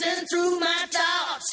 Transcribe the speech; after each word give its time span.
racing 0.00 0.26
through 0.26 0.60
my 0.60 0.84
thoughts, 0.90 1.46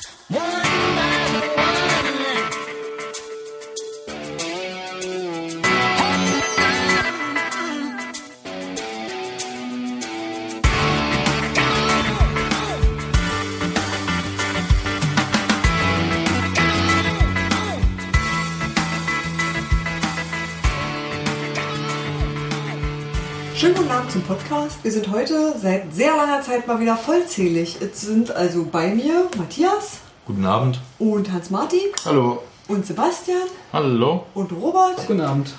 Wir 24.85 24.91
sind 24.91 25.09
heute 25.11 25.55
seit 25.59 25.95
sehr 25.95 26.15
langer 26.15 26.43
Zeit 26.43 26.67
mal 26.67 26.79
wieder 26.79 26.95
vollzählig. 26.95 27.79
Es 27.81 28.01
sind 28.01 28.29
also 28.29 28.67
bei 28.71 28.93
mir 28.93 29.27
Matthias 29.35 29.97
Guten 30.27 30.45
Abend. 30.45 30.79
und 30.99 31.31
Hans-Martin 31.31 31.79
Hallo. 32.05 32.43
und 32.67 32.85
Sebastian 32.85 33.47
Hallo. 33.73 34.27
und 34.35 34.51
Robert 34.51 34.97
Guten 35.07 35.21
Abend. 35.21 35.51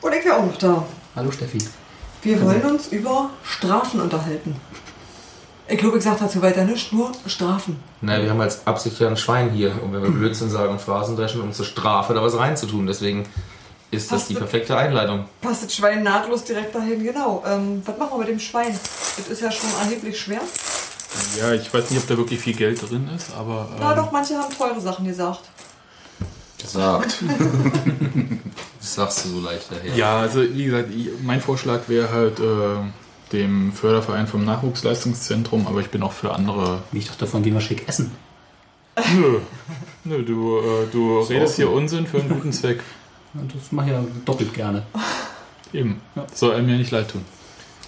und 0.00 0.12
ich 0.12 0.24
wäre 0.24 0.38
auch 0.38 0.46
noch 0.46 0.56
da. 0.58 0.84
Hallo 1.14 1.30
Steffi. 1.30 1.58
Wir 2.22 2.42
wollen 2.42 2.62
uns 2.62 2.88
über 2.88 3.30
Strafen 3.44 4.00
unterhalten. 4.00 4.56
Ich 5.68 5.78
glaube, 5.78 5.98
ich 5.98 6.02
sage 6.02 6.16
dazu 6.18 6.42
weiter 6.42 6.64
nichts, 6.64 6.90
nur 6.90 7.12
Strafen. 7.28 7.78
Naja, 8.00 8.24
wir 8.24 8.30
haben 8.30 8.40
als 8.40 8.66
Absicht 8.66 8.98
ja 8.98 9.06
ein 9.06 9.16
Schwein 9.16 9.50
hier, 9.50 9.80
um 9.84 9.92
wenn 9.92 10.02
wir 10.02 10.10
Blödsinn 10.10 10.50
sagen 10.50 10.72
und 10.72 10.80
Phrasen 10.80 11.14
dreschen, 11.14 11.42
um 11.42 11.52
zur 11.52 11.64
Strafe 11.64 12.12
da 12.12 12.24
was 12.24 12.36
reinzutun. 12.36 12.88
Deswegen 12.88 13.24
ist 13.94 14.10
das 14.10 14.22
Hast 14.22 14.30
die 14.30 14.34
perfekte 14.34 14.76
Einleitung. 14.76 15.26
Passt 15.40 15.64
das 15.64 15.74
Schwein 15.74 16.02
nahtlos 16.02 16.44
direkt 16.44 16.74
dahin, 16.74 17.02
genau. 17.02 17.42
Ähm, 17.46 17.82
was 17.84 17.96
machen 17.98 18.12
wir 18.12 18.18
mit 18.18 18.28
dem 18.28 18.40
Schwein? 18.40 18.78
Das 19.16 19.28
ist 19.28 19.40
ja 19.40 19.50
schon 19.50 19.70
erheblich 19.82 20.18
schwer. 20.18 20.40
Ja, 21.38 21.52
ich 21.52 21.72
weiß 21.72 21.90
nicht, 21.90 22.00
ob 22.00 22.08
da 22.08 22.16
wirklich 22.16 22.40
viel 22.40 22.54
Geld 22.54 22.80
drin 22.88 23.08
ist, 23.14 23.32
aber 23.36 23.68
Na 23.78 23.92
ähm, 23.92 23.96
doch, 23.96 24.12
manche 24.12 24.36
haben 24.36 24.52
teure 24.56 24.80
Sachen 24.80 25.06
gesagt. 25.06 25.40
Gesagt. 26.60 27.22
das 28.80 28.94
sagst 28.94 29.24
du 29.24 29.28
so 29.28 29.40
leicht 29.40 29.70
daher. 29.70 29.94
ja, 29.94 30.20
also 30.20 30.42
wie 30.42 30.64
gesagt, 30.64 30.88
ich, 30.90 31.08
mein 31.22 31.40
Vorschlag 31.40 31.82
wäre 31.88 32.10
halt 32.10 32.40
äh, 32.40 33.32
dem 33.32 33.72
Förderverein 33.72 34.26
vom 34.26 34.44
Nachwuchsleistungszentrum, 34.44 35.66
aber 35.66 35.80
ich 35.80 35.90
bin 35.90 36.02
auch 36.02 36.12
für 36.12 36.32
andere. 36.32 36.82
Ich 36.92 37.06
dachte, 37.06 37.20
davon 37.20 37.42
gehen 37.42 37.54
wir 37.54 37.60
schick 37.60 37.88
essen. 37.88 38.12
Nö, 39.14 39.40
nö, 40.04 40.22
du, 40.22 40.58
äh, 40.58 40.86
du 40.90 41.20
redest 41.20 41.56
hier 41.56 41.70
Unsinn 41.70 42.06
für 42.06 42.20
einen 42.20 42.28
guten 42.28 42.52
Zweck. 42.52 42.82
Das 43.34 43.72
mache 43.72 43.86
ich 43.86 43.92
ja 43.92 44.04
doppelt 44.24 44.54
gerne. 44.54 44.82
Eben. 45.72 46.00
Ja. 46.14 46.26
Soll 46.32 46.54
einem 46.54 46.68
ja 46.68 46.76
nicht 46.76 46.90
leid 46.90 47.10
tun. 47.10 47.24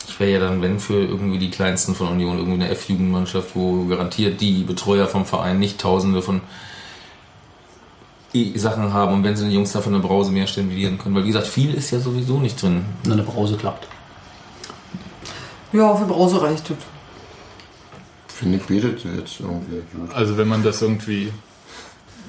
Ich 0.08 0.20
wäre 0.20 0.32
ja 0.32 0.40
dann, 0.40 0.62
wenn 0.62 0.78
für 0.80 0.94
irgendwie 0.94 1.38
die 1.38 1.50
kleinsten 1.50 1.94
von 1.94 2.08
Union, 2.08 2.38
irgendwie 2.38 2.64
eine 2.64 2.70
F-Jugendmannschaft, 2.70 3.54
wo 3.54 3.86
garantiert 3.86 4.40
die 4.40 4.62
Betreuer 4.62 5.06
vom 5.06 5.24
Verein 5.24 5.58
nicht 5.58 5.80
tausende 5.80 6.22
von 6.22 6.40
Sachen 8.54 8.92
haben 8.92 9.14
und 9.14 9.24
wenn 9.24 9.34
sie 9.34 9.44
den 9.44 9.52
Jungs 9.52 9.72
davon 9.72 9.94
eine 9.94 10.02
Brause 10.02 10.30
mehr 10.30 10.46
stimulierend 10.46 11.02
können. 11.02 11.14
Weil 11.14 11.24
wie 11.24 11.28
gesagt, 11.28 11.46
viel 11.46 11.74
ist 11.74 11.90
ja 11.90 12.00
sowieso 12.00 12.38
nicht 12.38 12.60
drin. 12.60 12.84
Und 13.04 13.12
eine 13.12 13.22
Brause 13.22 13.56
klappt. 13.56 13.88
Ja, 15.72 15.94
für 15.94 16.04
Brause 16.04 16.42
reicht 16.42 16.70
das. 16.70 16.76
Finde 18.28 18.58
ich 18.58 18.64
bietet 18.64 19.02
jetzt 19.04 19.40
irgendwie 19.40 19.82
gut. 19.94 20.12
Also 20.14 20.36
wenn 20.36 20.48
man 20.48 20.62
das 20.62 20.82
irgendwie. 20.82 21.32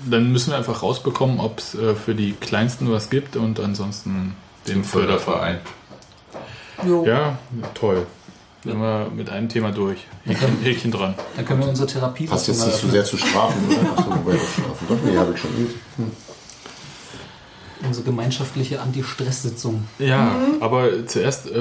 Dann 0.05 0.31
müssen 0.31 0.51
wir 0.51 0.57
einfach 0.57 0.83
rausbekommen, 0.83 1.39
ob 1.39 1.59
es 1.59 1.75
äh, 1.75 1.95
für 1.95 2.15
die 2.15 2.33
Kleinsten 2.33 2.91
was 2.91 3.09
gibt 3.09 3.35
und 3.35 3.59
ansonsten 3.59 4.35
den 4.67 4.83
Förderverein. 4.83 5.59
Jo. 6.85 7.05
Ja, 7.05 7.37
toll. 7.73 8.05
Sind 8.63 8.79
wir 8.79 9.09
mit 9.15 9.29
einem 9.29 9.49
Thema 9.49 9.71
durch. 9.71 9.99
Häkchen, 10.25 10.59
Häkchen 10.61 10.91
dran. 10.91 11.15
Dann 11.35 11.45
können 11.45 11.61
wir 11.61 11.69
unsere 11.69 11.87
Therapie 11.87 12.25
Passt 12.25 12.47
jetzt 12.47 12.65
nicht 12.65 12.77
so 12.77 12.89
sehr 12.89 13.05
zu 13.05 13.17
Strafen, 13.17 13.65
oder? 13.67 13.91
Achso, 13.91 14.09
wobei 14.09 14.33
doch 14.33 14.49
Strafen. 14.49 14.87
Doch, 14.89 14.97
nee, 15.05 15.17
habe 15.17 15.33
ich 15.33 15.39
schon. 15.39 15.51
Hm. 15.97 16.11
Unsere 17.87 18.05
gemeinschaftliche 18.05 18.81
Anti-Stress-Sitzung. 18.81 19.87
Ja, 19.99 20.35
aber 20.59 21.07
zuerst 21.07 21.47
äh, 21.49 21.57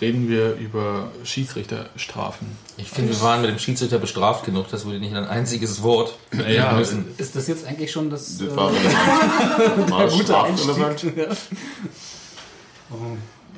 reden 0.00 0.28
wir 0.28 0.54
über 0.56 1.10
Schiedsrichterstrafen. 1.24 2.46
Ich 2.78 2.90
finde, 2.90 3.10
wir 3.12 3.20
waren 3.20 3.42
mit 3.42 3.50
dem 3.50 3.58
Schiedsrichter 3.58 3.98
bestraft 3.98 4.44
genug, 4.44 4.68
dass 4.70 4.86
wir 4.88 4.98
nicht 4.98 5.14
ein 5.14 5.24
einziges 5.26 5.82
Wort 5.82 6.16
Naja, 6.32 6.72
müssen. 6.72 7.04
Ist 7.18 7.36
das 7.36 7.46
jetzt 7.48 7.66
eigentlich 7.66 7.92
schon 7.92 8.08
das, 8.10 8.38
Das 8.38 8.48
äh, 8.48 8.56
war 8.56 8.70
das 9.88 10.16
strafrelevant? 10.18 11.04
Oh, 12.90 12.96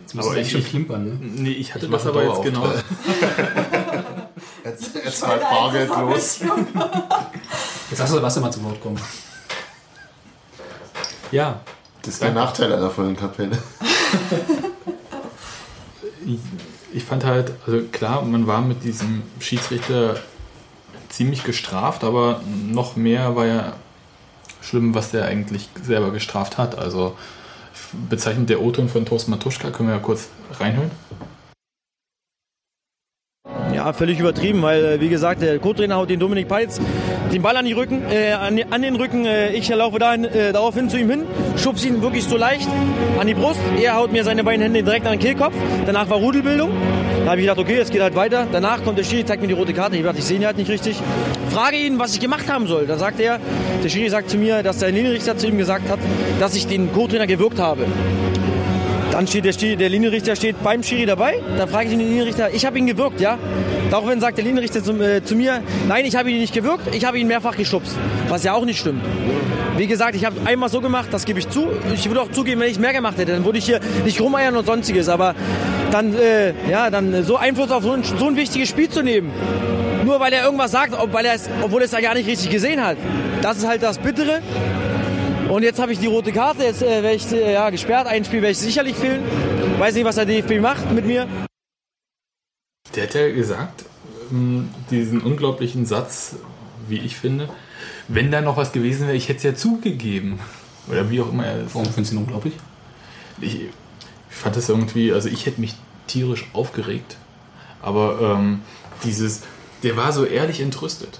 jetzt 0.00 0.15
müssen 0.15 0.28
Aber 0.28 0.37
ich- 0.37 0.37
eigentlich 0.38 0.53
schon 0.53 0.65
klimpern, 0.65 1.05
ne? 1.05 1.19
Nee, 1.21 1.50
ich 1.53 1.75
hatte 1.75 1.87
Ich 1.87 1.93
das 1.93 2.06
aber 2.06 2.25
jetzt 2.25 2.43
genau. 2.43 2.66
Jetzt, 4.65 4.94
jetzt 4.94 5.26
halt 5.26 5.43
Bargeld 5.43 5.88
los. 5.91 6.41
Jetzt 7.91 7.99
lass 7.99 8.11
Sebastian 8.11 8.43
mal 8.44 8.50
zu 8.50 8.65
Wort 8.65 8.81
kommen. 8.81 8.99
Ja, 11.31 11.61
Das 12.04 12.15
ist 12.15 12.22
der 12.22 12.32
Nachteil 12.32 12.72
einer 12.72 12.91
vollen 12.91 13.16
Kapelle. 13.16 13.56
ich, 16.92 17.04
fand 17.04 17.25
halt, 17.25 17.53
also 17.66 17.81
klar, 17.91 18.22
man 18.22 18.47
war 18.47 18.60
mit 18.60 18.84
diesem 18.84 19.22
Schiedsrichter 19.41 20.16
ziemlich 21.09 21.44
gestraft, 21.44 22.04
aber 22.04 22.43
noch 22.70 22.97
mehr 22.97 23.37
war 23.37 23.47
ja 23.47 23.72
schlimm, 24.60 24.94
was 24.94 25.12
der 25.12 25.25
eigentlich 25.25 25.70
selber 25.82 26.10
gestraft 26.10 26.59
hat. 26.59 26.78
Also 26.78 27.16
bezeichnet 28.10 28.50
der 28.50 28.60
O-Ton 28.60 28.91
von 28.91 29.06
Thorsten 29.06 29.31
Matuschka, 29.31 29.70
können 29.70 29.88
wir 29.88 29.97
ja 29.97 30.03
kurz 30.03 30.28
reinhören. 30.59 30.91
Ja, 33.84 33.93
völlig 33.93 34.19
übertrieben, 34.19 34.62
weil, 34.62 34.83
äh, 34.83 35.00
wie 35.03 35.11
gesagt, 35.11 35.43
der 35.43 35.59
Co-Trainer 35.59 35.97
haut 35.97 36.09
den 36.09 36.19
Dominik 36.19 36.49
Peitz 36.49 36.81
den 37.31 37.43
Ball 37.43 37.55
an, 37.55 37.67
die 37.67 37.75
Rücken, 37.75 38.00
äh, 38.11 38.33
an, 38.33 38.81
den 38.81 38.97
Rücken. 38.97 39.27
Äh, 39.27 39.53
ich 39.53 39.69
laufe 39.69 39.99
dahin, 39.99 40.25
äh, 40.25 40.55
daraufhin 40.55 40.89
zu 40.89 40.99
ihm 40.99 41.11
hin, 41.11 41.25
schubse 41.59 41.89
ihn 41.89 42.00
wirklich 42.00 42.25
so 42.25 42.39
leicht 42.39 42.67
an 43.21 43.27
die 43.27 43.34
Brust. 43.34 43.61
Er 43.83 43.97
haut 43.97 44.11
mir 44.11 44.25
seine 44.25 44.43
beiden 44.43 44.62
Hände 44.62 44.83
direkt 44.83 45.05
an 45.05 45.12
den 45.12 45.21
Kehlkopf. 45.21 45.53
Danach 45.84 46.09
war 46.09 46.17
Rudelbildung. 46.17 46.71
Da 47.25 47.33
habe 47.33 47.41
ich 47.43 47.47
gedacht, 47.47 47.59
okay, 47.59 47.77
es 47.77 47.91
geht 47.91 48.00
halt 48.00 48.17
weiter. 48.17 48.47
Danach 48.50 48.83
kommt 48.83 48.97
der 48.97 49.05
Schiri, 49.05 49.27
zeigt 49.27 49.43
mir 49.43 49.49
die 49.49 49.55
rote 49.55 49.75
Karte. 49.75 49.99
Ich 49.99 50.03
dachte, 50.03 50.19
ich 50.19 50.25
sehe 50.25 50.39
ihn 50.39 50.47
halt 50.47 50.56
nicht 50.56 50.71
richtig. 50.71 50.97
Frage 51.50 51.77
ihn, 51.77 51.99
was 51.99 52.15
ich 52.15 52.21
gemacht 52.21 52.50
haben 52.50 52.67
soll. 52.67 52.87
Dann 52.87 52.99
sagt 52.99 53.21
er, 53.21 53.39
der 53.83 53.89
Schiri 53.91 54.09
sagt 54.09 54.31
zu 54.31 54.39
mir, 54.39 54.62
dass 54.62 54.78
der 54.78 54.93
Linienrichter 54.93 55.37
zu 55.37 55.47
ihm 55.47 55.59
gesagt 55.59 55.91
hat, 55.91 55.99
dass 56.41 56.55
ich 56.55 56.67
den 56.67 56.91
Co-Trainer 56.91 57.27
gewirkt 57.27 57.59
habe. 57.59 57.84
Dann 59.15 59.28
steht 59.28 59.44
der, 59.44 59.77
der 59.77 59.89
Linienrichter 59.91 60.34
steht 60.34 60.61
beim 60.65 60.83
Schiri 60.83 61.06
dabei. 61.06 61.41
Dann 61.56 61.69
frage 61.69 61.84
ich 61.84 61.91
den 61.91 62.00
Linienrichter, 62.00 62.53
ich 62.53 62.67
habe 62.67 62.78
ihn 62.78 62.87
gewirkt, 62.89 63.21
ja? 63.21 63.39
Daraufhin 63.94 64.19
sagt 64.19 64.38
der 64.38 64.44
Linienrichter 64.44 64.82
zu, 64.82 64.93
äh, 65.00 65.22
zu 65.22 65.37
mir, 65.37 65.62
nein, 65.87 66.05
ich 66.05 66.16
habe 66.16 66.28
ihn 66.28 66.41
nicht 66.41 66.53
gewirkt, 66.53 66.93
ich 66.97 67.05
habe 67.05 67.16
ihn 67.16 67.28
mehrfach 67.28 67.56
geschubst. 67.56 67.97
Was 68.28 68.43
ja 68.43 68.53
auch 68.53 68.65
nicht 68.65 68.81
stimmt. 68.81 69.00
Wie 69.77 69.87
gesagt, 69.87 70.16
ich 70.16 70.25
habe 70.25 70.34
einmal 70.44 70.69
so 70.69 70.81
gemacht, 70.81 71.10
das 71.12 71.25
gebe 71.25 71.38
ich 71.38 71.49
zu. 71.49 71.69
Ich 71.94 72.05
würde 72.09 72.22
auch 72.22 72.32
zugeben, 72.32 72.60
wenn 72.60 72.69
ich 72.69 72.81
mehr 72.81 72.93
gemacht 72.93 73.19
hätte, 73.19 73.31
dann 73.31 73.44
würde 73.44 73.59
ich 73.59 73.66
hier 73.66 73.78
nicht 74.05 74.21
rumeiern 74.21 74.56
und 74.56 74.66
sonstiges. 74.66 75.09
Aber 75.09 75.37
dann, 75.93 76.12
äh, 76.12 76.55
ja, 76.69 76.91
dann 76.91 77.22
so 77.22 77.37
Einfluss 77.37 77.71
auf 77.71 77.84
so 77.84 77.93
ein, 77.93 78.03
so 78.03 78.27
ein 78.27 78.34
wichtiges 78.34 78.69
Spiel 78.69 78.88
zu 78.88 79.00
nehmen, 79.00 79.31
nur 80.05 80.19
weil 80.19 80.32
er 80.32 80.44
irgendwas 80.44 80.72
sagt, 80.72 80.93
weil 81.12 81.25
er 81.25 81.34
es, 81.34 81.49
obwohl 81.62 81.82
er 81.82 81.84
es 81.84 81.93
ja 81.93 82.00
gar 82.00 82.15
nicht 82.15 82.26
richtig 82.26 82.50
gesehen 82.50 82.84
hat. 82.84 82.97
Das 83.43 83.59
ist 83.59 83.69
halt 83.69 83.84
das 83.84 83.99
Bittere. 83.99 84.41
Und 85.49 85.62
jetzt 85.62 85.81
habe 85.81 85.93
ich 85.93 86.00
die 86.00 86.09
rote 86.09 86.32
Karte, 86.32 86.65
jetzt 86.65 86.82
äh, 86.82 87.00
werde 87.00 87.15
ich 87.15 87.31
äh, 87.31 87.53
ja, 87.53 87.71
gesperrt. 87.71 88.09
Ein 88.09 88.25
Spiel 88.25 88.43
werde 88.43 88.50
ich 88.50 88.59
sicherlich 88.59 88.97
fehlen. 88.97 89.22
Weiß 89.78 89.94
nicht, 89.94 90.05
was 90.05 90.16
der 90.16 90.26
DFB 90.26 90.59
macht 90.61 90.91
mit 90.91 91.06
mir. 91.06 91.28
Der 92.97 93.05
hat 93.05 93.15
ja 93.15 93.31
gesagt, 93.32 93.84
ähm, 94.31 94.71
diesen 94.91 95.21
unglaublichen 95.21 95.87
Satz, 95.87 96.37
wie 96.88 96.99
ich 96.99 97.16
finde, 97.16 97.49
wenn 98.09 98.31
da 98.31 98.41
noch 98.41 98.56
was 98.56 98.72
gewesen 98.72 99.06
wäre, 99.06 99.16
ich 99.16 99.28
hätte 99.28 99.38
es 99.38 99.43
ja 99.44 99.55
zugegeben. 99.55 100.38
Oder 100.88 101.10
wie 101.10 101.21
auch 101.21 101.32
immer 101.32 101.47
er 101.47 101.62
das 101.62 101.75
Warum 101.75 101.88
findest 101.88 102.12
du 102.12 102.16
ihn 102.19 102.22
unglaublich? 102.25 102.55
ich, 103.41 103.55
ich 103.62 103.69
fand 104.28 104.55
das 104.56 104.69
irgendwie, 104.69 105.12
also 105.12 105.28
ich 105.28 105.47
hätte 105.47 105.60
mich 105.60 105.75
tierisch 106.06 106.47
aufgeregt, 106.53 107.16
aber 107.82 108.37
ähm, 108.37 108.60
dieses, 109.05 109.43
der 109.82 109.97
war 109.97 110.12
so 110.12 110.25
ehrlich 110.25 110.61
entrüstet. 110.61 111.19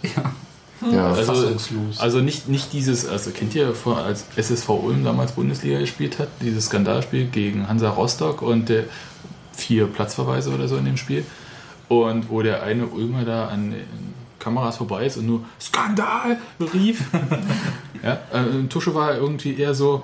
Ja, 0.93 1.13
Also, 1.13 1.33
Fassungslos. 1.33 1.99
also 2.01 2.21
nicht, 2.21 2.49
nicht 2.49 2.73
dieses, 2.75 3.09
also 3.09 3.31
kennt 3.31 3.55
ihr, 3.55 3.75
vor- 3.75 3.99
als 3.99 4.25
SSV 4.37 4.69
Ulm 4.69 5.03
damals 5.05 5.33
Bundesliga 5.33 5.79
gespielt 5.79 6.19
hat, 6.19 6.29
dieses 6.43 6.67
Skandalspiel 6.67 7.27
gegen 7.27 7.67
Hansa 7.69 7.89
Rostock 7.89 8.43
und 8.43 8.69
der 8.69 8.85
vier 9.57 9.87
Platzverweise 9.87 10.51
oder 10.53 10.69
so 10.69 10.77
in 10.77 10.85
dem 10.85 10.99
Spiel 10.99 11.25
und 11.89 12.31
wo 12.31 12.43
der 12.43 12.63
eine 12.63 12.87
Ulmer 12.87 13.25
da 13.25 13.49
an 13.49 13.73
den 13.73 14.15
Kameras 14.39 14.77
vorbei 14.77 15.07
ist 15.07 15.17
und 15.17 15.27
nur 15.27 15.41
Skandal 15.61 16.39
rief. 16.73 17.05
ja, 18.03 18.13
äh, 18.33 18.67
Tusche 18.69 18.95
war 18.95 19.17
irgendwie 19.17 19.59
eher 19.59 19.75
so 19.75 20.03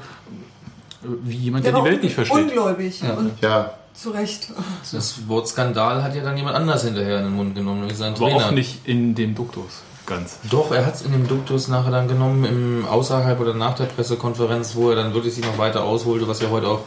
wie 1.03 1.37
jemand, 1.37 1.65
der, 1.65 1.73
war 1.73 1.83
die 1.83 1.91
Welt 1.91 2.03
nicht 2.03 2.15
versteht. 2.15 2.37
Ungläubig. 2.37 3.01
Ja. 3.01 3.15
Und 3.15 3.41
ja, 3.41 3.75
zu 3.95 4.11
Recht. 4.11 4.49
Das 4.93 5.29
Wort 5.29 5.49
Skandal 5.49 6.03
hat 6.03 6.15
ja 6.15 6.23
dann 6.23 6.37
jemand 6.37 6.57
anders 6.57 6.85
hinterher 6.85 7.19
in 7.19 7.25
den 7.25 7.37
Mund 7.37 7.55
genommen, 7.55 7.81
nämlich 7.81 7.99
sein 7.99 8.15
Aber 8.15 8.31
Trainer. 8.31 8.47
auch 8.47 8.51
nicht 8.51 8.87
in 8.87 9.15
dem 9.15 9.35
Duktus. 9.35 9.83
Ganz. 10.07 10.39
Doch, 10.51 10.73
er 10.73 10.87
hat 10.87 10.95
es 10.97 11.03
in 11.03 11.13
dem 11.13 11.29
Duktus 11.29 11.69
nachher 11.69 11.91
dann 11.91 12.09
genommen, 12.09 12.45
im 12.45 12.87
außerhalb 12.87 13.39
oder 13.39 13.55
nach 13.55 13.75
der 13.75 13.85
Pressekonferenz, 13.85 14.75
wo 14.75 14.91
er 14.91 14.97
dann 14.97 15.15
wirklich 15.15 15.35
sich 15.35 15.45
noch 15.45 15.59
weiter 15.59 15.85
ausholte, 15.85 16.27
was 16.27 16.41
ja 16.41 16.51
heute 16.51 16.67
auch 16.69 16.81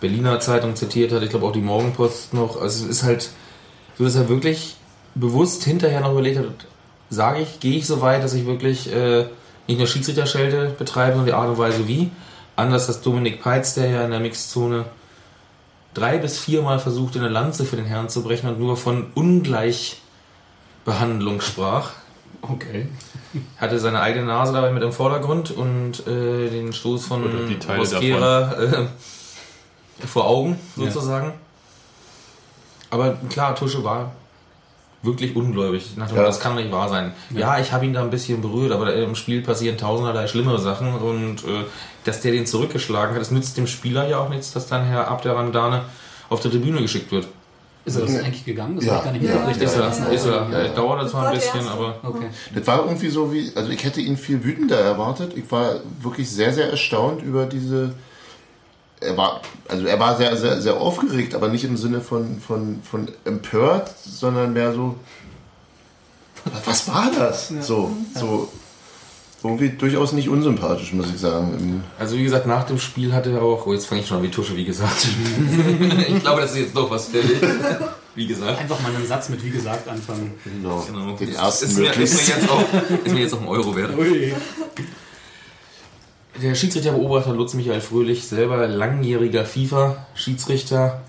Berliner 0.00 0.40
Zeitung 0.40 0.76
zitiert 0.76 1.12
hat, 1.12 1.22
ich 1.22 1.30
glaube 1.30 1.46
auch 1.46 1.52
die 1.52 1.60
Morgenpost 1.60 2.34
noch. 2.34 2.60
Also 2.60 2.84
es 2.84 2.90
ist 2.90 3.02
halt 3.02 3.30
so, 3.98 4.04
dass 4.04 4.14
er 4.16 4.28
wirklich 4.28 4.76
bewusst 5.14 5.64
hinterher 5.64 6.00
noch 6.00 6.12
überlegt 6.12 6.38
hat, 6.38 6.46
sage 7.10 7.40
ich, 7.40 7.60
gehe 7.60 7.76
ich 7.78 7.86
so 7.86 8.00
weit, 8.00 8.24
dass 8.24 8.34
ich 8.34 8.46
wirklich 8.46 8.92
äh, 8.92 9.26
nicht 9.66 9.78
nur 9.78 9.86
Schiedsrichterschelte 9.86 10.74
betreibe 10.78 11.18
und 11.18 11.26
die 11.26 11.32
Art 11.32 11.48
und 11.48 11.58
Weise 11.58 11.88
wie. 11.88 12.10
Anders 12.56 12.88
als 12.88 13.00
Dominik 13.00 13.42
Peitz, 13.42 13.74
der 13.74 13.88
ja 13.88 14.04
in 14.04 14.10
der 14.10 14.20
Mixzone 14.20 14.84
drei 15.92 16.18
bis 16.18 16.38
viermal 16.38 16.78
versuchte, 16.78 17.18
eine 17.18 17.28
Lanze 17.28 17.64
für 17.64 17.76
den 17.76 17.86
Herrn 17.86 18.08
zu 18.08 18.22
brechen 18.22 18.48
und 18.48 18.60
nur 18.60 18.76
von 18.76 19.06
Ungleichbehandlung 19.14 21.40
sprach. 21.40 21.90
Okay. 22.42 22.88
Hatte 23.56 23.78
seine 23.78 24.00
eigene 24.00 24.26
Nase 24.26 24.52
dabei 24.52 24.72
mit 24.72 24.82
im 24.82 24.92
Vordergrund 24.92 25.50
und 25.50 26.06
äh, 26.06 26.50
den 26.50 26.72
Stoß 26.72 27.06
von 27.06 27.24
Mosquera 27.76 28.52
äh, 28.62 28.86
vor 30.06 30.26
Augen, 30.26 30.58
Ja. 30.76 30.84
Aber 32.94 33.16
klar, 33.28 33.56
Tusche 33.56 33.82
war 33.82 34.12
wirklich 35.02 35.34
ungläubig. 35.34 35.96
Nach 35.96 36.06
dem 36.08 36.16
Ja. 36.16 36.22
Das 36.22 36.38
kann 36.38 36.54
nicht 36.54 36.70
wahr 36.70 36.88
sein. 36.88 37.12
Ja, 37.30 37.58
ich 37.58 37.72
habe 37.72 37.84
ihn 37.84 37.92
da 37.92 38.02
ein 38.02 38.10
bisschen 38.10 38.40
berührt, 38.40 38.70
aber 38.70 38.94
im 38.94 39.16
Spiel 39.16 39.42
passieren 39.42 39.76
tausenderlei 39.76 40.28
schlimmere 40.28 40.60
Sachen 40.60 40.94
und 40.94 41.44
äh, 41.44 41.64
dass 42.04 42.20
der 42.20 42.30
den 42.32 42.46
zurückgeschlagen 42.46 43.14
hat, 43.14 43.20
das 43.20 43.32
nützt 43.32 43.56
dem 43.56 43.66
Spieler 43.66 44.08
ja 44.08 44.18
auch 44.18 44.28
nichts, 44.28 44.52
dass 44.52 44.68
dann 44.68 44.84
Herr 44.84 45.08
Abderrandane 45.08 45.82
auf 46.30 46.40
die 46.40 46.50
Tribüne 46.50 46.80
geschickt 46.80 47.10
wird. 47.10 47.26
Ist 47.84 47.96
er 47.96 48.06
das 48.06 48.16
eigentlich 48.16 48.44
gegangen? 48.44 48.76
Das 48.76 48.84
Ja. 48.86 49.00
gar 49.02 49.12
nicht 49.12 49.24
Ja. 49.24 49.44
Ist 49.50 49.74
er, 49.76 49.82
Ja. 49.82 49.88
ist 49.88 50.24
er. 50.24 50.48
Ja, 50.50 50.62
ja. 50.62 50.68
Dauert 50.68 51.10
zwar 51.10 51.26
ein 51.26 51.32
der 51.34 51.40
bisschen, 51.40 51.68
aber 51.68 51.96
Okay. 52.02 52.28
Das 52.54 52.66
war 52.66 52.84
irgendwie 52.86 53.08
so 53.08 53.30
wie, 53.32 53.50
also 53.56 53.70
ich 53.70 53.84
hätte 53.84 54.00
ihn 54.00 54.16
viel 54.16 54.42
wütender 54.42 54.78
erwartet. 54.78 55.32
Ich 55.36 55.50
war 55.52 55.80
wirklich 56.00 56.30
sehr, 56.30 56.52
sehr 56.52 56.70
erstaunt 56.70 57.22
über 57.22 57.44
diese. 57.44 57.92
Er 59.00 59.16
war, 59.16 59.42
also 59.68 59.86
er 59.86 59.98
war 60.00 60.16
sehr, 60.16 60.36
sehr, 60.36 60.60
sehr 60.60 60.76
aufgeregt, 60.76 61.34
aber 61.34 61.48
nicht 61.48 61.64
im 61.64 61.76
Sinne 61.76 62.00
von, 62.00 62.40
von, 62.40 62.80
von 62.82 63.08
empört, 63.24 63.94
sondern 64.04 64.52
mehr 64.52 64.72
so. 64.72 64.96
Was 66.64 66.88
war 66.88 67.10
das? 67.16 67.48
So, 67.48 67.90
so. 68.14 68.48
Irgendwie 69.42 69.68
durchaus 69.70 70.12
nicht 70.12 70.30
unsympathisch, 70.30 70.94
muss 70.94 71.10
ich 71.10 71.20
sagen. 71.20 71.84
Also 71.98 72.16
wie 72.16 72.24
gesagt, 72.24 72.46
nach 72.46 72.64
dem 72.64 72.78
Spiel 72.78 73.12
hatte 73.12 73.30
er 73.30 73.42
auch, 73.42 73.66
oh 73.66 73.74
jetzt 73.74 73.86
fange 73.86 74.00
ich 74.00 74.06
schon 74.06 74.16
an 74.16 74.22
wie 74.22 74.30
Tusche, 74.30 74.56
wie 74.56 74.64
gesagt. 74.64 75.06
ich 76.08 76.20
glaube, 76.20 76.40
das 76.40 76.52
ist 76.52 76.58
jetzt 76.58 76.76
doch 76.76 76.90
was 76.90 77.08
fällig. 77.08 77.36
Wie 78.14 78.26
gesagt. 78.26 78.58
Einfach 78.58 78.80
mal 78.80 78.94
einen 78.94 79.06
Satz 79.06 79.28
mit 79.28 79.44
wie 79.44 79.50
gesagt 79.50 79.86
anfangen. 79.86 80.32
Genau. 80.44 80.82
Genau. 80.86 81.16
Den 81.16 81.28
Ist 81.28 81.36
ersten 81.36 81.74
mir, 81.74 81.92
ist, 81.94 82.14
mir 82.14 82.34
jetzt 82.36 82.50
auch, 82.50 82.62
ist 83.04 83.12
mir 83.12 83.20
jetzt 83.20 83.34
auch 83.34 83.40
ein 83.40 83.48
Euro 83.48 83.76
wert. 83.76 83.98
Ui. 83.98 84.32
Der 86.42 86.56
Schiedsrichterbeobachter 86.56 87.32
Lutz 87.32 87.54
Michael 87.54 87.80
Fröhlich, 87.80 88.26
selber 88.26 88.66
langjähriger 88.66 89.44
FIFA-Schiedsrichter. 89.44 91.02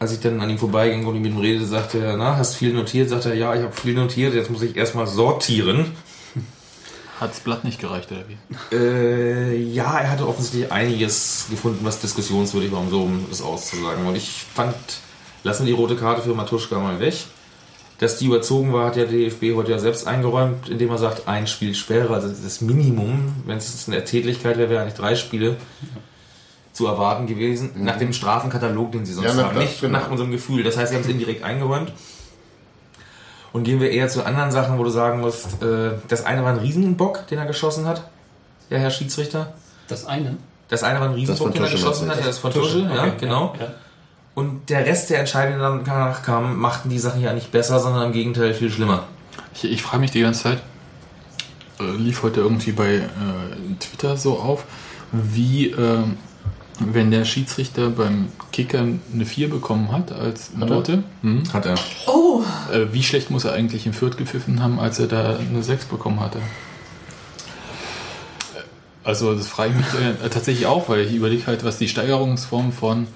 Als 0.00 0.12
ich 0.12 0.20
dann 0.20 0.40
an 0.40 0.50
ihm 0.50 0.58
vorbeiging 0.58 1.06
und 1.06 1.14
ihm 1.14 1.22
mit 1.22 1.32
ihm 1.32 1.38
redete, 1.38 1.66
sagte 1.66 1.98
er, 2.00 2.16
na, 2.16 2.36
hast 2.36 2.56
viel 2.56 2.72
notiert? 2.72 3.08
Sagte 3.08 3.30
er, 3.30 3.36
ja, 3.36 3.54
ich 3.54 3.62
habe 3.62 3.72
viel 3.72 3.94
notiert, 3.94 4.34
jetzt 4.34 4.50
muss 4.50 4.62
ich 4.62 4.76
erstmal 4.76 5.06
sortieren. 5.06 5.92
Hat's 7.20 7.40
Blatt 7.40 7.64
nicht 7.64 7.80
gereicht, 7.80 8.10
oder 8.10 8.24
wie? 8.28 8.76
Äh, 8.76 9.56
ja, 9.56 9.98
er 9.98 10.10
hatte 10.10 10.26
offensichtlich 10.26 10.70
einiges 10.70 11.46
gefunden, 11.48 11.84
was 11.84 12.00
diskussionswürdig 12.00 12.72
war, 12.72 12.80
um 12.80 12.90
so 12.90 13.02
um 13.02 13.26
es 13.30 13.40
auszusagen. 13.40 14.04
Und 14.04 14.16
ich 14.16 14.44
fand, 14.52 14.74
lassen 15.44 15.64
wir 15.64 15.74
die 15.74 15.80
rote 15.80 15.96
Karte 15.96 16.22
für 16.22 16.34
Matuschka 16.34 16.78
mal 16.78 16.98
weg. 16.98 17.14
Dass 17.98 18.16
die 18.18 18.26
überzogen 18.26 18.72
war, 18.72 18.86
hat 18.86 18.96
der 18.96 19.06
DFB 19.06 19.54
heute 19.56 19.72
ja 19.72 19.78
selbst 19.78 20.06
eingeräumt, 20.06 20.68
indem 20.68 20.90
er 20.90 20.98
sagt, 20.98 21.26
ein 21.26 21.48
Spiel 21.48 21.74
Sperre, 21.74 22.14
also 22.14 22.28
das 22.28 22.60
Minimum, 22.60 23.34
wenn 23.44 23.56
es 23.58 23.88
eine 23.88 24.04
Tätlichkeit 24.04 24.56
wäre, 24.56 24.70
wäre 24.70 24.82
eigentlich 24.82 24.94
drei 24.94 25.16
Spiele 25.16 25.56
zu 26.72 26.86
erwarten 26.86 27.26
gewesen, 27.26 27.70
nach 27.74 27.98
dem 27.98 28.12
Strafenkatalog, 28.12 28.92
den 28.92 29.04
sie 29.04 29.14
sonst 29.14 29.26
Ja, 29.26 29.42
haben, 29.42 29.50
klar, 29.50 29.62
nicht 29.64 29.80
genau. 29.80 29.98
nach 29.98 30.10
unserem 30.10 30.30
Gefühl. 30.30 30.62
Das 30.62 30.76
heißt, 30.76 30.90
sie 30.90 30.94
haben 30.96 31.02
es 31.02 31.08
indirekt 31.08 31.42
eingeräumt. 31.42 31.92
Und 33.52 33.64
gehen 33.64 33.80
wir 33.80 33.90
eher 33.90 34.08
zu 34.08 34.24
anderen 34.24 34.52
Sachen, 34.52 34.78
wo 34.78 34.84
du 34.84 34.90
sagen 34.90 35.20
musst, 35.20 35.60
äh, 35.62 35.92
das 36.06 36.24
eine 36.24 36.44
war 36.44 36.52
ein 36.52 36.58
Riesenbock, 36.58 37.26
den 37.26 37.38
er 37.38 37.46
geschossen 37.46 37.86
hat, 37.86 38.08
der 38.70 38.78
Herr 38.78 38.90
Schiedsrichter. 38.90 39.54
Das 39.88 40.06
eine. 40.06 40.36
Das 40.68 40.84
eine 40.84 41.00
war 41.00 41.06
ein 41.08 41.12
Das 41.12 41.20
Riesenbock, 41.20 41.52
den 41.54 41.64
er 41.64 41.70
geschossen 41.70 42.08
hat, 42.10 42.20
der 42.20 42.28
ist 42.28 42.38
von 42.38 42.52
Tusche, 42.52 42.80
ja, 42.80 43.04
Okay, 43.04 43.12
genau. 43.20 43.54
Ja. 43.58 43.74
Und 44.34 44.70
der 44.70 44.86
Rest 44.86 45.10
der 45.10 45.20
Entscheidungen, 45.20 45.80
die 45.80 45.84
danach 45.84 46.22
kamen, 46.22 46.56
machten 46.56 46.90
die 46.90 46.98
Sachen 46.98 47.20
ja 47.20 47.32
nicht 47.32 47.50
besser, 47.50 47.80
sondern 47.80 48.06
im 48.06 48.12
Gegenteil 48.12 48.54
viel 48.54 48.70
schlimmer. 48.70 49.04
Ich, 49.54 49.64
ich 49.64 49.82
frage 49.82 50.00
mich 50.00 50.12
die 50.12 50.20
ganze 50.20 50.44
Zeit, 50.44 50.62
äh, 51.80 51.90
lief 51.96 52.22
heute 52.22 52.40
irgendwie 52.40 52.72
bei 52.72 52.94
äh, 52.96 53.04
Twitter 53.80 54.16
so 54.16 54.38
auf, 54.38 54.64
wie, 55.12 55.70
ähm, 55.70 56.18
wenn 56.78 57.10
der 57.10 57.24
Schiedsrichter 57.24 57.90
beim 57.90 58.28
Kicker 58.52 58.84
eine 59.12 59.26
4 59.26 59.50
bekommen 59.50 59.90
hat 59.90 60.12
als 60.12 60.50
er? 60.58 60.66
Note, 60.66 61.02
hm, 61.22 61.52
Hat 61.52 61.66
er. 61.66 61.74
Oh, 62.06 62.42
äh, 62.72 62.86
wie 62.92 63.02
schlecht 63.02 63.30
muss 63.30 63.44
er 63.44 63.52
eigentlich 63.52 63.86
in 63.86 63.92
Fürth 63.92 64.16
gepfiffen 64.16 64.62
haben, 64.62 64.78
als 64.78 64.98
er 64.98 65.08
da 65.08 65.36
eine 65.36 65.62
6 65.62 65.86
bekommen 65.86 66.20
hatte? 66.20 66.38
Also 69.04 69.34
das 69.34 69.46
frage 69.46 69.70
ich 69.70 69.76
mich 69.76 69.86
äh, 70.00 70.28
tatsächlich 70.28 70.66
auch, 70.66 70.88
weil 70.88 71.00
ich 71.00 71.14
überlege 71.14 71.46
halt, 71.46 71.64
was 71.64 71.78
die 71.78 71.88
Steigerungsform 71.88 72.72
von 72.72 73.06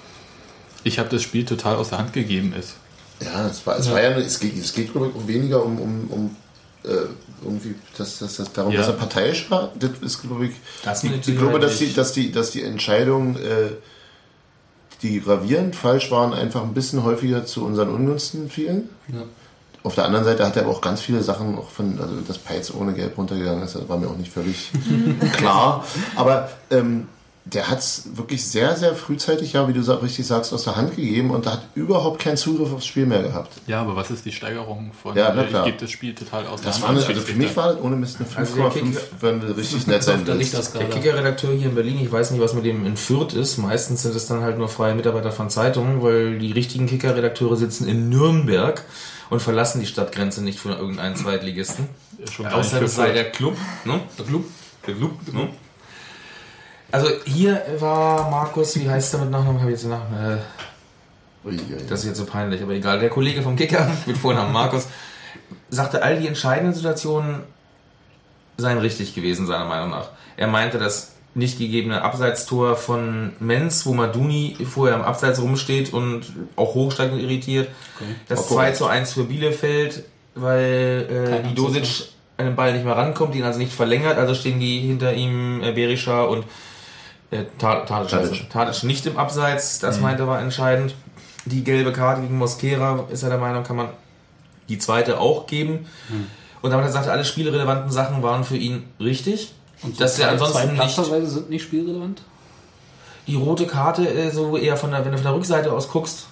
ich 0.85 0.99
habe 0.99 1.09
das 1.09 1.23
Spiel 1.23 1.45
total 1.45 1.77
aus 1.77 1.91
der 1.91 1.99
Hand 1.99 2.13
gegeben 2.13 2.55
ist. 2.59 2.75
Ja, 3.21 3.47
es 3.47 3.65
war, 3.67 3.79
es 3.79 3.91
war 3.91 4.03
ja, 4.03 4.11
es 4.19 4.41
geht, 4.41 4.57
es 4.59 4.73
geht 4.75 4.93
glaube 4.93 5.09
ich, 5.09 5.15
um 5.15 5.29
weniger 5.29 5.65
um, 5.65 5.79
um, 5.81 6.07
um 6.11 6.37
äh, 6.85 6.89
irgendwie, 7.45 7.75
dass, 7.97 8.19
dass, 8.19 8.37
dass 8.37 8.53
darum, 8.53 8.73
Ja. 8.73 8.81
dass 8.81 8.89
er 8.89 8.95
parteiisch 8.95 9.51
war. 9.51 9.71
Das 9.79 9.91
ist, 10.01 10.23
glaube 10.23 10.47
ich, 10.47 10.53
Das 10.85 11.05
ich, 11.05 11.13
ich 11.29 11.39
glaube, 11.39 11.61
dass 11.61 11.79
die, 11.79 11.93
dass 11.93 12.13
die, 12.13 12.33
dass 12.33 12.51
die 12.51 12.63
Entscheidungen, 12.63 13.37
äh, 13.37 13.71
die 15.03 15.21
gravierend 15.21 15.75
falsch 15.77 16.11
waren, 16.11 16.33
einfach 16.33 16.63
ein 16.63 16.75
bisschen 16.75 17.03
häufiger 17.05 17.45
zu 17.45 17.65
unseren 17.65 17.89
Ungunsten 17.89 18.49
fielen. 18.51 18.89
Ja. 19.09 19.23
Auf 19.85 19.97
der 19.97 20.05
anderen 20.05 20.25
Seite 20.25 20.47
hat 20.47 20.57
er 20.57 20.63
aber 20.63 20.71
auch 20.73 20.81
ganz 20.81 21.01
viele 21.01 21.23
Sachen, 21.25 21.59
auch 21.59 21.69
von, 21.71 22.01
also 22.01 22.21
dass 22.21 22.39
Peitz 22.39 22.73
ohne 22.73 22.93
Gelb 22.93 23.19
runtergegangen 23.19 23.65
ist, 23.65 23.75
das 23.75 23.89
war 23.89 23.99
mir 23.99 24.07
auch 24.09 24.17
nicht 24.17 24.33
völlig 24.33 24.71
klar. 25.37 25.85
Aber 26.15 26.51
ähm, 26.71 27.09
der 27.45 27.69
hat 27.69 27.81
es 27.81 28.05
wirklich 28.17 28.45
sehr, 28.47 28.77
sehr 28.77 28.95
frühzeitig, 28.95 29.55
ja, 29.55 29.67
wie 29.67 29.73
du 29.73 29.81
richtig 30.01 30.25
sagst, 30.27 30.53
aus 30.53 30.63
der 30.65 30.77
Hand 30.77 30.95
gegeben 30.95 31.31
und 31.31 31.45
hat 31.47 31.63
überhaupt 31.75 32.21
keinen 32.21 32.37
Zugriff 32.37 32.73
aufs 32.73 32.87
Spiel 32.87 33.05
mehr 33.05 33.23
gehabt. 33.23 33.53
Ja, 33.67 33.81
aber 33.81 33.97
was 33.97 34.11
ist 34.13 34.25
die 34.25 34.31
Steigerung 34.33 34.93
von 35.03 35.17
Ja, 35.17 35.33
na 35.35 35.43
klar. 35.43 35.67
ich 35.67 35.73
gebe 35.73 35.85
das 35.85 35.91
Spiel 35.91 36.15
total 36.15 36.47
aus 36.47 36.61
Das 36.63 36.77
der 36.77 36.83
war 36.83 36.89
Hand? 36.91 36.99
eine, 37.01 37.07
also 37.09 37.21
für 37.21 37.35
mich 37.35 37.57
war 37.57 37.73
das 37.75 37.83
ohne 37.83 37.97
Mist 37.97 38.19
eine 38.21 38.29
Also 38.37 38.55
der 38.55 38.65
5,5, 38.71 38.73
Kick- 38.75 38.99
wenn 39.21 39.41
du 39.41 39.57
richtig 39.57 39.87
nett 39.89 40.03
sein 40.05 40.25
der 40.25 40.39
willst. 40.39 40.75
Der. 40.75 40.89
Kicker-Redakteur 40.89 41.53
hier 41.53 41.69
in 41.71 41.75
Berlin, 41.75 41.99
ich 42.01 42.13
weiß 42.13 42.31
nicht, 42.31 42.41
was 42.41 42.55
mit 42.55 42.65
dem 42.65 42.87
in 42.87 42.97
Fürth 42.97 43.33
ist. 43.35 43.59
Meistens 43.59 44.03
sind 44.03 44.15
es 44.15 44.27
dann 44.27 44.43
halt 44.43 44.57
nur 44.57 44.69
freie 44.69 44.95
Mitarbeiter 44.95 45.33
von 45.33 45.51
Zeitungen, 45.51 46.01
weil 46.03 46.39
die 46.39 46.53
richtigen 46.53 46.87
Kicker-Redakteure 46.87 47.57
sitzen 47.57 47.89
in 47.89 48.09
Nürnberg 48.09 48.85
und 49.31 49.41
verlassen 49.43 49.81
die 49.81 49.87
Stadtgrenze 49.87 50.45
nicht 50.45 50.61
für 50.61 50.71
irgendeinen 50.71 51.17
Zweitligisten. 51.17 51.89
Schon 52.31 52.47
nicht 52.47 52.55
Außer 52.55 52.83
es 52.83 52.95
sei 52.95 53.11
der 53.13 53.31
Club. 53.33 53.57
Ne? 53.85 54.01
Der 54.17 54.27
Club. 54.27 54.45
Der 54.87 54.95
Club. 54.95 55.11
Ne? 55.33 55.49
Also 56.93 57.09
hier 57.25 57.63
war 57.79 58.31
Markus, 58.31 58.79
wie 58.79 58.89
heißt 58.89 59.15
der 59.15 59.21
mit 59.21 59.31
Nachnamen? 59.31 59.61
Habe 59.61 59.71
ich 59.71 59.77
jetzt 59.77 59.85
den 59.85 59.91
Nachnamen? 59.91 60.39
Äh, 60.39 61.83
das 61.89 62.01
ist 62.01 62.07
jetzt 62.07 62.19
so 62.19 62.27
peinlich, 62.27 62.63
aber 62.63 62.73
egal. 62.73 63.01
Der 63.01 63.09
Kollege 63.09 63.43
vom 63.43 63.57
Kicker 63.57 63.91
mit 64.07 64.17
Vornamen 64.17 64.53
Markus 64.53 64.87
sagte, 65.71 66.03
all 66.03 66.21
die 66.21 66.29
entscheidenden 66.29 66.75
Situationen 66.75 67.41
seien 68.59 68.79
richtig 68.79 69.15
gewesen, 69.15 69.47
seiner 69.47 69.65
Meinung 69.65 69.91
nach. 69.91 70.11
Er 70.37 70.47
meinte, 70.47 70.79
das 70.79 71.13
nicht 71.35 71.59
gegebene 71.59 72.03
Abseitstor 72.03 72.77
von 72.77 73.33
Menz, 73.41 73.87
wo 73.87 73.95
Maduni 73.95 74.57
vorher 74.71 74.97
im 74.97 75.03
Abseits 75.03 75.41
rumsteht 75.41 75.93
und 75.95 76.27
auch 76.57 76.75
hochsteigt 76.75 77.15
und 77.15 77.21
irritiert. 77.21 77.69
Das 78.29 78.41
Auch 78.41 78.49
2 78.49 78.55
korrekt. 78.55 78.77
zu 78.77 78.87
1 78.87 79.13
für 79.15 79.25
Bielefeld, 79.25 80.05
weil 80.35 81.43
äh, 81.49 81.55
Dosic 81.55 82.09
an 82.37 82.47
den 82.47 82.57
Ball 82.57 82.75
nicht 82.75 82.85
mehr 82.85 82.97
rankommt, 82.97 83.35
ihn 83.35 83.45
also 83.45 83.59
nicht 83.59 83.73
verlängert, 83.73 84.19
also 84.19 84.35
stehen 84.35 84.61
die 84.61 84.81
hinter 84.81 85.15
ihm 85.15 85.63
äh, 85.63 85.73
Berisha 85.73 86.23
und 86.25 86.45
äh, 87.33 87.45
Ta- 87.59 87.81
Tadic, 87.85 88.11
Tadic. 88.11 88.51
Tadic 88.51 88.83
nicht 88.85 89.05
im 89.07 89.17
Abseits, 89.17 89.79
das 89.81 90.01
meinte 90.01 90.27
war 90.29 90.41
entscheidend. 90.41 90.95
Die 91.45 91.65
gelbe 91.65 91.93
Karte 91.93 92.21
gegen 92.23 92.39
Mosquera 92.39 93.07
ist 93.11 93.25
er 93.25 93.31
der 93.31 93.39
Meinung, 93.39 93.65
kann 93.65 93.75
man 93.77 93.89
die 94.69 94.79
zweite 94.79 95.19
auch 95.19 95.47
geben. 95.49 95.87
Und 96.63 96.71
damit 96.71 96.87
er 96.87 96.93
sagte, 96.93 97.11
alle 97.11 97.25
spielrelevanten 97.25 97.91
Sachen 97.91 98.23
waren 98.23 98.45
für 98.45 98.57
ihn 98.57 98.85
richtig. 99.01 99.53
Und 99.83 100.01
dass 100.01 100.17
er 100.21 100.31
ansonsten 100.31 100.77
zwei 100.77 101.19
nicht 101.19 101.29
sind 101.31 101.51
nicht 101.51 101.63
spielrelevant? 101.65 102.23
die 103.27 103.35
rote 103.37 103.67
Karte 103.67 104.09
äh, 104.09 104.31
so 104.31 104.57
eher 104.57 104.77
von 104.77 104.91
der, 104.93 105.05
wenn 105.05 105.13
du 105.13 105.19
von 105.19 105.25
der 105.25 105.35
Rückseite 105.35 105.73
aus 105.73 105.89
guckst 105.89 106.27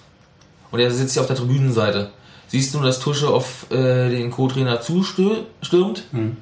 und 0.71 0.79
er 0.79 0.91
sitzt 0.91 1.15
ja 1.15 1.21
auf 1.21 1.27
der 1.27 1.35
Tribünenseite, 1.37 2.11
siehst 2.47 2.73
du, 2.73 2.79
dass 2.81 2.99
Tusche 2.99 3.29
auf 3.29 3.69
äh, 3.71 4.09
den 4.09 4.29
Co-Trainer 4.31 4.81
zustürmt 4.81 6.03
Hm. 6.11 6.37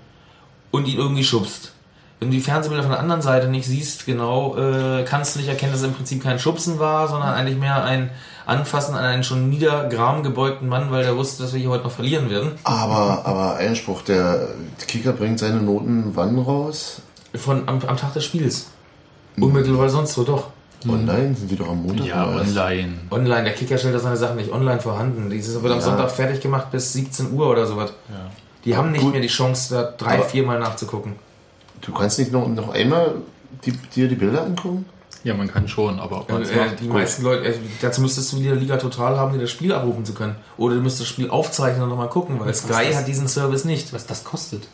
und 0.71 0.87
ihn 0.87 0.97
irgendwie 0.97 1.23
schubst. 1.23 1.73
Wenn 2.19 2.31
du 2.31 2.35
die 2.35 2.41
Fernsehbilder 2.43 2.83
von 2.83 2.91
der 2.91 2.99
anderen 2.99 3.21
Seite 3.21 3.47
nicht 3.47 3.65
siehst, 3.65 4.05
genau, 4.05 4.57
äh, 4.57 5.03
kannst 5.05 5.35
du 5.35 5.39
nicht 5.39 5.47
erkennen, 5.47 5.71
dass 5.71 5.81
es 5.81 5.87
im 5.87 5.93
Prinzip 5.93 6.21
kein 6.21 6.37
Schubsen 6.37 6.77
war, 6.77 7.07
sondern 7.07 7.29
eigentlich 7.33 7.57
mehr 7.57 7.81
ein 7.83 8.09
Anfassen 8.45 8.93
an 8.95 9.05
einen 9.05 9.23
schon 9.23 9.49
niedergram 9.49 10.21
gebeugten 10.23 10.67
Mann, 10.67 10.91
weil 10.91 11.03
der 11.03 11.15
wusste, 11.15 11.43
dass 11.43 11.53
wir 11.53 11.59
hier 11.61 11.69
heute 11.69 11.85
noch 11.85 11.91
verlieren 11.91 12.29
werden. 12.29 12.51
Aber, 12.65 13.21
aber 13.25 13.55
Einspruch, 13.55 14.01
der 14.01 14.49
Kicker 14.87 15.13
bringt 15.13 15.39
seine 15.39 15.61
Noten 15.61 16.11
wann 16.15 16.37
raus? 16.37 17.01
Von, 17.35 17.69
am, 17.69 17.79
am 17.87 17.95
Tag 17.95 18.13
des 18.13 18.25
Spiels. 18.25 18.67
Unmittelbar 19.39 19.87
sonst 19.89 20.13
so 20.13 20.23
doch. 20.23 20.47
Online? 20.87 21.35
Sind 21.35 21.51
die 21.51 21.55
doch 21.55 21.69
am 21.69 21.83
Montag? 21.83 22.05
Ja, 22.05 22.27
online. 22.27 22.93
Online, 23.11 23.43
der 23.43 23.53
Kicker 23.53 23.77
stellt 23.77 23.95
da 23.95 23.99
seine 23.99 24.17
Sachen 24.17 24.35
nicht 24.37 24.51
online 24.51 24.79
vorhanden. 24.81 25.29
Dieses 25.29 25.61
wird 25.61 25.71
am 25.71 25.79
Ja. 25.79 25.85
Sonntag 25.85 26.11
fertig 26.11 26.41
gemacht 26.41 26.71
bis 26.71 26.91
17 26.93 27.31
Uhr 27.33 27.49
oder 27.49 27.65
sowas. 27.65 27.93
Die 28.65 28.75
haben 28.75 28.91
nicht 28.91 29.01
Gut. 29.03 29.13
mehr 29.13 29.21
die 29.21 29.27
Chance, 29.27 29.73
da 29.73 29.83
drei, 29.97 30.15
Aber- 30.15 30.23
viermal 30.25 30.59
nachzugucken. 30.59 31.13
Du 31.81 31.91
kannst 31.93 32.19
nicht 32.19 32.31
noch, 32.31 32.47
noch 32.47 32.69
einmal 32.69 33.15
die, 33.65 33.71
dir 33.71 34.07
die 34.07 34.15
Bilder 34.15 34.43
angucken? 34.43 34.85
Ja, 35.23 35.33
man 35.33 35.49
kann 35.51 35.67
schon, 35.67 35.99
aber 35.99 36.21
ob 36.21 36.31
man 36.31 36.41
es 36.43 36.49
Äh, 36.51 36.55
macht, 36.55 36.79
die 36.79 36.85
gut. 36.85 36.93
meisten 36.93 37.23
Leute, 37.23 37.45
äh, 37.49 37.57
dazu 37.81 38.01
müsstest 38.01 38.31
du 38.31 38.39
wieder 38.39 38.55
Liga 38.55 38.77
Total 38.77 39.17
haben, 39.17 39.33
dir 39.33 39.39
das 39.39 39.51
Spiel 39.51 39.73
abrufen 39.73 40.05
zu 40.05 40.13
können. 40.13 40.35
Oder 40.57 40.75
du 40.75 40.81
müsstest 40.81 41.01
das 41.01 41.07
Spiel 41.09 41.29
aufzeichnen 41.29 41.83
und 41.83 41.89
nochmal 41.89 42.07
gucken, 42.09 42.39
weil 42.39 42.53
Sky 42.53 42.67
das? 42.87 42.95
hat 42.97 43.07
diesen 43.07 43.27
Service 43.27 43.65
nicht. 43.65 43.91
Was 43.91 44.05
das 44.05 44.23
kostet 44.23 44.67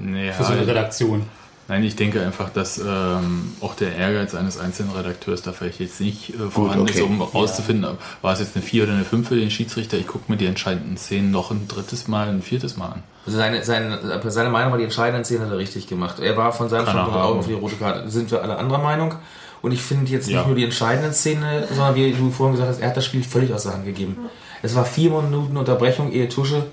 Naja, 0.00 0.32
für 0.32 0.42
so 0.44 0.52
eine 0.54 0.66
Redaktion. 0.66 1.26
Nein, 1.68 1.82
ich 1.82 1.96
denke 1.96 2.22
einfach, 2.22 2.50
dass 2.50 2.78
ähm, 2.78 3.52
auch 3.60 3.74
der 3.74 3.96
Ehrgeiz 3.96 4.34
eines 4.36 4.58
einzelnen 4.58 4.92
Redakteurs 4.92 5.42
da 5.42 5.52
vielleicht 5.52 5.80
jetzt 5.80 6.00
nicht 6.00 6.30
äh, 6.34 6.48
vorhanden 6.48 6.82
okay. 6.82 6.98
ist, 6.98 7.02
um 7.02 7.20
rauszufinden, 7.20 7.98
war 8.22 8.32
es 8.32 8.38
jetzt 8.38 8.54
eine 8.54 8.64
4 8.64 8.84
oder 8.84 8.92
eine 8.92 9.04
5 9.04 9.26
für 9.26 9.34
den 9.34 9.50
Schiedsrichter. 9.50 9.96
Ich 9.96 10.06
gucke 10.06 10.30
mir 10.30 10.38
die 10.38 10.46
entscheidenden 10.46 10.96
Szenen 10.96 11.32
noch 11.32 11.50
ein 11.50 11.66
drittes 11.66 12.06
Mal, 12.06 12.28
ein 12.28 12.42
viertes 12.42 12.76
Mal 12.76 12.86
an. 12.86 13.02
Also 13.26 13.38
seine, 13.38 13.64
seine, 13.64 14.20
seine 14.30 14.50
Meinung 14.50 14.70
war, 14.70 14.78
die 14.78 14.84
entscheidenden 14.84 15.24
Szenen 15.24 15.42
hat 15.42 15.50
er 15.50 15.58
richtig 15.58 15.88
gemacht. 15.88 16.20
Er 16.20 16.36
war 16.36 16.52
von 16.52 16.68
seinem 16.68 16.86
Standpunkt 16.86 17.18
haben. 17.18 17.38
auch 17.38 17.42
für 17.42 17.48
die 17.48 17.54
rote 17.54 17.74
Karte. 17.74 18.08
Sind 18.08 18.30
wir 18.30 18.42
alle 18.42 18.56
anderer 18.56 18.78
Meinung. 18.78 19.14
Und 19.62 19.72
ich 19.72 19.82
finde 19.82 20.12
jetzt 20.12 20.28
nicht 20.28 20.36
Ja. 20.36 20.46
nur 20.46 20.54
die 20.54 20.62
entscheidenden 20.62 21.12
Szenen, 21.12 21.64
sondern 21.68 21.96
wie 21.96 22.12
du 22.12 22.30
vorhin 22.30 22.54
gesagt 22.54 22.70
hast, 22.70 22.80
er 22.80 22.88
hat 22.90 22.96
das 22.96 23.04
Spiel 23.04 23.24
völlig 23.24 23.52
aus 23.52 23.64
der 23.64 23.72
Hand 23.72 23.84
gegeben. 23.84 24.16
Es 24.62 24.76
war 24.76 24.84
vier 24.84 25.10
Minuten 25.10 25.56
Unterbrechung, 25.56 26.12
ehe 26.12 26.28
Tusche 26.28 26.66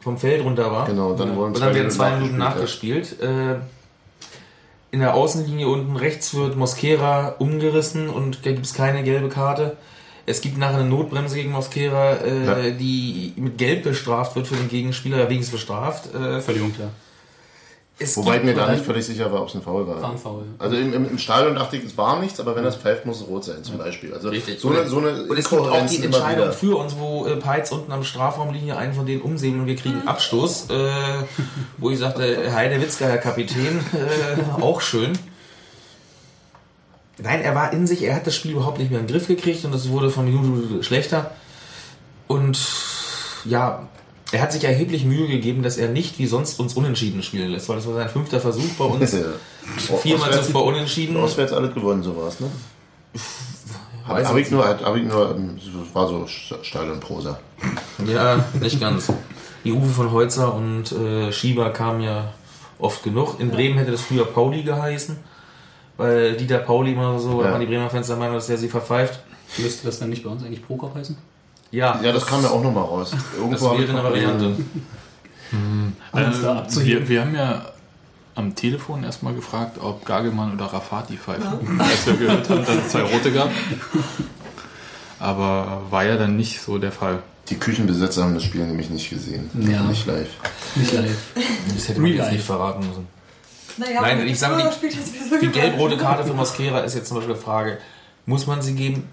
vom 0.00 0.18
Feld 0.18 0.44
runter 0.44 0.70
war. 0.70 0.86
Genau, 0.86 1.14
dann 1.14 1.34
wurden 1.34 1.54
Und 1.54 1.60
dann 1.60 1.74
werden 1.74 1.90
zwei 1.90 2.10
Minuten 2.10 2.32
Minuten 2.32 2.38
nachgespielt. 2.38 3.20
Äh, 3.20 3.56
in 4.90 5.00
der 5.00 5.14
Außenlinie 5.14 5.68
unten 5.68 5.96
rechts 5.96 6.34
wird 6.34 6.56
Mosquera 6.56 7.34
umgerissen 7.38 8.08
und 8.08 8.44
da 8.46 8.52
gibt 8.52 8.66
es 8.66 8.74
keine 8.74 9.02
gelbe 9.02 9.28
Karte. 9.28 9.76
Es 10.26 10.40
gibt 10.40 10.58
nachher 10.58 10.78
eine 10.80 10.88
Notbremse 10.88 11.36
gegen 11.36 11.52
Mosquera, 11.52 12.16
äh, 12.16 12.44
Ja. 12.46 12.70
die 12.70 13.32
mit 13.36 13.56
Gelb 13.58 13.84
bestraft 13.84 14.36
wird 14.36 14.46
für 14.46 14.56
den 14.56 14.68
Gegenspieler, 14.68 15.18
ja, 15.18 15.28
wenigstens 15.30 15.52
bestraft. 15.58 16.14
Äh, 16.14 16.40
Völlig 16.40 16.62
unklar. 16.62 16.90
Es 18.00 18.16
Wobei 18.16 18.36
ich 18.36 18.44
mir 18.44 18.54
da 18.54 18.70
nicht 18.70 18.84
völlig 18.84 19.04
sicher 19.04 19.32
war, 19.32 19.42
ob 19.42 19.48
es 19.48 19.54
ein 19.56 19.62
Foul 19.62 19.86
war. 19.86 20.00
War 20.00 20.12
ein 20.12 20.18
Foul. 20.18 20.44
Also 20.58 20.76
im, 20.76 20.92
im, 20.92 21.10
im 21.10 21.18
Stadion 21.18 21.56
dachte 21.56 21.76
ich, 21.76 21.84
es 21.84 21.98
war 21.98 22.20
nichts, 22.20 22.38
aber 22.38 22.54
wenn 22.54 22.62
das 22.62 22.76
pfeift, 22.76 23.06
muss 23.06 23.20
es 23.20 23.26
rot 23.26 23.44
sein, 23.44 23.64
zum 23.64 23.76
Beispiel. 23.76 24.14
Also 24.14 24.28
Richtig. 24.28 24.60
so 24.60 24.70
eine, 24.70 24.86
so 24.86 24.98
eine 24.98 25.24
Und 25.24 25.36
es 25.36 25.50
gibt 25.50 25.62
auch 25.62 25.86
die 25.86 26.04
Entscheidung 26.04 26.52
für 26.52 26.76
uns, 26.76 26.96
wo 26.96 27.26
äh, 27.26 27.36
Peitz 27.36 27.72
unten 27.72 27.90
am 27.90 28.04
Strafraumlinie 28.04 28.76
einen 28.76 28.94
von 28.94 29.04
denen 29.04 29.20
umsehen 29.20 29.58
und 29.60 29.66
wir 29.66 29.74
kriegen 29.74 30.06
Abstoß, 30.06 30.70
äh, 30.70 30.74
wo 31.78 31.90
ich 31.90 31.98
sagte, 31.98 32.54
Heide 32.54 32.80
Witzka, 32.80 33.06
Herr 33.06 33.18
Kapitän, 33.18 33.80
äh, 33.92 34.62
auch 34.62 34.80
schön. 34.80 35.18
Nein, 37.20 37.40
er 37.40 37.56
war 37.56 37.72
in 37.72 37.88
sich, 37.88 38.04
er 38.04 38.14
hat 38.14 38.28
das 38.28 38.36
Spiel 38.36 38.52
überhaupt 38.52 38.78
nicht 38.78 38.92
mehr 38.92 39.00
in 39.00 39.06
den 39.06 39.12
Griff 39.12 39.26
gekriegt 39.26 39.64
und 39.64 39.74
es 39.74 39.88
wurde 39.88 40.10
von 40.10 40.24
Minute 40.24 40.44
zu 40.44 40.50
Minute 40.50 40.84
schlechter. 40.84 41.32
Und 42.28 42.60
ja, 43.44 43.88
er 44.32 44.42
hat 44.42 44.52
sich 44.52 44.64
erheblich 44.64 45.04
Mühe 45.04 45.26
gegeben, 45.26 45.62
dass 45.62 45.76
er 45.78 45.88
nicht 45.88 46.18
wie 46.18 46.26
sonst 46.26 46.60
uns 46.60 46.74
unentschieden 46.74 47.22
spielen 47.22 47.50
lässt, 47.50 47.68
weil 47.68 47.76
das 47.76 47.86
war 47.86 47.94
sein 47.94 48.08
fünfter 48.08 48.40
Versuch 48.40 48.70
bei 48.78 48.84
uns. 48.84 49.12
Ja. 49.88 49.96
Viermal 49.98 50.30
Auswärts- 50.30 50.46
zuvor 50.46 50.64
unentschieden. 50.64 51.16
Auswärts 51.16 51.52
alles 51.52 51.74
gewonnen, 51.74 52.02
so 52.02 52.16
war 52.16 52.28
es, 52.28 52.40
ne? 52.40 52.46
Habe 54.06 54.26
hab 54.26 54.36
ich 54.36 54.50
nur, 54.50 54.66
hab 54.66 54.96
ich 54.96 55.04
nur, 55.04 55.36
ähm, 55.36 55.58
so- 55.60 55.94
war 55.94 56.08
so 56.08 56.26
Stadionprosa. 56.62 57.38
Ja, 58.06 58.44
nicht 58.60 58.80
ganz. 58.80 59.12
Die 59.64 59.70
Rufe 59.70 59.90
von 59.90 60.10
Holzer 60.12 60.54
und 60.54 60.90
äh, 60.92 61.30
Schieber 61.32 61.70
kamen 61.70 62.00
ja 62.00 62.32
oft 62.78 63.02
genug. 63.02 63.38
In 63.40 63.50
Bremen 63.50 63.76
hätte 63.76 63.90
das 63.90 64.00
früher 64.00 64.24
Pauli 64.24 64.62
geheißen, 64.62 65.16
weil 65.98 66.36
Dieter 66.36 66.58
Pauli 66.58 66.92
immer 66.92 67.18
so, 67.18 67.40
da 67.40 67.46
Ja. 67.48 67.52
waren 67.52 67.60
die 67.60 67.66
Bremer 67.66 67.90
Fans 67.90 68.06
der 68.06 68.16
Meinung, 68.16 68.36
dass 68.36 68.46
der 68.46 68.56
sie 68.56 68.68
verpfeift. 68.68 69.20
Müsste 69.58 69.86
das 69.86 69.98
dann 69.98 70.08
nicht 70.10 70.24
bei 70.24 70.30
uns 70.30 70.42
eigentlich 70.42 70.64
Prokop 70.66 70.94
heißen? 70.94 71.16
Ja, 71.70 72.00
Ja, 72.02 72.12
das 72.12 72.26
kam 72.26 72.42
ja 72.42 72.48
auch 72.50 72.62
nochmal 72.62 72.84
raus. 72.84 73.10
das 73.10 73.20
Irgendwo 73.38 73.70
hab 73.70 73.78
wäre 73.78 73.90
eine 73.92 74.04
Variante. 74.04 74.56
Äh, 76.14 76.46
abzuheben. 76.46 77.02
wir, 77.02 77.08
wir 77.08 77.20
haben 77.22 77.34
ja 77.34 77.62
am 78.34 78.54
Telefon 78.54 79.02
erstmal 79.04 79.34
gefragt, 79.34 79.78
ob 79.80 80.04
Gagelmann 80.04 80.52
oder 80.54 80.66
Rafati 80.66 81.16
pfeifen, 81.16 81.80
als 81.80 82.06
wir 82.06 82.14
gehört 82.14 82.48
haben, 82.48 82.64
dass 82.64 82.76
es 82.76 82.88
zwei 82.92 83.02
rote 83.02 83.32
gab. 83.32 83.50
Aber 85.18 85.82
war 85.90 86.04
ja 86.04 86.16
dann 86.16 86.36
nicht 86.36 86.60
so 86.60 86.78
der 86.78 86.92
Fall. 86.92 87.22
Die 87.48 87.56
Küchenbesitzer 87.58 88.22
haben 88.24 88.34
das 88.34 88.44
Spiel 88.44 88.64
nämlich 88.66 88.90
nicht 88.90 89.08
gesehen. 89.10 89.50
Ja. 89.68 89.82
Nicht 89.82 90.06
live. 90.06 90.28
Nicht 90.76 90.92
live. 90.92 91.16
Das 91.74 91.88
hätte 91.88 92.00
man 92.00 92.12
jetzt 92.12 92.30
nicht 92.32 92.44
verraten 92.44 92.86
müssen. 92.86 93.06
Naja, 93.78 94.02
Nein, 94.02 94.26
ich 94.26 94.38
sage, 94.38 94.56
die- 94.82 94.88
das 94.88 95.40
Die 95.40 95.46
gelb-rote 95.48 95.96
Karte 95.96 96.24
für 96.24 96.34
Mosquera 96.34 96.80
ist 96.80 96.94
jetzt 96.94 97.08
zum 97.08 97.16
Beispiel 97.16 97.34
eine 97.34 97.42
Frage, 97.42 97.78
muss 98.26 98.46
man 98.46 98.60
sie 98.60 98.74
geben? 98.74 99.04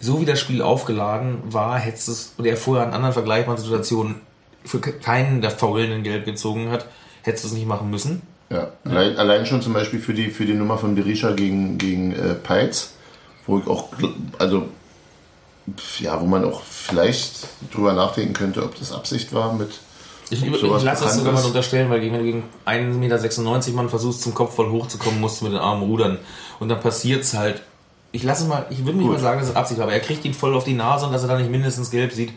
So 0.00 0.20
wie 0.20 0.24
das 0.24 0.40
Spiel 0.40 0.60
aufgeladen 0.60 1.38
war, 1.44 1.78
hättest 1.78 2.08
du 2.08 2.12
es, 2.12 2.32
und 2.36 2.44
er 2.46 2.56
vorher 2.56 2.86
in 2.86 2.92
anderen 2.92 3.12
vergleichbaren 3.12 3.60
Situationen 3.60 4.16
für 4.64 4.80
keinen 4.80 5.40
der 5.40 5.50
Faulen 5.50 6.02
Gelb 6.02 6.24
gezogen 6.24 6.70
hat, 6.70 6.86
hättest 7.22 7.44
du 7.44 7.48
es 7.48 7.54
nicht 7.54 7.66
machen 7.66 7.90
müssen. 7.90 8.22
Ja. 8.50 8.72
Allein, 8.84 9.16
allein 9.16 9.46
schon 9.46 9.62
zum 9.62 9.72
Beispiel 9.72 10.00
für 10.00 10.14
die, 10.14 10.30
für 10.30 10.44
die 10.44 10.54
Nummer 10.54 10.78
von 10.78 10.94
Berisha 10.94 11.32
gegen, 11.32 11.78
gegen 11.78 12.12
äh, 12.12 12.34
Peitz, 12.34 12.94
wo 13.46 13.58
ich 13.58 13.66
auch, 13.66 13.88
also, 14.38 14.68
ja, 15.98 16.20
wo 16.20 16.26
man 16.26 16.44
auch 16.44 16.62
vielleicht 16.62 17.48
drüber 17.72 17.94
nachdenken 17.94 18.34
könnte, 18.34 18.62
ob 18.62 18.78
das 18.78 18.92
Absicht 18.92 19.32
war 19.32 19.54
mit. 19.54 19.80
Ich, 20.30 20.42
ich 20.42 20.62
lasse 20.62 21.04
es 21.04 21.16
sogar 21.16 21.32
mal 21.32 21.44
unterstellen, 21.44 21.90
weil 21.90 22.00
wenn 22.00 22.12
du 22.12 22.22
gegen 22.22 22.44
1,96 22.66 22.98
Meter 22.98 23.72
Mann 23.72 23.88
versuchst, 23.88 24.22
zum 24.22 24.34
Kopf 24.34 24.54
voll 24.54 24.70
hochzukommen, 24.70 25.20
musst 25.20 25.40
du 25.40 25.44
mit 25.44 25.54
den 25.54 25.60
Armen 25.60 25.82
rudern. 25.82 26.18
Und 26.60 26.68
dann 26.68 26.80
passiert 26.80 27.22
es 27.22 27.34
halt. 27.34 27.62
Ich 28.14 28.22
lasse 28.22 28.46
mal, 28.46 28.64
ich 28.70 28.78
würde 28.84 28.96
nicht 28.98 29.06
Gut. 29.08 29.16
mal 29.16 29.20
sagen, 29.20 29.40
dass 29.40 29.48
es 29.48 29.56
Absicht 29.56 29.78
war, 29.78 29.86
aber 29.86 29.92
er 29.94 30.00
kriegt 30.00 30.24
ihn 30.24 30.34
voll 30.34 30.54
auf 30.54 30.62
die 30.62 30.74
Nase 30.74 31.04
und 31.06 31.12
dass 31.12 31.22
er 31.22 31.28
da 31.28 31.36
nicht 31.36 31.50
mindestens 31.50 31.90
gelb 31.90 32.12
sieht. 32.12 32.32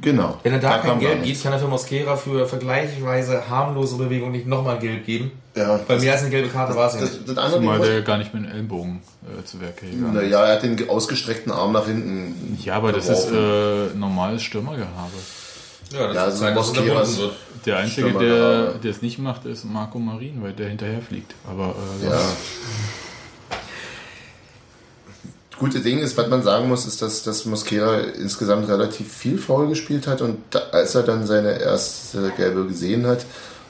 Genau. 0.00 0.38
Wenn 0.42 0.52
er 0.52 0.58
da, 0.58 0.70
kein 0.78 0.80
kam 0.80 1.00
gar 1.00 1.10
Gelb 1.10 1.22
gibt, 1.24 1.42
kann 1.42 1.52
er 1.52 1.60
für 1.60 1.68
Mosquera 1.68 2.16
für 2.16 2.46
vergleichsweise 2.46 3.48
harmlose 3.48 3.96
Bewegung 3.96 4.32
nicht 4.32 4.46
nochmal 4.48 4.80
gelb 4.80 5.06
geben. 5.06 5.30
Ja, 5.54 5.78
Weil 5.86 6.00
mehr 6.00 6.12
als 6.12 6.22
eine 6.22 6.30
gelbe 6.30 6.48
Karte 6.48 6.74
war 6.74 6.88
es 6.88 6.94
ja 6.94 7.00
das, 7.00 7.12
nicht. 7.12 7.28
das 7.28 7.36
andere 7.38 7.60
Zumal 7.60 7.78
der 7.80 8.02
gar 8.02 8.18
nicht 8.18 8.34
mit 8.34 8.44
dem 8.44 8.50
Ellenbogen 8.50 9.00
äh, 9.22 9.44
zu 9.44 9.60
Werke 9.60 9.86
gegangen 9.86 10.14
naja, 10.14 10.44
er 10.44 10.54
hat 10.56 10.62
den 10.64 10.88
ausgestreckten 10.90 11.52
Arm 11.52 11.72
nach 11.72 11.86
hinten. 11.86 12.58
Ja, 12.64 12.74
aber 12.74 12.90
das 12.92 13.08
ist 13.08 13.28
geworfen. 13.28 13.94
äh, 13.94 13.98
normales 13.98 14.42
Stürmergehabe. 14.42 15.18
Ja, 15.92 16.06
das 16.12 16.40
Ja, 16.40 16.48
ist 16.48 16.58
also 16.96 17.22
wird. 17.22 17.32
Der 17.66 17.76
Einzige, 17.78 18.12
der 18.12 18.90
es 18.90 19.02
nicht 19.02 19.18
macht, 19.18 19.46
ist 19.46 19.64
Marco 19.64 19.98
Marin, 19.98 20.42
weil 20.42 20.52
der 20.52 20.68
hinterher 20.68 21.00
fliegt. 21.00 21.34
Aber 21.48 21.74
äh, 22.02 22.06
Ja. 22.06 22.20
Gute 25.58 25.80
Ding 25.80 25.98
ist, 25.98 26.16
was 26.16 26.28
man 26.28 26.42
sagen 26.42 26.68
muss, 26.68 26.86
ist, 26.86 27.02
dass, 27.02 27.22
dass 27.22 27.44
Mosquera 27.44 27.98
insgesamt 27.98 28.68
relativ 28.68 29.12
viel 29.12 29.38
faul 29.38 29.68
gespielt 29.68 30.06
hat 30.06 30.22
und 30.22 30.38
da, 30.50 30.60
als 30.72 30.94
er 30.94 31.02
dann 31.02 31.26
seine 31.26 31.60
erste 31.60 32.32
gelbe 32.36 32.66
gesehen 32.66 33.06
hat, 33.06 33.26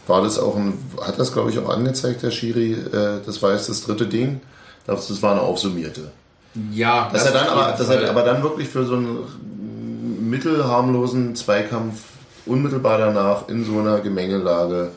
war 0.06 0.22
das 0.22 0.38
auch 0.38 0.56
ein, 0.56 0.74
hat 1.00 1.18
das 1.18 1.32
glaube 1.32 1.50
ich 1.50 1.58
auch 1.58 1.68
angezeigt, 1.68 2.22
der 2.22 2.30
Schiri, 2.30 2.72
äh, 2.72 3.20
das 3.24 3.42
war 3.42 3.52
jetzt 3.52 3.68
das 3.68 3.84
dritte 3.84 4.06
Ding, 4.06 4.40
das, 4.86 5.08
das 5.08 5.22
war 5.22 5.32
eine 5.32 5.40
aufsummierte. 5.40 6.10
Ja, 6.72 7.10
Dass 7.12 7.26
er 7.26 7.32
dann 7.32 7.48
aber, 7.48 7.76
dass 7.76 7.88
er 7.88 8.08
aber 8.08 8.22
dann 8.22 8.42
wirklich 8.42 8.68
für 8.68 8.84
so 8.84 8.94
einen 8.96 10.28
mittelharmlosen 10.28 11.36
Zweikampf 11.36 12.00
unmittelbar 12.46 12.98
danach 12.98 13.48
in 13.48 13.64
so 13.64 13.78
einer 13.78 14.00
Gemengelage. 14.00 14.90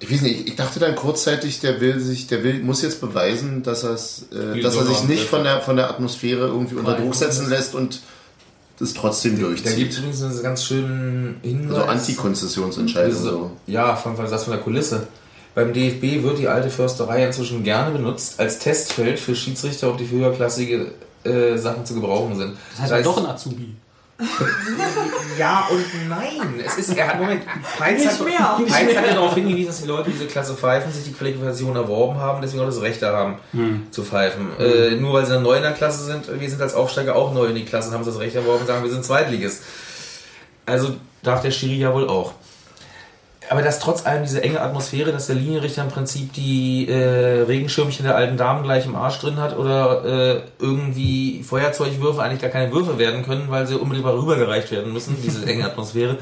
Ich 0.00 0.12
weiß 0.12 0.22
nicht, 0.22 0.46
ich 0.46 0.54
dachte 0.54 0.78
dann 0.78 0.94
kurzzeitig, 0.94 1.60
der 1.60 1.80
will 1.80 1.98
sich, 1.98 2.28
der 2.28 2.44
will, 2.44 2.62
muss 2.62 2.82
jetzt 2.82 3.00
beweisen, 3.00 3.64
dass, 3.64 3.82
er's, 3.82 4.26
äh, 4.32 4.60
dass 4.60 4.76
er 4.76 4.86
sich 4.86 5.04
nicht 5.04 5.24
von 5.24 5.42
der, 5.42 5.60
von 5.60 5.76
der 5.76 5.90
Atmosphäre 5.90 6.46
irgendwie 6.46 6.76
unter 6.76 6.94
Druck 6.94 7.14
setzen 7.14 7.50
lässt 7.50 7.74
und 7.74 8.00
das 8.78 8.94
trotzdem 8.94 9.40
Da 9.40 9.48
gibt 9.48 9.58
es 9.58 9.62
durchzieht. 9.64 9.98
übrigens 9.98 10.22
einen 10.22 10.42
ganz 10.42 10.64
schönen 10.64 11.40
Hinweis. 11.42 11.78
Also 11.78 11.90
Antikonzessionsentscheidung. 11.90 13.22
So. 13.22 13.50
Ja, 13.66 13.96
von, 13.96 14.14
von, 14.14 14.30
das 14.30 14.44
von 14.44 14.52
der 14.52 14.62
Kulisse. 14.62 15.08
Beim 15.56 15.72
DFB 15.72 16.22
wird 16.22 16.38
die 16.38 16.46
alte 16.46 16.70
Försterei 16.70 17.26
inzwischen 17.26 17.64
gerne 17.64 17.90
benutzt 17.90 18.38
als 18.38 18.60
Testfeld 18.60 19.18
für 19.18 19.34
Schiedsrichter, 19.34 19.90
ob 19.90 19.98
die 19.98 20.04
für 20.04 20.16
höherklassige 20.16 20.92
äh, 21.24 21.56
Sachen 21.56 21.84
zu 21.84 21.94
gebrauchen 21.94 22.36
sind. 22.36 22.56
Das 22.72 22.82
heißt, 22.82 22.92
er 22.92 23.02
doch 23.02 23.18
ein 23.18 23.26
Azubi. 23.26 23.74
Ja 25.38 25.68
und 25.70 26.08
nein. 26.08 26.60
Es 26.66 26.76
ist, 26.78 26.96
er 26.96 27.06
hat, 27.06 27.20
Moment, 27.20 27.42
Heinz, 27.78 28.04
hat, 28.04 28.24
mehr. 28.24 28.58
Heinz 28.58 28.96
hat 28.96 29.06
ja 29.06 29.14
darauf 29.14 29.34
hingewiesen, 29.34 29.68
dass 29.68 29.82
die 29.82 29.86
Leute, 29.86 30.10
die 30.10 30.12
diese 30.12 30.26
Klasse 30.26 30.54
pfeifen, 30.54 30.90
sich 30.92 31.04
die 31.04 31.12
Qualifikation 31.12 31.76
erworben 31.76 32.18
haben, 32.18 32.42
deswegen 32.42 32.62
auch 32.62 32.66
das 32.66 32.80
Recht 32.80 33.00
haben, 33.02 33.36
zu 33.92 34.02
pfeifen. 34.02 34.48
Äh, 34.58 34.96
nur 34.96 35.12
weil 35.12 35.24
sie 35.24 35.32
dann 35.32 35.44
neu 35.44 35.54
in 35.54 35.62
der 35.62 35.72
Klasse 35.72 36.04
sind, 36.04 36.40
wir 36.40 36.50
sind 36.50 36.60
als 36.60 36.74
Aufsteiger 36.74 37.14
auch 37.14 37.32
neu 37.32 37.46
in 37.46 37.54
die 37.54 37.64
Klasse 37.64 37.88
und 37.88 37.94
haben 37.94 38.02
uns 38.02 38.12
das 38.12 38.18
Recht 38.18 38.34
erworben 38.34 38.62
und 38.62 38.66
sagen, 38.66 38.82
wir 38.82 38.90
sind 38.90 39.04
Zweitligist. 39.04 39.62
Also 40.66 40.96
darf 41.22 41.40
der 41.40 41.52
Schiri 41.52 41.76
ja 41.76 41.94
wohl 41.94 42.08
auch. 42.08 42.32
Aber 43.50 43.62
dass 43.62 43.78
trotz 43.78 44.04
allem 44.04 44.24
diese 44.24 44.42
enge 44.42 44.60
Atmosphäre, 44.60 45.12
dass 45.12 45.26
der 45.26 45.36
Linienrichter 45.36 45.82
im 45.82 45.88
Prinzip 45.88 46.32
die 46.32 46.88
äh, 46.88 47.42
Regenschirmchen 47.42 48.04
der 48.04 48.16
alten 48.16 48.36
Damen 48.36 48.62
gleich 48.62 48.84
im 48.84 48.94
Arsch 48.94 49.18
drin 49.20 49.36
hat 49.36 49.56
oder 49.56 50.04
äh, 50.04 50.42
irgendwie 50.58 51.42
Feuerzeugwürfe 51.42 52.22
eigentlich 52.22 52.42
gar 52.42 52.50
keine 52.50 52.72
Würfe 52.72 52.98
werden 52.98 53.24
können, 53.24 53.46
weil 53.48 53.66
sie 53.66 53.76
unmittelbar 53.76 54.14
rübergereicht 54.14 54.70
werden 54.70 54.92
müssen, 54.92 55.16
diese 55.22 55.46
enge 55.46 55.64
Atmosphäre. 55.64 56.18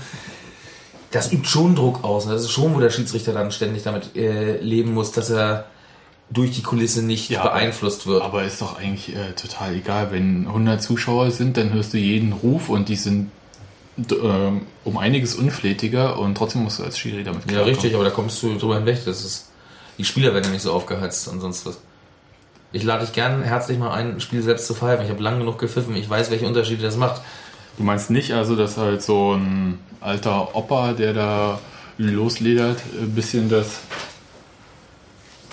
Das 1.11 1.33
übt 1.33 1.49
schon 1.49 1.75
Druck 1.75 2.04
aus. 2.04 2.26
Und 2.26 2.33
das 2.33 2.42
ist 2.42 2.50
schon, 2.50 2.75
wo 2.75 2.80
der 2.80 2.90
Schiedsrichter 2.90 3.33
dann 3.33 3.50
ständig 3.50 3.83
damit 3.83 4.16
äh, 4.16 4.59
leben 4.59 4.92
muss, 4.92 5.12
dass 5.12 5.30
er 5.30 5.66
durch 6.30 6.50
die 6.52 6.62
Kulisse 6.62 7.02
nicht 7.02 7.30
Ja, 7.30 7.42
beeinflusst 7.42 8.06
wird. 8.06 8.23
Aber 8.23 8.45
ist 8.45 8.61
doch 8.61 8.78
eigentlich 8.78 9.14
äh, 9.14 9.33
total 9.33 9.75
egal. 9.75 10.11
Wenn 10.11 10.47
100 10.47 10.83
Zuschauer 10.83 11.30
sind, 11.30 11.56
dann 11.56 11.73
hörst 11.73 11.92
du 11.95 11.99
jeden 11.99 12.33
Ruf 12.33 12.68
und 12.68 12.88
die 12.88 12.97
sind 12.97 13.30
um 14.85 14.99
einiges 14.99 15.35
unflätiger 15.35 16.19
und 16.19 16.35
trotzdem 16.37 16.62
musst 16.65 16.79
du 16.79 16.85
als 16.85 16.99
Schiri 16.99 17.25
damit 17.25 17.43
Ja, 17.45 17.49
klarkommen. 17.49 17.75
richtig, 17.75 17.95
aber 17.95 18.05
da 18.05 18.11
kommst 18.11 18.43
du 18.43 18.57
drüber 18.59 18.76
hinweg. 18.76 18.99
Das 19.07 19.25
ist, 19.25 19.49
die 19.97 20.05
Spieler 20.05 20.35
werden 20.35 20.45
ja 20.45 20.50
nicht 20.50 20.62
so 20.62 20.73
aufgeheizt 20.73 21.29
und 21.29 21.41
sonst 21.41 21.65
was. 21.65 21.79
Ich 22.73 22.83
lade 22.83 23.05
dich 23.07 23.15
gern 23.15 23.43
herzlich 23.43 23.79
mal 23.79 23.93
ein, 23.93 24.17
ein 24.17 24.21
Spiel 24.21 24.43
selbst 24.43 24.67
zu 24.67 24.75
pfeifen. 24.75 25.05
Ich 25.07 25.11
habe 25.11 25.23
lang 25.23 25.38
genug 25.38 25.59
gepfiffen. 25.59 25.97
Ich 25.97 26.11
weiß, 26.11 26.31
welche 26.31 26.47
Unterschiede 26.47 26.83
das 26.83 26.97
macht. 26.97 27.23
Du 27.79 27.85
meinst 27.85 28.11
nicht 28.11 28.33
also, 28.33 28.55
dass 28.55 28.76
halt 28.76 29.03
so 29.03 29.35
ein 29.35 29.79
alter 30.00 30.55
Opa, 30.55 30.93
der 30.93 31.15
da 31.15 31.59
losledert, 31.97 32.79
ein 33.00 33.15
bisschen 33.15 33.49
das 33.49 33.79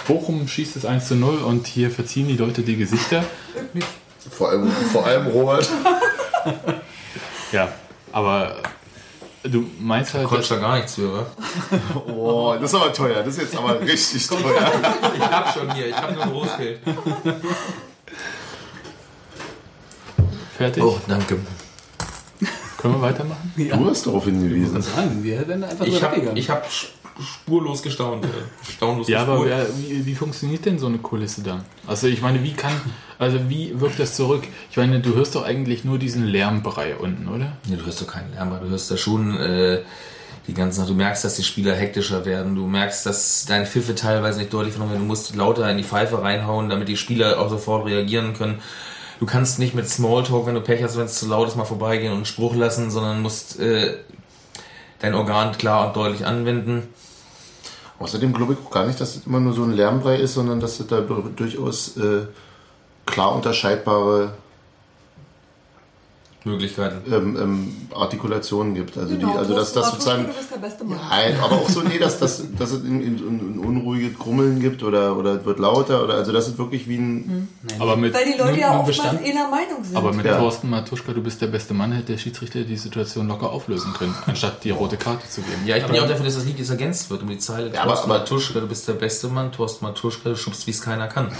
Bochum 0.05 0.47
schießt 0.49 0.75
es 0.75 0.85
1 0.85 1.07
zu 1.07 1.15
0 1.15 1.37
und 1.37 1.65
hier 1.67 1.89
verziehen 1.89 2.27
die 2.27 2.35
Leute 2.35 2.61
die 2.61 2.75
Gesichter. 2.75 3.23
Vor 4.29 4.49
allem, 4.49 4.69
vor 4.91 5.05
allem 5.05 5.27
Robert. 5.27 5.69
Ja, 7.53 7.71
aber 8.13 8.55
du 9.43 9.65
meinst 9.79 10.13
halt, 10.13 10.27
Konntest 10.27 10.51
da 10.51 10.55
gar 10.57 10.77
nichts 10.77 10.95
für, 10.95 11.11
wa? 11.13 11.25
Oh, 12.07 12.55
das 12.59 12.71
ist 12.71 12.75
aber 12.79 12.93
teuer. 12.93 13.23
Das 13.23 13.35
ist 13.35 13.41
jetzt 13.41 13.57
aber 13.57 13.81
richtig 13.81 14.25
teuer. 14.27 14.71
Ich 15.15 15.21
hab 15.21 15.53
schon 15.53 15.73
hier, 15.73 15.89
ich 15.89 15.95
hab 15.97 16.15
nur 16.15 16.25
Großgeld. 16.25 16.79
fertig? 20.57 20.83
Oh, 20.83 20.97
danke. 21.07 21.39
Können 22.77 22.95
wir 22.95 23.01
weitermachen? 23.01 23.53
Du 23.55 23.89
hast 23.89 24.05
darauf 24.05 24.25
hingewiesen. 24.25 24.83
Nein, 24.95 25.23
wir 25.23 25.47
werden 25.47 25.63
einfach 25.63 25.85
Ich 25.85 25.99
drüber 25.99 26.31
hab, 26.49 26.63
spurlos 27.21 27.81
gestaunt. 27.83 28.25
äh, 28.25 28.27
Staunlos 28.71 29.07
Ja, 29.07 29.21
aber 29.21 29.43
gespurt. 29.43 29.49
wer, 29.49 29.67
wie, 29.77 30.05
wie 30.05 30.15
funktioniert 30.15 30.65
denn 30.65 30.79
so 30.79 30.87
eine 30.87 30.97
Kulisse 30.97 31.43
dann? 31.43 31.63
Also 31.87 32.07
ich 32.07 32.21
meine, 32.21 32.43
wie 32.43 32.53
kann, 32.53 32.73
also 33.19 33.39
wie 33.49 33.79
wirkt 33.79 33.99
das 33.99 34.15
zurück? 34.15 34.43
Ich 34.71 34.77
meine, 34.77 34.99
du 34.99 35.13
hörst 35.15 35.35
doch 35.35 35.43
eigentlich 35.45 35.83
nur 35.85 35.97
diesen 35.99 36.25
Lärmbrei 36.25 36.95
unten, 36.95 37.27
oder? 37.27 37.57
Nee, 37.67 37.75
du 37.75 37.85
hörst 37.85 38.01
doch 38.01 38.07
keinen 38.07 38.33
Lärm, 38.33 38.51
aber 38.51 38.65
du 38.65 38.69
hörst 38.71 38.89
da 38.89 38.97
schon 38.97 39.37
äh, 39.37 39.81
die 40.47 40.53
ganze 40.53 40.79
Nacht. 40.81 40.89
Du 40.89 40.95
merkst, 40.95 41.23
dass 41.23 41.35
die 41.35 41.43
Spieler 41.43 41.75
hektischer 41.75 42.25
werden. 42.25 42.55
Du 42.55 42.65
merkst, 42.67 43.05
dass 43.05 43.45
deine 43.45 43.65
Pfiffe 43.65 43.95
teilweise 43.95 44.39
nicht 44.39 44.51
deutlich 44.53 44.73
vernommen 44.73 44.93
werden. 44.93 45.03
Du 45.03 45.07
musst 45.07 45.35
lauter 45.35 45.69
in 45.69 45.77
die 45.77 45.83
Pfeife 45.83 46.21
reinhauen, 46.21 46.69
damit 46.69 46.87
die 46.87 46.97
Spieler 46.97 47.39
auch 47.39 47.49
sofort 47.49 47.85
reagieren 47.85 48.33
können. 48.33 48.59
Du 49.19 49.25
kannst 49.25 49.59
nicht 49.59 49.73
mit 49.73 49.87
Smalltalk, 49.87 50.47
wenn 50.47 50.55
du 50.55 50.61
Pech 50.61 50.83
hast, 50.83 50.97
wenn 50.97 51.05
es 51.05 51.17
zu 51.19 51.27
laut 51.27 51.47
ist, 51.47 51.55
mal 51.55 51.63
vorbeigehen 51.63 52.11
und 52.11 52.17
einen 52.17 52.25
Spruch 52.25 52.55
lassen, 52.55 52.91
sondern 52.91 53.21
musst 53.21 53.57
äh, 53.59 53.93
dein 54.99 55.13
Organ 55.13 55.53
klar 55.53 55.87
und 55.87 55.95
deutlich 55.95 56.25
anwenden. 56.25 56.83
Außerdem 57.99 58.33
glaube 58.33 58.53
ich 58.53 58.59
auch 58.65 58.71
gar 58.71 58.85
nicht, 58.85 58.99
dass 58.99 59.15
es 59.15 59.25
immer 59.25 59.39
nur 59.39 59.53
so 59.53 59.63
ein 59.63 59.73
Lärmbrei 59.73 60.17
ist, 60.17 60.33
sondern 60.33 60.59
dass 60.59 60.79
es 60.79 60.87
da 60.87 61.01
durchaus 61.01 61.95
äh, 61.97 62.25
klar 63.05 63.35
unterscheidbare 63.35 64.33
Möglichkeiten. 66.45 67.13
ähm, 67.13 67.37
ähm, 67.41 67.75
Artikulationen 67.95 68.73
gibt. 68.75 68.97
Also, 68.97 69.15
Genau, 69.15 69.31
die, 69.33 69.37
also 69.37 69.55
dass 69.55 69.71
das 69.73 69.91
sozusagen. 69.91 70.23
Du 70.25 70.33
bist 70.33 70.51
der 70.53 70.57
beste 70.59 70.83
Mann. 70.83 70.99
Nein, 71.09 71.35
aber 71.41 71.55
auch 71.55 71.69
so, 71.69 71.81
nee, 71.81 71.97
dass, 71.97 72.19
dass, 72.19 72.43
dass 72.57 72.71
es 72.71 72.83
ein, 72.83 72.99
ein, 73.01 73.55
ein 73.55 73.59
unruhiges 73.59 74.17
Grummeln 74.17 74.59
gibt 74.59 74.83
oder, 74.83 75.15
oder 75.17 75.39
es 75.39 75.45
wird 75.45 75.59
lauter 75.59 76.03
oder 76.03 76.15
also 76.15 76.31
dass 76.31 76.47
es 76.47 76.57
wirklich 76.57 76.87
wie 76.89 76.97
ein. 76.97 77.47
Aber 77.79 77.95
mit, 77.95 78.13
Weil 78.13 78.25
die 78.33 78.37
Leute 78.37 78.59
ja 78.59 78.69
oftmals 78.79 78.87
bestand- 78.97 79.19
einer 79.23 79.49
Meinung 79.49 79.83
sind. 79.83 79.95
aber 79.95 80.11
mit 80.13 80.25
Ja. 80.25 80.37
Thorsten 80.37 80.69
Matuschka, 80.69 81.13
du 81.13 81.21
bist 81.23 81.41
der 81.41 81.47
beste 81.47 81.73
Mann, 81.73 81.91
hätte 81.93 82.11
der 82.13 82.17
Schiedsrichter 82.17 82.61
die 82.63 82.77
Situation 82.77 83.27
locker 83.27 83.49
auflösen 83.51 83.93
können, 83.93 84.13
anstatt 84.25 84.63
die 84.63 84.71
rote 84.71 84.97
Karte 84.97 85.29
zu 85.29 85.41
geben. 85.41 85.61
Ja, 85.65 85.77
ich 85.77 85.85
bin 85.85 85.95
ja 85.95 86.03
auch 86.03 86.07
dafür, 86.09 86.25
dass 86.25 86.35
das 86.35 86.45
Lied 86.45 86.59
jetzt 86.59 86.69
ergänzt 86.71 87.09
wird 87.09 87.21
um 87.21 87.29
die 87.29 87.37
Zeile. 87.37 87.73
Ja, 87.73 87.81
aber- 87.83 87.91
Thorsten 87.93 88.11
aber- 88.11 88.19
Matuschka, 88.19 88.59
du 88.59 88.67
bist 88.67 88.87
der 88.87 88.93
beste 88.93 89.27
Mann. 89.29 89.51
Thorsten 89.51 89.85
Matuschka, 89.85 90.29
du 90.29 90.35
schubst, 90.35 90.67
wie 90.67 90.71
es 90.71 90.81
keiner 90.81 91.07
kann. 91.07 91.31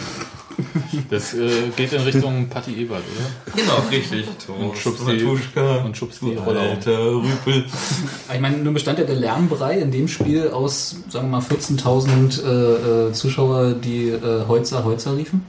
Das 1.10 1.33
äh, 1.33 1.69
geht 1.75 1.93
in 1.93 2.01
Richtung 2.01 2.48
Patti 2.48 2.75
Ebert, 2.75 3.01
oder? 3.01 3.55
Genau, 3.60 3.83
richtig. 3.89 4.27
Schubst 4.97 5.55
die, 5.55 5.59
und 5.85 5.97
schubst 5.97 6.21
die 6.21 6.35
Rolle. 6.35 6.59
Alter 6.59 7.12
Rüpel. 7.15 7.65
Ich 8.33 8.39
meine, 8.39 8.57
nun 8.57 8.73
bestand 8.73 9.00
ja 9.00 9.05
der 9.05 9.15
Lärmbrei 9.15 9.77
in 9.79 9.91
dem 9.91 10.07
Spiel 10.07 10.50
aus, 10.50 10.95
sagen 11.09 11.29
wir 11.29 11.39
mal, 11.39 11.41
14.000 11.41 12.43
äh, 12.43 13.09
äh, 13.09 13.13
Zuschauer, 13.13 13.73
die 13.73 14.09
äh, 14.09 14.48
Heutzer, 14.48 14.83
Heutzer 14.83 15.15
riefen. 15.15 15.46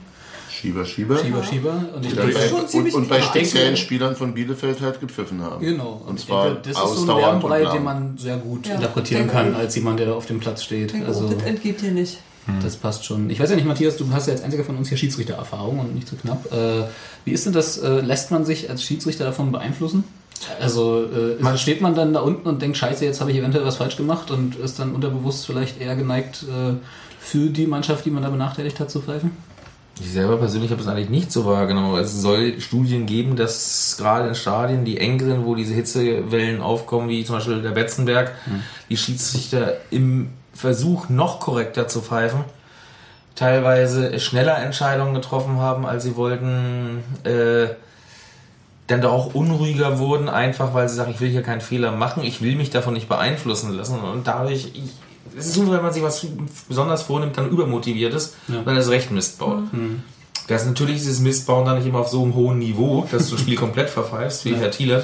Schieber, 0.49 0.85
Schieber. 0.85 1.17
Schieber, 1.17 1.43
Schieber. 1.43 1.73
Und 1.95 2.05
ich 2.05 2.15
denke, 2.15 2.33
bei, 2.33 2.47
schon 2.47 2.61
und, 2.81 2.93
und 2.93 3.09
bei 3.09 3.21
speziellen 3.21 3.67
denke- 3.67 3.77
Spielern 3.81 4.15
von 4.15 4.33
Bielefeld 4.33 4.81
halt 4.81 4.99
gepfiffen 4.99 5.41
haben. 5.41 5.63
Genau. 5.63 6.01
Und 6.07 6.19
ich 6.19 6.25
zwar 6.27 6.45
denke, 6.45 6.61
das 6.69 6.77
ist 6.91 6.97
so 7.05 7.11
ein 7.11 7.17
Lärmbrei, 7.19 7.65
und 7.67 7.73
den 7.73 7.83
man 7.83 8.17
sehr 8.17 8.37
gut 8.37 8.65
Ja, 8.67 8.75
interpretieren 8.75 9.27
denke 9.27 9.33
kann, 9.33 9.55
als 9.55 9.75
jemand, 9.75 9.99
der 9.99 10.07
da 10.07 10.13
auf 10.13 10.25
dem 10.27 10.39
Platz 10.39 10.63
steht. 10.63 10.93
Denke, 10.93 11.07
Also, 11.07 11.27
das 11.27 11.43
entgeht 11.43 11.81
hier 11.81 11.91
nicht. 11.91 12.17
Das 12.61 12.75
passt 12.75 13.05
schon. 13.05 13.29
Ich 13.29 13.39
weiß 13.39 13.49
ja 13.49 13.55
nicht, 13.55 13.67
Matthias, 13.67 13.97
du 13.97 14.05
hast 14.11 14.27
ja 14.27 14.33
als 14.33 14.43
einziger 14.43 14.63
von 14.63 14.75
uns 14.77 14.89
hier 14.89 14.97
Schiedsrichtererfahrung 14.97 15.79
und 15.79 15.95
nicht 15.95 16.07
zu 16.07 16.15
knapp. 16.15 16.45
Äh, 16.51 16.83
wie 17.25 17.31
ist 17.31 17.45
denn 17.45 17.53
das? 17.53 17.77
Äh, 17.77 18.01
lässt 18.01 18.31
man 18.31 18.45
sich 18.45 18.69
als 18.69 18.83
Schiedsrichter 18.83 19.25
davon 19.25 19.51
beeinflussen? 19.51 20.03
Also 20.59 21.05
äh, 21.05 21.41
Man- 21.41 21.57
steht 21.57 21.81
man 21.81 21.95
dann 21.95 22.13
da 22.13 22.19
unten 22.19 22.47
und 22.47 22.61
denkt, 22.61 22.77
scheiße, 22.77 23.03
jetzt 23.05 23.21
habe 23.21 23.31
ich 23.31 23.37
eventuell 23.37 23.65
was 23.65 23.77
falsch 23.77 23.95
gemacht 23.97 24.29
und 24.31 24.55
ist 24.57 24.77
dann 24.79 24.93
unterbewusst 24.93 25.45
vielleicht 25.45 25.79
eher 25.81 25.95
geneigt, 25.95 26.43
äh, 26.43 26.73
für 27.19 27.47
die 27.49 27.65
Mannschaft, 27.65 28.05
die 28.05 28.11
man 28.11 28.21
da 28.21 28.29
benachteiligt 28.29 28.79
hat, 28.79 28.91
zu 28.91 29.01
pfeifen? 29.01 29.31
Ich 29.99 30.11
selber 30.11 30.35
persönlich 30.37 30.69
habe 30.71 30.81
es 30.81 30.87
eigentlich 30.87 31.09
nicht 31.09 31.31
so 31.31 31.45
wahrgenommen, 31.45 31.87
aber 31.91 32.01
es 32.01 32.21
soll 32.21 32.59
Studien 32.59 33.05
geben, 33.05 33.37
dass 33.37 33.95
gerade 33.97 34.27
in 34.27 34.35
Stadien, 34.35 34.83
die 34.83 34.97
eng 34.99 35.19
sind, 35.21 35.45
wo 35.45 35.55
diese 35.55 35.73
Hitzewellen 35.73 36.61
aufkommen, 36.61 37.07
wie 37.07 37.23
zum 37.23 37.37
Beispiel 37.37 37.61
der 37.61 37.71
Betzenberg, 37.71 38.33
die 38.89 38.97
Schiedsrichter 38.97 39.77
im 39.91 40.29
Versuch, 40.55 41.09
noch 41.09 41.39
korrekter 41.39 41.87
zu 41.87 42.01
pfeifen, 42.01 42.39
teilweise 43.35 44.19
schneller 44.19 44.57
Entscheidungen 44.59 45.13
getroffen 45.13 45.57
haben, 45.59 45.85
als 45.85 46.03
sie 46.03 46.15
wollten, 46.15 47.03
äh, 47.23 47.67
dann 48.87 49.01
doch 49.01 49.11
auch 49.11 49.33
unruhiger 49.33 49.99
wurden, 49.99 50.29
einfach 50.29 50.73
weil 50.73 50.87
sie 50.87 50.95
sagen, 50.95 51.11
ich 51.11 51.19
will 51.19 51.29
hier 51.29 51.41
keinen 51.41 51.61
Fehler 51.61 51.91
machen, 51.91 52.23
ich 52.23 52.41
will 52.41 52.55
mich 52.55 52.69
davon 52.69 52.93
nicht 52.93 53.09
beeinflussen 53.09 53.71
lassen 53.73 53.99
und 53.99 54.27
dadurch, 54.27 54.69
ich, 54.73 54.83
es 55.37 55.47
ist 55.47 55.55
so, 55.55 55.71
wenn 55.71 55.81
man 55.81 55.91
sich 55.91 56.03
was 56.03 56.25
besonders 56.69 57.01
vornimmt, 57.01 57.37
dann 57.37 57.49
übermotiviert 57.49 58.13
ist, 58.13 58.35
Ja. 58.47 58.61
dann 58.63 58.77
ist 58.77 58.89
recht 58.89 59.11
Mist 59.11 59.39
baut. 59.39 59.63
Das 60.47 60.61
ist 60.61 60.67
natürlich 60.67 60.97
dieses 60.97 61.19
Mistbauen 61.19 61.65
dann 61.65 61.79
nicht 61.79 61.87
immer 61.87 61.99
auf 61.99 62.09
so 62.09 62.21
einem 62.21 62.35
hohen 62.35 62.59
Niveau, 62.59 63.07
dass 63.11 63.25
du 63.29 63.31
das 63.33 63.41
Spiel 63.41 63.55
komplett 63.57 63.89
verpfeifst, 63.89 64.45
wie 64.45 64.51
Ja. 64.51 64.57
Herr 64.59 64.71
Thielert 64.71 65.03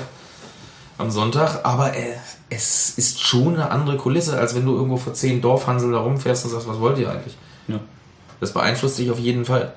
am 1.01 1.11
Sonntag, 1.11 1.61
aber 1.63 1.95
äh, 1.95 2.13
es 2.49 2.97
ist 2.97 3.21
schon 3.21 3.55
eine 3.55 3.71
andere 3.71 3.97
Kulisse, 3.97 4.37
als 4.37 4.55
wenn 4.55 4.65
du 4.65 4.75
irgendwo 4.75 4.97
vor 4.97 5.13
zehn 5.13 5.41
Dorfhansel 5.41 5.91
da 5.91 5.99
rumfährst 5.99 6.45
und 6.45 6.51
sagst, 6.51 6.67
was 6.67 6.79
wollt 6.79 6.97
ihr 6.97 7.09
eigentlich? 7.09 7.35
Ja. 7.67 7.79
Das 8.39 8.53
beeinflusst 8.53 8.97
dich 8.97 9.11
auf 9.11 9.19
jeden 9.19 9.45
Fall. 9.45 9.73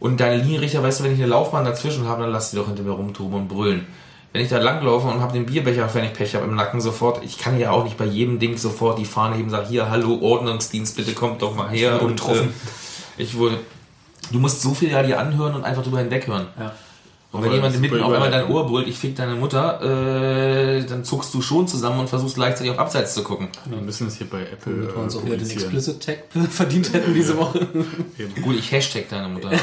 Und 0.00 0.20
deine 0.20 0.36
Linienrichter, 0.36 0.82
weißt 0.82 1.00
du, 1.00 1.04
wenn 1.04 1.12
ich 1.12 1.18
eine 1.18 1.28
Laufbahn 1.28 1.64
dazwischen 1.64 2.06
habe, 2.06 2.22
dann 2.22 2.32
lass 2.32 2.50
die 2.50 2.56
doch 2.56 2.66
hinter 2.66 2.82
mir 2.82 2.92
rumtoben 2.92 3.34
und 3.34 3.48
brüllen. 3.48 3.86
Wenn 4.32 4.42
ich 4.42 4.50
da 4.50 4.58
langlaufe 4.58 5.08
und 5.08 5.20
habe 5.20 5.32
den 5.32 5.46
Bierbecher, 5.46 5.88
wenn 5.94 6.04
ich 6.04 6.12
Pech 6.12 6.34
habe, 6.34 6.44
im 6.44 6.54
Nacken 6.54 6.80
sofort, 6.80 7.24
ich 7.24 7.38
kann 7.38 7.58
ja 7.58 7.70
auch 7.70 7.84
nicht 7.84 7.96
bei 7.96 8.04
jedem 8.04 8.38
Ding 8.38 8.56
sofort 8.56 8.98
die 8.98 9.06
Fahne 9.06 9.36
heben 9.36 9.44
und 9.44 9.50
sagen, 9.50 9.68
hier, 9.68 9.90
hallo, 9.90 10.18
Ordnungsdienst, 10.20 10.96
bitte 10.96 11.14
kommt 11.14 11.42
doch 11.42 11.54
mal 11.54 11.70
her. 11.70 12.00
wurde 12.00 12.04
Und 12.04 12.28
äh, 12.28 12.48
ich 13.16 13.36
wurde, 13.36 13.58
du 14.30 14.38
musst 14.38 14.60
so 14.60 14.74
viel 14.74 14.90
ja 14.90 15.02
dir 15.02 15.18
anhören 15.18 15.54
und 15.54 15.64
einfach 15.64 15.82
drüber 15.82 15.98
hinweghören. 15.98 16.46
Ja. 16.58 16.72
Und 17.30 17.42
wenn 17.42 17.52
jemand 17.52 17.78
mitten 17.78 18.00
auf 18.00 18.12
einmal 18.12 18.30
dein. 18.30 18.48
Ohr 18.48 18.66
brüllt, 18.66 18.88
ich 18.88 18.96
fick 18.96 19.14
deine 19.14 19.34
Mutter, 19.34 19.82
äh, 19.82 20.84
dann 20.86 21.04
zuckst 21.04 21.34
du 21.34 21.42
schon 21.42 21.68
zusammen 21.68 22.00
und 22.00 22.08
versuchst 22.08 22.36
gleichzeitig 22.36 22.72
auf 22.72 22.78
Abseits 22.78 23.12
zu 23.12 23.22
gucken. 23.22 23.48
Wir 23.66 23.82
müssen 23.82 24.06
es 24.06 24.16
hier 24.16 24.28
bei 24.28 24.42
Apple 24.42 24.72
Damit 24.72 24.94
wir 24.94 25.02
uns 25.02 25.14
auch 25.14 25.22
äh, 25.22 25.26
wieder 25.26 25.36
den. 25.36 25.50
Explicit 25.50 26.02
Tag 26.02 26.24
verdient 26.50 26.90
hätten 26.94 27.12
diese 27.12 27.36
Woche. 27.36 27.66
Gut, 28.42 28.56
ich 28.58 28.72
hashtag 28.72 29.08
deine 29.10 29.28
Mutter. 29.28 29.50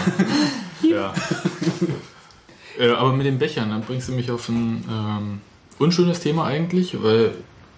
Ja. 0.84 1.14
äh, 2.78 2.90
aber 2.90 3.14
mit 3.14 3.26
den 3.26 3.40
Bechern, 3.40 3.70
dann 3.70 3.82
bringst 3.82 4.10
du 4.10 4.12
mich 4.12 4.30
auf 4.30 4.50
ein 4.50 4.84
ähm, 4.88 5.42
unschönes 5.80 6.20
Thema 6.20 6.46
eigentlich, 6.46 7.02
weil 7.02 7.32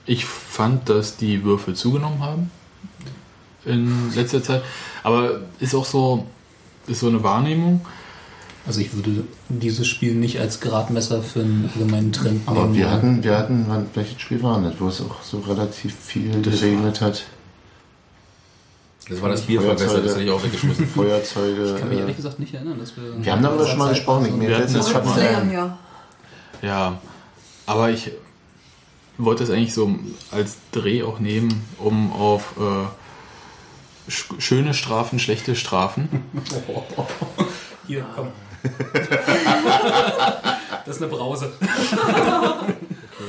ich 0.05 0.25
fand, 0.25 0.89
dass 0.89 1.15
die 1.15 1.45
Würfel 1.45 1.75
zugenommen 1.75 2.21
haben 2.21 2.51
in 3.63 4.13
letzter 4.15 4.43
Zeit. 4.43 4.63
Aber 5.03 5.41
ist 5.59 5.75
auch 5.75 5.85
so, 5.85 6.25
ist 6.87 6.99
so 6.99 7.07
eine 7.07 7.23
Wahrnehmung. 7.23 7.85
Also 8.65 8.81
ich 8.81 8.93
würde 8.93 9.23
dieses 9.49 9.87
Spiel 9.87 10.13
nicht 10.13 10.39
als 10.39 10.59
Gradmesser 10.59 11.21
für 11.21 11.39
einen 11.39 11.69
allgemeinen 11.73 12.11
Trend 12.11 12.41
Aber 12.45 12.63
nehmen 12.63 12.75
wir 12.75 12.91
hatten, 12.91 13.23
wir 13.23 13.37
hatten, 13.37 13.65
welches 13.93 14.21
Spiel 14.21 14.43
war 14.43 14.61
das, 14.61 14.73
wo 14.79 14.87
es 14.87 15.01
auch 15.01 15.21
so 15.23 15.39
relativ 15.39 15.95
viel 15.95 16.41
geregnet 16.41 17.01
hat? 17.01 17.23
Das 19.09 19.21
war 19.21 19.29
das 19.29 19.41
Bierverwässer, 19.41 20.01
das 20.01 20.15
hätte 20.15 20.23
ich 20.25 20.31
auch 20.31 20.43
weggeschmissen. 20.43 20.85
Feuerzeuge. 20.95 21.75
Ich 21.75 21.79
kann 21.79 21.89
mich 21.89 21.97
äh, 21.97 22.01
ehrlich 22.01 22.17
gesagt 22.17 22.39
nicht 22.39 22.53
erinnern, 22.53 22.77
dass 22.77 22.97
wir... 22.97 23.23
wir 23.23 23.31
haben 23.31 23.41
darüber 23.41 23.65
schon 23.65 23.77
mal 23.77 23.89
gesprochen. 23.89 24.25
Ich 24.25 24.33
mir 24.33 24.49
Wir 24.49 24.55
fällt 24.55 24.63
hatten 24.63 24.75
jetzt 24.75 24.87
das 24.87 24.91
schon 24.91 25.05
mal 25.05 25.19
ein. 25.19 25.49
her. 25.49 25.77
Ja, 26.61 26.99
aber 27.65 27.89
ich 27.89 28.11
wollte 29.17 29.43
es 29.43 29.49
eigentlich 29.49 29.73
so 29.73 29.95
als 30.31 30.57
Dreh 30.71 31.03
auch 31.03 31.19
nehmen, 31.19 31.63
um 31.77 32.11
auf 32.11 32.55
äh, 32.59 34.11
sch 34.11 34.25
schöne 34.39 34.73
Strafen, 34.73 35.19
schlechte 35.19 35.55
Strafen. 35.55 36.09
Hier, 37.87 38.05
komm. 38.13 38.27
das 40.85 40.95
ist 40.95 41.01
eine 41.01 41.11
Brause. 41.11 41.51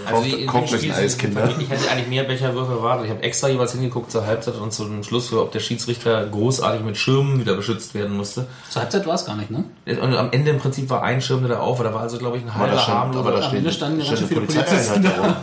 Kauft, 0.09 0.27
die- 0.27 0.47
kauft 0.47 0.69
die 0.69 0.69
euch 0.69 0.73
ein 0.73 0.79
Spiele 0.79 0.95
Eis, 0.95 1.13
sind- 1.13 1.21
Kinder. 1.21 1.51
Ich 1.59 1.69
hätte 1.69 1.91
eigentlich 1.91 2.09
mehr 2.09 2.25
Becherwürfe 2.25 2.73
erwartet. 2.73 3.07
Ich 3.07 3.11
habe 3.11 3.23
extra 3.23 3.49
jeweils 3.49 3.73
hingeguckt 3.73 4.11
zur 4.11 4.27
Halbzeit 4.27 4.55
und 4.55 4.73
zum 4.73 5.03
Schluss, 5.03 5.31
ob 5.35 5.53
der 5.53 5.61
Schiedsrichter 5.61 6.25
großartig 6.27 6.83
mit 6.83 6.97
Schirmen 6.97 7.39
wieder 7.41 7.55
beschützt 7.55 7.95
werden 7.95 8.17
musste. 8.17 8.47
Zur 8.71 8.83
Halbzeit 8.83 9.07
war 9.07 9.15
es 9.17 9.27
gar 9.27 9.37
nicht, 9.37 9.51
ne? 9.51 9.65
Und 9.87 10.15
am 10.17 10.31
Ende 10.31 10.51
im 10.51 10.59
Prinzip 10.59 10.89
war 10.89 11.03
ein 11.03 11.21
Schirm, 11.21 11.41
der 11.41 11.57
da 11.57 11.61
auf 11.61 11.79
war. 11.79 11.85
Da 11.85 11.93
war 11.95 12.01
also, 12.03 12.17
glaube 12.19 12.39
ich, 12.39 12.45
ein 12.45 12.49
da 12.49 12.55
halber 12.55 12.87
harmloser. 12.87 13.29
aber 13.29 13.41
da 13.41 13.51
Ende 13.51 13.71
standen 13.73 13.99
ganz 13.99 14.19
eine 14.19 14.27
viele 14.29 14.41
Polizisten 14.43 15.03
darum. 15.03 15.37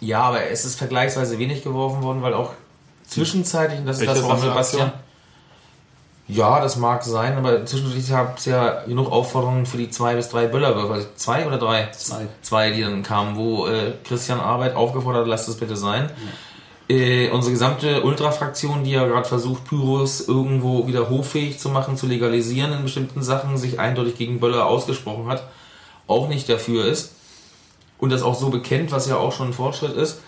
Ja, 0.00 0.20
aber 0.22 0.50
es 0.50 0.64
ist 0.64 0.76
vergleichsweise 0.78 1.38
wenig 1.38 1.62
geworfen 1.62 2.02
worden, 2.02 2.22
weil 2.22 2.34
auch 2.34 2.52
zwischenzeitlich, 3.06 3.78
und 3.80 3.86
das 3.86 3.96
ist 4.00 4.08
Welche 4.08 4.14
das, 4.14 4.22
Sammelaktion? 4.22 4.50
Sebastian. 4.52 4.92
Ja, 6.28 6.60
das 6.60 6.76
mag 6.76 7.02
sein, 7.04 7.38
aber 7.38 7.64
zwischendurch 7.64 8.06
gab 8.08 8.36
es 8.36 8.44
ja 8.44 8.82
genug 8.84 9.10
Aufforderungen 9.10 9.64
für 9.64 9.78
die 9.78 9.88
zwei 9.88 10.14
bis 10.14 10.28
drei 10.28 10.46
Böllerwürfe. 10.46 11.06
Zwei 11.16 11.46
oder 11.46 11.56
drei? 11.56 11.88
Zwei. 11.92 12.26
Zwei, 12.42 12.70
die 12.70 12.82
dann 12.82 13.02
kamen, 13.02 13.36
wo 13.36 13.66
äh, 13.66 13.94
Christian 14.04 14.38
Arbeit 14.38 14.76
aufgefordert 14.76 15.22
hat, 15.22 15.28
lasst 15.28 15.48
es 15.48 15.56
bitte 15.56 15.74
sein. 15.76 16.10
Äh, 16.90 17.30
unsere 17.30 17.52
gesamte 17.52 18.02
Ultrafraktion, 18.02 18.84
die 18.84 18.90
ja 18.90 19.06
gerade 19.06 19.26
versucht, 19.26 19.64
Pyros 19.64 20.28
irgendwo 20.28 20.86
wieder 20.86 21.08
hoffähig 21.08 21.58
zu 21.58 21.70
machen, 21.70 21.96
zu 21.96 22.06
legalisieren 22.06 22.74
in 22.74 22.82
bestimmten 22.82 23.22
Sachen, 23.22 23.56
sich 23.56 23.80
eindeutig 23.80 24.16
gegen 24.16 24.38
Böller 24.38 24.66
ausgesprochen 24.66 25.28
hat, 25.28 25.48
auch 26.06 26.28
nicht 26.28 26.48
dafür 26.48 26.84
ist 26.84 27.12
und 27.98 28.10
das 28.10 28.22
auch 28.22 28.34
so 28.34 28.50
bekennt, 28.50 28.92
was 28.92 29.08
ja 29.08 29.16
auch 29.16 29.32
schon 29.32 29.48
ein 29.48 29.52
Fortschritt 29.54 29.96
ist, 29.96 30.20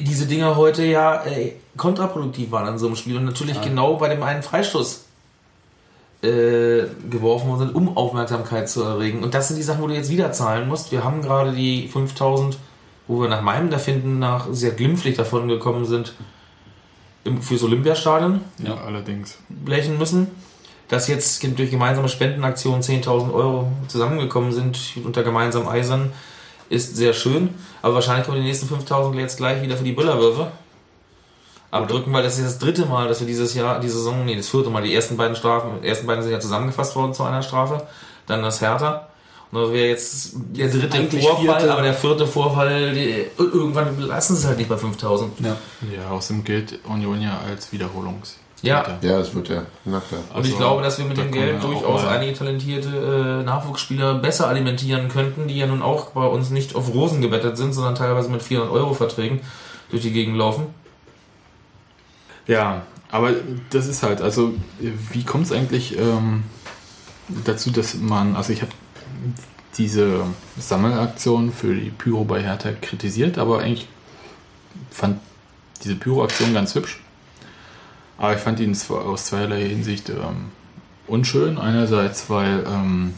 diese 0.00 0.26
Dinger 0.26 0.56
heute 0.56 0.84
ja 0.84 1.24
äh, 1.24 1.52
kontraproduktiv 1.76 2.50
waren 2.50 2.66
an 2.66 2.78
so 2.78 2.86
einem 2.86 2.96
Spiel 2.96 3.16
und 3.16 3.24
natürlich 3.24 3.60
genau 3.60 3.96
bei 3.96 4.08
dem 4.08 4.22
einen 4.22 4.42
Freistoß 4.42 5.04
äh, 6.22 6.84
geworfen 7.10 7.48
worden 7.48 7.58
sind, 7.60 7.74
um 7.74 7.96
Aufmerksamkeit 7.96 8.68
zu 8.68 8.82
erregen. 8.82 9.22
Und 9.22 9.34
das 9.34 9.48
sind 9.48 9.56
die 9.56 9.62
Sachen, 9.62 9.82
wo 9.82 9.86
du 9.86 9.94
jetzt 9.94 10.10
wieder 10.10 10.32
zahlen 10.32 10.68
musst. 10.68 10.90
Wir 10.92 11.04
haben 11.04 11.22
gerade 11.22 11.52
die 11.52 11.88
5000, 11.88 12.58
wo 13.06 13.20
wir 13.20 13.28
nach 13.28 13.42
meinem 13.42 13.70
Erfinden 13.70 14.18
nach 14.18 14.46
sehr 14.50 14.72
glimpflich 14.72 15.16
davon 15.16 15.48
gekommen 15.48 15.84
sind, 15.84 16.14
im, 17.24 17.42
fürs 17.42 17.62
Olympiastadion 17.62 18.40
Ja, 18.64 18.76
allerdings. 18.76 19.38
blechen 19.48 19.98
müssen. 19.98 20.28
Dass 20.88 21.08
jetzt 21.08 21.42
durch 21.58 21.70
gemeinsame 21.70 22.08
Spendenaktionen 22.08 22.80
10.000 22.80 23.32
Euro 23.34 23.72
zusammengekommen 23.88 24.52
sind 24.52 24.78
unter 25.04 25.24
gemeinsamen 25.24 25.66
Eisern, 25.66 26.12
ist 26.68 26.96
sehr 26.96 27.12
schön. 27.12 27.54
Aber 27.82 27.94
wahrscheinlich 27.94 28.26
kommen 28.26 28.40
die 28.40 28.46
nächsten 28.46 28.66
5.000 28.66 29.18
jetzt 29.18 29.36
gleich 29.36 29.62
wieder 29.62 29.76
für 29.76 29.84
die 29.84 29.92
Böllerwürfe 29.92 30.50
abdrücken, 31.70 32.12
weil 32.12 32.22
das 32.22 32.38
ist 32.38 32.46
das 32.46 32.58
dritte 32.58 32.86
Mal, 32.86 33.08
dass 33.08 33.20
wir 33.20 33.26
dieses 33.26 33.54
Jahr, 33.54 33.80
die 33.80 33.88
Saison, 33.88 34.24
nee, 34.24 34.36
das 34.36 34.48
vierte 34.48 34.70
Mal, 34.70 34.82
die 34.82 34.94
ersten 34.94 35.16
beiden 35.16 35.36
Strafen, 35.36 35.80
die 35.82 35.88
ersten 35.88 36.06
beiden 36.06 36.22
sind 36.22 36.32
ja 36.32 36.40
zusammengefasst 36.40 36.94
worden 36.96 37.14
zu 37.14 37.24
einer 37.24 37.42
Strafe, 37.42 37.86
dann 38.26 38.42
das 38.42 38.60
Hertha. 38.60 39.08
Und 39.52 39.62
das 39.62 39.72
wäre 39.72 39.88
jetzt 39.88 40.32
der 40.34 40.68
dritte 40.68 41.20
Vorfall, 41.20 41.44
vierte. 41.44 41.72
aber 41.72 41.82
der 41.82 41.94
vierte 41.94 42.26
Vorfall, 42.26 42.94
die, 42.94 43.26
irgendwann 43.38 43.98
lassen 44.00 44.34
sie 44.34 44.42
es 44.42 44.46
halt 44.46 44.58
nicht 44.58 44.68
bei 44.68 44.76
5000. 44.76 45.40
Ja. 45.40 45.56
Ja, 45.94 46.10
außerdem 46.10 46.44
gilt 46.44 46.84
Union 46.84 47.22
ja 47.22 47.40
als 47.48 47.72
Wiederholungs. 47.72 48.36
Ja. 48.62 48.98
Ja, 49.02 49.18
das 49.18 49.34
wird 49.34 49.48
ja. 49.50 49.62
Na 49.84 50.00
klar. 50.00 50.20
Und 50.34 50.44
ich 50.46 50.52
Also, 50.52 50.56
glaube, 50.56 50.82
dass 50.82 50.98
wir 50.98 51.04
mit 51.04 51.18
da 51.18 51.22
dem 51.22 51.30
Geld 51.32 51.62
durchaus 51.62 52.02
mal- 52.02 52.16
einige 52.16 52.32
talentierte 52.32 53.40
äh, 53.40 53.44
Nachwuchsspieler 53.44 54.14
besser 54.14 54.48
alimentieren 54.48 55.08
könnten, 55.08 55.46
die 55.46 55.56
ja 55.58 55.66
nun 55.66 55.82
auch 55.82 56.10
bei 56.10 56.24
uns 56.26 56.50
nicht 56.50 56.74
auf 56.74 56.92
Rosen 56.94 57.20
gebettet 57.20 57.56
sind, 57.58 57.74
sondern 57.74 57.94
teilweise 57.94 58.30
mit 58.30 58.42
400 58.42 58.72
Euro 58.72 58.94
Verträgen 58.94 59.40
durch 59.90 60.02
die 60.02 60.10
Gegend 60.12 60.36
laufen. 60.38 60.66
Ja, 62.46 62.82
aber 63.10 63.32
das 63.70 63.86
ist 63.86 64.02
halt, 64.02 64.20
also 64.22 64.54
wie 64.80 65.24
kommt 65.24 65.46
es 65.46 65.52
eigentlich 65.52 65.98
ähm, 65.98 66.44
dazu, 67.44 67.70
dass 67.70 67.94
man, 67.94 68.36
also 68.36 68.52
ich 68.52 68.62
habe 68.62 68.72
diese 69.78 70.22
Sammelaktion 70.58 71.52
für 71.52 71.74
die 71.74 71.90
Pyro 71.90 72.24
bei 72.24 72.42
Hertha 72.42 72.70
kritisiert, 72.72 73.36
aber 73.36 73.58
eigentlich 73.60 73.88
fand 74.90 75.20
diese 75.84 75.94
Pyro-Aktion 75.96 76.54
ganz 76.54 76.74
hübsch. 76.74 77.00
Aber 78.18 78.34
ich 78.34 78.40
fand 78.40 78.60
ihn 78.60 78.76
aus 78.90 79.26
zweierlei 79.26 79.68
Hinsicht 79.68 80.08
ähm, 80.08 80.50
unschön. 81.06 81.58
Einerseits, 81.58 82.30
weil 82.30 82.64
ähm, 82.66 83.14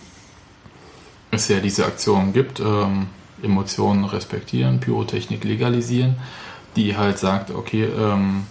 es 1.31 1.49
ja 1.49 1.61
diese 1.61 1.87
Aktion 1.87 2.33
gibt, 2.33 2.61
ähm, 2.61 3.07
Emotionen 3.43 4.05
respektieren, 4.05 4.81
Pyrotechnik 4.81 5.45
legalisieren, 5.45 6.17
die 6.77 6.97
halt 6.97 7.19
sagt, 7.19 7.51
okay, 7.51 7.85
ähm, 7.85 8.47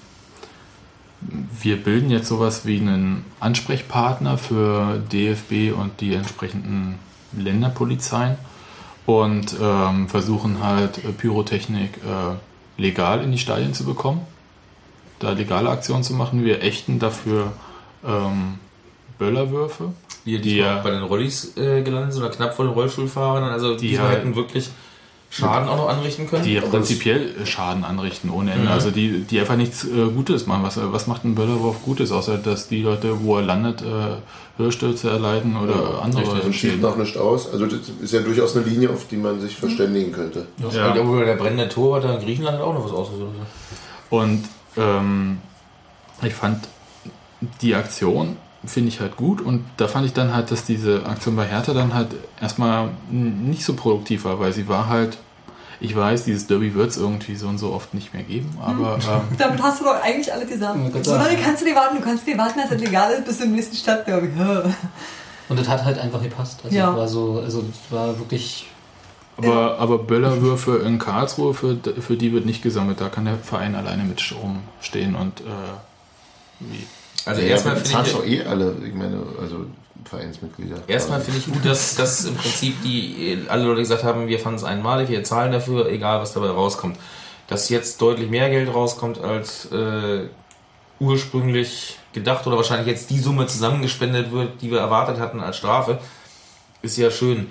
wir 1.19 1.83
bilden 1.83 2.09
jetzt 2.09 2.27
sowas 2.27 2.65
wie 2.65 2.77
einen 2.77 3.25
Ansprechpartner 3.39 4.37
für 4.37 5.01
DFB 5.11 5.73
und 5.77 5.99
die 5.99 6.13
entsprechenden 6.13 6.99
Länderpolizeien 7.33 8.37
und 9.05 9.55
ähm, 9.59 10.07
versuchen 10.07 10.63
halt 10.63 11.03
äh, 11.03 11.11
Pyrotechnik 11.11 11.97
äh, 11.97 12.81
legal 12.81 13.23
in 13.23 13.31
die 13.31 13.37
Stadien 13.37 13.73
zu 13.73 13.83
bekommen, 13.85 14.21
da 15.19 15.31
legale 15.31 15.69
Aktionen 15.69 16.03
zu 16.03 16.13
machen. 16.13 16.43
Wir 16.45 16.61
ächten 16.63 16.99
dafür 16.99 17.51
ähm, 18.05 18.55
Böllerwürfe. 19.17 19.93
Die, 20.25 20.39
Die 20.41 20.57
ja- 20.57 20.81
bei 20.83 20.91
den 20.91 21.03
Rollis 21.03 21.55
äh, 21.57 21.81
gelandet 21.81 22.13
sind 22.13 22.23
oder 22.23 22.31
knapp 22.33 22.53
vor 22.55 22.65
den 22.65 22.73
Rollstuhlfahrern. 22.73 23.43
Also 23.45 23.75
die, 23.75 23.89
Die 23.89 23.99
hätten 23.99 24.35
wirklich 24.35 24.69
Schaden 25.29 25.67
auch 25.67 25.77
noch 25.77 25.89
anrichten 25.89 26.27
können. 26.29 26.43
die 26.43 26.53
ja 26.53 26.61
Aber 26.61 26.71
prinzipiell 26.71 27.45
Schaden 27.45 27.83
anrichten 27.83 28.29
ohne 28.29 28.51
Ende. 28.51 28.65
Mhm. 28.65 28.71
Also 28.71 28.91
die, 28.91 29.21
die 29.23 29.39
einfach 29.39 29.57
nichts 29.57 29.83
äh, 29.83 30.05
Gutes 30.13 30.47
machen. 30.47 30.63
Was, 30.63 30.79
was 30.81 31.07
macht 31.07 31.25
ein 31.25 31.35
Böllerwurf 31.35 31.83
Gutes, 31.83 32.11
außer 32.11 32.37
dass 32.37 32.67
die 32.69 32.81
Leute, 32.81 33.23
wo 33.23 33.37
er 33.37 33.43
landet, 33.43 33.81
äh, 33.81 34.17
Hörstürze 34.57 35.09
erleiden 35.09 35.55
oder 35.57 36.01
andere 36.01 36.23
richtig. 36.23 36.45
Und 36.45 36.53
schiebt 36.53 36.81
noch 36.81 36.97
nicht 36.97 37.17
aus. 37.17 37.51
Also 37.51 37.65
das 37.65 37.79
ist 38.01 38.13
ja 38.13 38.21
durchaus 38.21 38.55
eine 38.55 38.65
Linie, 38.65 38.89
auf 38.89 39.07
die 39.07 39.17
man 39.17 39.39
sich 39.39 39.55
verständigen 39.55 40.11
könnte. 40.11 40.47
Ja. 40.57 40.95
ja. 40.95 41.01
Obwohl 41.01 41.25
der 41.25 41.35
brennende 41.35 41.69
Torwart 41.69 42.05
in 42.05 42.19
Griechenland 42.25 42.57
hat 42.57 42.63
auch 42.63 42.73
noch 42.73 42.85
was 42.85 42.91
ausgesucht. 42.91 43.31
Und 44.09 44.43
ähm, 44.75 45.39
ich 46.21 46.33
fand 46.33 46.67
die 47.61 47.75
Aktion 47.75 48.37
finde 48.65 48.89
ich 48.89 48.99
halt 48.99 49.15
gut 49.15 49.39
und 49.39 49.63
da 49.77 49.87
fand 49.87 50.05
ich 50.05 50.13
dann 50.13 50.33
halt, 50.33 50.51
dass 50.51 50.65
diese 50.65 51.05
Aktion 51.05 51.35
bei 51.35 51.45
Hertha 51.45 51.73
dann 51.73 51.93
halt 51.93 52.09
erstmal 52.41 52.89
nicht 53.09 53.63
so 53.63 53.75
produktiv 53.75 54.25
war, 54.25 54.39
weil 54.39 54.51
sie 54.51 54.67
war 54.67 54.89
halt, 54.89 55.17
ich 55.79 55.95
weiß, 55.95 56.25
dieses 56.25 56.47
Derby 56.47 56.73
wird 56.73 56.89
es 56.89 56.97
irgendwie 56.97 57.35
so 57.35 57.47
und 57.47 57.59
so 57.59 57.71
oft 57.71 57.93
nicht 57.93 58.13
mehr 58.13 58.23
geben, 58.23 58.57
aber 58.61 58.97
ähm, 59.09 59.37
Damit 59.37 59.61
hast 59.61 59.79
du 59.79 59.85
doch 59.85 60.01
eigentlich. 60.01 60.27
Ja, 60.27 60.35
Gott 60.91 61.05
So 61.05 61.15
lange 61.15 61.37
kannst 61.37 61.61
du 61.61 61.65
dir 61.65 61.75
warten. 61.75 61.97
Du 61.97 62.03
kannst 62.03 62.25
dir 62.25 62.37
warten, 62.37 62.59
dass 62.59 62.71
es 62.71 62.81
legal 62.81 63.11
ist, 63.11 63.25
bis 63.25 63.37
zum 63.39 63.51
nächsten 63.51 63.75
Stadtderby. 63.75 64.29
Und 65.49 65.57
das 65.59 65.67
hat 65.67 65.85
halt 65.85 65.97
einfach 65.99 66.21
gepasst. 66.21 66.59
Also 66.63 66.75
Ja. 66.75 66.91
es 66.91 66.97
war 66.97 67.07
so, 67.07 67.41
also 67.43 67.59
es 67.59 67.91
war 67.91 68.17
wirklich. 68.19 68.67
Aber, 69.37 69.77
aber 69.79 69.99
Böllerwürfe 69.99 70.77
in 70.77 70.99
Karlsruhe, 70.99 71.53
für, 71.53 71.77
für 71.99 72.17
die 72.17 72.33
wird 72.33 72.45
nicht 72.45 72.61
gesammelt, 72.61 72.99
da 72.99 73.09
kann 73.09 73.25
der 73.25 73.37
Verein 73.37 73.75
alleine 73.75 74.03
mit 74.03 74.19
Strom 74.19 74.63
stehen 74.81 75.15
und 75.15 75.41
äh, 75.41 75.43
wie. 76.59 76.85
Also 77.25 77.41
ja, 77.41 77.49
erstmal 77.49 77.75
finde 77.75 78.03
ich, 78.07 78.13
doch 78.13 78.25
eh 78.25 78.43
alle, 78.43 78.75
ich 78.85 78.93
meine, 78.93 79.21
also 79.41 79.65
Vereinsmitglieder. 80.05 80.77
erstmal 80.87 81.19
finde 81.19 81.39
ich 81.39 81.45
gut, 81.51 81.65
dass, 81.65 81.95
dass 81.95 82.25
im 82.25 82.35
Prinzip 82.35 82.81
die 82.83 83.45
alle 83.49 83.65
Leute 83.65 83.81
gesagt 83.81 84.03
haben, 84.03 84.27
wir 84.27 84.39
fanden 84.39 84.57
es 84.57 84.63
einmalig, 84.63 85.09
wir 85.09 85.23
zahlen 85.23 85.51
dafür, 85.51 85.89
egal 85.89 86.21
was 86.21 86.33
dabei 86.33 86.49
rauskommt. 86.49 86.97
Dass 87.47 87.69
jetzt 87.69 88.01
deutlich 88.01 88.29
mehr 88.29 88.49
Geld 88.49 88.73
rauskommt 88.73 89.19
als 89.19 89.71
äh, 89.71 90.27
ursprünglich 90.99 91.97
gedacht 92.13 92.47
oder 92.47 92.57
wahrscheinlich 92.57 92.87
jetzt 92.87 93.09
die 93.09 93.19
Summe 93.19 93.47
zusammengespendet 93.47 94.31
wird, 94.31 94.61
die 94.61 94.71
wir 94.71 94.79
erwartet 94.79 95.19
hatten 95.19 95.41
als 95.41 95.57
Strafe, 95.57 95.99
ist 96.81 96.97
ja 96.97 97.11
schön. 97.11 97.47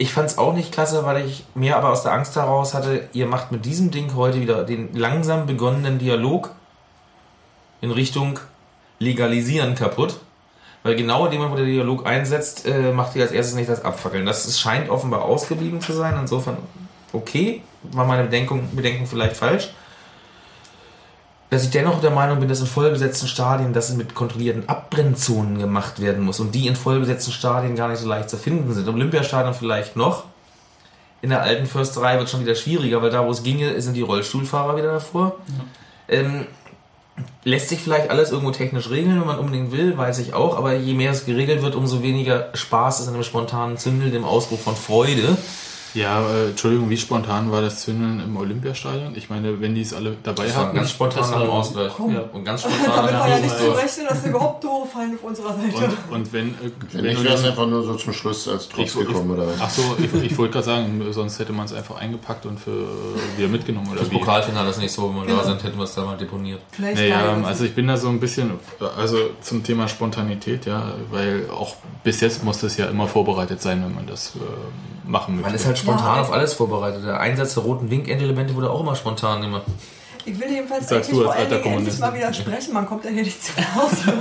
Ich 0.00 0.12
fand 0.12 0.30
es 0.30 0.38
auch 0.38 0.54
nicht 0.54 0.72
klasse, 0.72 1.04
weil 1.04 1.26
ich 1.26 1.44
mehr 1.54 1.76
aber 1.76 1.90
aus 1.90 2.04
der 2.04 2.12
Angst 2.12 2.36
heraus 2.36 2.72
hatte, 2.72 3.08
ihr 3.12 3.26
macht 3.26 3.50
mit 3.50 3.64
diesem 3.64 3.90
Ding 3.90 4.14
heute 4.14 4.40
wieder 4.40 4.62
den 4.62 4.94
langsam 4.94 5.46
begonnenen 5.46 5.98
Dialog 5.98 6.50
in 7.80 7.90
Richtung 7.90 8.38
Legalisieren 9.00 9.74
kaputt. 9.74 10.18
Weil 10.84 10.94
genau 10.94 11.24
in 11.24 11.32
dem 11.32 11.40
Moment, 11.40 11.52
wo 11.54 11.64
der 11.64 11.66
Dialog 11.66 12.06
einsetzt, 12.06 12.64
äh, 12.66 12.92
macht 12.92 13.16
ihr 13.16 13.22
als 13.22 13.32
erstes 13.32 13.56
nicht 13.56 13.68
das 13.68 13.84
Abfackeln. 13.84 14.24
Das 14.24 14.58
scheint 14.58 14.88
offenbar 14.88 15.22
ausgeblieben 15.22 15.80
zu 15.80 15.92
sein. 15.92 16.16
Insofern, 16.20 16.58
okay, 17.12 17.62
war 17.82 18.06
meine 18.06 18.24
Bedenkung, 18.24 18.68
Bedenken 18.74 19.06
vielleicht 19.06 19.36
falsch. 19.36 19.70
Dass 21.50 21.64
ich 21.64 21.70
dennoch 21.70 22.00
der 22.00 22.10
Meinung 22.10 22.40
bin, 22.40 22.48
dass 22.48 22.60
in 22.60 22.66
vollbesetzten 22.66 23.26
Stadien 23.26 23.72
das 23.72 23.92
mit 23.94 24.14
kontrollierten 24.14 24.68
Abbrennzonen 24.68 25.58
gemacht 25.58 26.00
werden 26.00 26.22
muss 26.22 26.40
und 26.40 26.54
die 26.54 26.66
in 26.66 26.76
vollbesetzten 26.76 27.32
Stadien 27.32 27.74
gar 27.74 27.88
nicht 27.88 28.00
so 28.00 28.08
leicht 28.08 28.28
zu 28.28 28.36
finden 28.36 28.72
sind. 28.74 28.86
Im 28.86 28.94
Olympiastadion 28.94 29.54
vielleicht 29.54 29.96
noch. 29.96 30.24
In 31.22 31.30
der 31.30 31.42
alten 31.42 31.66
Försterei 31.66 32.18
wird 32.18 32.28
schon 32.28 32.40
wieder 32.40 32.54
schwieriger, 32.54 33.02
weil 33.02 33.10
da, 33.10 33.26
wo 33.26 33.30
es 33.30 33.42
ginge, 33.42 33.80
sind 33.80 33.94
die 33.94 34.02
Rollstuhlfahrer 34.02 34.76
wieder 34.76 34.92
davor. 34.92 35.36
Ähm, 36.06 36.46
lässt 37.44 37.70
sich 37.70 37.80
vielleicht 37.80 38.10
alles 38.10 38.30
irgendwo 38.30 38.52
technisch 38.52 38.90
regeln, 38.90 39.18
wenn 39.18 39.26
man 39.26 39.38
unbedingt 39.38 39.72
will, 39.72 39.96
weiß 39.96 40.18
ich 40.18 40.34
auch, 40.34 40.56
aber 40.56 40.74
je 40.74 40.94
mehr 40.94 41.12
es 41.12 41.24
geregelt 41.26 41.62
wird, 41.62 41.74
umso 41.74 42.02
weniger 42.02 42.50
Spaß 42.54 43.00
ist 43.00 43.08
an 43.08 43.14
einem 43.14 43.24
spontanen 43.24 43.78
Zündel, 43.78 44.10
dem 44.10 44.24
Ausbruch 44.24 44.60
von 44.60 44.76
Freude. 44.76 45.36
Ja, 45.94 46.20
äh, 46.28 46.48
Entschuldigung, 46.50 46.90
wie 46.90 46.96
spontan 46.96 47.50
war 47.50 47.62
das 47.62 47.80
Zündeln 47.82 48.20
im 48.20 48.36
Olympiastadion? 48.36 49.14
Ich 49.16 49.30
meine, 49.30 49.60
wenn 49.60 49.74
die 49.74 49.80
es 49.82 49.94
alle 49.94 50.16
dabei 50.22 50.44
Das 50.46 50.56
hatten. 50.56 50.76
ganz 50.76 50.90
spontan 50.90 51.20
das 51.22 51.30
nach 51.30 51.40
dem 51.40 51.50
Ausgleich. 51.50 51.92
Ja. 51.98 52.20
Und 52.32 52.44
ganz 52.44 52.60
spontan 52.62 52.96
Damit 52.96 53.12
war 53.14 53.28
ja 53.28 53.38
nicht 53.38 53.58
zu 53.58 53.70
rechnen, 53.72 54.06
dass 54.08 54.24
überhaupt 54.26 54.62
Tore 54.62 54.86
fallen 54.86 55.14
auf 55.14 55.24
unserer 55.24 55.54
Seite. 55.54 55.92
Und, 56.10 56.16
und 56.16 56.32
wenn, 56.32 56.48
äh, 56.48 56.52
Wenn 56.62 56.70
wenn 56.92 57.04
nicht, 57.04 57.18
du 57.20 57.24
wäre 57.24 57.34
es 57.34 57.44
einfach 57.44 57.66
nur 57.66 57.82
so 57.82 57.94
zum 57.94 58.12
Schluss 58.12 58.46
als 58.48 58.68
Trotz 58.68 58.94
Ich- 58.94 59.00
ich- 59.00 59.06
gekommen, 59.06 59.30
oder 59.30 59.46
was? 59.46 59.54
Ach 59.60 59.70
so, 59.70 59.82
ich, 59.98 60.22
ich 60.30 60.38
wollte 60.38 60.52
gerade 60.54 60.66
sagen, 60.66 61.02
sonst 61.10 61.38
hätte 61.38 61.52
man 61.52 61.64
es 61.66 61.72
einfach 61.72 61.96
eingepackt 61.96 62.44
und 62.46 62.60
für 62.60 62.86
wieder 63.36 63.48
mitgenommen 63.48 63.88
oder 63.90 64.00
Das 64.00 64.10
wie. 64.10 64.18
Pokalfinale 64.18 64.70
ist 64.70 64.78
nicht 64.80 64.92
so, 64.92 65.08
wenn 65.08 65.16
wir 65.16 65.26
Genau. 65.26 65.38
da 65.38 65.44
sind, 65.44 65.62
hätten 65.64 65.78
wir 65.78 65.84
es 65.84 65.94
da 65.94 66.04
mal 66.04 66.16
deponiert. 66.16 66.60
Vielleicht 66.72 66.96
Naja, 66.98 67.36
also 67.44 67.64
ich 67.64 67.74
bin 67.74 67.86
da 67.86 67.96
so 67.96 68.08
ein 68.08 68.20
bisschen, 68.20 68.50
also 68.96 69.16
zum 69.40 69.64
Thema 69.64 69.88
Spontanität, 69.88 70.66
ja, 70.66 70.92
weil 71.10 71.48
auch 71.50 71.76
bis 72.04 72.20
jetzt 72.20 72.44
muss 72.44 72.58
das 72.60 72.76
ja 72.76 72.86
immer 72.86 73.06
vorbereitet 73.08 73.62
sein, 73.62 73.82
wenn 73.84 73.94
man 73.94 74.06
das 74.06 74.32
äh, 74.36 75.08
machen 75.08 75.36
möchte. 75.36 75.48
Man 75.48 75.54
ist 75.56 75.66
halt 75.66 75.77
spontan 75.78 76.16
Ja. 76.16 76.20
auf 76.22 76.32
alles 76.32 76.54
vorbereitet. 76.54 77.04
Der 77.04 77.20
Einsatz 77.20 77.54
der 77.54 77.62
roten 77.62 77.90
Winkendelemente 77.90 78.54
wurde 78.54 78.70
auch 78.70 78.80
immer 78.80 78.96
spontan 78.96 79.40
gemacht. 79.42 79.62
Ich 80.24 80.38
will 80.38 80.50
jedenfalls 80.50 80.88
Sagst 80.88 81.08
eigentlich 81.08 81.18
du 81.20 81.24
vor 81.24 81.32
allen 81.32 81.48
Dingen 81.48 81.64
endlich 81.78 81.98
mal 82.00 82.12
widersprechen. 82.14 82.74
Man 82.74 82.84
kommt 82.86 83.04
ja 83.06 83.10
hier 83.10 83.22
nicht 83.22 83.42
zu 83.42 83.52
Hause. 83.74 84.12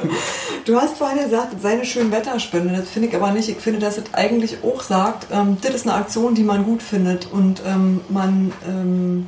Du 0.64 0.78
hast 0.80 0.98
vorhin 0.98 1.20
gesagt, 1.20 1.54
das 1.54 1.62
sei 1.62 1.72
eine 1.74 1.86
schöne 1.86 2.12
Wetterspende. 2.12 2.78
Das 2.78 2.90
finde 2.90 3.10
ich 3.10 3.16
aber 3.16 3.32
nicht. 3.32 3.50
Ich 3.50 3.58
finde, 3.58 3.80
dass 3.80 3.98
es 3.98 4.06
eigentlich 4.14 4.58
auch 4.64 4.82
sagt, 4.84 5.28
ähm, 5.34 5.58
das 5.62 5.74
ist 5.74 5.86
eine 5.86 5.96
Aktion, 5.96 6.34
die 6.34 6.44
man 6.44 6.64
gut 6.64 6.82
findet 6.82 7.28
und 7.32 7.62
ähm, 7.66 8.00
man 8.08 8.54
ähm, 8.70 9.28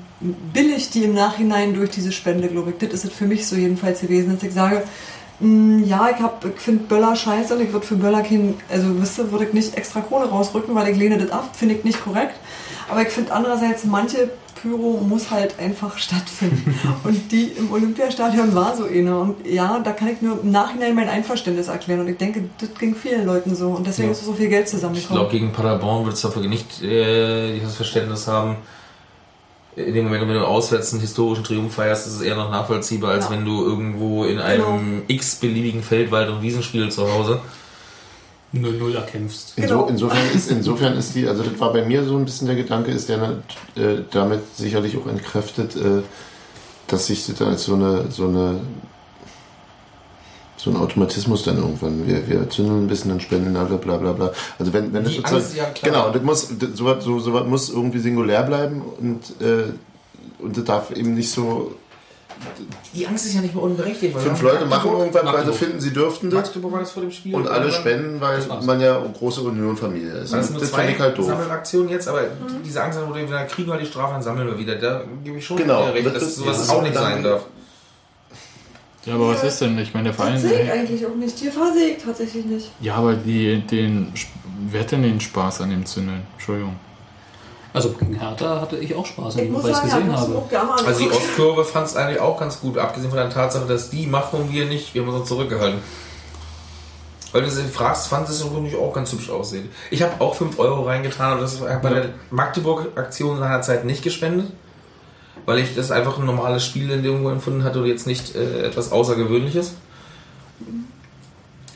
billigt 0.53 0.93
die 0.93 1.03
im 1.03 1.13
Nachhinein 1.13 1.73
durch 1.73 1.89
diese 1.89 2.13
Spende, 2.13 2.47
glaube 2.47 2.71
ich. 2.71 2.77
Das 2.77 2.93
ist 2.93 3.05
es 3.05 3.11
für 3.11 3.25
mich 3.25 3.45
so 3.45 3.57
jedenfalls 3.57 3.99
gewesen, 3.99 4.33
dass 4.35 4.43
ich 4.43 4.53
sage, 4.53 4.83
ja, 5.41 6.09
ich, 6.13 6.21
hab- 6.21 6.43
ich 6.45 6.59
finde 6.59 6.83
Böller 6.83 7.15
scheiße 7.15 7.55
und 7.55 7.61
ich 7.61 7.71
würde 7.71 7.85
für 7.85 7.95
Böller 7.95 8.21
kein, 8.21 8.55
also 8.69 8.87
wisst 9.01 9.17
ihr, 9.19 9.31
würde 9.31 9.45
ich 9.45 9.53
nicht 9.53 9.75
extra 9.75 10.01
Kohle 10.01 10.25
rausrücken, 10.29 10.75
weil 10.75 10.89
ich 10.89 10.97
lehne 10.97 11.17
das 11.17 11.31
ab, 11.31 11.49
finde 11.53 11.75
ich 11.75 11.83
nicht 11.83 12.03
korrekt. 12.03 12.35
Aber 12.89 13.01
ich 13.01 13.09
finde 13.09 13.31
andererseits, 13.33 13.85
manche 13.85 14.29
Pyro 14.61 14.99
muss 15.07 15.31
halt 15.31 15.57
einfach 15.59 15.97
stattfinden. 16.05 16.75
Und 17.05 17.31
die 17.31 17.43
im 17.57 17.71
Olympiastadion 17.71 18.53
war 18.53 18.75
so 18.75 18.83
eine. 18.85 19.17
Und 19.17 19.47
ja, 19.47 19.79
da 19.79 19.91
kann 19.93 20.09
ich 20.09 20.21
nur 20.21 20.41
im 20.41 20.51
Nachhinein 20.51 20.95
mein 20.95 21.07
Einverständnis 21.07 21.69
erklären. 21.69 22.01
Und 22.01 22.09
ich 22.09 22.17
denke, 22.17 22.49
das 22.59 22.73
ging 22.77 22.93
vielen 22.95 23.25
Leuten 23.25 23.55
so. 23.55 23.69
Und 23.69 23.87
deswegen 23.87 24.09
Ja. 24.09 24.11
ist 24.11 24.25
so 24.25 24.33
viel 24.33 24.49
Geld 24.49 24.65
Ich 24.65 24.71
glaube, 24.71 24.95
zusammengekommen. 24.95 25.29
gegen 25.29 25.51
Paderborn 25.53 26.03
wird 26.05 26.15
es 26.15 26.21
dafür 26.21 26.41
nicht 26.47 26.81
äh, 26.83 27.53
dieses 27.53 27.75
Verständnis 27.75 28.27
haben. 28.27 28.57
In 29.85 29.93
dem 29.93 30.05
Moment, 30.05 30.27
wenn 30.27 30.33
du 30.35 30.45
auswärts 30.45 30.91
einen 30.91 31.01
historischen 31.01 31.43
Triumph 31.43 31.73
feierst, 31.73 32.05
ist 32.07 32.15
es 32.15 32.21
eher 32.21 32.35
noch 32.35 32.51
nachvollziehbar, 32.51 33.11
als 33.11 33.25
Ja. 33.25 33.31
wenn 33.31 33.45
du 33.45 33.63
irgendwo 33.65 34.25
in 34.25 34.39
einem 34.39 35.03
x-beliebigen 35.07 35.83
Feld, 35.83 36.11
Wald- 36.11 36.29
und 36.29 36.41
Wiesenspiel 36.41 36.89
zu 36.91 37.09
Hause 37.11 37.39
0-0 38.53 38.95
erkämpfst. 38.95 39.53
Inso, 39.57 39.67
Genau. 39.75 39.87
insofern, 39.87 40.17
ist, 40.33 40.51
insofern 40.51 40.97
ist 40.97 41.15
die, 41.15 41.27
also 41.27 41.43
das 41.43 41.57
war 41.59 41.71
bei 41.71 41.85
mir 41.85 42.03
so 42.03 42.17
ein 42.17 42.25
bisschen 42.25 42.47
der 42.47 42.55
Gedanke, 42.55 42.91
ist 42.91 43.07
der 43.07 43.37
äh, 43.75 44.01
damit 44.11 44.41
sicherlich 44.55 44.97
auch 44.97 45.07
entkräftet, 45.07 45.75
äh, 45.75 46.01
dass 46.87 47.05
sich 47.05 47.25
das 47.27 47.39
als 47.41 47.63
so 47.65 47.75
eine, 47.75 48.05
so 48.09 48.25
eine, 48.27 48.59
so 50.61 50.69
ein 50.71 50.75
Automatismus 50.75 51.43
dann 51.43 51.57
irgendwann, 51.57 52.05
wir, 52.05 52.27
wir 52.27 52.49
zündeln 52.49 52.83
ein 52.83 52.87
bisschen, 52.87 53.11
dann 53.11 53.21
spenden 53.21 53.55
alle, 53.55 53.77
bla 53.77 53.95
bla 53.95 54.11
bla. 54.11 54.31
Also 54.59 54.73
wenn, 54.73 54.91
wenn 54.93 55.03
das 55.05 55.13
Die 55.13 55.17
sozusagen, 55.19 55.35
Angst, 55.41 55.55
ja, 55.55 55.63
klar. 55.65 55.91
genau, 55.93 56.09
das 56.11 56.21
muss, 56.21 56.47
das, 56.59 56.69
sowas, 56.77 57.01
so, 57.03 57.17
sowas 57.19 57.45
muss 57.47 57.69
irgendwie 57.69 57.99
singulär 57.99 58.43
bleiben 58.43 58.81
und, 58.99 59.21
äh, 59.41 59.71
und 60.43 60.57
das 60.57 60.63
darf 60.65 60.91
eben 60.91 61.13
nicht 61.13 61.31
so, 61.31 61.75
Die 62.93 63.07
Angst 63.07 63.25
ist 63.25 63.35
ja 63.35 63.41
nicht 63.41 63.55
mehr 63.55 63.63
unberechtigt. 63.63 64.13
weil 64.13 64.21
fünf 64.21 64.41
Leute 64.41 64.65
machen 64.65 64.91
irgendwann, 64.91 65.25
weil 65.27 65.45
sie 65.45 65.53
finden, 65.53 65.79
sie 65.79 65.91
dürften 65.93 66.29
das 66.29 66.47
Magdeburg 66.47 66.71
war 66.73 66.79
das 66.81 66.91
vor 66.91 67.03
dem 67.03 67.11
Spiel. 67.11 67.35
und 67.35 67.47
alle 67.47 67.63
dann- 67.69 67.71
spenden, 67.71 68.19
weil 68.19 68.39
man 68.65 68.81
ja 68.81 68.97
eine 68.99 69.09
große 69.13 69.39
Union-Familie 69.41 70.11
ist. 70.11 70.33
Das 70.33 70.45
sind 70.47 70.53
nur 70.55 70.61
das 70.61 70.71
zwei 70.71 70.79
finde 70.81 70.93
ich 70.95 70.99
halt 70.99 71.17
doof. 71.17 71.25
Sammelaktionen 71.25 71.89
jetzt, 71.89 72.07
aber 72.09 72.21
diese 72.65 72.83
Angst, 72.83 72.99
wo 73.07 73.15
wir 73.15 73.25
wieder 73.25 73.43
kriegen 73.45 73.69
wir 73.69 73.77
die 73.77 73.85
Strafe, 73.85 74.13
dann 74.13 74.21
sammeln 74.23 74.47
wir 74.47 74.57
wieder. 74.57 74.75
Da 74.75 75.03
gebe 75.23 75.37
ich 75.37 75.45
schon 75.45 75.55
Genau, 75.57 75.85
recht, 75.89 76.05
das 76.05 76.13
dass 76.15 76.35
sowas 76.35 76.69
auch 76.69 76.81
nicht 76.81 76.95
dann- 76.95 77.03
sein 77.03 77.23
darf. 77.23 77.45
Ja, 79.05 79.15
aber 79.15 79.29
was 79.29 79.43
ist 79.43 79.61
denn? 79.61 79.77
Ich 79.79 79.93
meine, 79.93 80.05
der 80.05 80.13
Verein. 80.13 80.37
Sehe 80.37 80.63
ich 80.63 80.71
eigentlich 80.71 81.05
auch 81.05 81.15
nicht. 81.15 81.37
Sehe 81.37 81.49
ich 81.49 82.03
tatsächlich 82.03 82.45
nicht. 82.45 82.71
Ja, 82.81 82.95
aber 82.95 83.15
die, 83.15 83.61
den, 83.61 84.13
wer 84.69 84.81
hat 84.81 84.91
denn 84.91 85.03
den 85.03 85.21
Spaß 85.21 85.61
an 85.61 85.69
dem 85.69 85.85
Zündeln? 85.85 86.23
Entschuldigung. 86.33 86.75
Also 87.71 87.91
gegen 87.91 88.15
Hertha 88.15 88.61
hatte 88.61 88.77
ich 88.77 88.95
auch 88.95 89.05
Spaß, 89.05 89.35
Ich 89.35 89.53
weil 89.53 89.71
ich 89.71 89.77
es 89.77 89.81
gesehen 89.83 90.11
habe. 90.11 90.43
Also 90.85 90.99
die. 90.99 91.11
Ostkurve 91.11 91.63
fand 91.63 91.87
es 91.87 91.95
eigentlich 91.95 92.19
auch 92.19 92.39
ganz 92.39 92.59
gut, 92.59 92.77
abgesehen 92.77 93.11
von 93.11 93.19
der 93.19 93.29
Tatsache, 93.29 93.67
dass 93.67 93.89
die 93.91 94.07
machen 94.07 94.49
wir 94.51 94.65
nicht, 94.65 94.95
wir 94.95 95.03
haben 95.03 95.13
uns 95.13 95.29
zurückgehalten. 95.29 95.79
Weil 97.31 97.43
du 97.43 97.51
sie 97.51 97.63
fragst, 97.63 98.07
fand 98.07 98.27
es 98.27 98.43
auch 98.43 98.93
ganz 98.93 99.11
hübsch 99.11 99.29
aussehen. 99.29 99.69
Ich 99.91 100.01
habe 100.01 100.19
auch 100.19 100.33
5 100.33 100.57
Euro 100.57 100.81
reingetan, 100.83 101.33
aber 101.33 101.41
das 101.41 101.61
war 101.61 101.79
bei 101.79 101.89
der 101.91 102.09
Magdeburg-Aktion 102.31 103.37
seinerzeit 103.37 103.85
nicht 103.85 104.01
gespendet. 104.01 104.51
Weil 105.49 105.57
ich 105.57 105.73
das 105.73 105.89
einfach 105.89 106.19
ein 106.19 106.27
normales 106.27 106.63
Spiel 106.63 106.91
in 106.91 107.01
dem 107.01 107.25
empfunden 107.25 107.63
hatte 107.63 107.81
und 107.81 107.87
jetzt 107.87 108.05
nicht 108.05 108.35
äh, 108.35 108.67
etwas 108.67 108.91
Außergewöhnliches. 108.91 109.73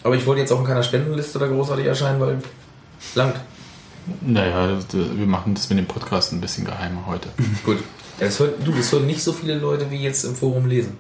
Aber 0.04 0.16
ich 0.16 0.28
wollte 0.28 0.42
jetzt 0.42 0.52
auch 0.52 0.60
in 0.60 0.66
keiner 0.68 0.84
Spendenliste 0.84 1.40
da 1.40 1.48
großartig 1.48 1.88
erscheinen, 1.88 2.20
weil 2.20 2.38
langt. 3.16 3.38
Naja, 4.22 4.78
wir 4.92 5.26
machen 5.26 5.56
das 5.56 5.70
mit 5.70 5.80
dem 5.80 5.88
Podcast 5.88 6.34
ein 6.34 6.40
bisschen 6.40 6.66
geheimer 6.66 7.08
heute. 7.08 7.30
Gut. 7.66 7.80
Ja, 8.20 8.28
das 8.28 8.38
hört, 8.38 8.64
du, 8.64 8.74
das 8.74 8.92
hören 8.92 9.08
nicht 9.08 9.24
so 9.24 9.34
viele 9.34 9.56
Leute, 9.56 9.90
wie 9.90 10.04
jetzt 10.04 10.24
im 10.24 10.36
Forum 10.36 10.68
lesen. 10.68 10.96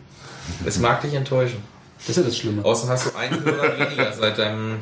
Es 0.65 0.79
mag 0.79 0.99
dich 1.01 1.13
enttäuschen. 1.13 1.61
Das 1.99 2.09
ist 2.09 2.15
ja 2.17 2.23
das 2.23 2.35
Schlimme. 2.35 2.65
Außerdem 2.65 2.89
hast 2.89 3.05
du 3.05 3.15
einen 3.15 3.45
Hörer 3.45 3.77
weniger 3.77 4.11
seit 4.13 4.39
deinem 4.39 4.79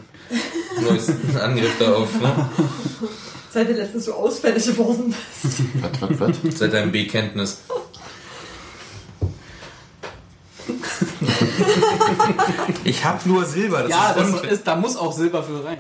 neuesten 0.82 1.38
Angriff 1.38 1.77
darauf, 1.77 2.08
ne? 2.21 2.49
Seid 3.53 3.67
ihr 3.69 3.75
letztens 3.75 4.05
so 4.05 4.13
ausfällig 4.13 4.65
geworden? 4.65 5.13
Was, 5.99 6.19
was, 6.19 6.19
was? 6.19 6.57
Seit 6.59 6.73
deinem 6.73 6.91
Bekenntnis. 6.91 7.59
Ich 12.83 13.03
hab 13.05 13.25
nur 13.25 13.45
Silber, 13.45 13.83
das 13.83 13.89
Ja, 13.91 14.11
ist 14.11 14.33
das 14.43 14.51
ist, 14.51 14.67
da 14.67 14.75
muss 14.75 14.95
auch 14.97 15.11
Silber 15.11 15.43
für 15.43 15.63
rein. 15.63 15.77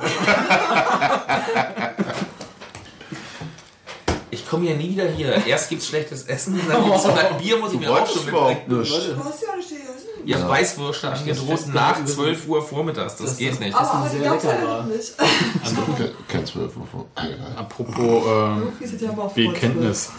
Ich 4.29 4.47
komme 4.47 4.69
ja 4.69 4.75
nie 4.75 4.89
wieder 4.91 5.07
hier. 5.09 5.45
Erst 5.45 5.69
gibt's 5.69 5.87
schlechtes 5.87 6.23
Essen, 6.23 6.59
dann 6.67 6.85
gibt's 6.89 7.05
ein 7.05 7.37
Bier, 7.37 7.57
muss 7.57 7.73
ich 7.73 7.79
mir 7.79 7.89
auch 7.91 7.95
Wolltest 7.97 8.17
schon 8.17 8.27
überhaupt 8.27 8.67
mitbringen. 8.67 8.81
nicht. 8.81 9.09
Du 9.17 9.23
hast 9.23 9.41
ja 9.41 9.55
nicht 9.55 9.71
Essen. 9.71 9.90
Ihr 10.25 10.39
habt 10.39 10.49
Weißwürste 10.49 11.11
angedroht 11.11 11.67
nach 11.73 11.95
gewesen. 11.97 12.15
12 12.15 12.47
Uhr 12.47 12.61
vormittags. 12.61 13.15
Das, 13.17 13.25
Das- 13.31 13.37
geht 13.37 13.59
nicht. 13.59 13.75
Aber, 13.75 13.91
aber 13.93 14.09
die 14.09 14.17
sehr 14.17 14.29
gab's 14.29 14.43
lecker 14.43 14.59
ja 14.61 14.67
war. 14.67 14.83
nicht. 14.85 15.17
Ke- 15.97 16.11
Kein 16.27 16.45
Zwölf 16.45 16.75
Uhr 16.77 16.87
vor. 16.91 17.05
Egal. 17.15 17.37
Apropos 17.57 17.97
ähm, 17.99 18.97
ja 18.99 19.09
aber 19.09 19.27
Bekenntnis. 19.33 20.11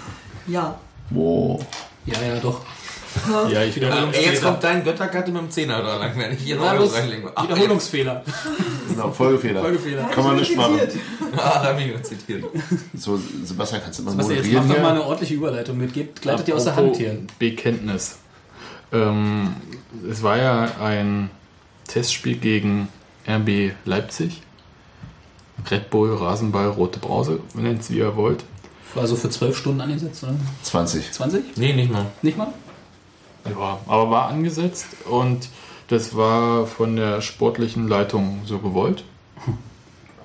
Ja. 0.47 0.79
Wow. 1.11 1.65
Ja, 2.07 2.15
ja, 2.21 2.41
doch. 2.41 2.61
Ja, 3.51 3.63
ich 3.63 3.77
Ey, 3.77 3.77
wiederhole 3.77 4.11
jetzt 4.23 4.43
kommt 4.43 4.65
dein 4.65 4.83
Göttergatte 4.83 5.31
mit 5.31 5.43
dem 5.43 5.51
Zehner 5.51 5.83
da 5.83 5.99
lang, 5.99 6.13
wenn 6.17 6.33
ich 6.33 6.41
hier 6.41 6.57
noch 6.57 6.65
Ja, 6.65 6.73
Euro 6.73 6.85
das 6.85 6.95
reinlege. 6.95 7.31
Wiederholungsfehler. 7.43 8.23
Genau, 8.89 9.11
Folgefehler. 9.11 9.61
Folgefehler. 9.63 10.05
Kann 10.05 10.25
man 10.25 10.37
nicht 10.37 10.57
machen. 10.57 10.79
Ah, 11.35 11.61
da 11.63 11.69
habe 11.71 11.81
ich 11.81 11.87
nur 11.89 12.03
zitiert. 12.03 12.45
So, 12.95 13.19
Sebastian, 13.45 13.81
kannst 13.83 13.99
du 13.99 14.03
mal 14.03 14.19
Was 14.19 14.29
jetzt 14.29 14.37
moderieren 14.39 14.67
macht 14.69 14.77
doch 14.77 14.83
mal 14.83 14.91
eine 14.91 15.03
ordentliche 15.03 15.35
Überleitung 15.35 15.79
mit. 15.79 15.95
Gebt, 15.95 16.21
gleitet 16.21 16.49
ihr 16.49 16.57
aus 16.57 16.65
der 16.65 16.75
Apropos 16.75 16.99
Hand 16.99 16.99
hier. 16.99 17.19
Bekenntnis. 17.39 18.17
Ähm, 18.93 19.55
es 20.09 20.23
war 20.23 20.37
ja 20.37 20.69
ein 20.81 21.31
Testspiel 21.87 22.37
gegen 22.37 22.89
RB 23.27 23.73
Leipzig. 23.85 24.43
Red 25.71 25.91
Bull, 25.91 26.15
Rasenball, 26.15 26.69
Rote 26.69 26.99
Brause, 26.99 27.41
nennt 27.55 27.81
es 27.83 27.91
wie 27.91 27.99
ihr 27.99 28.17
wollt. 28.17 28.45
War 28.95 29.07
so 29.07 29.17
für 29.17 29.31
zwölf 29.31 29.57
Stunden 29.57 29.81
angesetzt, 29.81 30.23
oder? 30.25 30.35
20. 30.63 31.13
20? 31.13 31.57
Nee, 31.57 31.73
nicht 31.73 31.91
mal. 31.91 32.07
Nicht 32.21 32.37
mal? 32.37 32.53
Ja, 33.49 33.79
aber 33.87 34.11
war 34.11 34.29
angesetzt 34.29 34.87
und 35.09 35.49
das 35.89 36.17
war 36.17 36.67
von 36.67 36.97
der 36.97 37.21
sportlichen 37.21 37.89
Leitung 37.89 38.43
so 38.45 38.59
gewollt. 38.59 39.05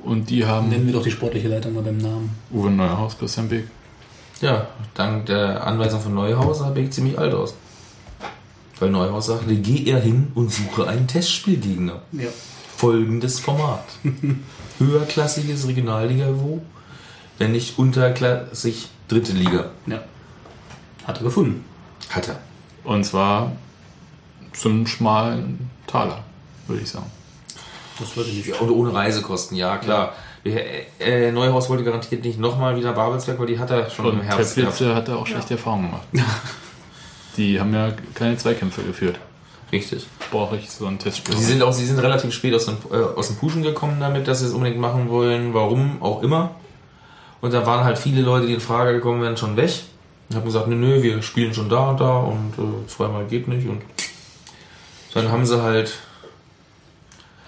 Und 0.04 0.30
die 0.30 0.46
haben 0.46 0.70
Nennen 0.70 0.86
wir 0.86 0.94
doch 0.94 1.04
die 1.04 1.12
sportliche 1.12 1.48
Leitung 1.48 1.74
mal 1.74 1.84
beim 1.84 1.98
Namen. 1.98 2.38
Uwe 2.52 2.70
Neuhaus, 2.70 3.18
Christian 3.18 3.50
Beek. 3.50 3.68
Ja, 4.42 4.68
dank 4.94 5.26
der 5.26 5.66
Anweisung 5.66 6.00
von 6.00 6.14
Neuhaus 6.14 6.60
sah 6.60 6.74
ich 6.76 6.92
ziemlich 6.92 7.18
alt 7.18 7.34
aus. 7.34 7.56
Weil 8.80 8.90
Neuhaus 8.92 9.26
sagte, 9.28 9.56
geh 9.56 9.90
er 9.90 10.00
hin 10.00 10.32
und 10.36 10.52
suche 10.52 10.88
einen 10.88 11.08
Testspielgegner. 11.08 12.02
Ja. 12.12 12.28
Folgendes 12.76 13.40
Format. 13.40 13.84
Höherklassiges 14.80 15.68
Regionalliga-Niveau, 15.68 16.62
wenn 17.40 17.52
nicht 17.54 17.80
unterklassig 17.80 18.90
dritte 19.08 19.34
Liga. 19.34 19.66
ja. 19.88 20.00
Hat 21.06 21.18
er 21.20 21.24
gefunden. 21.24 21.64
Hat 22.10 22.28
er. 22.28 22.38
Und 22.84 23.06
zwar 23.06 23.54
zum 24.54 24.86
schmalen 24.86 25.70
Taler, 25.88 26.24
würde 26.68 26.82
ich 26.84 26.90
sagen. 26.90 27.10
Das 27.98 28.16
würde 28.18 28.30
ich 28.30 28.46
nicht. 28.46 28.60
Und 28.62 28.70
ohne 28.70 28.94
Reisekosten, 28.94 29.56
ja 29.58 29.78
klar. 29.78 30.14
Wir- 30.44 30.62
Äh, 31.00 31.32
Neuhaus 31.32 31.70
wollte 31.70 31.84
garantiert 31.84 32.24
nicht 32.24 32.40
nochmal 32.40 32.76
wieder 32.76 32.92
Babelsberg, 32.94 33.40
weil 33.40 33.48
die 33.48 33.58
hat 33.58 33.72
er 33.72 33.90
schon 33.90 34.06
Und 34.06 34.14
im 34.20 34.22
Herbst 34.22 34.56
gehabt. 34.56 34.80
hat 34.82 35.08
er 35.08 35.18
auch 35.18 35.26
schlechte 35.28 35.54
Erfahrungen 35.56 35.86
gemacht. 35.92 36.08
Die 37.38 37.60
haben 37.60 37.74
ja 37.74 37.94
keine 38.14 38.38
Zweikämpfe 38.38 38.82
geführt. 38.84 39.20
Richtig. 39.72 40.08
Brauche 40.32 40.58
ich 40.58 40.70
so 40.70 40.86
ein 40.86 40.98
Testspiel. 40.98 41.36
Sie 41.36 41.44
sind 41.44 41.62
auch, 41.62 41.74
sie 41.74 41.86
sind 41.86 42.00
relativ 42.00 42.34
spät 42.34 42.54
aus 42.54 42.66
dem, 42.66 42.78
äh, 42.92 42.96
aus 42.96 43.28
dem 43.28 43.38
Puschen 43.38 43.64
gekommen 43.64 44.00
damit, 44.00 44.28
dass 44.28 44.40
sie 44.40 44.46
es 44.46 44.54
unbedingt 44.54 44.80
machen 44.80 45.10
wollen, 45.10 45.54
warum 45.54 46.02
auch 46.02 46.24
immer. 46.24 46.56
Und 47.42 47.54
da 47.54 47.66
waren 47.66 47.84
halt 47.84 47.98
viele 47.98 48.22
Leute, 48.22 48.48
die 48.48 48.54
in 48.54 48.60
Frage 48.60 48.94
gekommen 48.94 49.22
wären, 49.22 49.38
schon 49.38 49.58
weg. 49.58 49.72
Und 50.30 50.36
haben 50.36 50.46
gesagt, 50.46 50.68
nö, 50.68 50.76
nö, 50.76 51.04
wir 51.04 51.22
spielen 51.22 51.54
schon 51.54 51.70
da 51.70 51.92
und 51.92 52.00
da 52.00 52.18
und 52.18 52.54
äh, 52.58 52.88
zweimal 52.88 53.26
geht 53.26 53.48
nicht. 53.48 53.68
Und 53.68 53.82
dann 55.14 55.32
haben 55.32 55.46
sie 55.46 55.62
halt 55.62 55.94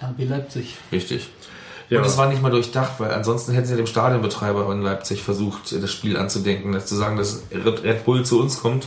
RB 0.02 0.28
Leipzig. 0.28 0.76
Richtig. 0.92 1.28
Ja. 1.88 1.98
Und 1.98 2.06
es 2.06 2.16
war 2.16 2.28
nicht 2.28 2.40
mal 2.40 2.50
durchdacht, 2.50 2.92
weil 2.98 3.12
ansonsten 3.12 3.52
hätten 3.52 3.66
sie 3.66 3.76
dem 3.76 3.86
Stadionbetreiber 3.86 4.70
in 4.72 4.82
Leipzig 4.82 5.22
versucht, 5.22 5.72
das 5.72 5.90
Spiel 5.90 6.16
anzudenken, 6.16 6.72
dass 6.72 6.86
zu 6.86 6.94
sagen, 6.94 7.16
dass 7.16 7.42
Red 7.52 8.04
Bull 8.04 8.24
zu 8.24 8.40
uns 8.40 8.60
kommt, 8.60 8.86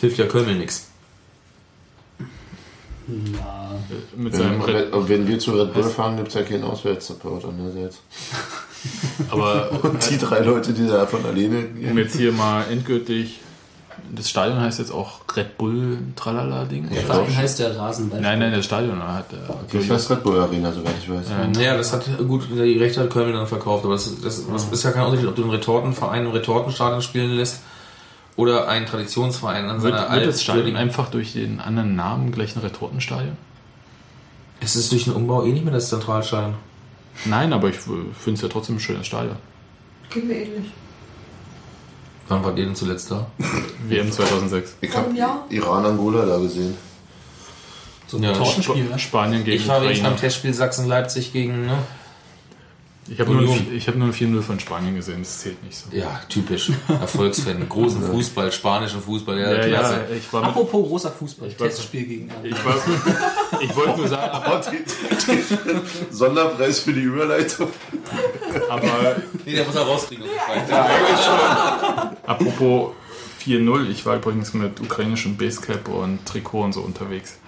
hilft 0.00 0.18
ja 0.18 0.26
Köln 0.26 0.58
nichts. 0.58 0.88
Ja, 3.08 3.70
Mit 4.16 4.34
seinem 4.34 4.64
Wenn, 4.64 4.76
Red, 4.76 5.08
wenn 5.08 5.28
wir 5.28 5.38
zu 5.38 5.52
Red 5.52 5.74
Bull 5.74 5.82
fahren, 5.84 6.16
gibt 6.16 6.28
es 6.28 6.34
ja 6.34 6.42
keinen 6.42 6.64
Auswärtssupport 6.64 7.44
andererseits. 7.44 8.00
aber 9.30 9.70
Und 9.82 10.10
die 10.10 10.18
drei 10.18 10.40
Leute, 10.40 10.72
die 10.72 10.86
da 10.86 11.06
von 11.06 11.24
alleine 11.24 11.58
um 11.58 11.74
gehen. 11.74 11.98
jetzt 11.98 12.16
hier 12.16 12.32
mal 12.32 12.64
endgültig, 12.70 13.40
das 14.14 14.30
Stadion 14.30 14.60
heißt 14.60 14.78
jetzt 14.78 14.92
auch 14.92 15.20
Red 15.36 15.58
Bull 15.58 15.98
Tralala 16.14 16.64
Ding? 16.64 16.88
Ja? 16.92 17.00
Verein 17.00 17.36
heißt 17.36 17.58
der 17.58 17.76
Rasenball. 17.76 18.20
Nein, 18.20 18.38
nein, 18.38 18.52
das 18.52 18.64
Stadion 18.64 19.02
hat 19.02 19.32
äh, 19.32 19.36
Das 19.76 19.90
heißt 19.90 20.10
Red 20.10 20.22
Bull 20.22 20.38
Arena, 20.38 20.72
soweit 20.72 20.94
ich 21.02 21.10
weiß. 21.10 21.26
Ja, 21.60 21.76
das 21.76 21.92
hat 21.92 22.06
gut, 22.28 22.48
die 22.50 22.78
Rechte 22.78 23.00
hat 23.00 23.10
Köln 23.10 23.32
dann 23.32 23.46
verkauft, 23.46 23.84
aber 23.84 23.94
das, 23.94 24.20
das, 24.20 24.46
das 24.46 24.64
ist 24.70 24.82
ja 24.84 24.92
kein 24.92 25.04
Unterschied, 25.04 25.28
ob 25.28 25.34
du 25.34 25.42
einen 25.42 25.50
Retortenverein 25.50 26.24
im 26.24 26.30
Retortenstadion 26.30 27.02
spielen 27.02 27.32
lässt 27.32 27.60
oder 28.40 28.68
einen 28.68 28.86
Traditionsverein 28.86 29.68
an 29.68 29.82
Wird, 29.82 29.94
seiner 29.94 30.14
wird 30.14 30.26
das 30.26 30.42
Stadion 30.42 30.76
einfach 30.76 31.10
durch 31.10 31.34
den 31.34 31.60
anderen 31.60 31.94
Namen 31.94 32.32
gleich 32.32 32.56
ein 32.56 32.62
Retortenstadion? 32.62 33.36
Es 34.60 34.76
ist 34.76 34.90
durch 34.92 35.04
den 35.04 35.12
Umbau 35.12 35.44
eh 35.44 35.52
nicht 35.52 35.64
mehr 35.64 35.74
das 35.74 35.90
Zentralstadion. 35.90 36.54
Nein, 37.26 37.52
aber 37.52 37.68
ich 37.68 37.76
finde 37.76 38.04
es 38.32 38.40
ja 38.40 38.48
trotzdem 38.48 38.76
ein 38.76 38.80
schönes 38.80 39.06
Stadion. 39.06 39.36
Geht 40.10 40.26
mir 40.26 40.34
ähnlich. 40.34 40.70
Wann 42.28 42.42
wart 42.44 42.58
ihr 42.58 42.64
denn 42.64 42.74
zuletzt 42.74 43.10
da? 43.10 43.26
WM 43.88 44.10
2006. 44.10 44.76
Ich 44.80 44.96
habe 44.96 45.14
Jahr? 45.16 45.44
Iran-Angola 45.50 46.24
da 46.24 46.38
gesehen. 46.38 46.76
So 48.06 48.16
ein 48.16 48.22
Ja, 48.22 48.32
Tortenspiel, 48.32 48.84
ne? 48.84 48.98
Spanien 48.98 49.44
gegen 49.44 49.60
Ich 49.60 49.68
war 49.68 49.82
wenigstens 49.82 50.06
Ukraine. 50.06 50.20
Testspiel 50.20 50.54
Sachsen-Leipzig 50.54 51.32
gegen, 51.32 51.66
ne? 51.66 51.78
Ich 53.12 53.18
habe 53.18 53.32
nur, 53.34 53.56
ich 53.74 53.88
hab 53.88 53.96
nur 53.96 54.06
ein 54.06 54.12
4-0 54.14 54.40
von 54.40 54.60
Spanien 54.60 54.94
gesehen, 54.94 55.18
das 55.22 55.40
zählt 55.40 55.60
nicht 55.64 55.76
so. 55.76 55.94
Ja, 55.94 56.20
typisch. 56.28 56.70
Erfolgsfan. 56.88 57.68
Großen 57.68 58.00
Fußball, 58.02 58.52
spanischen 58.52 59.02
Fußball, 59.02 59.36
ja, 59.36 59.52
Ja, 59.52 59.66
klasse. 59.66 59.94
ja, 60.08 60.14
ich 60.16 60.32
war 60.32 60.42
mit, 60.42 60.50
Apropos 60.50 60.86
großer 60.88 61.10
Fußball, 61.10 61.48
weiß- 61.48 61.56
Testspiel 61.56 62.04
gegen 62.06 62.30
RB. 62.30 62.44
ich, 62.46 62.64
war, 62.64 62.74
ich 63.60 63.74
wollte 63.76 63.98
nur 63.98 64.06
sagen, 64.08 64.30
aber, 64.32 64.62
Sonderpreis 66.10 66.80
für 66.80 66.92
die 66.92 67.00
Überleitung. 67.00 67.68
aber 68.68 69.16
Nee, 69.44 69.54
der 69.54 69.64
muss 69.64 69.74
er 69.74 69.82
rauskriegen. 69.82 70.24
jeden 70.24 70.68
Fall. 70.68 72.16
apropos 72.26 72.92
4-0, 73.44 73.90
ich 73.90 74.06
war 74.06 74.16
übrigens 74.16 74.54
mit 74.54 74.80
ukrainischem 74.80 75.36
Basecap 75.36 75.88
und 75.88 76.24
Trikot 76.26 76.62
und 76.62 76.72
so 76.74 76.80
unterwegs. 76.82 77.38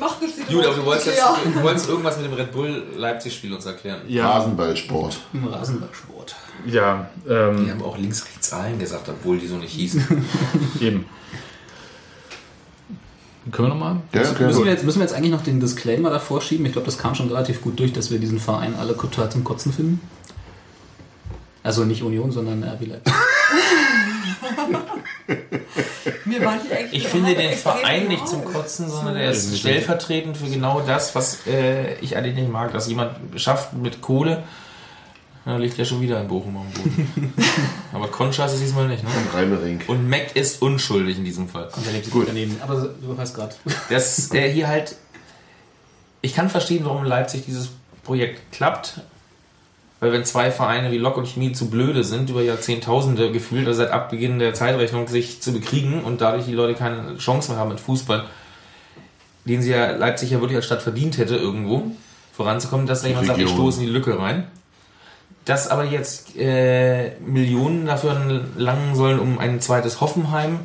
Mach 0.00 0.18
das 0.18 0.30
die 0.34 0.54
Gut, 0.54 0.64
aber 0.64 0.74
du 0.74 0.84
wolltest, 0.86 1.06
jetzt, 1.08 1.18
Ja. 1.18 1.36
du 1.44 1.62
wolltest 1.62 1.88
irgendwas 1.88 2.16
mit 2.16 2.26
dem 2.26 2.32
Red 2.32 2.52
Bull 2.52 2.82
Leipzig-Spiel 2.96 3.52
uns 3.52 3.66
erklären. 3.66 4.00
Ja, 4.08 4.30
Rasenballsport. 4.30 5.18
Im 5.34 5.46
Rasenballsport. 5.46 6.34
ja 6.66 7.10
Die 7.24 7.30
ähm, 7.30 7.70
haben 7.70 7.82
auch 7.82 7.98
links, 7.98 8.24
rechts 8.24 8.48
Zahlen 8.48 8.78
gesagt, 8.78 9.08
obwohl 9.10 9.38
die 9.38 9.46
so 9.46 9.56
nicht 9.56 9.72
hießen. 9.72 10.24
eben. 10.80 11.04
Können 13.52 13.68
wir 13.68 13.74
nochmal? 13.74 13.96
Ja, 14.12 14.20
Müssen, 14.20 14.34
okay. 14.34 14.44
müssen, 14.46 14.64
wir 14.64 14.70
jetzt, 14.72 14.84
müssen 14.84 14.98
wir 15.00 15.04
jetzt 15.04 15.14
eigentlich 15.14 15.32
noch 15.32 15.42
den 15.42 15.60
Disclaimer 15.60 16.10
davor 16.10 16.40
schieben? 16.40 16.64
Ich 16.66 16.72
glaube, 16.72 16.86
das 16.86 16.98
kam 16.98 17.14
schon 17.14 17.28
relativ 17.28 17.60
gut 17.60 17.78
durch, 17.78 17.92
dass 17.92 18.10
wir 18.10 18.18
diesen 18.18 18.38
Verein 18.40 18.74
alle 18.78 18.96
total 18.96 19.30
zum 19.30 19.44
Kotzen 19.44 19.72
finden. 19.72 20.00
Also 21.62 21.84
nicht 21.84 22.02
Union, 22.02 22.32
sondern 22.32 22.62
RB 22.64 22.86
Leipzig. 22.86 23.12
Mir 26.24 26.44
war 26.44 26.58
die 26.58 26.72
eigentlich 26.74 27.04
Ich 27.04 27.08
finde 27.08 27.34
den 27.34 27.52
Verein 27.52 28.08
nicht 28.08 28.28
zum 28.28 28.44
Kotzen, 28.44 28.88
sondern 28.88 29.16
er 29.16 29.30
ist 29.30 29.58
stellvertretend 29.58 30.36
für 30.36 30.48
genau 30.48 30.80
das, 30.80 31.14
was 31.14 31.46
äh, 31.46 31.94
ich 32.00 32.16
eigentlich 32.16 32.34
nicht 32.34 32.50
mag, 32.50 32.72
dass 32.72 32.88
jemand 32.88 33.16
schafft 33.40 33.72
mit 33.74 34.00
Kohle. 34.00 34.42
Da 35.44 35.56
liegt 35.56 35.78
ja 35.78 35.84
schon 35.84 36.00
wieder 36.00 36.18
ein 36.18 36.28
Bochum 36.28 36.56
am 36.56 36.70
Boden. 36.70 37.32
Aber 37.92 38.08
Concha 38.08 38.44
ist 38.44 38.52
es 38.52 38.60
diesmal 38.60 38.88
nicht, 38.88 39.02
ne? 39.02 39.10
Reimering. 39.32 39.80
Und 39.86 40.08
Mac 40.08 40.36
ist 40.36 40.60
unschuldig 40.60 41.16
in 41.16 41.24
diesem 41.24 41.48
Fall. 41.48 41.70
Und 41.74 41.86
der 41.86 41.94
lebt 41.94 42.10
gut 42.10 42.28
daneben. 42.28 42.56
Aber 42.60 42.90
du 43.00 43.16
weißt 43.16 43.34
gerade. 43.34 43.54
dass 43.88 44.28
der 44.28 44.48
hier 44.48 44.68
halt. 44.68 44.96
Ich 46.20 46.34
kann 46.34 46.50
verstehen, 46.50 46.84
warum 46.84 47.02
in 47.02 47.08
Leipzig 47.08 47.46
dieses 47.46 47.70
Projekt 48.04 48.52
klappt. 48.52 49.00
Weil 50.00 50.12
wenn 50.12 50.24
zwei 50.24 50.50
Vereine 50.50 50.90
wie 50.90 50.98
Lok 50.98 51.18
und 51.18 51.28
Chemie 51.28 51.52
zu 51.52 51.68
blöde 51.68 52.04
sind, 52.04 52.30
über 52.30 52.42
Jahrzehntausende 52.42 53.30
gefühlt, 53.30 53.66
also 53.66 53.82
seit 53.82 53.92
Abbeginn 53.92 54.38
der 54.38 54.54
Zeitrechnung, 54.54 55.06
sich 55.08 55.42
zu 55.42 55.52
bekriegen 55.52 56.02
und 56.02 56.22
dadurch 56.22 56.46
die 56.46 56.54
Leute 56.54 56.74
keine 56.74 57.18
Chance 57.18 57.50
mehr 57.50 57.60
haben 57.60 57.68
mit 57.68 57.80
Fußball, 57.80 58.24
den 59.44 59.60
sie 59.60 59.70
ja 59.70 59.90
Leipzig 59.92 60.30
ja 60.30 60.40
wirklich 60.40 60.56
als 60.56 60.66
Stadt 60.66 60.82
verdient 60.82 61.18
hätte, 61.18 61.36
irgendwo 61.36 61.90
voranzukommen, 62.32 62.86
dass 62.86 63.02
da 63.02 63.08
jemand 63.08 63.26
sagt, 63.26 63.38
ich 63.38 63.44
Region. 63.44 63.58
stoße 63.58 63.80
in 63.80 63.86
die 63.86 63.92
Lücke 63.92 64.18
rein. 64.18 64.46
Dass 65.44 65.68
aber 65.68 65.84
jetzt 65.84 66.36
äh, 66.36 67.18
Millionen 67.20 67.84
dafür 67.86 68.44
langen 68.56 68.94
sollen, 68.94 69.18
um 69.18 69.38
ein 69.38 69.60
zweites 69.60 70.00
Hoffenheim 70.00 70.60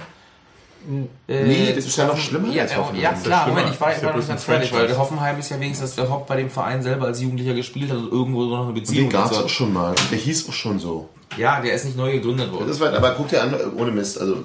äh, 1.27 1.43
Nee, 1.43 1.73
das 1.73 1.85
ist 1.85 1.97
ja 1.97 2.07
noch 2.07 2.17
schlimmer 2.17 2.49
ja, 2.53 2.63
als 2.63 2.71
ja, 2.71 2.77
Hoffenheim. 2.77 3.03
Ja, 3.03 3.13
klar, 3.13 3.43
schlimmer. 3.43 3.59
Moment, 3.59 3.75
ich 3.75 3.81
war, 3.81 3.91
ja 3.91 4.01
war 4.01 4.09
noch 4.11 4.17
nicht 4.17 4.27
ganz 4.27 4.43
fertig, 4.43 4.73
weil 4.73 4.87
der. 4.87 4.97
Hoffenheim 4.97 5.39
ist 5.39 5.49
ja 5.49 5.59
wenigstens 5.59 5.95
der 5.95 6.09
Haupt 6.09 6.27
bei 6.27 6.35
dem 6.35 6.49
Verein 6.49 6.81
selber 6.81 7.05
als 7.05 7.21
Jugendlicher 7.21 7.53
gespielt 7.53 7.91
hat 7.91 7.97
und 7.97 8.11
irgendwo 8.11 8.45
noch 8.45 8.65
eine 8.65 8.73
Den 8.73 8.81
Beziehung 8.81 9.09
gab 9.09 9.31
es 9.31 9.37
auch 9.37 9.49
schon 9.49 9.73
mal. 9.73 9.95
Der 10.11 10.17
hieß 10.17 10.49
auch 10.49 10.53
schon 10.53 10.79
so. 10.79 11.09
Ja, 11.37 11.61
der 11.61 11.73
ist 11.73 11.85
nicht 11.85 11.97
neu 11.97 12.11
gegründet 12.13 12.51
worden. 12.51 12.67
Das 12.67 12.77
ist 12.77 12.81
weit, 12.81 12.93
aber 12.93 13.11
guck 13.11 13.27
dir 13.27 13.41
an, 13.41 13.55
ohne 13.77 13.91
Mist. 13.91 14.19
Also, 14.19 14.37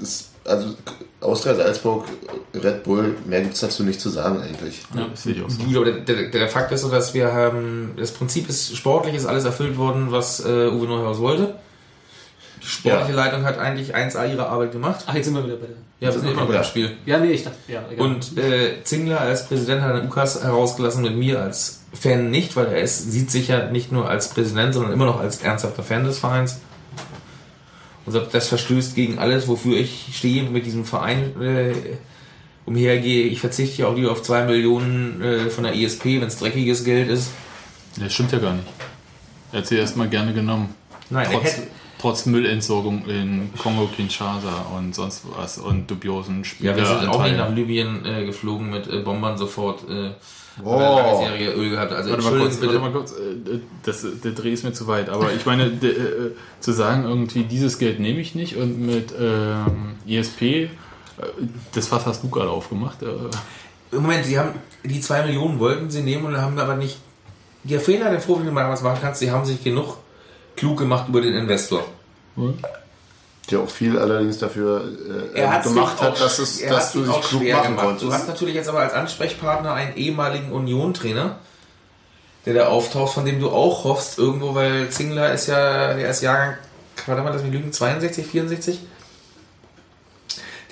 ist, 0.00 0.30
also 0.44 0.74
Austria 1.20 1.54
Salzburg, 1.54 2.04
Red 2.54 2.84
Bull, 2.84 3.16
mehr 3.24 3.40
gibt 3.40 3.54
es 3.54 3.60
dazu 3.60 3.82
nicht 3.82 4.00
zu 4.00 4.10
sagen 4.10 4.40
eigentlich. 4.40 4.82
Ja, 4.94 5.06
das 5.08 5.22
sehe 5.22 5.34
ich 5.34 5.42
auch 5.42 5.50
so. 5.50 5.62
Gut, 5.62 5.76
aber 5.76 5.84
der, 5.86 6.00
der, 6.00 6.30
der 6.30 6.48
Fakt 6.48 6.70
ist 6.72 6.82
so, 6.82 6.90
dass 6.90 7.14
wir 7.14 7.32
haben, 7.32 7.94
das 7.96 8.12
Prinzip 8.12 8.48
ist, 8.48 8.76
sportlich 8.76 9.14
ist 9.14 9.26
alles 9.26 9.44
erfüllt 9.44 9.76
worden, 9.76 10.08
was 10.10 10.40
äh, 10.40 10.68
Uwe 10.68 10.86
Neuhaus 10.86 11.18
wollte. 11.18 11.56
Die 12.66 12.70
sportliche 12.72 13.12
Leitung 13.12 13.44
hat 13.44 13.58
eigentlich 13.58 13.94
1A 13.94 14.28
ihre 14.28 14.48
Arbeit 14.48 14.72
gemacht. 14.72 15.04
Ach, 15.06 15.14
jetzt 15.14 15.26
sind 15.26 15.34
wir 15.34 15.44
wieder 15.44 15.54
bei 15.56 15.66
der. 15.66 15.76
Ja, 16.00 16.12
wir 16.12 16.20
sind 16.20 16.30
immer 16.32 16.46
bei 16.46 16.54
Ja. 16.54 16.60
dem 16.62 16.64
Spiel. 16.66 16.96
Ja, 17.06 17.18
nee, 17.18 17.30
ich 17.30 17.44
dachte, 17.44 17.56
ja, 17.68 17.80
egal. 17.90 18.04
Und 18.06 18.36
äh, 18.36 18.82
Zingler 18.82 19.20
als 19.20 19.46
Präsident 19.46 19.82
hat 19.82 19.94
einen 19.94 20.08
UKAS 20.08 20.42
herausgelassen, 20.42 21.02
mit 21.02 21.14
mir 21.16 21.40
als 21.40 21.84
Fan 21.94 22.30
nicht, 22.30 22.56
weil 22.56 22.66
er 22.66 22.80
ist, 22.80 23.12
sieht 23.12 23.30
sich 23.30 23.48
ja 23.48 23.70
nicht 23.70 23.92
nur 23.92 24.08
als 24.10 24.30
Präsident, 24.30 24.74
sondern 24.74 24.92
immer 24.92 25.06
noch 25.06 25.20
als 25.20 25.42
ernsthafter 25.42 25.82
Fan 25.84 26.04
des 26.04 26.18
Vereins. 26.18 26.60
Und 28.04 28.12
sagt, 28.12 28.34
das 28.34 28.48
verstößt 28.48 28.94
gegen 28.94 29.18
alles, 29.18 29.48
wofür 29.48 29.76
ich 29.78 30.08
stehe 30.12 30.42
mit 30.44 30.66
diesem 30.66 30.84
Verein 30.84 31.40
äh, 31.40 31.72
umhergehe. 32.64 33.26
Ich 33.26 33.40
verzichte 33.40 33.82
ja 33.82 33.88
auch 33.88 33.94
lieber 33.96 34.12
auf 34.12 34.22
zwei 34.22 34.44
Millionen 34.44 35.22
äh, 35.22 35.50
von 35.50 35.64
der 35.64 35.74
ISP, 35.74 36.20
wenn 36.20 36.28
es 36.28 36.38
dreckiges 36.38 36.84
Geld 36.84 37.08
ist. 37.08 37.30
Das 37.98 38.12
stimmt 38.12 38.32
ja 38.32 38.38
gar 38.38 38.52
nicht. 38.54 38.66
Er 39.52 39.58
hat 39.60 39.66
sie 39.66 39.76
erstmal 39.78 40.08
gerne 40.08 40.34
genommen. 40.34 40.74
Nein, 41.10 41.26
er 41.26 41.32
Trotz, 41.32 41.44
hätte, 41.56 41.66
trotz 42.06 42.24
Müllentsorgung 42.26 43.04
in 43.06 43.50
Kongo-Kinshasa 43.58 44.66
und 44.76 44.94
sonst 44.94 45.22
was 45.36 45.58
und 45.58 45.90
dubiosen 45.90 46.44
ja, 46.60 46.76
wir 46.76 46.86
sind 46.86 47.08
auch 47.08 47.22
nicht 47.24 47.36
nach. 47.36 47.52
Libyen 47.52 48.04
äh, 48.06 48.24
geflogen 48.24 48.70
mit 48.70 48.86
äh, 48.86 49.00
Bombern 49.00 49.36
sofort. 49.36 49.88
Äh, 49.90 50.10
Oh. 50.64 50.78
langjährige 50.78 51.50
Öl 51.50 51.68
gehabt. 51.68 51.92
Also 51.92 52.12
Warte 52.12 52.24
mal 52.24 52.38
kurz, 52.38 52.56
bitte. 52.56 52.68
warte 52.68 52.80
mal 52.80 52.90
kurz. 52.92 53.12
äh, 53.12 53.58
Das, 53.82 54.06
der 54.24 54.32
Dreh 54.32 54.52
ist 54.52 54.64
mir 54.64 54.72
zu 54.72 54.86
weit. 54.86 55.10
Aber 55.10 55.30
ich 55.34 55.44
meine, 55.44 55.68
de, 55.68 55.90
äh, 55.90 56.30
zu 56.60 56.72
sagen, 56.72 57.04
irgendwie 57.04 57.42
dieses 57.42 57.78
Geld 57.78 58.00
nehme 58.00 58.20
ich 58.20 58.34
nicht 58.34 58.56
und 58.56 58.80
mit 58.80 59.12
ähm, 59.20 59.96
ESP, 60.08 60.42
äh, 60.42 60.68
das 61.74 61.88
Fass 61.88 62.06
hast 62.06 62.22
du 62.22 62.30
gerade 62.30 62.48
aufgemacht. 62.48 63.02
Äh, 63.02 63.96
Moment, 63.96 64.24
sie 64.24 64.38
haben 64.38 64.52
die 64.82 65.00
zwei 65.02 65.26
Millionen 65.26 65.58
wollten 65.58 65.90
sie 65.90 66.00
nehmen 66.00 66.24
und 66.24 66.40
haben 66.40 66.58
aber 66.58 66.76
nicht. 66.76 66.96
Der 67.64 67.80
Fehler, 67.80 68.10
der 68.10 68.18
Profi, 68.20 68.44
den 68.44 68.54
du 68.54 68.58
damals 68.58 68.80
machen 68.80 69.00
kannst, 69.02 69.20
sie 69.20 69.30
haben 69.30 69.44
sich 69.44 69.62
genug 69.62 69.98
klug 70.56 70.78
gemacht 70.78 71.06
über 71.10 71.20
den 71.20 71.34
Investor. 71.34 71.84
Der 73.50 73.60
auch 73.60 73.70
viel 73.70 73.98
allerdings 73.98 74.38
dafür 74.38 74.84
äh, 75.34 75.60
gemacht 75.62 76.00
hat, 76.00 76.20
dass, 76.20 76.38
es, 76.40 76.60
dass 76.66 76.92
du 76.92 77.04
dich 77.04 77.20
klug 77.22 77.42
machen 77.48 77.76
gemacht. 77.76 77.84
Du 77.84 77.88
konntest. 77.88 78.12
hast 78.12 78.28
natürlich 78.28 78.54
jetzt 78.56 78.68
aber 78.68 78.80
als 78.80 78.92
Ansprechpartner 78.92 79.72
einen 79.72 79.96
ehemaligen 79.96 80.50
Union-Trainer, 80.52 81.38
der 82.44 82.54
da 82.54 82.66
auftaucht, 82.68 83.14
von 83.14 83.24
dem 83.24 83.38
du 83.40 83.50
auch 83.50 83.84
hoffst, 83.84 84.18
irgendwo, 84.18 84.54
weil 84.54 84.88
Zingler 84.90 85.32
ist 85.32 85.46
ja, 85.46 85.94
der 85.94 86.10
ist 86.10 86.22
Jahrgang, 86.22 86.56
warte 87.06 87.22
mal, 87.22 87.32
lass 87.32 87.42
mich 87.42 87.52
lügen, 87.52 87.72
62, 87.72 88.26
64? 88.26 88.80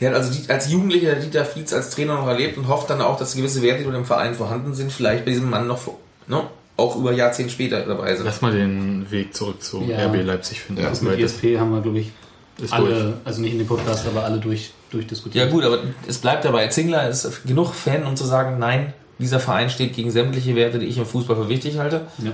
Der 0.00 0.11
hat 0.11 0.16
also 0.16 0.33
die, 0.33 0.50
als 0.50 0.68
Jugendlicher 0.70 1.14
Dieter 1.14 1.44
Fietz 1.44 1.72
als 1.72 1.90
Trainer 1.90 2.14
noch 2.16 2.27
erlebt 2.27 2.59
und 2.59 2.66
hofft 2.66 2.90
dann 2.90 3.00
auch, 3.00 3.16
dass 3.16 3.37
gewisse 3.37 3.62
Werte, 3.62 3.79
die 3.79 3.85
über 3.85 3.92
dem 3.92 4.05
Verein 4.05 4.35
vorhanden 4.35 4.74
sind, 4.74 4.92
vielleicht 4.92 5.24
bei 5.24 5.31
diesem 5.31 5.48
Mann 5.48 5.68
noch 5.68 5.79
vor- 5.79 5.98
ne, 6.27 6.42
auch 6.77 6.97
über 6.97 7.13
Jahrzehnte 7.13 7.53
später 7.53 7.81
dabei 7.85 8.15
sind. 8.17 8.25
lass 8.25 8.41
mal 8.41 8.53
den 8.53 9.11
Weg 9.11 9.35
zurück 9.35 9.63
zu 9.63 9.83
Ja. 9.83 10.07
RB 10.07 10.25
Leipzig 10.25 10.61
finden. 10.61 10.83
Ja, 10.83 10.90
das 10.90 11.03
mit 11.03 11.19
ESP 11.19 11.59
haben 11.59 11.73
wir, 11.73 11.81
glaube 11.81 12.01
ich, 12.01 12.11
ist 12.59 12.73
alle, 12.73 12.88
durch. 12.88 13.15
also 13.25 13.40
nicht 13.40 13.53
in 13.53 13.59
dem 13.59 13.67
Podcast, 13.67 14.07
aber 14.07 14.25
alle 14.25 14.38
durch, 14.38 14.73
durchdiskutiert. 14.90 15.44
Ja 15.44 15.51
gut, 15.51 15.65
aber 15.65 15.79
es 16.07 16.19
bleibt 16.19 16.44
dabei. 16.44 16.69
Zingler 16.69 17.09
ist 17.09 17.44
genug 17.46 17.75
Fan, 17.75 18.05
um 18.05 18.17
zu 18.17 18.25
sagen, 18.25 18.59
nein, 18.59 18.92
dieser 19.19 19.40
Verein 19.40 19.71
steht 19.71 19.94
gegen 19.94 20.11
sämtliche 20.11 20.55
Werte, 20.57 20.79
die 20.79 20.87
ich 20.87 20.98
im 20.98 21.07
Fußball 21.07 21.37
für 21.37 21.48
wichtig 21.48 21.79
halte. 21.79 22.03
Ja. 22.19 22.33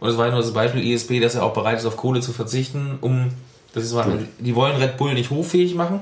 Und 0.00 0.10
es 0.10 0.18
war 0.18 0.26
ja 0.26 0.32
nur 0.32 0.42
das 0.42 0.52
Beispiel 0.52 0.92
ESP, 0.92 1.20
dass 1.20 1.34
er 1.34 1.44
auch 1.44 1.54
bereit 1.54 1.78
ist, 1.78 1.86
auf 1.86 1.96
Kohle 1.96 2.20
zu 2.20 2.32
verzichten, 2.32 2.98
um, 3.00 3.30
das 3.72 3.84
ist 3.84 3.94
mal, 3.94 4.18
die 4.38 4.54
wollen 4.54 4.76
Red 4.76 4.98
Bull 4.98 5.14
nicht 5.14 5.30
hochfähig 5.30 5.74
machen. 5.74 6.00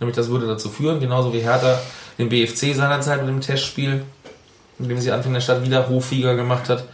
Nämlich 0.00 0.16
das 0.16 0.28
würde 0.28 0.46
dazu 0.46 0.70
führen, 0.70 1.00
genauso 1.00 1.32
wie 1.32 1.40
Hertha 1.40 1.78
den 2.18 2.28
BFC 2.28 2.74
seinerzeit 2.74 3.20
mit 3.20 3.28
dem 3.28 3.40
Testspiel, 3.40 4.04
mit 4.78 4.90
dem 4.90 5.00
sie 5.00 5.12
Anfang 5.12 5.32
der 5.32 5.40
Stadt 5.40 5.64
wieder 5.64 5.88
hochfähiger 5.88 6.34
gemacht 6.34 6.68
hat. 6.68 6.84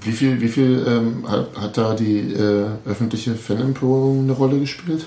Wie 0.00 0.12
viel, 0.12 0.40
wie 0.40 0.48
viel 0.48 0.84
ähm, 0.86 1.28
hat, 1.28 1.48
hat 1.56 1.78
da 1.78 1.94
die 1.94 2.32
äh, 2.32 2.66
öffentliche 2.86 3.34
Fanempörung 3.34 4.24
eine 4.24 4.32
Rolle 4.32 4.60
gespielt? 4.60 5.06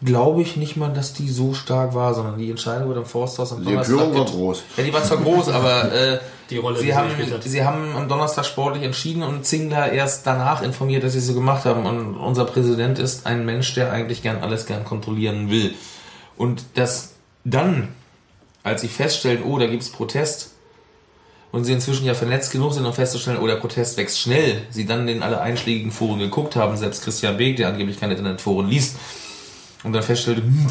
Glaube 0.00 0.42
ich 0.42 0.56
nicht 0.56 0.76
mal, 0.76 0.92
dass 0.92 1.12
die 1.12 1.28
so 1.28 1.54
stark 1.54 1.92
war, 1.94 2.14
sondern 2.14 2.38
die 2.38 2.50
Entscheidung 2.50 2.88
wurde 2.88 3.00
am 3.00 3.06
Forsthaus 3.06 3.52
am 3.52 3.64
Die 3.64 3.72
Empörung 3.72 4.14
war 4.14 4.24
groß. 4.24 4.62
Ja, 4.76 4.84
die 4.84 4.92
war 4.92 5.02
zwar 5.02 5.18
groß, 5.18 5.48
aber 5.52 5.92
äh, 5.92 6.18
Die 6.50 6.58
Rolle, 6.58 6.76
die 6.76 6.82
sie, 6.82 6.86
sie 6.86 6.94
haben, 6.94 7.10
sie 7.40 7.64
haben 7.64 7.96
am 7.96 8.08
Donnerstag 8.08 8.44
sportlich 8.44 8.84
entschieden 8.84 9.24
und 9.24 9.44
Zingler 9.44 9.90
erst 9.90 10.24
danach 10.24 10.62
informiert, 10.62 11.02
dass 11.02 11.14
sie 11.14 11.20
so 11.20 11.34
gemacht 11.34 11.64
haben. 11.64 11.84
Und 11.84 12.16
unser 12.16 12.44
Präsident 12.44 13.00
ist 13.00 13.26
ein 13.26 13.44
Mensch, 13.44 13.74
der 13.74 13.90
eigentlich 13.90 14.22
gern 14.22 14.38
alles 14.42 14.66
gern 14.66 14.84
kontrollieren 14.84 15.50
will. 15.50 15.74
Und 16.36 16.62
dass 16.74 17.14
dann, 17.44 17.88
als 18.68 18.82
sie 18.82 18.88
feststellen, 18.88 19.42
oh, 19.42 19.58
da 19.58 19.66
gibt's 19.66 19.90
Protest, 19.90 20.52
und 21.50 21.64
sie 21.64 21.72
inzwischen 21.72 22.04
ja 22.04 22.14
vernetzt 22.14 22.52
genug 22.52 22.74
sind, 22.74 22.84
um 22.84 22.92
festzustellen, 22.92 23.38
oh, 23.40 23.46
der 23.46 23.56
Protest 23.56 23.96
wächst 23.96 24.20
schnell, 24.20 24.66
sie 24.70 24.84
dann 24.84 25.08
in 25.08 25.22
alle 25.22 25.40
einschlägigen 25.40 25.90
Foren 25.90 26.18
geguckt 26.18 26.56
haben, 26.56 26.76
selbst 26.76 27.02
Christian 27.04 27.36
Beek, 27.36 27.56
der 27.56 27.68
angeblich 27.68 27.98
keine 27.98 28.14
Internetforen 28.14 28.68
liest, 28.68 28.96
und 29.82 29.92
dann 29.92 30.02
feststellte, 30.02 30.42
hm, 30.42 30.66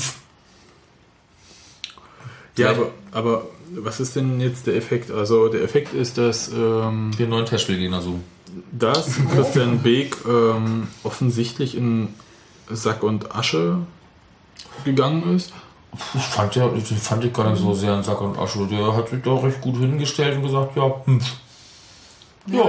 Ja, 2.57 2.71
aber, 2.71 2.91
aber 3.11 3.47
was 3.71 3.99
ist 3.99 4.15
denn 4.15 4.39
jetzt 4.39 4.67
der 4.67 4.75
Effekt? 4.75 5.11
Also 5.11 5.47
der 5.47 5.61
Effekt 5.61 5.93
ist, 5.93 6.17
dass, 6.17 6.49
ähm, 6.49 7.11
wir 7.17 7.25
einen 7.25 7.29
neuen 7.29 7.45
Testspielgegner 7.45 8.01
suchen. 8.01 8.23
dass 8.71 9.17
Christian 9.33 9.79
Beek 9.79 10.17
ähm, 10.27 10.87
offensichtlich 11.03 11.75
in 11.75 12.09
Sack 12.69 13.03
und 13.03 13.35
Asche 13.35 13.79
gegangen 14.85 15.35
ist. 15.35 15.53
Ich 16.13 16.21
fand 16.21 16.55
ja, 16.55 16.69
ich 16.73 16.85
fand 16.99 17.23
ich 17.25 17.33
gar 17.33 17.49
nicht 17.49 17.61
so 17.61 17.73
sehr 17.73 17.95
in 17.95 18.03
Sack 18.03 18.21
und 18.21 18.37
Asche. 18.37 18.67
Der 18.67 18.95
hat 18.95 19.09
sich 19.09 19.21
da 19.23 19.33
recht 19.35 19.61
gut 19.61 19.77
hingestellt 19.77 20.35
und 20.37 20.43
gesagt, 20.43 20.75
ja, 20.75 20.93
hm. 21.05 21.19
Ja. 22.47 22.63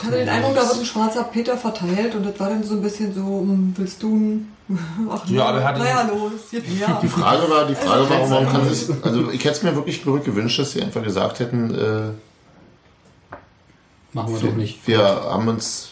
Ich 0.00 0.06
hatte 0.06 0.16
den 0.18 0.28
Eindruck, 0.28 0.54
da 0.54 0.62
wird 0.62 0.78
ein 0.78 0.84
schwarzer 0.86 1.24
Peter 1.24 1.56
verteilt 1.56 2.14
und 2.14 2.24
das 2.24 2.38
war 2.40 2.48
dann 2.50 2.62
so 2.62 2.74
ein 2.74 2.82
bisschen 2.82 3.12
so, 3.14 3.20
hm, 3.20 3.74
willst 3.76 4.02
du 4.02 4.14
ein... 4.16 4.52
Ach, 5.10 5.26
Ja, 5.28 5.46
aber 5.46 5.60
er 5.60 5.78
Naja, 5.78 6.02
los, 6.08 6.50
her. 6.50 6.98
Die 7.02 7.08
Frage 7.08 7.50
war, 7.50 7.66
die 7.66 7.74
Frage 7.74 8.08
war, 8.08 8.30
warum 8.30 8.48
kann 8.48 8.66
es, 8.66 8.90
also 9.02 9.30
ich 9.30 9.44
hätte 9.44 9.56
es 9.56 9.62
mir 9.62 9.74
wirklich 9.74 10.02
zurück 10.02 10.24
gewünscht, 10.24 10.58
dass 10.58 10.72
sie 10.72 10.82
einfach 10.82 11.02
gesagt 11.02 11.40
hätten, 11.40 11.74
äh, 11.74 13.34
Machen 14.12 14.34
wir 14.34 14.48
doch 14.50 14.56
nicht. 14.56 14.86
wir 14.86 14.98
haben 15.02 15.48
uns, 15.48 15.90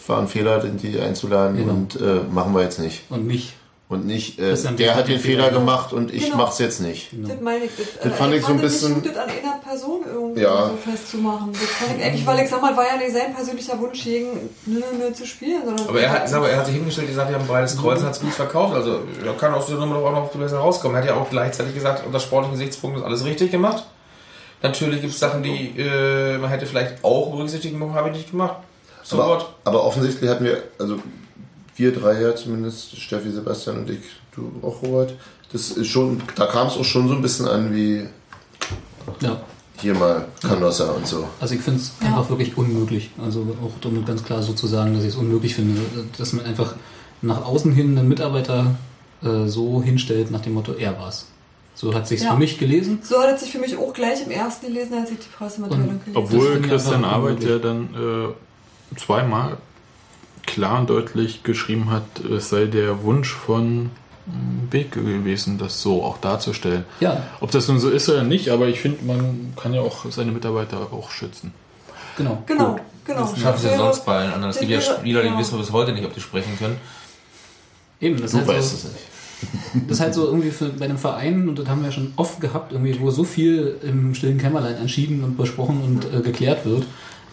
es 0.00 0.08
war 0.08 0.18
ein 0.20 0.28
Fehler, 0.28 0.58
den 0.60 0.76
die 0.78 0.98
einzuladen 1.00 1.56
Genau. 1.56 1.72
und 1.72 1.96
äh, 2.00 2.20
machen 2.30 2.54
wir 2.54 2.62
jetzt 2.62 2.78
nicht. 2.78 3.02
Und 3.10 3.26
nicht. 3.26 3.54
Und 3.88 4.04
nicht, 4.04 4.40
äh, 4.40 4.56
der 4.76 4.96
hat 4.96 5.06
den 5.06 5.20
Fehler 5.20 5.50
gemacht 5.52 5.92
und 5.92 6.12
ich 6.12 6.24
Genau. 6.24 6.38
mach's 6.38 6.58
jetzt 6.58 6.80
nicht. 6.80 7.10
Das 7.12 7.40
meine 7.40 7.66
ich. 7.66 7.70
Das, 7.76 7.86
Das 8.02 8.18
fand 8.18 8.34
ich 8.34 8.44
so 8.44 8.50
ein 8.52 8.60
bisschen- 8.60 8.94
gut, 8.94 9.06
das 9.06 9.16
an 9.16 9.28
einer 9.30 9.58
Person 9.64 10.00
irgendwie 10.12 10.40
Ja. 10.40 10.70
so 10.70 10.90
festzumachen. 10.90 11.52
Das 11.52 11.62
fand 11.62 11.96
ich 12.00 12.04
eigentlich, 12.04 12.26
weil 12.26 12.40
ich 12.44 12.50
sag 12.50 12.60
mal, 12.62 12.76
war 12.76 12.84
ja 12.84 12.96
nicht 12.96 13.12
sein 13.12 13.32
persönlicher 13.32 13.78
Wunsch, 13.78 14.02
gegen 14.02 14.50
nö, 14.66 14.80
nö, 14.98 15.12
zu 15.12 15.24
spielen. 15.24 15.62
Sondern 15.64 15.86
Aber 15.88 16.00
er 16.00 16.10
hat, 16.10 16.28
sag 16.28 16.40
mal, 16.40 16.48
er 16.50 16.56
hat 16.58 16.66
sich 16.66 16.74
hingestellt, 16.74 17.06
gesagt, 17.06 17.28
wir 17.28 17.36
haben 17.36 17.42
ein 17.44 17.46
breites 17.48 17.76
Kreuz 17.78 18.00
und 18.00 18.06
hat 18.06 18.14
es 18.14 18.20
gut 18.20 18.32
verkauft. 18.32 18.74
Also 18.74 19.02
er 19.24 19.32
kann 19.34 19.54
aus 19.54 19.66
der 19.68 19.76
Nummer 19.76 20.00
doch 20.00 20.06
auch 20.06 20.12
noch 20.12 20.28
besser 20.30 20.58
rauskommen. 20.58 20.96
Er 20.96 21.02
hat 21.02 21.08
ja 21.08 21.14
auch 21.14 21.30
gleichzeitig 21.30 21.72
gesagt, 21.74 22.04
unter 22.04 22.18
sportlichen 22.18 22.58
Gesichtspunkten 22.58 23.02
ist 23.02 23.06
alles 23.06 23.24
richtig 23.24 23.52
gemacht. 23.52 23.84
Natürlich 24.62 25.00
gibt 25.00 25.12
es 25.12 25.20
Sachen, 25.20 25.44
die 25.44 25.78
äh, 25.78 26.38
man 26.38 26.50
hätte 26.50 26.66
vielleicht 26.66 27.04
auch 27.04 27.30
berücksichtigen 27.30 27.78
müssen, 27.78 27.94
habe 27.94 28.08
ich 28.08 28.16
nicht 28.16 28.30
gemacht. 28.32 28.56
So 29.04 29.22
Aber, 29.22 29.46
aber 29.62 29.84
offensichtlich 29.84 30.28
hatten 30.28 30.44
wir, 30.44 30.60
also 30.80 30.98
wir 31.76 31.92
drei 31.92 32.20
ja 32.20 32.34
zumindest, 32.34 32.96
Steffi, 32.98 33.30
Sebastian 33.30 33.78
und 33.78 33.90
ich, 33.90 34.00
du 34.34 34.50
auch, 34.62 34.82
Robert, 34.82 35.14
das 35.52 35.70
ist 35.70 35.88
schon, 35.88 36.20
da 36.34 36.46
kam 36.46 36.68
es 36.68 36.74
auch 36.74 36.84
schon 36.84 37.08
so 37.08 37.14
ein 37.14 37.22
bisschen 37.22 37.46
an 37.48 37.74
wie 37.74 38.06
Ja. 39.20 39.40
hier 39.80 39.94
mal 39.94 40.26
Canossa 40.42 40.90
und 40.90 41.06
so. 41.06 41.28
Also 41.40 41.54
ich 41.54 41.60
finde 41.60 41.80
es 41.80 41.92
einfach 42.00 42.28
wirklich 42.30 42.56
unmöglich. 42.56 43.10
Also 43.22 43.46
auch 43.62 43.72
damit 43.80 44.06
ganz 44.06 44.24
klar 44.24 44.42
so 44.42 44.52
zu 44.54 44.66
sagen, 44.66 44.94
dass 44.94 45.02
ich 45.02 45.10
es 45.10 45.16
unmöglich 45.16 45.54
finde, 45.54 45.80
dass 46.18 46.32
man 46.32 46.44
einfach 46.46 46.74
nach 47.22 47.44
außen 47.44 47.72
hin 47.72 47.96
einen 47.98 48.08
Mitarbeiter 48.08 48.74
äh, 49.22 49.46
so 49.46 49.82
hinstellt 49.82 50.30
nach 50.30 50.40
dem 50.40 50.54
Motto, 50.54 50.72
er 50.72 50.98
war's. 50.98 51.26
So 51.74 51.92
hat 51.94 52.06
sich's 52.08 52.22
Ja. 52.22 52.32
für 52.32 52.38
mich 52.38 52.58
gelesen. 52.58 53.00
So 53.02 53.20
hat 53.20 53.34
es 53.34 53.42
sich 53.42 53.52
für 53.52 53.58
mich 53.58 53.76
auch 53.76 53.92
gleich 53.92 54.22
im 54.24 54.30
ersten 54.30 54.66
gelesen, 54.66 54.94
als 54.94 55.10
ich 55.10 55.18
die 55.18 55.28
Pressemitteilung 55.36 55.88
Und 55.90 56.04
gelesen 56.04 56.14
Das 56.14 56.34
Obwohl 56.34 56.62
Christian 56.62 57.04
Arbeit 57.04 57.42
ja 57.44 57.58
dann 57.58 57.88
äh, 57.94 58.98
zweimal 58.98 59.58
klar 60.46 60.80
und 60.80 60.90
deutlich 60.90 61.42
geschrieben 61.42 61.90
hat, 61.90 62.04
es 62.24 62.48
sei 62.48 62.66
der 62.66 63.02
Wunsch 63.02 63.30
von 63.32 63.84
mm, 64.26 64.68
Beek 64.70 64.92
gewesen, 64.92 65.58
das 65.58 65.82
so 65.82 66.02
auch 66.02 66.18
darzustellen. 66.18 66.84
Ja, 67.00 67.22
Ob 67.40 67.50
das 67.50 67.68
nun 67.68 67.78
so 67.80 67.90
ist 67.90 68.08
oder 68.08 68.22
nicht, 68.22 68.48
aber 68.50 68.68
ich 68.68 68.80
finde, 68.80 69.04
man 69.04 69.52
kann 69.60 69.74
ja 69.74 69.80
auch 69.80 70.04
seine 70.10 70.32
Mitarbeiter 70.32 70.92
auch 70.92 71.10
schützen. 71.10 71.52
genau. 72.16 72.42
Genau, 72.46 72.76
genau. 73.04 73.34
Schaffen 73.36 73.60
sie 73.60 73.68
ja 73.68 73.76
sonst 73.76 74.04
bei 74.06 74.16
allen 74.18 74.32
anderen. 74.32 74.50
Es 74.50 74.58
gibt 74.58 74.70
ja 74.70 74.78
das 74.78 74.86
Spieler, 74.86 75.22
die 75.22 75.28
ja. 75.28 75.38
wissen 75.38 75.58
bis 75.58 75.72
heute 75.72 75.92
nicht, 75.92 76.04
ob 76.04 76.14
die 76.14 76.20
sprechen 76.20 76.56
können. 76.58 76.78
Eben, 78.00 78.20
das 78.20 78.32
Du 78.32 78.38
ist, 78.38 78.46
halt 78.46 78.58
weißt 78.58 78.70
so, 78.82 78.88
es 78.88 78.92
nicht. 78.94 79.88
das 79.88 79.98
ist 79.98 80.00
halt 80.00 80.14
so 80.14 80.26
irgendwie 80.26 80.50
für, 80.50 80.68
bei 80.70 80.84
einem 80.86 80.98
Verein, 80.98 81.48
und 81.48 81.58
das 81.58 81.66
haben 81.68 81.80
wir 81.80 81.86
ja 81.88 81.92
schon 81.92 82.12
oft 82.16 82.40
gehabt, 82.40 82.72
irgendwie, 82.72 82.98
wo 83.00 83.10
so 83.10 83.24
viel 83.24 83.76
im 83.82 84.14
stillen 84.14 84.38
Kämmerlein 84.38 84.76
entschieden 84.76 85.22
und 85.24 85.36
besprochen 85.36 85.80
und 85.82 86.04
äh, 86.14 86.20
geklärt 86.22 86.64
wird. 86.64 86.84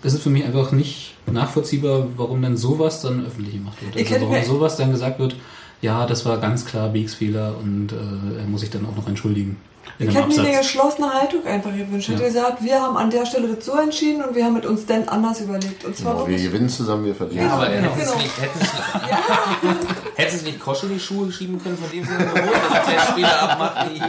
Das 0.03 0.13
ist 0.13 0.21
für 0.23 0.29
mich 0.29 0.43
einfach 0.43 0.71
nicht 0.71 1.13
nachvollziehbar, 1.31 2.07
warum 2.17 2.41
dann 2.41 2.57
sowas 2.57 3.01
dann 3.01 3.25
öffentlich 3.25 3.55
gemacht 3.55 3.77
wird. 3.81 3.95
Also 3.97 4.15
warum 4.21 4.29
mir- 4.33 4.43
sowas 4.45 4.75
dann 4.77 4.91
gesagt 4.91 5.19
wird, 5.19 5.35
ja, 5.81 6.05
das 6.05 6.25
war 6.25 6.37
ganz 6.37 6.65
klar 6.65 6.89
Beeks 6.89 7.13
Fehler 7.15 7.55
und 7.61 7.91
äh, 7.91 8.39
er 8.41 8.45
muss 8.47 8.61
sich 8.61 8.69
dann 8.69 8.85
auch 8.85 8.95
noch 8.95 9.07
entschuldigen. 9.07 9.57
In 9.99 10.09
Ich 10.09 10.15
hätte 10.15 10.27
mir 10.29 10.39
eine 10.39 10.57
geschlossene 10.57 11.09
Haltung 11.13 11.45
einfach 11.45 11.69
gewünscht. 11.71 12.07
Ich 12.09 12.15
hätte 12.15 12.23
Ja. 12.23 12.27
gesagt, 12.29 12.63
wir 12.63 12.81
haben 12.81 12.97
an 12.97 13.09
der 13.11 13.25
Stelle 13.25 13.53
das 13.53 13.65
so 13.65 13.73
entschieden 13.77 14.23
und 14.23 14.33
wir 14.35 14.43
haben 14.45 14.53
mit 14.53 14.65
uns 14.65 14.85
dann 14.85 15.07
anders 15.09 15.41
überlegt. 15.41 15.83
Und 15.85 15.95
zwar 15.95 16.13
Genau, 16.15 16.27
wir 16.27 16.37
gewinnen 16.37 16.69
zusammen, 16.69 17.05
wir 17.05 17.13
verlieren. 17.15 17.45
Ja, 17.47 17.53
Aber 17.53 17.67
genau. 17.69 17.89
hätten 17.93 18.07
sie 18.09 18.15
nicht, 18.17 18.41
hätten 18.41 18.59
sie 18.59 19.67
nicht, 19.67 19.87
hätten 20.15 20.37
sie 20.37 20.45
nicht 20.45 20.59
Kosch 20.61 20.83
in 20.83 20.89
die 20.93 20.99
Schuhe 20.99 21.31
schieben 21.31 21.61
können, 21.61 21.77
von 21.77 21.89
dem 21.91 22.03
sie 22.03 22.09
dann 22.11 22.33
geholt, 22.33 22.51
dass 22.71 22.85
der 22.85 22.95
Testspieler 22.95 23.41
abmacht. 23.51 23.89
wie- 23.93 24.01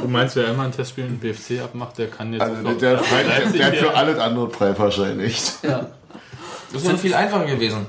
Du 0.00 0.08
meinst, 0.08 0.36
wer 0.36 0.48
immer 0.48 0.64
ein 0.64 0.72
Testspiel 0.72 1.06
im 1.06 1.18
BFC 1.18 1.60
abmacht, 1.62 1.98
der 1.98 2.08
kann 2.08 2.32
jetzt 2.32 2.42
Also, 2.42 2.62
der, 2.62 2.74
der, 2.74 2.98
frei, 2.98 3.22
der, 3.22 3.38
Leipzig 3.40 3.56
der 3.58 3.66
hat 3.66 3.76
für 3.76 3.94
alles 3.94 4.18
andere 4.18 4.50
frei 4.50 4.74
verscheinigt. 4.74 5.52
Ja, 5.62 5.86
Das 6.72 6.84
wäre 6.84 6.98
viel 6.98 7.14
einfacher 7.14 7.46
gewesen. 7.46 7.86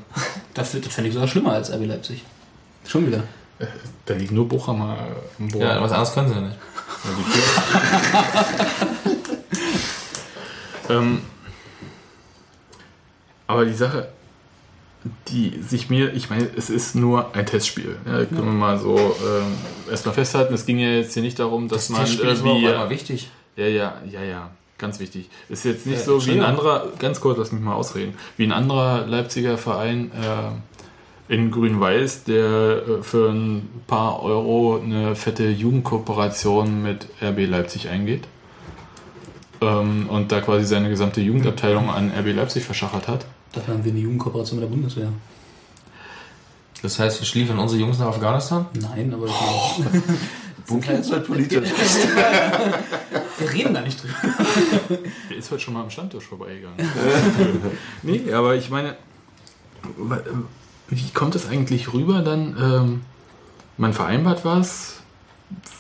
das, 0.54 0.72
das 0.72 0.94
fände 0.94 1.08
ich 1.08 1.14
sogar 1.14 1.28
schlimmer 1.28 1.54
als 1.54 1.72
RB 1.72 1.86
Leipzig. 1.86 2.24
Schon 2.86 3.08
wieder. 3.08 3.24
Da 4.06 4.14
liegt 4.16 4.32
nur 4.32 4.48
Bochhammer 4.48 4.98
im 5.40 5.48
Boden. 5.48 5.66
Ja, 5.66 5.82
was 5.82 5.92
anderes 5.92 6.14
können 6.14 6.28
sie 6.30 6.36
ja 6.36 6.42
nicht. 6.42 6.58
Ähm, 10.90 11.22
aber 13.48 13.66
die 13.66 13.74
Sache, 13.74 14.10
die 15.28 15.60
sich 15.62 15.90
mir, 15.90 16.14
ich 16.14 16.30
meine, 16.30 16.48
es 16.56 16.70
ist 16.70 16.96
nur 16.96 17.36
ein 17.36 17.46
Testspiel. 17.46 17.98
Ja, 18.06 18.26
können 18.26 18.46
wir 18.46 18.52
mal 18.52 18.78
so 18.78 18.98
ähm, 18.98 19.54
erstmal 19.90 20.16
festhalten. 20.16 20.54
Es 20.54 20.66
ging 20.66 20.80
ja 20.80 20.90
jetzt 20.90 21.14
hier 21.14 21.24
nicht 21.24 21.40
darum, 21.40 21.68
dass 21.68 21.90
man 21.90 22.02
Testspiel 22.02 22.30
ist 22.30 22.42
aber 22.42 22.60
irgendwie. 22.60 22.90
wichtig. 22.90 23.30
Ja, 23.56 23.68
ja, 23.68 24.02
ja, 24.10 24.24
ja. 24.24 24.50
Ganz 24.78 25.00
wichtig. 25.00 25.30
Ist 25.50 25.66
jetzt 25.66 25.86
nicht 25.86 26.00
Ja, 26.00 26.04
so 26.04 26.26
wie 26.26 26.32
ein 26.32 26.42
anderer, 26.42 26.88
ganz 27.00 27.22
kurz, 27.22 27.38
lass 27.38 27.52
mich 27.52 27.62
mal 27.62 27.76
ausreden, 27.76 28.16
wie 28.38 28.44
ein 28.44 28.52
anderer 28.52 29.06
Leipziger 29.08 29.58
Verein 29.58 30.12
äh, 30.12 31.34
in 31.34 31.52
Grün-Weiß, 31.52 32.26
der 32.26 32.84
äh, 32.88 33.04
für 33.04 33.30
ein 33.30 33.70
paar 33.88 34.22
Euro 34.24 34.82
eine 34.84 35.16
fette 35.16 35.48
Jugendkooperation 35.48 36.82
mit 36.82 37.08
RB 37.22 37.48
Leipzig 37.48 37.90
eingeht 37.90 38.24
ähm, 39.62 40.10
und 40.10 40.32
da 40.32 40.42
quasi 40.42 40.66
seine 40.66 40.90
gesamte 40.90 41.22
Jugendabteilung 41.22 41.90
an 41.90 42.12
RB 42.12 42.36
Leipzig 42.36 42.64
verschachert 42.64 43.08
hat. 43.08 43.26
Dafür 43.54 43.76
haben 43.76 43.86
wir 43.86 43.92
eine 43.92 44.02
Jugendkooperation 44.02 44.60
mit 44.60 44.70
der 44.70 44.76
Bundeswehr. 44.76 45.10
Das 46.82 47.00
heißt, 47.00 47.22
wir 47.22 47.26
schliefern 47.26 47.60
unsere 47.60 47.80
Jungs 47.80 48.00
nach 48.00 48.08
Afghanistan? 48.08 48.66
Nein, 48.74 49.14
aber 49.14 49.28
Bunker 50.68 50.94
ist 51.00 51.12
halt 51.12 51.26
politisch. 51.26 51.70
wir 53.38 53.54
reden 53.54 53.74
da 53.74 53.82
nicht 53.82 54.02
drüber. 54.02 54.14
Der 55.30 55.38
ist 55.38 55.52
heute 55.52 55.62
schon 55.62 55.74
mal 55.76 55.84
am 55.84 55.90
Stammtisch 55.90 56.26
vorbeigegangen. 56.26 56.78
nee, 58.02 58.34
aber 58.34 58.56
ich 58.56 58.70
meine, 58.70 58.96
wie 60.90 61.10
kommt 61.14 61.36
es 61.36 61.48
eigentlich 61.48 61.94
rüber 61.94 62.22
dann? 62.22 62.58
Ähm, 62.60 63.02
man 63.78 63.94
vereinbart 63.94 64.44
was. 64.44 65.02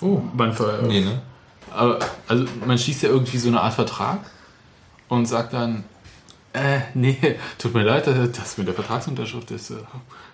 Oh. 0.01 0.21
Man 0.33 0.53
ver 0.53 0.83
Nee, 0.83 1.01
ne? 1.01 1.21
aber, 1.71 1.99
also 2.27 2.45
man 2.65 2.77
schließt 2.77 3.03
ja 3.03 3.09
irgendwie 3.09 3.37
so 3.37 3.47
eine 3.49 3.61
Art 3.61 3.73
Vertrag 3.73 4.19
und 5.07 5.25
sagt 5.25 5.53
dann, 5.53 5.83
äh, 6.53 6.79
nee, 6.93 7.17
tut 7.57 7.73
mir 7.73 7.83
leid, 7.83 8.07
das 8.07 8.57
mit 8.57 8.67
der 8.67 8.73
Vertragsunterschrift 8.73 9.51
ist. 9.51 9.71
Äh, 9.71 9.75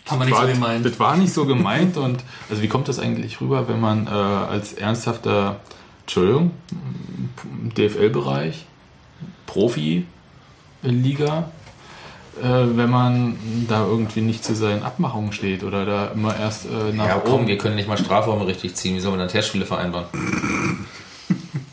Haben 0.08 0.20
wir 0.20 0.26
nicht 0.26 0.38
so 0.38 0.48
gemeint. 0.48 0.86
Das 0.86 1.00
war 1.00 1.18
nicht 1.18 1.34
so 1.34 1.46
gemeint 1.46 1.98
und 1.98 2.24
also 2.50 2.62
wie 2.62 2.68
kommt 2.68 2.88
das 2.88 3.00
eigentlich 3.00 3.40
rüber, 3.42 3.68
wenn 3.68 3.80
man 3.80 4.08
äh, 4.08 4.10
als 4.10 4.74
ernsthafter, 4.74 5.60
Entschuldigung, 6.02 6.52
DFL-Bereich 7.78 8.66
Profi-Liga, 10.84 11.52
äh, 12.42 12.44
wenn 12.44 12.90
man 12.90 13.38
da 13.68 13.86
irgendwie 13.86 14.22
nicht 14.22 14.44
zu 14.44 14.56
seinen 14.56 14.84
Abmachungen 14.84 15.32
steht 15.34 15.64
oder 15.64 15.86
da 15.86 16.08
immer 16.08 16.36
erst 16.38 16.66
äh, 16.66 16.94
nach 16.94 17.08
Ja, 17.08 17.22
komm, 17.24 17.34
oben. 17.34 17.48
wir 17.48 17.58
können 17.58 17.76
nicht 17.76 17.88
mal 17.88 17.98
Strafräume 17.98 18.48
richtig 18.48 18.76
ziehen. 18.76 18.96
Wie 18.96 19.00
sollen 19.00 19.16
wir 19.16 19.20
dann 19.20 19.28
Testspiele 19.30 19.66
vereinbaren? 19.66 20.08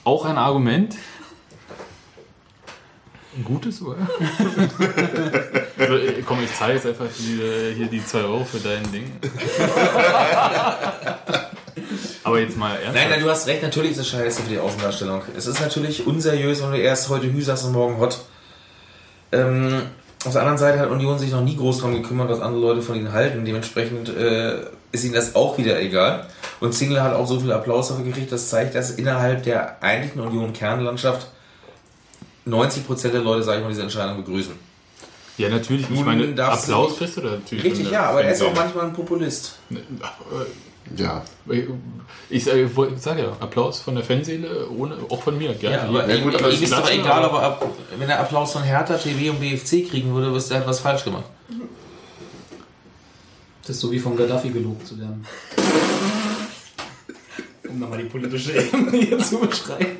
Auch 0.05 0.25
ein 0.25 0.39
Argument. 0.39 0.95
Ein 3.37 3.45
gutes, 3.45 3.83
oder? 3.83 3.99
so, 5.77 5.97
äh, 5.97 6.23
komm, 6.25 6.43
ich 6.43 6.55
zahle 6.55 6.75
jetzt 6.75 6.87
einfach 6.87 7.05
die, 7.19 7.75
hier 7.77 7.87
die 7.87 8.03
2 8.05 8.19
Euro 8.21 8.45
für 8.45 8.59
dein 8.59 8.91
Ding. 8.91 9.13
Aber 12.25 12.41
jetzt 12.41 12.57
mal 12.57 12.71
ernsthaft. 12.71 12.95
Nein, 12.95 13.11
nein, 13.11 13.21
du 13.21 13.29
hast 13.29 13.47
recht, 13.47 13.63
natürlich 13.63 13.91
ist 13.91 13.99
es 13.99 14.09
scheiße 14.09 14.43
für 14.43 14.49
die 14.49 14.59
Außendarstellung. 14.59 15.21
Es 15.37 15.47
ist 15.47 15.61
natürlich 15.61 16.07
unseriös, 16.07 16.63
wenn 16.63 16.71
du 16.71 16.79
erst 16.79 17.11
heute 17.11 17.31
Hü 17.31 17.43
sagst 17.43 17.67
und 17.67 17.73
morgen 17.73 17.99
Hot. 17.99 18.21
Ähm, 19.33 19.83
auf 20.25 20.33
der 20.33 20.41
anderen 20.41 20.59
Seite 20.59 20.79
hat 20.79 20.89
Union 20.89 21.19
sich 21.19 21.31
noch 21.31 21.45
nie 21.45 21.57
groß 21.57 21.79
darum 21.79 21.95
gekümmert, 21.95 22.31
was 22.31 22.41
andere 22.41 22.63
Leute 22.63 22.81
von 22.81 22.97
ihnen 22.97 23.13
halten. 23.13 23.45
Dementsprechend 23.45 24.09
äh, 24.09 24.61
ist 24.93 25.05
ihnen 25.05 25.15
das 25.15 25.35
auch 25.35 25.59
wieder 25.59 25.79
egal. 25.81 26.27
Und 26.61 26.73
Zingler 26.73 27.05
hat 27.05 27.13
auch 27.13 27.27
so 27.27 27.39
viel 27.39 27.53
Applaus 27.53 27.89
dafür 27.89 28.05
gekriegt, 28.05 28.33
das 28.33 28.49
zeigt, 28.49 28.75
dass 28.75 28.93
innerhalb 28.93 29.43
der 29.43 29.83
eigentlichen 29.83 30.23
Union-Kernlandschaft 30.23 31.27
90% 32.47 33.09
der 33.11 33.21
Leute, 33.23 33.43
sag 33.43 33.57
ich 33.57 33.63
mal, 33.63 33.69
diese 33.71 33.83
Entscheidung 33.83 34.19
begrüßen. 34.25 34.53
Ja, 35.39 35.51
natürlich. 35.51 35.87
Ich 35.91 36.05
meine, 36.05 36.29
du 36.33 36.45
Applaus 36.45 36.97
kriegst 36.97 37.17
du 37.19 37.21
da 37.21 37.31
natürlich. 37.33 37.65
Richtig, 37.65 37.91
ja, 37.91 38.09
aber 38.11 38.23
er 38.25 38.33
ist 38.33 38.41
auch 38.43 38.55
manchmal 38.55 38.87
ein 38.87 38.93
Populist. 38.95 39.59
Ja. 40.97 41.23
Ich 42.31 42.45
sage 42.45 42.71
sag 42.97 43.19
ja, 43.19 43.37
Applaus 43.41 43.81
von 43.81 43.97
der 43.97 44.05
Fanseele, 44.05 44.69
ohne, 44.71 44.97
auch 45.09 45.23
von 45.23 45.37
mir, 45.37 45.53
gerne. 45.55 45.77
Ja, 45.77 45.83
aber, 45.89 46.09
Ja, 46.09 46.23
gut, 46.23 46.37
aber 46.37 46.49
ihm 46.49 46.55
es 46.55 46.63
ist 46.63 46.73
doch 46.73 46.89
egal, 46.91 47.25
aber- 47.25 47.37
ob 47.37 47.43
er, 47.43 47.47
ab- 47.49 47.67
wenn 47.99 48.09
er 48.09 48.21
Applaus 48.21 48.53
von 48.53 48.63
Hertha, 48.63 48.97
TV 48.97 49.33
und 49.33 49.41
BFC 49.41 49.89
kriegen 49.91 50.15
würde, 50.15 50.33
wüsste 50.33 50.55
er 50.55 50.61
etwas 50.61 50.79
falsch 50.81 51.05
gemacht. 51.05 51.25
Das 53.63 53.71
ist 53.71 53.81
so 53.81 53.91
wie 53.91 53.99
von 53.99 54.17
Gaddafi 54.17 54.51
gelobt 54.51 54.87
zu 54.87 54.99
werden. 54.99 55.27
Um 57.69 57.81
nochmal 57.81 57.99
die 57.99 58.05
politische 58.05 58.53
Ebene 58.53 58.97
hier 58.97 59.19
zu 59.19 59.39
beschreiben. 59.39 59.97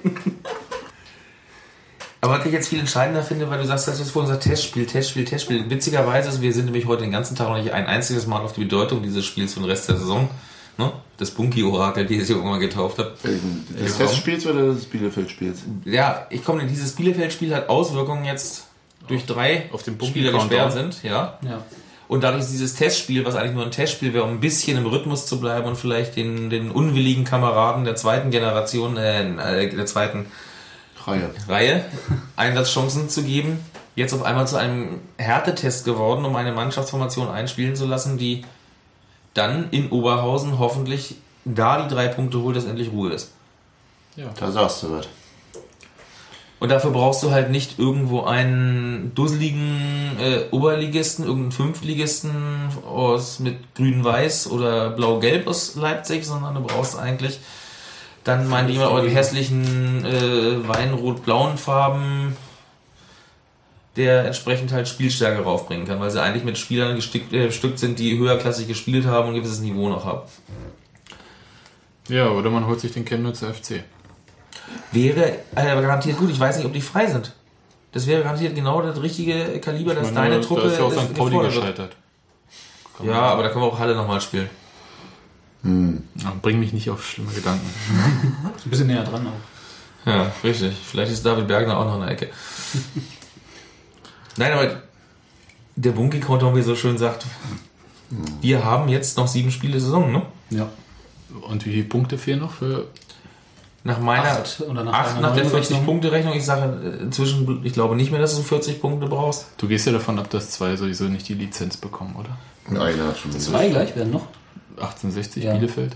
Aber 2.27 2.39
was 2.39 2.47
ich 2.47 2.53
jetzt 2.53 2.69
viel 2.69 2.81
entscheidender 2.81 3.23
finde, 3.23 3.49
weil 3.51 3.59
du 3.59 3.67
sagst, 3.67 3.89
das 3.89 4.01
ist 4.01 4.11
vorhin 4.11 4.31
unser 4.31 4.41
Testspiel, 4.41 4.87
Testspiel, 4.87 5.25
Testspiel. 5.25 5.69
Witzigerweise, 5.71 6.41
wir 6.41 6.53
sind 6.53 6.67
nämlich 6.67 6.87
heute 6.87 7.03
den 7.03 7.13
ganzen 7.13 7.37
Tag 7.37 7.49
noch 7.49 7.57
nicht 7.57 7.73
ein 7.73 7.87
einziges 7.87 8.27
Mal 8.27 8.41
auf 8.41 8.53
die 8.53 8.65
Bedeutung 8.65 9.03
dieses 9.03 9.25
Spiels 9.25 9.55
für 9.55 9.61
den 9.61 9.69
Rest 9.71 9.89
der 9.89 9.97
Saison. 9.97 10.29
Ne? 10.79 10.93
Das 11.17 11.31
Bunky-Orakel, 11.31 12.05
die 12.05 12.17
ich 12.17 12.29
irgendwann 12.29 12.61
getauft 12.61 12.99
habe. 12.99 13.15
Des. 13.23 13.97
Testspiels 13.97 14.47
oder 14.47 14.75
des 14.75 14.85
Bielefeld-Spiels? 14.85 15.61
Ja, 15.85 16.27
ich 16.31 16.45
komme, 16.45 16.67
dieses 16.67 16.93
Bielefeld-Spiel 16.93 17.55
hat 17.55 17.69
Auswirkungen 17.69 18.25
jetzt 18.25 18.67
durch 19.09 19.25
drei 19.25 19.71
Auf 19.73 19.83
den 19.83 19.99
Spieler 20.03 20.33
gesperrt 20.33 20.73
sind, 20.73 21.03
ja. 21.03 21.39
Ja. 21.43 21.63
Und 22.09 22.23
dadurch 22.23 22.45
ist 22.45 22.53
dieses 22.53 22.75
Testspiel, 22.75 23.25
was 23.25 23.35
eigentlich 23.35 23.55
nur 23.55 23.65
ein 23.65 23.71
Testspiel 23.71 24.13
wäre, 24.15 24.25
um 24.25 24.31
ein 24.31 24.41
bisschen 24.41 24.77
im 24.79 24.87
Rhythmus 24.87 25.27
zu 25.27 25.41
bleiben 25.41 25.67
und 25.67 25.77
vielleicht 25.77 26.17
den, 26.17 26.51
den 26.51 26.71
unwilligen 26.71 27.25
Kameraden 27.25 27.85
der 27.85 27.97
zweiten 27.97 28.31
Generation, 28.31 28.97
äh, 28.97 29.71
der 29.71 29.87
zweiten 29.87 30.27
Reihe. 31.07 31.31
Reihe 31.49 31.85
Einsatzchancen 32.37 33.09
zu 33.09 33.23
geben, 33.23 33.59
jetzt 33.95 34.13
auf 34.13 34.23
einmal 34.23 34.47
zu 34.47 34.57
einem 34.57 35.01
Härtetest 35.19 35.85
geworden, 35.85 36.25
um 36.25 36.37
eine 36.37 36.53
Mannschaftsformation 36.53 37.29
einspielen 37.29 37.77
zu 37.77 37.87
lassen, 37.87 38.19
die 38.19 38.45
dann 39.35 39.71
in 39.71 39.91
Oberhausen 39.91 40.59
hoffentlich 40.59 41.17
da 41.45 41.83
die 41.83 41.95
drei 41.95 42.09
Punkte 42.09 42.41
holt, 42.41 42.57
dass 42.57 42.65
endlich 42.65 42.91
Ruhe 42.91 43.13
ist. 43.13 43.33
Da 44.39 44.51
sagst 44.51 44.83
du 44.83 44.93
was. 44.93 45.07
Und 46.59 46.71
dafür 46.71 46.91
brauchst 46.91 47.23
du 47.23 47.31
halt 47.31 47.51
nicht 47.51 47.79
irgendwo 47.79 48.23
einen 48.23 49.13
dusseligen 49.15 50.17
äh, 50.19 50.45
Oberligisten, 50.51 51.27
irgendeinen 51.27 51.53
Fünftligisten 51.53 52.71
aus 52.87 53.41
mit 53.41 53.75
grün-weiß 53.75 54.51
oder 54.51 54.91
blau-gelb 54.91 55.47
aus 55.47 55.75
Leipzig, 55.75 56.25
sondern 56.25 56.55
du 56.55 56.63
brauchst 56.63 56.99
eigentlich 56.99 57.41
dann 58.27 58.49
meinen 58.49 58.67
die 58.67 58.77
mal 58.77 58.89
euren 58.89 59.09
hässlichen 59.09 60.05
äh, 60.05 60.69
weinrot-blauen 60.69 61.57
Farben, 61.57 62.37
der 63.95 64.25
entsprechend 64.25 64.73
halt 64.73 64.89
Spielstärke 64.89 65.45
raufbringen 65.45 65.87
kann, 65.87 66.01
weil 66.01 66.11
sie 66.11 66.21
eigentlich 66.21 66.43
mit 66.43 66.59
Spielern 66.59 66.97
gestickt, 66.97 67.33
äh, 67.33 67.47
bestückt 67.47 67.79
sind, 67.79 68.01
die 68.01 68.19
höherklassig 68.19 68.67
gespielt 68.67 69.07
haben 69.07 69.29
und 69.29 69.35
ein 69.35 69.41
gewisses 69.41 69.61
Niveau 69.61 69.89
noch 69.89 70.05
haben. 70.05 70.23
Ja, 72.09 72.31
oder 72.31 72.51
man 72.51 72.67
holt 72.67 72.81
sich 72.81 72.93
den 72.93 73.05
Chemnitzer 73.05 73.55
FC. 73.55 73.85
Wäre 74.91 75.39
äh, 75.55 75.71
aber 75.71 75.83
garantiert 75.83 76.19
gut. 76.19 76.31
Ich 76.31 76.41
weiß 76.41 76.57
nicht, 76.57 76.67
ob 76.67 76.73
die 76.73 76.81
frei 76.81 77.07
sind. 77.07 77.33
Das 77.93 78.09
wäre 78.09 78.25
garantiert 78.25 78.57
genau 78.57 78.83
das 78.83 79.01
richtige 79.01 79.61
Kaliber, 79.61 79.95
dass 79.95 80.09
Ich 80.09 80.15
meine, 80.15 80.31
deine 80.31 80.41
Truppe 80.45 80.63
Da 80.63 80.67
ist 80.67 80.79
ja 80.79 80.85
auch 80.85 80.93
das 80.93 81.05
St. 81.05 81.15
Pauli 81.15 81.39
gescheitert. 81.39 81.97
Ja, 83.05 83.21
aber 83.21 83.45
da 83.45 83.51
können 83.51 83.63
wir 83.63 83.69
auch 83.69 83.79
Halle 83.79 83.95
nochmal 83.95 84.21
spielen. 84.21 84.51
Ja, 85.63 86.33
bring 86.43 86.61
mich 86.61 86.73
nicht 86.73 86.91
auf 86.91 87.05
schlimme 87.05 87.33
Gedanken. 87.33 87.67
Ist 88.57 88.67
ein 88.67 88.71
bisschen 88.71 88.87
näher 88.87 89.05
dran 89.05 89.27
auch. 89.27 90.09
Ja, 90.09 90.33
richtig. 90.45 90.75
Vielleicht 90.85 91.11
ist 91.11 91.27
David 91.27 91.49
Bergner 91.49 91.77
auch 91.77 91.85
noch 91.85 91.97
in 91.97 92.03
der 92.03 92.11
Ecke. 92.11 92.29
Nein, 94.37 94.53
aber 94.53 94.83
der 95.75 95.91
Bunky-Countdown, 95.91 96.55
wie 96.55 96.63
so 96.63 96.77
schön 96.77 96.97
sagt, 96.97 97.27
wir 98.41 98.65
haben 98.65 98.89
jetzt 98.89 99.17
noch 99.17 99.27
sieben 99.27 99.51
Spiele 99.51 99.81
Saison, 99.81 100.13
ne? 100.13 100.23
Ja. 100.51 100.69
Und 101.49 101.67
wie 101.67 101.73
viele 101.73 101.85
Punkte 101.85 102.19
fehlen 102.19 102.41
noch 102.41 102.53
für. 102.53 102.87
Nach 103.83 104.01
meiner 104.01 104.25
Acht 104.25 104.61
oder 104.61 104.83
nach 104.83 104.93
acht 104.93 105.21
nach 105.21 105.35
der 105.35 105.45
neuen 105.45 105.55
Rechnung? 105.55 105.83
40-Punkte-Rechnung. 105.83 106.35
Ich 106.35 106.45
sage 106.45 106.99
äh, 106.99 107.03
inzwischen, 107.03 107.65
ich 107.65 107.73
glaube 107.73 107.95
nicht 107.95 108.11
mehr, 108.11 108.21
dass 108.21 108.37
du 108.37 108.43
40 108.43 108.81
Punkte 108.81 109.07
brauchst. 109.07 109.47
Du 109.59 109.69
gehst 109.69 109.87
ja 109.87 109.93
davon 109.93 110.19
ab, 110.19 110.29
dass 110.31 110.51
zwei 110.51 110.75
sowieso 110.77 111.05
nicht 111.05 111.29
die 111.29 111.35
Lizenz 111.35 111.77
bekommen, 111.77 112.17
oder? 112.17 112.81
Einer 112.81 113.09
hat 113.09 113.19
schon 113.19 113.31
Zwei 113.33 113.69
gleich 113.69 113.95
werden 113.95 114.13
noch. 114.13 114.27
1860 114.77 115.45
Ja. 115.45 115.55
Bielefeld. 115.55 115.93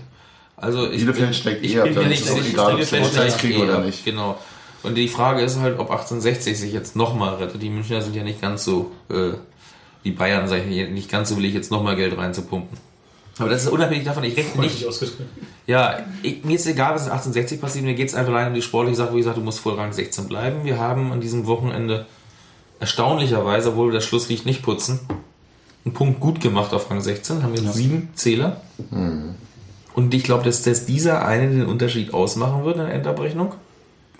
Also 0.57 0.89
ich, 0.89 1.01
Bielefeld 1.01 1.35
steigt 1.35 1.65
ich 1.65 1.75
eh 1.75 1.79
ab, 1.81 1.89
bin 1.93 2.07
nicht, 2.07 2.25
es 2.25 2.35
ich, 2.35 2.53
egal, 2.53 2.75
ob 2.75 2.83
steigt 2.83 3.39
kriegen 3.39 3.59
eh 3.59 3.63
oder 3.63 3.79
nicht. 3.79 4.05
Genau. 4.05 4.37
Und 4.83 4.95
die 4.95 5.07
Frage 5.07 5.41
ist 5.41 5.59
halt, 5.59 5.79
ob 5.79 5.91
1860 5.91 6.59
sich 6.59 6.73
jetzt 6.73 6.95
nochmal 6.95 7.35
rettet. 7.35 7.61
Die 7.61 7.69
Münchner 7.69 8.01
sind 8.01 8.15
ja 8.15 8.23
nicht 8.23 8.41
ganz 8.41 8.63
so, 8.63 8.91
äh, 9.09 9.33
die 10.03 10.11
Bayern, 10.11 10.47
sag 10.47 10.65
ich 10.65 10.89
nicht 10.89 11.09
ganz 11.09 11.29
so 11.29 11.37
willig, 11.37 11.53
jetzt 11.53 11.71
nochmal 11.71 11.95
Geld 11.95 12.17
reinzupumpen. 12.17 12.77
Aber 13.37 13.49
das 13.49 13.63
ist 13.63 13.69
unabhängig 13.69 14.05
davon, 14.05 14.23
ich 14.23 14.35
rechne 14.35 14.61
nicht. 14.61 14.85
Ja, 15.65 15.99
ich, 16.21 16.43
mir 16.43 16.55
ist 16.55 16.67
egal, 16.67 16.95
was 16.95 17.05
in 17.05 17.11
1860 17.11 17.61
passiert, 17.61 17.85
mir 17.85 17.93
geht 17.93 18.09
es 18.09 18.15
einfach 18.15 18.33
allein 18.33 18.49
um 18.49 18.53
die 18.53 18.61
sportliche 18.61 18.97
Sache, 18.97 19.13
wo 19.13 19.17
ich 19.17 19.23
sage, 19.23 19.39
du 19.39 19.43
musst 19.43 19.59
vor 19.59 19.77
Rang 19.77 19.93
16 19.93 20.27
bleiben. 20.27 20.65
Wir 20.65 20.79
haben 20.79 21.11
an 21.11 21.21
diesem 21.21 21.45
Wochenende 21.47 22.05
erstaunlicherweise, 22.79 23.69
obwohl 23.69 23.89
wir 23.89 23.93
das 23.93 24.05
Schlusslicht 24.05 24.45
nicht 24.45 24.63
putzen, 24.63 24.99
einen 25.85 25.93
Punkt 25.93 26.19
gut 26.19 26.41
gemacht 26.41 26.73
auf 26.73 26.89
Rang 26.89 27.01
16, 27.01 27.43
haben 27.43 27.55
jetzt 27.55 27.73
sieben 27.73 28.09
Zähler. 28.13 28.61
Und 29.93 30.13
ich 30.13 30.23
glaube, 30.23 30.43
dass, 30.43 30.61
dass 30.63 30.85
dieser 30.85 31.25
eine 31.25 31.49
den 31.49 31.65
Unterschied 31.65 32.13
ausmachen 32.13 32.63
wird 32.63 32.77
in 32.77 32.83
der 32.83 32.93
Endabrechnung. 32.93 33.55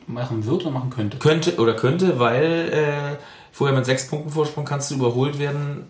Machen 0.07 0.45
wird 0.45 0.63
oder 0.63 0.71
machen 0.71 0.89
könnte. 0.89 1.17
Könnte 1.17 1.57
oder 1.57 1.73
könnte, 1.73 2.19
weil 2.19 2.69
äh, 2.73 3.17
vorher 3.51 3.75
mit 3.75 3.85
sechs 3.85 4.07
Punkten 4.07 4.31
Vorsprung 4.31 4.65
kannst 4.65 4.91
du 4.91 4.95
überholt 4.95 5.39
werden, 5.39 5.85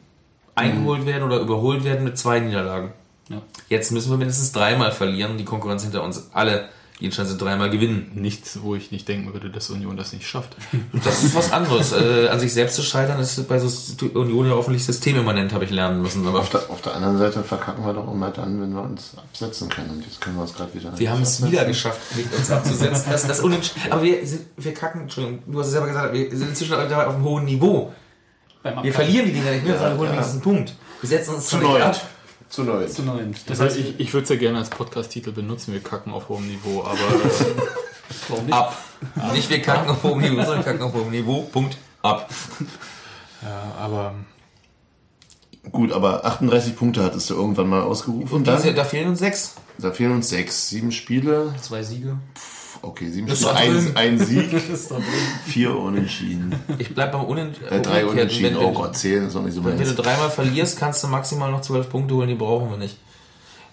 eingeholt 0.55 1.05
werden 1.05 1.23
oder 1.23 1.39
überholt 1.39 1.83
werden 1.83 2.03
mit 2.03 2.17
zwei 2.17 2.39
Niederlagen. 2.39 2.91
Ja. 3.29 3.41
Jetzt 3.69 3.91
müssen 3.91 4.11
wir 4.11 4.17
mindestens 4.17 4.51
dreimal 4.51 4.91
verlieren, 4.91 5.37
die 5.37 5.45
Konkurrenz 5.45 5.83
hinter 5.83 6.03
uns 6.03 6.29
alle, 6.33 6.67
die 7.01 7.05
Entscheidung 7.05 7.29
sind 7.29 7.41
dreimal 7.41 7.71
gewinnen. 7.71 8.11
Nichts, 8.13 8.59
wo 8.61 8.75
ich 8.75 8.91
nicht 8.91 9.07
denken 9.07 9.33
würde, 9.33 9.49
dass 9.49 9.71
Union 9.71 9.97
das 9.97 10.13
nicht 10.13 10.27
schafft. 10.27 10.55
Das 11.03 11.23
ist 11.23 11.35
was 11.35 11.51
anderes. 11.51 11.93
äh, 11.93 12.27
an 12.29 12.39
sich 12.39 12.53
selbst 12.53 12.75
zu 12.75 12.83
scheitern, 12.83 13.19
ist 13.19 13.47
bei 13.47 13.57
so 13.57 13.67
Union 14.13 14.47
ja 14.47 14.53
hoffentlich 14.53 14.85
systemimmanent, 14.85 15.51
habe 15.51 15.65
ich 15.65 15.71
lernen 15.71 16.01
müssen. 16.03 16.25
Aber 16.27 16.39
Auf 16.39 16.49
der, 16.49 16.69
auf 16.69 16.81
der 16.81 16.95
anderen 16.95 17.17
Seite 17.17 17.43
verkacken 17.43 17.83
wir 17.83 17.93
doch 17.93 18.11
immer 18.11 18.29
dann, 18.29 18.61
wenn 18.61 18.71
wir 18.73 18.83
uns 18.83 19.15
absetzen 19.17 19.67
können. 19.69 19.89
Und 19.89 20.05
jetzt 20.05 20.21
können 20.21 20.35
wir 20.35 20.43
uns 20.43 20.53
gerade 20.53 20.73
wieder. 20.75 20.97
wir 20.97 21.11
haben 21.11 21.23
es 21.23 21.43
wieder 21.45 21.65
geschafft, 21.65 22.15
nicht 22.15 22.31
uns 22.33 22.51
abzusetzen. 22.51 23.05
Das, 23.11 23.25
das 23.25 23.41
aber 23.89 24.03
wir 24.03 24.25
sind, 24.27 24.41
wir 24.57 24.73
kacken, 24.73 25.01
Entschuldigung, 25.01 25.39
du 25.47 25.59
hast 25.59 25.67
es 25.67 25.71
selber 25.71 25.87
gesagt, 25.87 26.13
wir 26.13 26.29
sind 26.29 26.49
inzwischen 26.49 26.73
auf 26.75 27.15
einem 27.15 27.23
hohen 27.23 27.45
Niveau. 27.45 27.91
Wir 28.83 28.93
verlieren 28.93 29.25
die 29.25 29.33
Dinger 29.33 29.51
nicht 29.51 29.65
mehr, 29.65 29.77
sondern 29.77 29.97
holen 29.97 30.11
wenigstens 30.11 30.33
einen 30.35 30.43
Punkt. 30.43 30.75
Wir 31.01 31.09
setzen 31.09 31.33
uns 31.33 31.47
Zu 31.47 31.57
neu. 31.57 31.81
ab. 31.81 31.99
Zu 32.51 32.63
neu. 32.63 32.85
Zu 32.85 33.03
neun. 33.03 33.33
Das 33.47 33.61
heißt, 33.61 33.77
ich, 33.77 33.99
ich 33.99 34.13
würde 34.13 34.23
es 34.23 34.29
ja 34.29 34.35
gerne 34.35 34.59
als 34.59 34.69
Podcast-Titel 34.69 35.31
benutzen, 35.31 35.71
wir 35.71 35.79
kacken 35.79 36.11
auf 36.11 36.27
hohem 36.27 36.47
Niveau, 36.47 36.83
aber 36.83 36.99
äh, 36.99 36.99
Warum 38.27 38.45
nicht? 38.45 38.53
Ab. 38.53 38.77
Nicht 39.33 39.49
wir 39.49 39.61
kacken 39.61 39.89
auf 39.89 40.03
hohem 40.03 40.19
Niveau, 40.19 40.35
sondern 40.35 40.57
wir 40.57 40.63
kacken 40.63 40.81
auf 40.81 40.93
hohem 40.93 41.11
Niveau. 41.11 41.43
Punkt. 41.43 41.77
Ab. 42.01 42.29
ja, 43.41 43.73
aber 43.79 44.15
Gut, 45.71 45.93
aber 45.93 46.25
38 46.25 46.75
Punkte 46.75 47.03
hattest 47.03 47.29
du 47.29 47.35
irgendwann 47.35 47.69
mal 47.69 47.83
ausgerufen. 47.83 48.35
Und 48.35 48.47
dann, 48.47 48.57
diese, 48.57 48.73
da 48.73 48.83
fehlen 48.83 49.09
uns 49.09 49.19
sechs. 49.19 49.55
da 49.77 49.91
fehlen 49.91 50.11
uns 50.11 50.27
sechs. 50.27 50.69
Sieben 50.69 50.91
Spiele. 50.91 51.53
Zwei 51.61 51.83
Siege. 51.83 52.17
Okay, 52.83 53.11
Spiele. 53.11 53.27
doch 53.41 53.55
Ein, 53.55 53.91
ein 53.95 54.19
Sieg, 54.19 54.49
vier 55.45 55.75
Unentschieden. 55.77 56.55
Ich 56.79 56.93
bleib 56.93 57.11
beim 57.11 57.25
Unent 57.25 57.57
Äh, 57.69 57.81
drei. 57.81 58.05
Unentschieden. 58.05 58.55
Wenn, 58.55 58.57
Oh 58.57 58.67
wenn, 58.67 58.73
Gott, 58.73 58.95
zählen 58.97 59.27
ist 59.27 59.35
auch 59.35 59.43
nicht 59.43 59.53
so 59.53 59.63
wenn 59.63 59.77
du 59.77 59.83
meins. 59.83 59.95
dreimal 59.95 60.29
verlierst, 60.29 60.79
kannst 60.79 61.03
du 61.03 61.07
maximal 61.07 61.51
noch 61.51 61.61
zwölf 61.61 61.89
Punkte 61.89 62.15
holen, 62.15 62.27
die 62.29 62.35
brauchen 62.35 62.69
wir 62.71 62.77
nicht. 62.77 62.97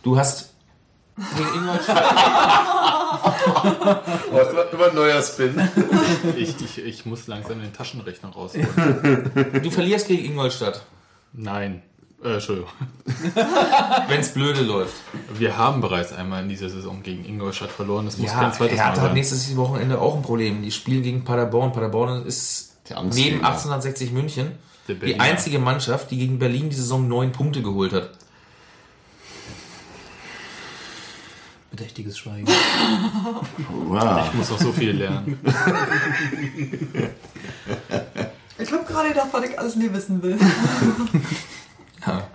Du 0.03 0.17
hast 0.19 0.51
gegen 1.37 1.49
Ingolstadt, 1.63 2.05
Oh, 4.33 4.39
immer, 4.39 4.73
immer 4.73 4.89
ein 4.91 4.95
neuer 4.95 5.23
Spin. 5.23 5.55
Ich, 6.37 6.55
ich, 6.61 6.79
ich 6.85 7.07
muss 7.07 7.27
langsam 7.27 7.61
den 7.61 7.73
Taschenrechner 7.73 8.29
rausholen. 8.31 8.69
Du 9.63 9.71
verlierst 9.71 10.07
gegen 10.09 10.25
Ingolstadt, 10.25 10.85
Nein. 11.33 11.83
Äh, 12.25 12.35
Entschuldigung. 12.35 12.71
wenn 14.09 14.21
es 14.21 14.33
blöde 14.33 14.63
läuft. 14.63 14.95
Wir 15.35 15.57
haben 15.57 15.81
bereits 15.81 16.13
einmal 16.13 16.43
in 16.43 16.49
dieser 16.49 16.69
Saison 16.69 17.03
gegen 17.03 17.25
Ingolstadt 17.25 17.71
verloren. 17.71 18.07
Das 18.07 18.19
muss 18.19 18.31
Ja, 18.31 18.39
kein 18.41 18.53
zweites 18.53 18.77
er 18.79 18.85
Mal 18.85 18.91
hat 18.91 18.99
halt 18.99 19.07
sein. 19.09 19.15
nächstes 19.15 19.57
Wochenende 19.57 20.01
auch 20.01 20.17
ein 20.17 20.23
Problem. 20.23 20.63
Die 20.63 20.73
spielen 20.73 21.03
gegen 21.03 21.23
Paderborn. 21.25 21.73
Paderborn 21.73 22.27
ist 22.27 22.77
neben 23.15 23.45
1860 23.45 24.11
München 24.13 24.53
die 24.89 25.21
einzige 25.21 25.59
Mannschaft, 25.59 26.11
die 26.11 26.19
gegen 26.19 26.39
Berlin 26.39 26.71
die 26.71 26.77
Saison 26.77 27.07
neun 27.07 27.31
Punkte 27.31 27.63
geholt 27.63 27.93
hat. 27.93 28.11
Bedächtiges 31.71 32.19
Schweigen. 32.19 32.49
Wow. 33.71 34.27
Ich 34.27 34.35
muss 34.35 34.51
noch 34.51 34.61
so 34.61 34.73
viel 34.73 34.91
lernen. 34.93 35.39
Ich 38.61 38.73
habe 38.73 38.85
gerade 38.85 39.11
gedacht, 39.11 39.29
was 39.31 39.45
ich 39.45 39.57
alles 39.59 39.77
nie 39.77 39.93
wissen 39.93 40.21
will. 40.21 40.37
Ja. 42.07 42.27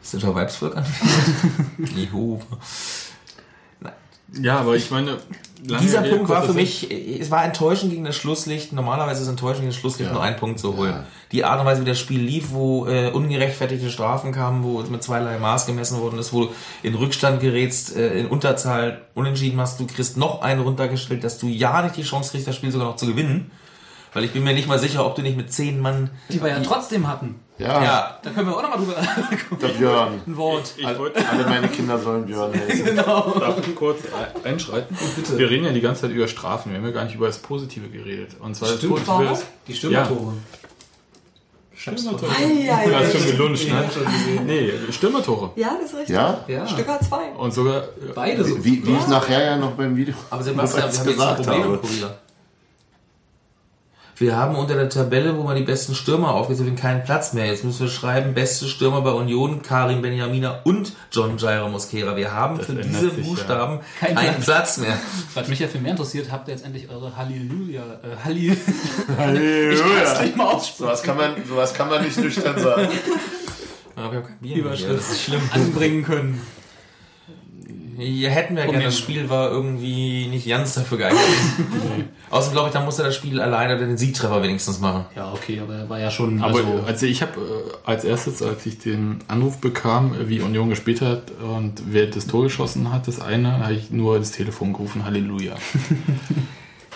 Sind 0.00 0.22
wir 0.22 0.34
Weibsvolk 0.34 0.76
an? 0.76 0.84
Jehova. 1.96 2.44
Ja, 4.40 4.60
aber 4.60 4.76
ich 4.76 4.90
meine, 4.90 5.18
Dieser 5.60 6.00
Punkt 6.02 6.28
war 6.30 6.42
für 6.42 6.54
mich, 6.54 6.90
es 6.90 7.30
war 7.30 7.44
enttäuschend 7.44 7.90
gegen 7.92 8.04
das 8.04 8.16
Schlusslicht. 8.16 8.72
Normalerweise 8.72 9.20
ist 9.20 9.26
es 9.26 9.28
enttäuschend 9.28 9.60
gegen 9.60 9.70
das 9.72 9.76
Schlusslicht 9.76 10.08
Ja. 10.08 10.14
nur 10.14 10.22
einen 10.22 10.36
Punkt 10.36 10.58
zu 10.58 10.74
holen. 10.76 10.92
Ja. 10.92 11.04
Die 11.32 11.44
Art 11.44 11.60
und 11.60 11.66
Weise, 11.66 11.82
wie 11.82 11.86
das 11.88 11.98
Spiel 11.98 12.20
lief, 12.20 12.46
wo 12.50 12.86
äh, 12.86 13.10
ungerechtfertigte 13.10 13.90
Strafen 13.90 14.32
kamen, 14.32 14.64
wo 14.64 14.80
es 14.80 14.88
mit 14.88 15.02
zweierlei 15.02 15.38
Maß 15.38 15.66
gemessen 15.66 16.00
worden 16.00 16.18
ist, 16.18 16.32
wo 16.32 16.44
du 16.46 16.50
in 16.82 16.94
Rückstand 16.94 17.40
gerätst, 17.40 17.94
äh, 17.94 18.20
in 18.20 18.26
Unterzahl 18.26 19.02
unentschieden 19.14 19.56
machst, 19.56 19.78
du 19.78 19.86
kriegst 19.86 20.16
noch 20.16 20.40
einen 20.40 20.62
runtergestellt, 20.62 21.22
dass 21.24 21.36
du 21.38 21.48
ja 21.48 21.82
nicht 21.82 21.96
die 21.98 22.02
Chance 22.02 22.30
kriegst, 22.30 22.48
das 22.48 22.56
Spiel 22.56 22.72
sogar 22.72 22.86
noch 22.88 22.96
zu 22.96 23.06
gewinnen. 23.06 23.50
Weil 24.14 24.24
ich 24.24 24.32
bin 24.32 24.44
mir 24.44 24.54
nicht 24.54 24.68
mal 24.68 24.78
sicher, 24.78 25.04
ob 25.06 25.14
du 25.14 25.22
nicht 25.22 25.36
mit 25.36 25.52
zehn 25.52 25.78
Mann. 25.80 26.10
Die 26.30 26.42
wir 26.42 26.48
ja 26.48 26.60
trotzdem 26.60 27.06
hatten. 27.06 27.36
Ja, 27.62 27.82
Ja, 27.84 28.18
Da 28.22 28.30
können 28.30 28.48
wir 28.48 28.56
auch 28.56 28.62
nochmal 28.62 28.78
drüber 28.78 28.94
der 29.60 29.68
Björn. 29.68 30.20
ein 30.26 30.36
Wort. 30.36 30.72
Ich 30.76 30.98
wollte 30.98 31.20
Alle 31.30 31.44
meine 31.44 31.68
Kinder 31.68 31.98
sollen 31.98 32.26
Björn 32.26 32.52
heißen. 32.68 32.96
darf 32.96 33.66
ich 33.66 33.74
kurz 33.74 34.00
einschreiten. 34.44 34.96
Wir 35.36 35.48
reden 35.50 35.64
ja 35.66 35.72
die 35.72 35.80
ganze 35.80 36.02
Zeit 36.02 36.10
über 36.10 36.28
Strafen. 36.28 36.70
Wir 36.72 36.78
haben 36.78 36.86
ja 36.86 36.92
gar 36.92 37.04
nicht 37.04 37.14
über 37.14 37.26
das 37.26 37.38
Positive 37.38 37.88
geredet. 37.88 38.36
Und 38.40 38.54
zwar 38.56 38.68
Stimmt, 38.68 38.98
das 38.98 39.04
Positive 39.06 39.32
ist, 39.32 39.44
Die 39.68 39.74
Stürmertore. 39.74 40.32
Stürmertore. 41.74 42.30
Eieiei. 42.30 42.86
Du 42.88 42.94
hast 42.94 43.12
schon 43.12 43.26
gelunscht, 43.26 43.68
ne? 43.68 43.84
Nee, 44.46 44.72
Stürmertore. 44.90 45.50
Ja, 45.56 45.76
das 45.80 45.90
ist 45.92 45.98
richtig. 45.98 46.14
Ja? 46.14 46.44
Ja, 46.46 46.66
Stücker 46.66 47.00
2. 47.00 47.16
Und 47.36 47.52
sogar 47.52 47.84
beide 48.14 48.44
so. 48.44 48.64
Wie, 48.64 48.86
wie 48.86 48.92
ich 48.94 49.06
nachher 49.08 49.44
ja 49.44 49.56
noch 49.56 49.72
beim 49.72 49.96
Video 49.96 50.14
aber 50.30 50.42
Sebastian, 50.44 50.82
wir 50.82 50.88
was 50.88 50.98
haben 51.00 51.06
jetzt 51.06 51.06
ein 51.06 51.12
gesagt 51.12 51.36
Problem 51.46 52.02
habe. 52.02 52.18
Wir 54.16 54.36
haben 54.36 54.54
unter 54.56 54.74
der 54.74 54.88
Tabelle, 54.88 55.36
wo 55.38 55.42
man 55.42 55.56
die 55.56 55.62
besten 55.62 55.94
Stürmer 55.94 56.34
aufgesucht 56.34 56.76
keinen 56.76 57.02
Platz 57.02 57.32
mehr. 57.32 57.46
Jetzt 57.46 57.64
müssen 57.64 57.80
wir 57.80 57.88
schreiben, 57.88 58.34
beste 58.34 58.66
Stürmer 58.68 59.00
bei 59.00 59.10
Union, 59.10 59.62
Karim 59.62 60.02
Benjamina 60.02 60.60
und 60.64 60.92
John 61.10 61.38
Jairo 61.38 61.68
Mosquera. 61.68 62.14
Wir 62.14 62.32
haben 62.32 62.58
Das 62.58 62.66
für 62.66 62.74
diese 62.74 63.10
sich, 63.10 63.26
Buchstaben 63.26 63.80
Kein 63.98 64.14
keinen 64.14 64.34
Platz. 64.34 64.44
Platz 64.44 64.76
mehr. 64.78 64.96
Was 65.34 65.48
mich 65.48 65.58
ja 65.60 65.66
viel 65.66 65.80
mehr 65.80 65.92
interessiert, 65.92 66.30
habt 66.30 66.46
ihr 66.48 66.54
jetzt 66.54 66.64
endlich 66.64 66.88
eure 66.90 67.16
Halleluja, 67.16 67.82
äh, 67.82 68.24
Halli, 68.24 68.56
Halleluja. 69.18 70.22
nicht 70.22 70.36
mal 70.36 70.44
aussprechen, 70.46 70.84
Sowas 70.84 71.02
kann 71.02 71.16
man, 71.16 71.30
sowas 71.48 71.74
kann 71.74 71.88
man 71.88 72.04
nicht 72.04 72.18
nüchtern 72.18 72.58
sagen. 72.58 72.88
Aber 73.96 74.10
wir 74.12 74.18
haben 74.18 74.26
kein 74.26 74.38
Bier 74.40 74.56
mehr. 74.56 74.64
Überschrift 74.66 74.98
Das 74.98 75.10
ist 75.10 75.22
schlimm. 75.24 75.40
anbringen 75.52 76.04
können. 76.04 76.40
Hier 78.02 78.30
hätten 78.30 78.56
wir 78.56 78.62
gerne, 78.62 78.72
Probieren. 78.72 78.84
das 78.84 78.98
Spiel 78.98 79.30
war 79.30 79.50
irgendwie 79.50 80.26
nicht 80.26 80.48
ganz 80.48 80.74
dafür 80.74 80.98
geeignet. 80.98 81.22
Außerdem 82.30 82.52
glaube 82.52 82.68
ich, 82.68 82.72
da 82.74 82.80
musste 82.80 83.02
das 83.02 83.14
Spiel 83.14 83.40
alleine 83.40 83.76
den 83.76 83.96
Siegtreffer 83.96 84.42
wenigstens 84.42 84.80
machen. 84.80 85.06
Ja, 85.14 85.32
okay, 85.32 85.60
aber 85.60 85.74
er 85.74 85.88
war 85.88 86.00
ja 86.00 86.10
schon, 86.10 86.42
Aber 86.42 86.58
also, 86.58 86.84
also 86.86 87.06
ich 87.06 87.22
habe 87.22 87.40
äh, 87.40 87.88
als 87.90 88.04
erstes, 88.04 88.42
als 88.42 88.64
ich 88.66 88.78
den 88.78 89.18
Anruf 89.28 89.58
bekam, 89.58 90.14
äh, 90.14 90.28
wie 90.28 90.40
Union 90.40 90.68
gespielt 90.68 91.00
hat 91.00 91.30
und 91.40 91.82
wer 91.86 92.06
das 92.06 92.26
Tor 92.26 92.44
geschossen 92.44 92.92
hat, 92.92 93.08
das 93.08 93.20
eine, 93.20 93.58
habe 93.60 93.74
ich 93.74 93.90
nur 93.90 94.18
das 94.18 94.32
Telefon 94.32 94.72
gerufen, 94.72 95.04
Halleluja. 95.04 95.54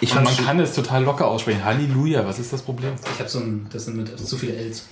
Ich 0.00 0.14
Und 0.14 0.24
man 0.24 0.36
kann 0.36 0.60
es 0.60 0.74
total 0.74 1.04
locker 1.04 1.26
aussprechen. 1.26 1.64
Halleluja, 1.64 2.26
was 2.26 2.38
ist 2.38 2.52
das 2.52 2.60
Problem? 2.60 2.92
ich 3.14 3.18
habe 3.18 3.30
so 3.30 3.38
ein, 3.38 3.66
das 3.72 3.86
sind 3.86 3.96
mit 3.96 4.18
zu 4.18 4.36
viele 4.36 4.52
Ls. 4.54 4.86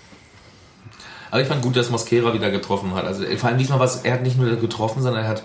Aber 1.30 1.42
ich 1.42 1.48
fand 1.48 1.62
gut, 1.62 1.76
dass 1.76 1.90
Mosquera 1.90 2.32
wieder 2.32 2.50
getroffen 2.50 2.94
hat. 2.94 3.04
Also 3.04 3.24
vor 3.36 3.48
allem 3.48 3.58
diesmal 3.58 3.80
was, 3.80 4.04
er 4.04 4.14
hat 4.14 4.22
nicht 4.22 4.38
nur 4.38 4.54
getroffen, 4.56 5.02
sondern 5.02 5.24
er 5.24 5.28
hat 5.28 5.42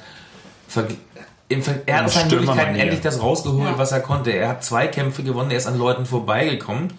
er 1.86 1.98
hat 1.98 2.06
aus 2.06 2.14
seinen. 2.14 2.30
Möglichkeiten 2.30 2.76
endlich 2.76 3.02
das 3.02 3.22
rausgeholt, 3.22 3.72
Ja. 3.72 3.78
was 3.78 3.92
er 3.92 4.00
konnte. 4.02 4.32
Er 4.32 4.50
hat 4.50 4.64
zwei 4.64 4.88
Kämpfe 4.88 5.24
gewonnen, 5.24 5.52
er 5.52 5.58
ist 5.58 5.66
an 5.68 5.78
Leuten 5.78 6.06
vorbeigekommen. 6.06 6.94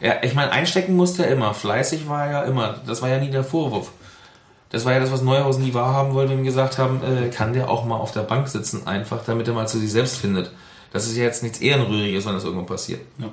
Er, 0.00 0.24
ich 0.24 0.34
meine, 0.34 0.50
einstecken 0.50 0.96
musste 0.96 1.24
er 1.24 1.32
immer. 1.32 1.54
Fleißig 1.54 2.08
war 2.08 2.26
er 2.26 2.30
ja 2.32 2.42
immer. 2.42 2.80
Das 2.86 3.00
war 3.02 3.08
ja 3.08 3.18
nie 3.18 3.30
der 3.30 3.44
Vorwurf. 3.44 3.90
Das 4.70 4.84
war 4.84 4.92
ja 4.92 5.00
das, 5.00 5.12
was 5.12 5.22
Neuhausen 5.22 5.62
nie 5.64 5.72
wahrhaben 5.72 6.12
wollte, 6.14 6.30
wenn 6.32 6.38
wir 6.38 6.44
gesagt 6.44 6.76
haben, 6.78 7.00
äh, 7.02 7.28
kann 7.30 7.52
der 7.52 7.70
auch 7.70 7.84
mal 7.86 7.96
auf 7.96 8.10
der 8.12 8.20
Bank 8.22 8.48
sitzen, 8.48 8.86
einfach, 8.86 9.24
damit 9.24 9.46
er 9.48 9.54
mal 9.54 9.66
zu 9.68 9.78
sich 9.78 9.90
selbst 9.92 10.16
findet. 10.18 10.50
Das 10.92 11.06
ist 11.06 11.16
ja 11.16 11.22
jetzt 11.24 11.42
nichts 11.42 11.60
Ehrenrühriges, 11.60 12.26
wenn 12.26 12.34
das 12.34 12.44
irgendwo 12.44 12.64
passiert. 12.66 13.00
Ja. 13.18 13.28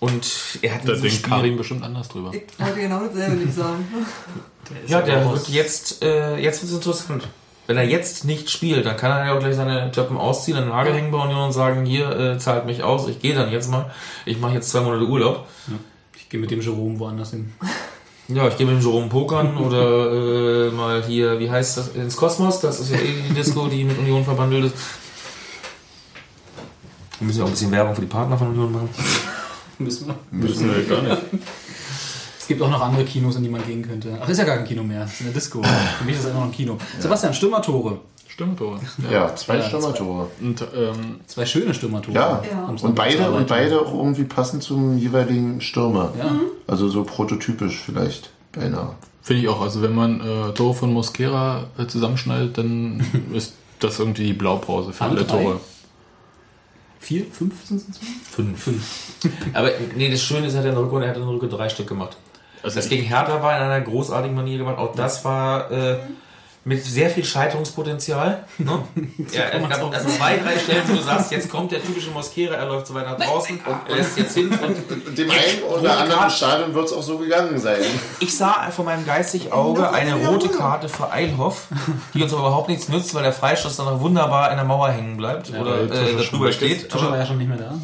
Und 0.00 0.26
er 0.62 0.74
hat 0.74 0.80
in 0.82 0.86
Da 0.86 0.92
denkt 0.94 1.10
Spiel- 1.12 1.28
Karim 1.30 1.56
bestimmt 1.58 1.84
anders 1.84 2.08
drüber. 2.08 2.32
Ich 2.32 2.42
wollte 2.58 2.80
genau 2.80 3.00
dasselbe 3.06 3.36
nicht 3.36 3.54
sagen. 3.54 3.86
Ja, 4.86 5.00
der 5.02 5.28
wird 5.28 5.48
jetzt, 5.48 6.00
äh, 6.02 6.36
jetzt 6.36 6.62
wird 6.62 6.70
es 6.70 6.76
interessant. 6.76 7.26
Wenn 7.70 7.76
er 7.76 7.84
jetzt 7.84 8.24
nicht 8.24 8.50
spielt, 8.50 8.84
dann 8.84 8.96
kann 8.96 9.12
er 9.12 9.26
ja 9.26 9.32
auch 9.32 9.38
gleich 9.38 9.54
seine 9.54 9.92
Töppen 9.92 10.16
ausziehen, 10.16 10.56
einen 10.56 10.70
Nagel 10.70 10.92
hängen 10.92 11.12
bei 11.12 11.18
Union 11.18 11.44
und 11.44 11.52
sagen, 11.52 11.84
hier, 11.84 12.10
äh, 12.10 12.36
zahlt 12.36 12.66
mich 12.66 12.82
aus, 12.82 13.06
ich 13.06 13.20
gehe 13.20 13.32
dann 13.32 13.52
jetzt 13.52 13.70
mal. 13.70 13.92
Ich 14.26 14.40
mache 14.40 14.54
jetzt 14.54 14.70
zwei 14.70 14.80
Monate 14.80 15.06
Urlaub. 15.06 15.46
Ich 16.16 16.28
gehe 16.28 16.40
mit 16.40 16.50
dem 16.50 16.60
Jerome 16.60 16.98
woanders 16.98 17.30
hin. 17.30 17.52
Ja, 18.26 18.46
ich 18.48 18.56
gehe 18.56 18.66
mit 18.66 18.76
dem 18.76 18.82
Jerome 18.82 19.08
pokern 19.08 19.56
oder 19.66 20.66
äh, 20.66 20.70
mal 20.70 21.02
hier, 21.04 21.38
wie 21.38 21.48
heißt 21.48 21.76
das, 21.76 21.88
ins 21.90 22.16
Kosmos. 22.16 22.60
Das 22.60 22.80
ist 22.80 22.90
ja 22.90 22.98
eh 22.98 23.22
die 23.28 23.34
Disco, 23.34 23.68
die 23.68 23.84
mit 23.84 23.98
Union 23.98 24.24
verbandelt 24.24 24.66
ist. 24.66 24.74
Wir 27.18 27.26
müssen 27.26 27.38
ja 27.38 27.44
auch 27.44 27.48
ein 27.48 27.52
bisschen 27.52 27.70
Werbung 27.70 27.94
für 27.94 28.00
die 28.00 28.08
Partner 28.08 28.36
von 28.36 28.48
Union 28.48 28.72
machen. 28.72 28.88
Müssen 29.78 30.08
wir. 30.08 30.16
Müssen 30.32 30.74
wir 30.74 30.82
gar 30.84 31.02
nicht. 31.02 31.22
Es 32.50 32.56
gibt 32.56 32.62
auch 32.62 32.70
noch 32.70 32.80
andere 32.80 33.04
Kinos, 33.04 33.36
in 33.36 33.44
die 33.44 33.48
man 33.48 33.64
gehen 33.64 33.80
könnte. 33.80 34.18
Ach, 34.20 34.28
ist 34.28 34.38
ja 34.38 34.42
gar 34.42 34.56
kein 34.56 34.66
Kino 34.66 34.82
mehr. 34.82 35.04
Es 35.04 35.12
ist 35.12 35.20
eine 35.20 35.30
Disco. 35.30 35.62
Für 35.98 36.04
mich 36.04 36.16
ist 36.16 36.22
es 36.22 36.26
einfach 36.26 36.40
noch 36.40 36.48
ein 36.48 36.52
Kino. 36.52 36.76
Sebastian, 36.98 37.32
Stürmertore. 37.32 38.00
Stürmertore. 38.26 38.80
Ja, 39.08 39.36
zwei 39.36 39.58
Ja, 39.58 39.68
Stürmertore. 39.68 40.26
Und 40.40 40.60
ähm, 40.74 41.20
Zwei 41.28 41.46
schöne 41.46 41.72
Stürmertore. 41.72 42.16
Ja. 42.16 42.42
Ja. 42.50 42.64
Und 42.64 42.82
noch 42.82 42.90
beide, 42.92 43.30
und 43.30 43.46
beide 43.46 43.80
auch 43.80 43.94
irgendwie 43.94 44.24
passend 44.24 44.64
zum 44.64 44.98
jeweiligen 44.98 45.60
Stürmer. 45.60 46.12
Ja. 46.18 46.40
Also 46.66 46.88
so 46.88 47.04
prototypisch 47.04 47.80
vielleicht. 47.86 48.30
Beinahe. 48.50 48.96
finde 49.22 49.42
ich 49.42 49.48
auch, 49.48 49.60
also 49.60 49.80
wenn 49.80 49.94
man 49.94 50.20
äh, 50.20 50.52
Tore 50.52 50.74
von 50.74 50.92
Mosquera 50.92 51.68
äh, 51.78 51.86
zusammenschneidet, 51.86 52.58
dann 52.58 53.00
ist 53.32 53.54
das 53.78 54.00
irgendwie 54.00 54.24
die 54.24 54.32
Blaupause 54.32 54.92
für 54.92 55.04
Alle? 55.04 55.24
Tore. 55.24 55.60
Vier, 56.98 57.26
fünf 57.30 57.64
sind 57.64 57.84
es? 57.88 57.98
Fünf. 58.28 58.60
Fünf. 58.60 58.82
Aber 59.52 59.70
nee, 59.94 60.10
das 60.10 60.20
Schöne 60.20 60.48
ist, 60.48 60.54
er 60.54 60.60
hat 60.62 60.66
in 60.66 60.74
der 60.74 60.82
Rückrunde, 60.82 61.06
er 61.06 61.10
hat 61.10 61.16
in 61.16 61.22
der 61.22 61.32
Rückrunde 61.32 61.56
drei 61.56 61.68
Stück 61.68 61.86
gemacht. 61.86 62.16
Also 62.62 62.76
Das 62.76 62.88
gegen 62.88 63.04
Hertha 63.04 63.42
war 63.42 63.56
in 63.56 63.62
einer 63.62 63.80
großartigen 63.80 64.36
Manier 64.36 64.58
gemacht. 64.58 64.78
Auch 64.78 64.94
das 64.94 65.24
war 65.24 65.70
äh, 65.70 65.96
mit 66.62 66.84
sehr 66.84 67.08
viel 67.08 67.24
Scheiterungspotenzial. 67.24 68.44
Ne? 68.58 68.84
ja, 69.32 69.44
es 69.52 69.68
gab 69.68 69.94
also 69.94 70.08
zwei, 70.10 70.36
drei 70.36 70.58
Stellen, 70.58 70.82
wo 70.88 70.94
du 70.94 71.02
sagst, 71.02 71.32
jetzt 71.32 71.48
kommt 71.48 71.72
der 71.72 71.82
typische 71.82 72.10
Mosquera, 72.10 72.54
er 72.54 72.66
läuft 72.66 72.86
so 72.86 72.94
weit 72.94 73.06
nach 73.06 73.16
draußen 73.18 73.58
und 73.64 73.96
lässt 73.96 74.18
jetzt 74.18 74.34
hin. 74.34 74.50
Und 74.50 75.18
Dem 75.18 75.30
einen 75.30 75.62
oder 75.62 75.98
anderen 75.98 76.20
Karte. 76.20 76.36
Stadion 76.36 76.74
wird 76.74 76.86
es 76.86 76.92
auch 76.92 77.02
so 77.02 77.16
gegangen 77.16 77.58
sein. 77.58 77.78
ich 78.20 78.36
sah 78.36 78.70
vor 78.70 78.84
meinem 78.84 79.06
geistigen 79.06 79.50
Auge 79.52 79.90
eine 79.90 80.14
rote 80.14 80.48
Karte 80.50 80.90
für 80.90 81.10
Eilhoff, 81.10 81.68
die 82.12 82.22
uns 82.22 82.32
aber 82.32 82.42
überhaupt 82.42 82.68
nichts 82.68 82.88
nützt, 82.90 83.14
weil 83.14 83.22
der 83.22 83.32
Freistoß 83.32 83.76
dann 83.76 83.86
noch 83.86 84.00
wunderbar 84.00 84.50
in 84.50 84.56
der 84.56 84.66
Mauer 84.66 84.90
hängen 84.90 85.16
bleibt 85.16 85.50
oder 85.50 85.78
weil 85.78 85.88
Tusche 85.88 86.10
äh, 86.10 86.16
da 86.16 86.22
schon 86.22 86.38
drüber 86.38 86.48
weg 86.50 86.54
steht. 86.54 86.88
Tusche 86.90 87.10
war 87.10 87.16
ja 87.16 87.24
schon 87.24 87.38
nicht 87.38 87.48
mehr 87.48 87.58
da. 87.58 87.74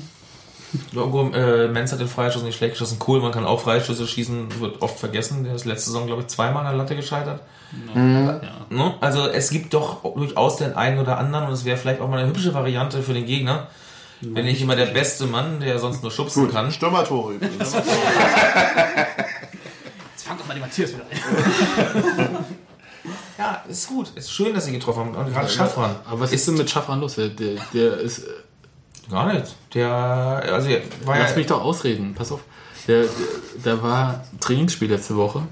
Irgendwo, 0.93 1.29
äh, 1.31 1.69
Menz 1.69 1.93
hat 1.93 2.01
den 2.01 2.09
Freistoß 2.09 2.43
nicht 2.43 2.57
schlecht 2.57 2.75
geschossen. 2.75 2.99
Kohlmann 2.99 3.33
kann 3.33 3.45
auch 3.45 3.61
Freistöße 3.61 4.07
schießen, 4.07 4.61
wird 4.61 4.83
oft 4.83 4.99
vergessen. 4.99 5.45
Der 5.45 5.55
ist 5.55 5.65
letzte 5.65 5.91
Saison, 5.91 6.07
glaube 6.07 6.23
ich, 6.23 6.29
zweimal 6.29 6.65
an 6.67 6.73
der 6.73 6.79
Latte 6.79 6.97
gescheitert. 6.97 7.41
Ja. 7.95 8.41
Ne? 8.71 8.95
Also 9.01 9.27
es 9.29 9.51
gibt 9.51 9.75
doch 9.75 10.03
durchaus 10.15 10.57
den 10.57 10.75
einen 10.75 10.99
oder 10.99 11.19
anderen 11.19 11.47
und 11.47 11.53
es 11.53 11.65
wäre 11.65 11.77
vielleicht 11.77 12.01
auch 12.01 12.09
mal 12.09 12.19
eine 12.19 12.29
hübsche 12.29 12.55
Variante 12.55 13.03
für 13.03 13.15
den 13.15 13.27
Gegner. 13.27 13.67
Wenn 14.21 14.47
nicht 14.47 14.63
immer 14.63 14.77
der 14.77 14.87
beste 14.87 15.27
Mann, 15.27 15.61
der 15.61 15.79
sonst 15.79 16.03
nur 16.03 16.11
schubsen 16.11 16.51
kann. 16.51 16.73
Stürmertore 16.73 17.35
übrigens. 17.35 17.75
Jetzt 17.75 17.85
fang 20.25 20.39
doch 20.39 20.47
mal 20.47 20.55
die 20.55 20.61
Matthias 20.61 20.95
wieder 20.95 21.05
ein. 21.05 22.37
Ja, 23.39 23.63
ist 23.69 23.89
gut. 23.89 24.11
Ist 24.15 24.33
schön, 24.33 24.55
dass 24.55 24.65
sie 24.65 24.73
getroffen 24.73 25.01
haben. 25.01 25.15
Und 25.15 25.33
gerade 25.33 25.49
Schaffran. 25.49 25.97
Aber 26.07 26.21
was 26.21 26.33
ist 26.33 26.49
denn 26.49 26.55
mit 26.55 26.71
Schaffran 26.71 27.01
los? 27.01 27.17
Der, 27.17 27.29
der, 27.29 27.57
der 27.75 27.99
ist. 27.99 28.23
Gar 29.11 29.33
nicht. 29.33 29.55
Der, 29.75 29.91
also 29.91 30.69
war 31.05 31.19
Lass 31.19 31.31
ja, 31.31 31.37
mich 31.37 31.47
doch 31.47 31.63
ausreden, 31.63 32.15
pass 32.15 32.33
auf. 32.33 32.41
Der, 32.89 33.03
der, 33.03 33.11
der 33.65 33.83
war 33.83 34.25
Trainingsspiel 34.41 34.91
letzte 34.91 35.17
Woche 35.17 35.43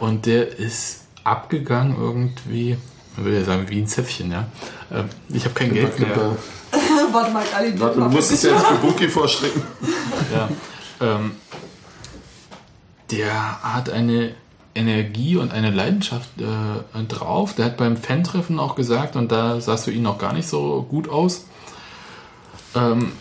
und 0.00 0.26
der 0.26 0.58
ist 0.58 1.04
abgegangen 1.24 1.96
irgendwie. 1.98 2.76
Man 3.16 3.26
will 3.26 3.34
ja 3.34 3.44
sagen, 3.44 3.68
wie 3.68 3.80
ein 3.80 3.86
Zäpfchen, 3.86 4.30
ja. 4.30 4.46
Ähm, 4.92 5.08
Ich 5.28 5.44
habe 5.44 5.54
kein 5.54 5.72
Geld 5.72 5.98
mehr. 5.98 6.16
Warte 7.12 7.32
mal, 7.32 7.44
Ali, 7.54 7.78
Warte, 7.80 8.00
du 8.00 8.06
musst 8.06 8.32
es 8.32 8.42
jetzt 8.42 8.64
für 8.64 8.74
Bunky 8.76 9.08
vorschrecken. 9.08 9.62
Ja. 10.34 10.48
Ähm, 11.00 11.36
der 13.10 13.62
hat 13.62 13.88
eine 13.88 14.34
Energie 14.74 15.36
und 15.36 15.52
eine 15.52 15.70
Leidenschaft 15.70 16.28
äh, 16.38 17.04
drauf. 17.04 17.54
Der 17.54 17.64
hat 17.66 17.76
beim 17.78 17.96
Fan-Treffen 17.96 18.60
auch 18.60 18.74
gesagt, 18.74 19.16
und 19.16 19.32
da 19.32 19.60
sahst 19.60 19.86
du 19.86 19.90
ihn 19.90 20.02
noch 20.02 20.18
gar 20.18 20.34
nicht 20.34 20.48
so 20.48 20.82
gut 20.88 21.08
aus. 21.08 21.46
Ähm, 22.74 23.12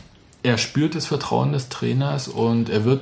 er 0.43 0.57
spürt 0.57 0.95
das 0.95 1.05
Vertrauen 1.05 1.51
des 1.51 1.69
Trainers 1.69 2.27
und 2.27 2.69
er 2.69 2.85
wird 2.85 3.01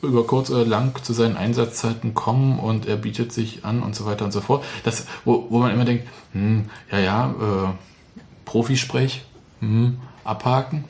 über 0.00 0.26
kurz 0.26 0.50
oder 0.50 0.64
lang 0.64 1.02
zu 1.02 1.12
seinen 1.12 1.36
Einsatzzeiten 1.36 2.14
kommen 2.14 2.58
und 2.58 2.86
er 2.86 2.96
bietet 2.96 3.32
sich 3.32 3.64
an 3.64 3.82
und 3.82 3.96
so 3.96 4.06
weiter 4.06 4.24
und 4.24 4.32
so 4.32 4.40
fort. 4.40 4.64
Das, 4.84 5.06
wo, 5.24 5.46
wo 5.50 5.58
man 5.58 5.72
immer 5.72 5.84
denkt, 5.84 6.06
hm, 6.32 6.70
ja, 6.90 6.98
ja, 6.98 7.30
äh, 7.30 7.68
Profisprech, 8.44 9.22
hm, 9.60 9.98
abhaken. 10.24 10.84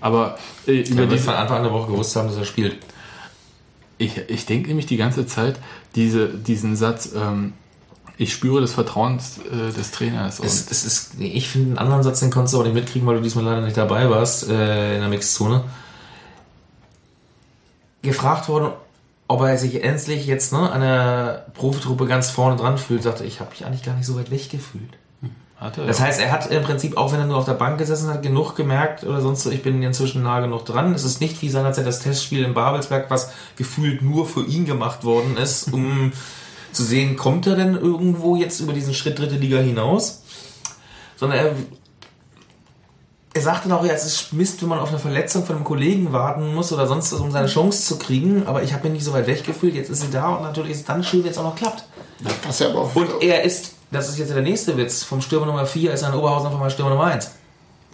Aber 0.00 0.38
äh, 0.66 0.80
über 0.82 1.02
Ja, 1.02 1.08
diese 1.08 1.24
von 1.24 1.34
Anfang 1.34 1.58
an 1.58 1.62
der 1.64 1.72
Woche 1.72 1.90
gewusst 1.90 2.14
haben, 2.14 2.28
dass 2.28 2.36
er 2.36 2.44
spielt. 2.44 2.78
ich, 3.98 4.16
ich 4.28 4.46
denke 4.46 4.68
nämlich 4.68 4.86
die 4.86 4.96
ganze 4.96 5.26
Zeit 5.26 5.58
diese, 5.94 6.28
diesen 6.28 6.76
Satz, 6.76 7.10
ähm, 7.14 7.54
ich 8.22 8.32
spüre 8.32 8.60
das 8.60 8.72
Vertrauen 8.72 9.18
des, 9.18 9.38
äh, 9.38 9.72
des 9.72 9.90
Trainers. 9.90 10.38
Es, 10.38 10.70
es 10.70 10.84
ist, 10.84 11.14
ich 11.18 11.48
finde, 11.48 11.70
einen 11.70 11.78
anderen 11.78 12.02
Satz, 12.02 12.20
den 12.20 12.30
konntest 12.30 12.54
du 12.54 12.60
auch 12.60 12.64
nicht 12.64 12.74
mitkriegen, 12.74 13.06
weil 13.06 13.16
du 13.16 13.22
diesmal 13.22 13.44
leider 13.44 13.60
nicht 13.60 13.76
dabei 13.76 14.08
warst 14.08 14.48
äh, 14.48 14.94
in 14.94 15.00
der 15.00 15.08
Mixzone. 15.08 15.64
Gefragt 18.02 18.48
worden, 18.48 18.72
ob 19.28 19.42
er 19.42 19.56
sich 19.58 19.82
endlich 19.82 20.26
jetzt 20.26 20.52
ne, 20.52 20.70
an 20.70 20.80
der 20.80 21.46
Profitruppe 21.54 22.06
ganz 22.06 22.30
vorne 22.30 22.56
dran 22.56 22.78
fühlt, 22.78 23.02
sagte 23.02 23.24
ich, 23.24 23.40
habe 23.40 23.50
mich 23.50 23.64
eigentlich 23.64 23.82
gar 23.82 23.96
nicht 23.96 24.06
so 24.06 24.16
weit 24.16 24.30
weg 24.30 24.50
gefühlt. 24.50 24.98
hat 25.56 25.78
er, 25.78 25.86
Das 25.86 26.00
heißt, 26.00 26.20
er 26.20 26.30
hat 26.30 26.50
im 26.50 26.62
Prinzip, 26.62 26.96
auch 26.96 27.12
wenn 27.12 27.20
er 27.20 27.26
nur 27.26 27.36
auf 27.36 27.44
der 27.44 27.54
Bank 27.54 27.78
gesessen 27.78 28.10
hat, 28.10 28.22
genug 28.22 28.54
gemerkt 28.54 29.04
oder 29.04 29.20
sonst 29.20 29.42
so, 29.42 29.50
ich 29.50 29.62
bin 29.62 29.82
inzwischen 29.82 30.22
nah 30.22 30.40
genug 30.40 30.64
dran. 30.64 30.94
Es 30.94 31.04
ist 31.04 31.20
nicht 31.20 31.40
wie 31.42 31.48
seinerzeit 31.48 31.86
das 31.86 32.00
Testspiel 32.00 32.44
in 32.44 32.54
Babelsberg, 32.54 33.10
was 33.10 33.32
gefühlt 33.56 34.02
nur 34.02 34.26
für 34.26 34.44
ihn 34.44 34.64
gemacht 34.64 35.04
worden 35.04 35.36
ist, 35.36 35.72
um 35.72 36.12
zu 36.72 36.82
sehen, 36.84 37.16
kommt 37.16 37.46
er 37.46 37.56
denn 37.56 37.74
irgendwo 37.74 38.36
jetzt 38.36 38.60
über 38.60 38.72
diesen 38.72 38.94
Schritt 38.94 39.18
dritte 39.18 39.36
Liga 39.36 39.58
hinaus? 39.58 40.22
Sondern 41.16 41.38
er, 41.38 41.54
er 43.34 43.40
sagte 43.40 43.68
noch, 43.68 43.84
ja, 43.84 43.92
es 43.92 44.04
ist 44.04 44.32
Mist, 44.32 44.62
wenn 44.62 44.68
man 44.68 44.78
auf 44.78 44.90
eine 44.90 44.98
Verletzung 44.98 45.44
von 45.44 45.56
einem 45.56 45.64
Kollegen 45.64 46.12
warten 46.12 46.54
muss 46.54 46.72
oder 46.72 46.86
sonst 46.86 47.12
was, 47.12 47.20
um 47.20 47.30
seine 47.30 47.46
Chance 47.46 47.86
zu 47.86 47.98
kriegen, 47.98 48.46
aber 48.46 48.62
ich 48.62 48.72
habe 48.72 48.84
mich 48.84 48.92
nicht 48.92 49.04
so 49.04 49.12
weit 49.12 49.26
weggefühlt, 49.26 49.74
jetzt 49.74 49.90
ist 49.90 50.02
sie 50.02 50.10
da 50.10 50.34
und 50.34 50.42
natürlich 50.42 50.72
ist 50.72 50.78
es 50.78 50.84
dann 50.84 51.04
schön, 51.04 51.24
wenn 51.24 51.30
es 51.30 51.38
auch 51.38 51.44
noch 51.44 51.56
klappt. 51.56 51.84
Ja 52.20 52.30
Und 52.94 53.22
er 53.22 53.42
ist, 53.42 53.74
das 53.90 54.08
ist 54.08 54.18
jetzt 54.18 54.32
der 54.32 54.42
nächste 54.42 54.76
Witz, 54.76 55.02
vom 55.02 55.20
Stürmer 55.20 55.46
Nummer 55.46 55.66
4 55.66 55.92
ist 55.92 56.02
er 56.02 56.10
in 56.10 56.14
Oberhausen 56.14 56.46
einfach 56.46 56.58
mal 56.58 56.70
Stürmer 56.70 56.90
Nummer 56.90 57.04
1. 57.04 57.30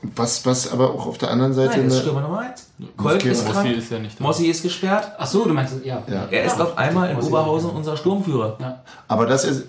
was, 0.02 0.46
was 0.46 0.70
aber 0.70 0.94
auch 0.94 1.06
auf 1.06 1.18
der 1.18 1.30
anderen 1.30 1.54
Seite. 1.54 1.78
Nein, 1.78 1.88
ist 1.88 2.00
Stürmer 2.00 2.20
Nummer 2.20 2.40
1. 2.40 2.66
Kolk 2.96 3.24
ist 3.24 3.44
Mossi 3.44 3.52
krank, 3.52 3.76
ist 3.76 3.90
ja 3.90 3.98
nicht 3.98 4.18
da. 4.18 4.24
Mossi 4.24 4.46
ist 4.46 4.62
gesperrt. 4.62 5.12
Ach 5.18 5.26
so, 5.26 5.44
du 5.44 5.52
meinst, 5.52 5.74
ja. 5.84 6.02
Ja. 6.08 6.28
Er 6.30 6.44
ist 6.44 6.60
auf 6.60 6.78
einmal 6.78 7.10
in 7.10 7.18
Oberhausen 7.18 7.70
unser 7.70 7.96
Sturmführer. 7.96 8.58
Ja. 8.60 8.82
Aber 9.08 9.26
dass 9.26 9.44
er, 9.44 9.62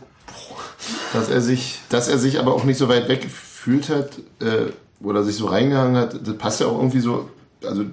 dass 1.13 1.29
er 1.29 1.41
sich, 1.41 1.79
dass 1.89 2.07
er 2.07 2.19
sich 2.19 2.39
aber 2.39 2.53
auch 2.53 2.63
nicht 2.63 2.77
so 2.77 2.87
weit 2.89 3.07
weg 3.07 3.21
gefühlt 3.21 3.89
hat 3.89 4.19
äh, 4.39 4.71
oder 5.03 5.23
sich 5.23 5.35
so 5.35 5.47
reingehangen 5.47 5.97
hat, 5.97 6.15
das 6.25 6.37
passt 6.37 6.59
ja 6.59 6.67
auch 6.67 6.77
irgendwie 6.77 6.99
so. 6.99 7.29
Also 7.65 7.85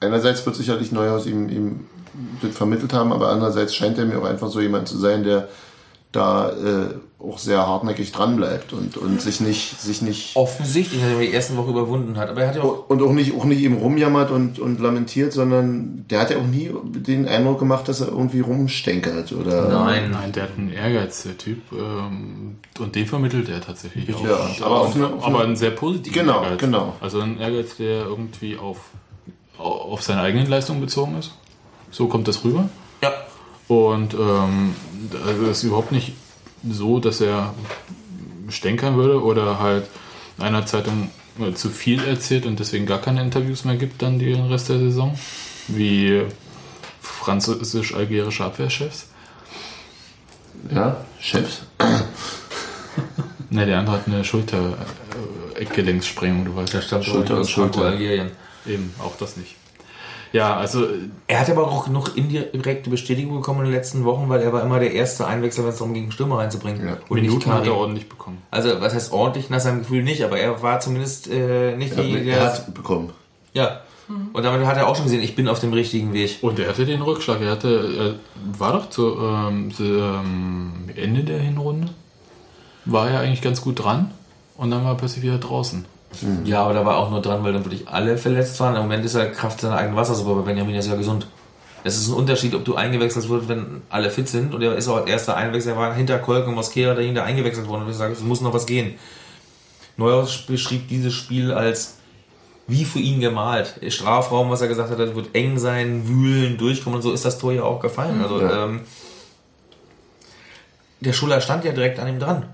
einerseits 0.00 0.44
wird 0.46 0.56
sicherlich 0.56 0.90
Neuhaus 0.90 1.26
ihm, 1.26 1.48
ihm 1.50 1.86
das 2.40 2.56
vermittelt 2.56 2.94
haben, 2.94 3.12
aber 3.12 3.28
andererseits 3.28 3.74
scheint 3.74 3.98
er 3.98 4.06
mir 4.06 4.18
auch 4.18 4.24
einfach 4.24 4.48
so 4.48 4.60
jemand 4.60 4.88
zu 4.88 4.96
sein, 4.96 5.22
der 5.24 5.48
da 6.14 6.50
äh, 6.50 6.94
auch 7.18 7.38
sehr 7.38 7.66
hartnäckig 7.66 8.12
dran 8.12 8.36
bleibt 8.36 8.72
und, 8.74 8.98
und 8.98 9.20
sich 9.22 9.40
nicht, 9.40 9.80
sich 9.80 10.02
nicht 10.02 10.36
Offensichtlich, 10.36 11.00
dass 11.00 11.10
er 11.12 11.20
die 11.20 11.32
ersten 11.32 11.56
Woche 11.56 11.70
überwunden 11.70 12.18
hat. 12.18 12.28
Aber 12.28 12.42
er 12.42 12.48
hat 12.48 12.56
ja 12.56 12.62
auch 12.62 12.84
und 12.88 13.00
auch 13.02 13.12
nicht, 13.12 13.34
auch 13.34 13.44
nicht 13.44 13.60
eben 13.62 13.78
rumjammert 13.78 14.30
und, 14.30 14.58
und 14.58 14.78
lamentiert, 14.78 15.32
sondern 15.32 16.04
der 16.10 16.20
hat 16.20 16.30
ja 16.30 16.36
auch 16.36 16.46
nie 16.46 16.70
den 16.84 17.26
Eindruck 17.26 17.58
gemacht, 17.60 17.88
dass 17.88 18.02
er 18.02 18.08
irgendwie 18.08 18.40
rumstänkert 18.40 19.32
oder. 19.32 19.68
Nein. 19.68 20.10
Nein, 20.10 20.32
der 20.32 20.42
hat 20.44 20.50
einen 20.58 20.70
Ehrgeiz, 20.70 21.22
der 21.22 21.38
Typ. 21.38 21.60
Ähm, 21.72 22.56
und 22.78 22.94
den 22.94 23.06
vermittelt 23.06 23.48
er 23.48 23.62
tatsächlich 23.62 24.14
auch. 24.14 24.22
Ja, 24.24 24.36
aber 24.66 24.80
auf 24.82 24.94
aber, 24.94 25.06
eine- 25.06 25.14
auf 25.16 25.24
aber 25.24 25.36
eine- 25.38 25.44
einen 25.46 25.56
sehr 25.56 25.70
positiven 25.70 26.12
Genau, 26.26 26.42
Ehrgeiz. 26.42 26.58
genau. 26.60 26.94
Also 27.00 27.20
ein 27.20 27.40
Ehrgeiz, 27.40 27.76
der 27.78 28.04
irgendwie 28.04 28.58
auf, 28.58 28.78
auf 29.58 30.02
seine 30.02 30.20
eigenen 30.20 30.46
Leistungen 30.48 30.80
bezogen 30.80 31.16
ist. 31.18 31.32
So 31.90 32.06
kommt 32.08 32.28
das 32.28 32.44
rüber. 32.44 32.68
Ja. 33.02 33.12
Und 33.66 34.12
ähm, 34.12 34.74
also 35.24 35.46
es 35.46 35.58
ist 35.58 35.64
überhaupt 35.64 35.92
nicht 35.92 36.12
so, 36.68 37.00
dass 37.00 37.20
er 37.20 37.54
stänkern 38.48 38.96
würde 38.96 39.22
oder 39.22 39.58
halt 39.58 39.86
in 40.38 40.44
einer 40.44 40.64
Zeitung 40.66 41.10
äh, 41.38 41.52
zu 41.54 41.70
viel 41.70 42.04
erzählt 42.04 42.46
und 42.46 42.60
deswegen 42.60 42.86
gar 42.86 43.00
keine 43.00 43.22
Interviews 43.22 43.64
mehr 43.64 43.76
gibt 43.76 44.02
dann 44.02 44.18
den 44.18 44.46
Rest 44.46 44.68
der 44.68 44.78
Saison. 44.78 45.18
Wie 45.68 46.22
französisch-algerische 47.00 48.44
Abwehrchefs. 48.44 49.06
Ja, 50.74 50.98
Chefs. 51.20 51.62
Ne, 53.50 53.66
der 53.66 53.78
andere 53.78 53.96
hat 53.96 54.06
eine 54.06 54.24
Schulter-Eckgelenkssprengung, 54.24 56.46
du 56.46 56.56
weißt. 56.56 56.72
Der 56.74 56.82
stammt 56.82 57.04
Schulter 57.04 57.36
und 57.36 57.48
Schulter. 57.48 57.74
Franco-Algerien. 57.74 58.32
Eben, 58.66 58.92
auch 58.98 59.16
das 59.16 59.36
nicht. 59.36 59.54
Ja, 60.34 60.56
also 60.56 60.88
Er 61.28 61.38
hat 61.38 61.48
aber 61.48 61.70
auch 61.70 61.86
noch 61.86 62.16
indirekte 62.16 62.90
Bestätigung 62.90 63.36
bekommen 63.36 63.60
in 63.60 63.66
den 63.66 63.74
letzten 63.74 64.04
Wochen, 64.04 64.28
weil 64.28 64.42
er 64.42 64.52
war 64.52 64.62
immer 64.62 64.80
der 64.80 64.92
erste 64.92 65.28
Einwechsel, 65.28 65.62
wenn 65.62 65.70
es 65.70 65.78
darum 65.78 65.94
ging, 65.94 66.10
Stürmer 66.10 66.38
reinzubringen. 66.38 66.84
Ja. 66.84 66.96
Und 67.08 67.20
Minuten 67.20 67.52
hat 67.52 67.64
er 67.64 67.76
ordentlich 67.76 68.08
bekommen. 68.08 68.38
Also, 68.50 68.80
was 68.80 68.94
heißt 68.94 69.12
ordentlich 69.12 69.48
nach 69.48 69.60
seinem 69.60 69.78
Gefühl 69.78 70.02
nicht, 70.02 70.24
aber 70.24 70.36
er 70.36 70.60
war 70.60 70.80
zumindest 70.80 71.30
äh, 71.30 71.76
nicht 71.76 71.96
Er, 71.96 72.02
die, 72.02 72.14
er 72.14 72.24
der. 72.24 72.44
hat 72.46 72.74
bekommen. 72.74 73.12
Ja. 73.52 73.82
Und 74.32 74.42
damit 74.42 74.66
hat 74.66 74.76
er 74.76 74.88
auch 74.88 74.96
schon 74.96 75.04
gesehen, 75.04 75.22
ich 75.22 75.36
bin 75.36 75.46
auf 75.46 75.60
dem 75.60 75.72
richtigen 75.72 76.12
Weg. 76.12 76.38
Und 76.42 76.58
er 76.58 76.68
hatte 76.68 76.84
den 76.84 77.00
Rückschlag. 77.00 77.40
Er 77.40 77.52
hatte, 77.52 77.94
er 77.96 78.58
war 78.58 78.72
doch 78.72 78.90
zu 78.90 79.16
ähm, 79.20 79.72
zu, 79.72 79.84
ähm, 79.84 80.90
Ende 80.96 81.22
der 81.22 81.38
Hinrunde. 81.38 81.90
War 82.86 83.08
er 83.08 83.20
eigentlich 83.20 83.40
ganz 83.40 83.60
gut 83.60 83.84
dran. 83.84 84.10
Und 84.56 84.72
dann 84.72 84.82
war 84.82 84.94
er 84.94 84.96
plötzlich 84.96 85.22
wieder 85.22 85.38
draußen. 85.38 85.84
Ja, 86.44 86.62
aber 86.62 86.74
da 86.74 86.84
war 86.84 86.96
auch 86.98 87.10
nur 87.10 87.20
dran, 87.22 87.42
weil 87.44 87.52
dann 87.52 87.64
wirklich 87.64 87.88
alle 87.88 88.16
verletzt 88.18 88.58
waren. 88.60 88.74
Im 88.76 88.82
Moment 88.82 89.04
ist 89.04 89.14
er 89.14 89.30
Kraft 89.30 89.60
seiner 89.60 89.76
eigenen 89.76 89.96
Wassersuppe, 89.96 90.30
aber 90.30 90.42
Benjamin 90.42 90.74
ist 90.74 90.88
ja 90.88 90.94
gesund. 90.96 91.26
Es 91.86 91.96
ist 91.96 92.08
ein 92.08 92.14
Unterschied, 92.14 92.54
ob 92.54 92.64
du 92.64 92.76
eingewechselt 92.76 93.28
wirst, 93.28 93.48
wenn 93.48 93.82
alle 93.90 94.10
fit 94.10 94.26
sind. 94.28 94.54
Und 94.54 94.62
er 94.62 94.74
ist 94.74 94.88
auch 94.88 94.96
als 94.96 95.06
erster 95.10 95.36
Einwechsel, 95.36 95.72
er 95.72 95.78
war 95.78 95.94
hinter 95.94 96.18
Kolk 96.18 96.46
und 96.46 96.54
Mosquera 96.54 96.94
derjenige, 96.94 97.16
der 97.20 97.24
eingewechselt 97.24 97.68
wurde. 97.68 97.84
Und 97.84 97.90
ich 97.90 97.96
sage, 97.96 98.12
es 98.14 98.20
muss 98.20 98.40
noch 98.40 98.54
was 98.54 98.64
gehen. 98.66 98.94
Neuhaus 99.96 100.38
beschrieb 100.46 100.88
dieses 100.88 101.12
Spiel 101.12 101.52
als 101.52 101.96
wie 102.66 102.86
für 102.86 102.98
ihn 102.98 103.20
gemalt. 103.20 103.74
Strafraum, 103.88 104.48
was 104.50 104.62
er 104.62 104.68
gesagt 104.68 104.90
hat, 104.90 104.98
das 104.98 105.14
wird 105.14 105.34
eng 105.34 105.58
sein, 105.58 106.08
wühlen, 106.08 106.56
durchkommen 106.56 106.96
und 106.96 107.02
so 107.02 107.12
ist 107.12 107.24
das 107.24 107.38
Tor 107.38 107.52
ja 107.52 107.62
auch 107.62 107.80
gefallen. 107.80 108.22
Also 108.22 108.40
Ja. 108.40 108.64
ähm, 108.64 108.80
der 111.00 111.12
Schuller 111.12 111.40
stand 111.42 111.64
ja 111.64 111.72
direkt 111.72 111.98
an 111.98 112.08
ihm 112.08 112.18
dran. 112.18 112.46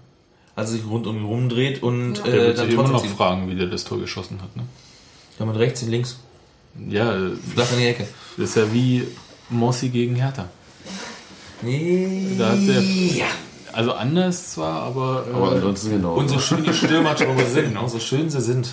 Als 0.61 0.71
er 0.71 0.77
sich 0.77 0.87
rund 0.87 1.07
um 1.07 1.17
ihn 1.17 1.25
rumdreht 1.25 1.83
und 1.83 2.15
Der 2.25 2.27
äh, 2.27 2.33
wird 2.47 2.59
dann 2.59 2.67
sich 2.67 2.75
immer 2.75 2.85
trotzdem 2.89 3.11
noch 3.11 3.17
fragen, 3.17 3.51
wie 3.51 3.55
der 3.57 3.67
das 3.67 3.85
Tor 3.85 3.99
geschossen 3.99 4.41
hat. 4.43 4.55
Ne? 4.57 4.63
Ja, 5.39 5.47
mit 5.47 5.57
rechts 5.57 5.83
und 5.83 5.91
links. 5.91 6.19
Ja, 6.89 7.13
Flach 7.55 7.73
in 7.73 7.79
die 7.79 7.87
Ecke. 7.87 8.07
das 8.37 8.51
ist 8.51 8.57
ja 8.57 8.73
wie 8.73 9.07
Mossi 9.49 9.89
gegen 9.89 10.15
Hertha. 10.15 10.47
Nee. 11.63 12.37
Da 12.39 12.51
hat 12.51 12.59
der, 12.67 12.81
Ja. 12.81 13.27
also 13.73 13.93
anders 13.93 14.53
zwar, 14.53 14.83
aber, 14.83 15.25
äh, 15.31 15.35
Aber 15.35 15.53
ansonsten 15.53 15.91
genau. 15.97 16.15
Und 16.15 16.29
so 16.29 16.39
schön 16.39 16.63
die 16.65 16.73
Stürmertore 16.73 17.45
sind, 17.47 17.75
ne? 17.75 17.89
so 17.89 17.99
schön 17.99 18.31
sie 18.31 18.41
sind, 18.41 18.71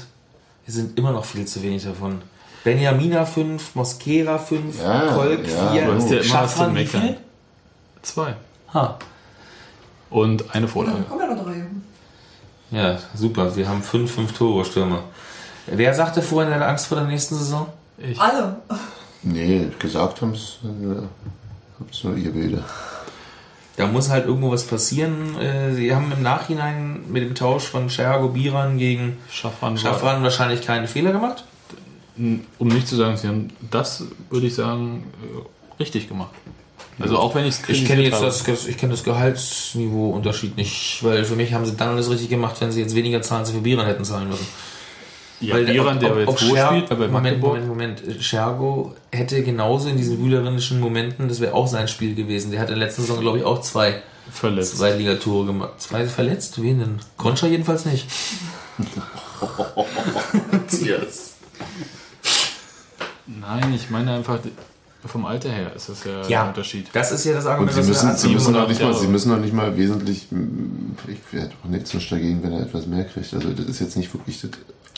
es 0.66 0.76
sind 0.76 0.98
immer 0.98 1.12
noch 1.12 1.26
viel 1.26 1.46
zu 1.46 1.62
wenig 1.64 1.84
davon. 1.84 2.22
Benjamina 2.64 3.26
5, 3.26 3.76
Mosquera 3.76 4.38
5, 4.38 4.82
Ja, 4.82 5.14
Kolk 5.14 5.48
ja, 5.48 5.72
4, 5.72 5.86
du 5.86 5.94
hast 5.94 6.10
ja 6.10 6.18
immer 6.18 6.22
was 6.22 6.24
zu 6.24 6.24
Schaffran 6.24 6.70
wie 6.72 6.80
meckern. 6.80 7.02
viel? 7.02 7.18
zwei. 8.02 8.36
Ha. 8.74 9.00
Und 10.10 10.56
eine 10.56 10.68
Vorlage. 10.68 11.02
Kommen 11.04 11.22
ja 11.22 11.36
noch. 11.36 11.47
Ja, 12.72 12.98
super. 13.16 13.56
Wir 13.56 13.68
haben 13.68 13.82
5, 13.82 14.12
5 14.12 14.38
Tore 14.38 14.66
Stürmer. 14.66 15.04
Wer 15.68 15.94
sagte 15.94 16.22
vorhin, 16.22 16.52
er 16.52 16.60
hat 16.60 16.68
Angst 16.68 16.88
vor 16.88 16.98
der 16.98 17.08
nächsten 17.08 17.36
Saison? 17.36 17.68
Ich. 17.98 18.20
Alle. 18.20 18.58
Nee, 19.24 19.68
gesagt 19.80 20.22
haben 20.22 20.34
es 20.34 20.60
äh, 20.64 22.06
nur 22.08 22.18
ihr 22.18 22.32
Bilder. 22.32 22.64
Da 23.76 23.86
muss 23.86 24.10
halt 24.10 24.26
irgendwo 24.26 24.52
was 24.52 24.66
passieren. 24.66 25.38
Äh, 25.40 25.74
Sie 25.74 25.94
haben 25.94 26.12
im 26.12 26.24
Nachhinein 26.24 27.02
mit 27.10 27.24
dem 27.24 27.36
Tausch 27.36 27.64
von 27.64 27.90
Thiago 27.90 28.30
Biran 28.30 28.78
gegen 28.78 29.18
Schaffran 29.30 29.78
Schaffran 29.78 30.24
wahrscheinlich 30.24 30.62
keine 30.62 30.88
Fehler 30.88 31.12
gemacht. 31.12 31.44
um 32.18 32.68
nicht 32.68 32.88
zu 32.88 32.96
sagen, 32.96 33.18
sie 33.18 33.28
haben 33.28 33.50
das, 33.70 34.04
würde 34.30 34.48
ich 34.48 34.56
sagen, 34.56 35.04
äh, 35.22 35.80
richtig 35.80 36.08
gemacht. 36.08 36.32
Also 37.00 37.18
auch 37.20 37.36
wenn 37.36 37.46
ich 37.46 37.56
es 37.60 37.70
Ich 37.70 37.86
kenne 37.86 38.02
jetzt 38.04 38.22
das, 38.22 38.48
ich 38.68 38.78
kenne 38.78 38.92
das 38.92 39.04
Gehaltsniveau-Unterschied 39.04 40.58
nicht, 40.58 41.04
weil 41.04 41.24
für 41.26 41.36
mich 41.36 41.54
haben 41.54 41.66
sie 41.66 41.76
dann 41.76 41.90
alles 41.90 42.10
richtig 42.10 42.30
gemacht, 42.30 42.56
wenn 42.60 42.72
sie 42.72 42.82
jetzt 42.82 42.96
weniger 42.96 43.22
zahlen, 43.22 43.42
als 43.42 43.50
sie 43.50 43.56
für 43.56 43.62
Biran 43.62 43.86
hätten 43.86 44.04
zahlen 44.04 44.30
müssen. 44.30 44.48
ja, 45.40 45.54
Weil 45.54 45.66
Biran, 45.66 46.00
der 46.00 46.18
jetzt 46.18 46.28
wo 46.28 46.34
Scher- 46.56 46.68
spielt, 46.70 46.90
bei 46.90 47.08
Moment. 47.08 47.40
Moment, 47.40 47.68
Moment. 47.68 48.02
Schergo 48.20 48.96
hätte 49.12 49.44
genauso 49.44 49.90
in 49.90 49.98
diesen 49.98 50.18
wühlerischen 50.24 50.80
Momenten, 50.80 51.28
das 51.28 51.40
wäre 51.40 51.54
auch 51.54 51.68
sein 51.68 51.88
Spiel 51.88 52.16
gewesen. 52.16 52.50
Der 52.52 52.60
hat 52.62 52.70
in 52.70 52.80
der 52.80 52.88
letzten 52.88 53.04
Saison, 53.04 53.20
glaube 53.22 53.38
ich, 53.38 53.44
auch 53.44 53.62
zwei 53.62 54.02
Verletzt. 54.32 54.78
zwei 54.78 54.92
Ligatore 54.94 55.46
gemacht. 55.46 55.74
Zwei 55.80 56.06
verletzt? 56.08 56.60
Wen 56.64 56.80
denn? 56.80 57.00
Concha 57.16 57.46
jedenfalls 57.48 57.86
nicht. 57.86 58.08
Matthias. 60.52 61.36
Nein, 63.28 63.74
ich 63.76 63.90
meine 63.90 64.14
einfach, 64.14 64.40
vom 65.06 65.26
Alter 65.26 65.50
her 65.50 65.72
ist 65.76 65.90
das 65.90 66.04
ja, 66.04 66.28
Ja. 66.28 66.42
ein 66.44 66.50
Unterschied. 66.50 66.88
Das 66.94 67.12
ist 67.12 67.24
ja 67.26 67.34
das 67.34 67.46
Und 67.46 67.52
Argument, 67.52 67.74
sie 67.74 67.80
das 67.80 67.88
wir 68.04 68.10
müssen, 68.10 68.18
sie, 68.18 68.34
müssen 68.34 68.54
noch 68.54 68.68
nicht 68.68 68.82
mal, 68.82 68.94
sie 68.94 69.08
müssen 69.08 69.32
noch 69.32 69.40
nicht 69.40 69.54
mal 69.54 69.78
wesentlich, 69.78 70.28
mm, 70.32 70.96
ich 71.08 71.40
hätte 71.40 71.54
auch 71.64 71.70
nichts 71.70 71.92
dagegen, 72.10 72.42
wenn 72.44 72.52
er 72.54 72.62
etwas 72.62 72.88
mehr 72.88 73.06
kriegt. 73.06 73.34
Also 73.34 73.50
das 73.52 73.66
ist 73.68 73.80
jetzt 73.80 73.96
nicht 73.98 74.14
wirklich 74.14 74.42
das 74.42 74.50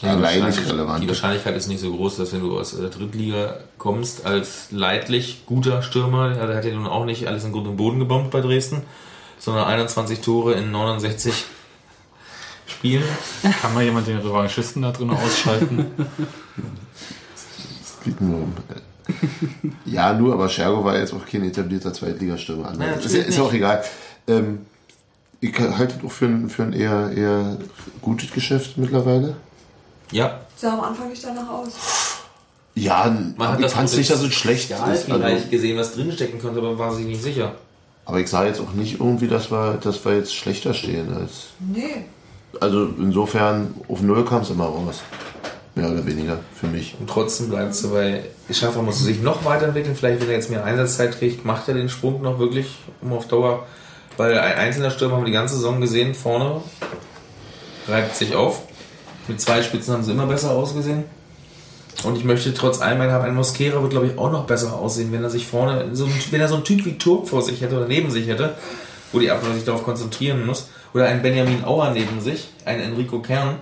Ja, 0.01 0.11
alleinig 0.11 0.43
wahrscheinlich- 0.43 0.71
relevant. 0.73 1.03
Die 1.03 1.07
Wahrscheinlichkeit 1.09 1.55
ist 1.57 1.67
nicht 1.67 1.81
so 1.81 1.91
groß, 1.95 2.17
dass 2.17 2.31
wenn 2.33 2.39
du 2.39 2.57
aus 2.57 2.75
der 2.77 2.89
Drittliga 2.89 3.55
kommst 3.77 4.25
als 4.25 4.67
leidlich 4.71 5.43
guter 5.45 5.81
Stürmer, 5.83 6.29
der 6.33 6.55
hat 6.55 6.65
ja 6.65 6.73
nun 6.73 6.87
auch 6.87 7.05
nicht 7.05 7.27
alles 7.27 7.43
in 7.43 7.51
Grund 7.51 7.67
und 7.67 7.75
Boden 7.77 7.99
gebombt 7.99 8.31
bei 8.31 8.39
Dresden, 8.41 8.81
sondern 9.37 9.65
21 9.65 10.21
Tore 10.21 10.53
in 10.53 10.71
69 10.71 11.45
Spielen. 12.67 13.03
Kann 13.61 13.73
mal 13.73 13.83
jemand 13.83 14.07
den 14.07 14.19
Revanchisten 14.19 14.81
da 14.81 14.91
drin 14.91 15.09
ausschalten? 15.11 15.85
Es 17.81 18.05
geht 18.05 18.21
nur 18.21 18.37
um. 18.43 18.53
Ja, 19.85 20.13
nur, 20.13 20.33
aber 20.33 20.49
Schergo 20.49 20.83
war 20.83 20.97
jetzt 20.97 21.13
auch 21.13 21.25
kein 21.25 21.43
etablierter 21.43 21.93
Zweitligastürmer. 21.93 22.69
Also, 22.69 22.81
ist, 23.07 23.15
ja- 23.15 23.23
ist 23.23 23.37
ja 23.37 23.43
auch 23.43 23.53
egal. 23.53 23.83
Ähm, 24.27 24.59
ich 25.41 25.57
halte 25.59 25.95
das 25.95 26.05
auch 26.05 26.11
für 26.11 26.25
ein, 26.25 26.49
für 26.49 26.63
ein 26.63 26.73
eher, 26.73 27.11
eher 27.15 27.57
gutes 28.01 28.31
Geschäft 28.31 28.77
mittlerweile. 28.77 29.35
Ja, 30.11 30.39
Sah 30.55 30.73
am 30.73 30.81
Anfang 30.81 31.09
nicht 31.09 31.23
danach 31.23 31.49
aus. 31.49 31.69
Ja, 32.75 33.13
man 33.37 33.47
hat 33.49 33.59
ich 33.59 33.65
das 33.65 33.73
fand 33.73 33.89
es 33.89 33.97
nicht, 33.97 34.09
dass 34.11 34.21
es 34.21 34.33
schlecht 34.33 34.69
ja, 34.69 34.85
ist. 34.91 35.03
vielleicht 35.05 35.23
Also, 35.23 35.47
gesehen, 35.49 35.77
was 35.77 35.93
drinstecken 35.93 36.39
könnte, 36.39 36.59
aber 36.59 36.77
war 36.77 36.93
sich 36.93 37.05
nicht 37.05 37.21
sicher. 37.21 37.53
aber 38.05 38.19
ich 38.19 38.29
sah 38.29 38.45
jetzt 38.45 38.59
auch 38.59 38.73
nicht 38.73 38.99
irgendwie, 38.99 39.27
dass 39.27 39.51
wir, 39.51 39.75
dass 39.81 40.03
wir 40.05 40.15
jetzt 40.15 40.35
schlechter 40.35 40.73
stehen 40.73 41.13
als. 41.13 41.47
Nee. 41.59 42.05
Also 42.59 42.89
insofern, 42.97 43.73
auf 43.87 44.01
Null 44.01 44.25
kam 44.25 44.41
es 44.41 44.49
immer 44.49 44.65
raus. 44.65 45.01
Mehr 45.79 45.91
oder 45.91 46.05
weniger, 46.05 46.39
für 46.53 46.67
mich. 46.67 46.95
Und 46.99 47.09
trotzdem 47.09 47.49
bleibt 47.49 47.71
es 47.71 47.83
dabei, 47.83 48.23
Schaffer 48.51 48.81
muss 48.81 48.99
sich 48.99 49.21
noch 49.21 49.45
weiterentwickeln. 49.45 49.95
Vielleicht, 49.95 50.19
wenn 50.19 50.27
er 50.27 50.35
jetzt 50.35 50.49
mehr 50.49 50.65
Einsatzzeit 50.65 51.17
kriegt, 51.17 51.45
macht 51.45 51.69
er 51.69 51.73
den 51.73 51.87
Sprung 51.87 52.21
noch 52.21 52.37
wirklich 52.37 52.67
um 53.01 53.13
auf 53.13 53.27
Dauer. 53.29 53.65
Weil 54.17 54.37
ein 54.37 54.57
einzelner 54.57 54.91
Stürmer 54.91 55.15
haben 55.15 55.21
wir 55.21 55.27
die 55.27 55.31
ganze 55.31 55.55
Saison 55.55 55.79
gesehen, 55.79 56.13
vorne 56.13 56.61
reibt 57.87 58.13
sich 58.13 58.35
auf. 58.35 58.63
Mit 59.29 59.39
zwei 59.39 59.63
Spitzen 59.63 59.93
haben 59.93 60.03
sie 60.03 60.11
immer 60.11 60.25
besser 60.25 60.51
ausgesehen. 60.51 61.05
Und 62.03 62.17
ich 62.17 62.25
möchte 62.25 62.53
trotz 62.53 62.81
allem, 62.81 62.99
ein, 62.99 63.09
ein 63.09 63.35
Mosquera 63.35 63.81
wird, 63.81 63.91
glaube 63.91 64.07
ich, 64.07 64.17
auch 64.17 64.31
noch 64.31 64.45
besser 64.45 64.73
aussehen, 64.73 65.13
wenn 65.13 65.23
er 65.23 65.29
sich 65.29 65.47
vorne, 65.47 65.89
so 65.93 66.09
wenn 66.31 66.41
er 66.41 66.49
so 66.49 66.55
einen 66.55 66.65
Typ 66.65 66.85
wie 66.85 66.97
Turk 66.97 67.29
vor 67.29 67.41
sich 67.41 67.61
hätte 67.61 67.77
oder 67.77 67.87
neben 67.87 68.11
sich 68.11 68.27
hätte, 68.27 68.55
wo 69.13 69.19
die 69.19 69.31
Abwehr 69.31 69.53
sich 69.53 69.63
darauf 69.63 69.83
konzentrieren 69.83 70.45
muss. 70.45 70.67
Oder 70.93 71.05
ein 71.05 71.21
Benjamin 71.21 71.63
Auer 71.63 71.91
neben 71.91 72.19
sich, 72.19 72.49
ein 72.65 72.81
Enrico 72.81 73.19
Kern. 73.19 73.59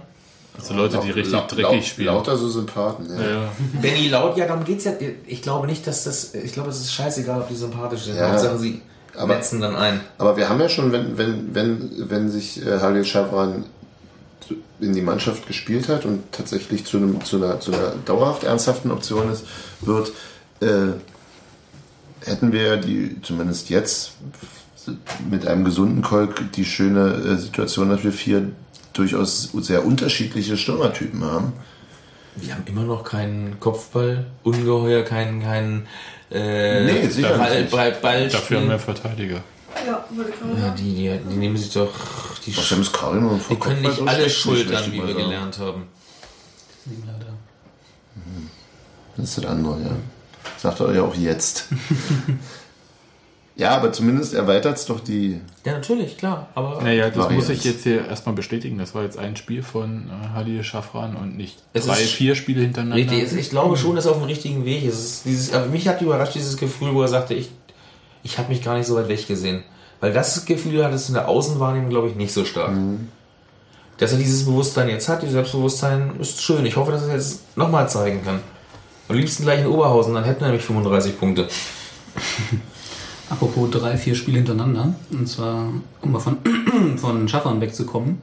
Also 0.59 0.73
Leute, 0.73 0.99
die 1.03 1.11
richtig 1.11 1.33
Laut- 1.33 1.51
dreckig 1.51 1.63
laut- 1.63 1.83
spielen. 1.83 2.07
Lauter 2.07 2.35
so 2.37 2.49
Sympathen, 2.49 3.07
ja. 3.09 3.29
Ja, 3.29 3.51
Benny 3.81 4.07
Laut, 4.09 4.37
ja, 4.37 4.47
darum 4.47 4.63
geht's 4.63 4.85
ja. 4.85 4.93
Ich 5.27 5.41
glaube 5.41 5.67
nicht, 5.67 5.85
dass 5.85 6.03
das. 6.03 6.33
Ich 6.33 6.53
glaube, 6.53 6.69
es 6.69 6.79
ist 6.79 6.93
scheißegal, 6.93 7.41
ob 7.41 7.47
die 7.49 7.55
sympathisch 7.55 8.01
sind. 8.05 8.15
Ja. 8.17 8.29
Hauptsache, 8.31 8.57
sie 8.57 8.81
Aber- 9.15 9.27
metzen 9.35 9.61
dann 9.61 9.75
ein. 9.75 9.99
Aber 10.17 10.35
wir 10.37 10.49
haben 10.49 10.59
ja 10.59 10.67
schon, 10.69 10.91
wenn, 10.91 11.17
wenn, 11.17 11.53
wenn, 11.53 11.91
wenn 12.09 12.29
sich 12.31 12.65
äh, 12.65 12.79
Halil 12.79 13.05
Schafran 13.05 13.65
in 14.79 14.93
die 14.93 15.01
Mannschaft 15.01 15.47
gespielt 15.47 15.89
hat 15.89 16.05
und 16.05 16.31
tatsächlich 16.31 16.85
zu, 16.85 16.97
einem, 16.97 17.23
zu, 17.25 17.37
einer, 17.37 17.59
zu 17.59 17.71
einer 17.73 17.93
dauerhaft 18.05 18.43
ernsthaften 18.43 18.91
Option 18.91 19.31
ist, 19.31 19.43
wird, 19.81 20.11
äh, 20.61 20.93
hätten 22.25 22.51
wir 22.51 22.77
die, 22.77 23.17
zumindest 23.21 23.69
jetzt, 23.69 24.11
mit 25.29 25.45
einem 25.47 25.65
gesunden 25.65 26.01
Kolk 26.01 26.51
die 26.53 26.63
schöne 26.63 27.13
äh, 27.13 27.35
Situation, 27.37 27.89
dass 27.89 28.03
wir 28.03 28.13
vier 28.13 28.51
durchaus 28.97 29.49
sehr 29.53 29.85
unterschiedliche 29.85 30.57
Stürmertypen 30.57 31.23
haben. 31.23 31.53
Wir 32.35 32.53
haben 32.53 32.63
immer 32.65 32.83
noch 32.83 33.03
keinen 33.03 33.59
Kopfball-Ungeheuer, 33.59 35.03
keinen. 35.03 35.41
keinen 35.41 35.87
äh, 36.31 36.83
Nee, 36.85 37.07
sicherlich 37.07 37.37
Ball, 37.37 37.61
nicht. 37.61 37.71
Ball, 37.71 37.91
Ball 37.93 38.29
Dafür 38.29 38.61
haben 38.61 38.69
wir 38.69 38.79
Verteidiger. 38.79 39.41
Ja, 39.85 40.05
Ja, 40.59 40.69
die, 40.71 40.95
die, 40.95 41.19
die 41.29 41.35
nehmen 41.35 41.57
sich 41.57 41.73
doch. 41.73 41.91
Die, 42.45 42.53
Ach, 42.57 42.71
James 42.71 42.91
Karim 42.91 43.27
und 43.27 43.41
die 43.49 43.55
können 43.55 43.81
nicht 43.81 43.97
Kopfball 43.97 44.15
so 44.15 44.21
alle 44.21 44.29
schultern, 44.29 44.91
wie 44.91 45.05
wir 45.05 45.13
gelernt 45.13 45.57
haben. 45.59 45.87
Leider. 47.05 47.33
Das 49.15 49.29
ist 49.29 49.37
das 49.37 49.45
andere, 49.45 49.81
ja. 49.81 49.91
Sagt 50.57 50.79
er 50.79 50.93
ja 50.93 51.01
auch 51.03 51.15
jetzt. 51.15 51.67
ja, 53.57 53.71
aber 53.75 53.91
zumindest 53.91 54.33
erweitert 54.35 54.77
es 54.77 54.85
doch 54.85 54.99
die. 54.99 55.41
Ja, 55.65 55.73
natürlich, 55.73 56.17
klar. 56.17 56.47
Aber 56.55 56.81
Naja, 56.81 57.09
das 57.09 57.17
Varianz. 57.17 57.47
muss 57.47 57.57
ich 57.57 57.63
jetzt 57.63 57.83
hier 57.83 58.05
erstmal 58.07 58.35
bestätigen. 58.35 58.77
Das 58.77 58.93
war 58.95 59.03
jetzt 59.03 59.17
ein 59.17 59.35
Spiel 59.35 59.63
von 59.63 60.09
äh, 60.09 60.29
Halil 60.35 60.63
Schafran 60.63 61.15
und 61.15 61.35
nicht 61.37 61.57
Es 61.73 61.85
drei, 61.87 62.01
ist- 62.01 62.11
vier 62.11 62.35
Spiele 62.35 62.61
hintereinander. 62.61 62.97
Richtig, 62.97 63.23
es- 63.23 63.33
ich 63.33 63.49
glaube 63.49 63.75
schon, 63.75 63.95
dass 63.95 64.05
er 64.05 64.11
auf 64.11 64.17
dem 64.19 64.27
richtigen 64.27 64.63
Weg 64.65 64.83
ist. 64.85 64.99
Ist 64.99 65.25
dieses, 65.25 65.53
aber 65.53 65.65
mich 65.65 65.87
hat 65.87 66.01
überrascht 66.01 66.35
dieses 66.35 66.55
Gefühl, 66.57 66.93
wo 66.93 67.01
er 67.01 67.07
sagte, 67.07 67.33
ich, 67.33 67.49
ich 68.23 68.37
habe 68.37 68.49
mich 68.49 68.61
gar 68.63 68.77
nicht 68.77 68.85
so 68.87 68.95
weit 68.95 69.07
weg 69.07 69.27
gesehen. 69.27 69.63
Weil 69.99 70.13
das 70.13 70.45
Gefühl 70.45 70.85
hat 70.85 70.93
es 70.93 71.07
in 71.07 71.15
der 71.15 71.27
Außenwahrnehmung, 71.27 71.89
glaube 71.89 72.09
ich, 72.09 72.15
nicht 72.15 72.31
so 72.31 72.45
stark. 72.45 72.73
Dass 73.97 74.11
er 74.11 74.19
dieses 74.19 74.45
Bewusstsein 74.45 74.89
jetzt 74.89 75.09
hat, 75.09 75.23
dieses 75.23 75.33
Selbstbewusstsein, 75.33 76.11
ist 76.19 76.43
schön. 76.43 76.63
Ich 76.67 76.75
hoffe, 76.75 76.91
dass 76.91 77.01
er 77.07 77.15
es 77.15 77.31
jetzt 77.31 77.57
nochmal 77.57 77.89
zeigen 77.89 78.23
kann. 78.23 78.41
Am 79.09 79.15
liebsten 79.15 79.41
gleich 79.41 79.61
in 79.61 79.65
Oberhausen, 79.67 80.13
dann 80.13 80.23
hätten 80.25 80.41
wir 80.41 80.47
nämlich 80.49 80.63
35 80.65 81.19
Punkte. 81.19 81.47
Apropos 83.29 83.69
drei, 83.69 83.97
vier 83.97 84.15
Spiele 84.15 84.37
hintereinander, 84.37 84.95
und 85.11 85.27
zwar, 85.27 85.69
um 86.01 86.11
mal 86.11 86.19
von, 86.19 86.37
von 86.97 87.27
Schaffern 87.27 87.59
wegzukommen, 87.59 88.19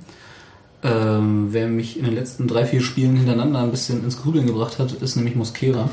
ähm, 0.82 1.48
wer 1.50 1.68
mich 1.68 1.98
in 1.98 2.04
den 2.04 2.14
letzten 2.14 2.46
drei, 2.46 2.64
vier 2.66 2.80
Spielen 2.80 3.16
hintereinander 3.16 3.60
ein 3.60 3.70
bisschen 3.70 4.04
ins 4.04 4.20
Grübeln 4.20 4.46
gebracht 4.46 4.78
hat, 4.78 4.92
ist 4.92 5.16
nämlich 5.16 5.34
Mosquera. 5.34 5.88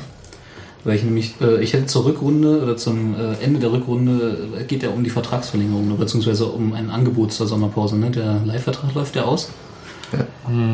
Weil 0.84 0.96
ich 0.96 1.04
nämlich, 1.04 1.34
äh, 1.40 1.62
ich 1.62 1.72
hätte 1.74 1.86
zur 1.86 2.06
Rückrunde 2.06 2.62
oder 2.62 2.76
zum 2.76 3.14
äh, 3.14 3.34
Ende 3.42 3.60
der 3.60 3.72
Rückrunde 3.72 4.50
äh, 4.58 4.64
geht 4.64 4.82
ja 4.82 4.90
um 4.90 5.04
die 5.04 5.10
Vertragsverlängerung, 5.10 5.96
beziehungsweise 5.96 6.46
um 6.46 6.72
ein 6.72 6.90
Angebot 6.90 7.32
zur 7.32 7.46
Sommerpause. 7.46 7.96
Ne? 7.96 8.10
Der 8.10 8.42
Leihvertrag 8.44 8.94
läuft 8.94 9.14
ja 9.16 9.24
aus. 9.24 9.50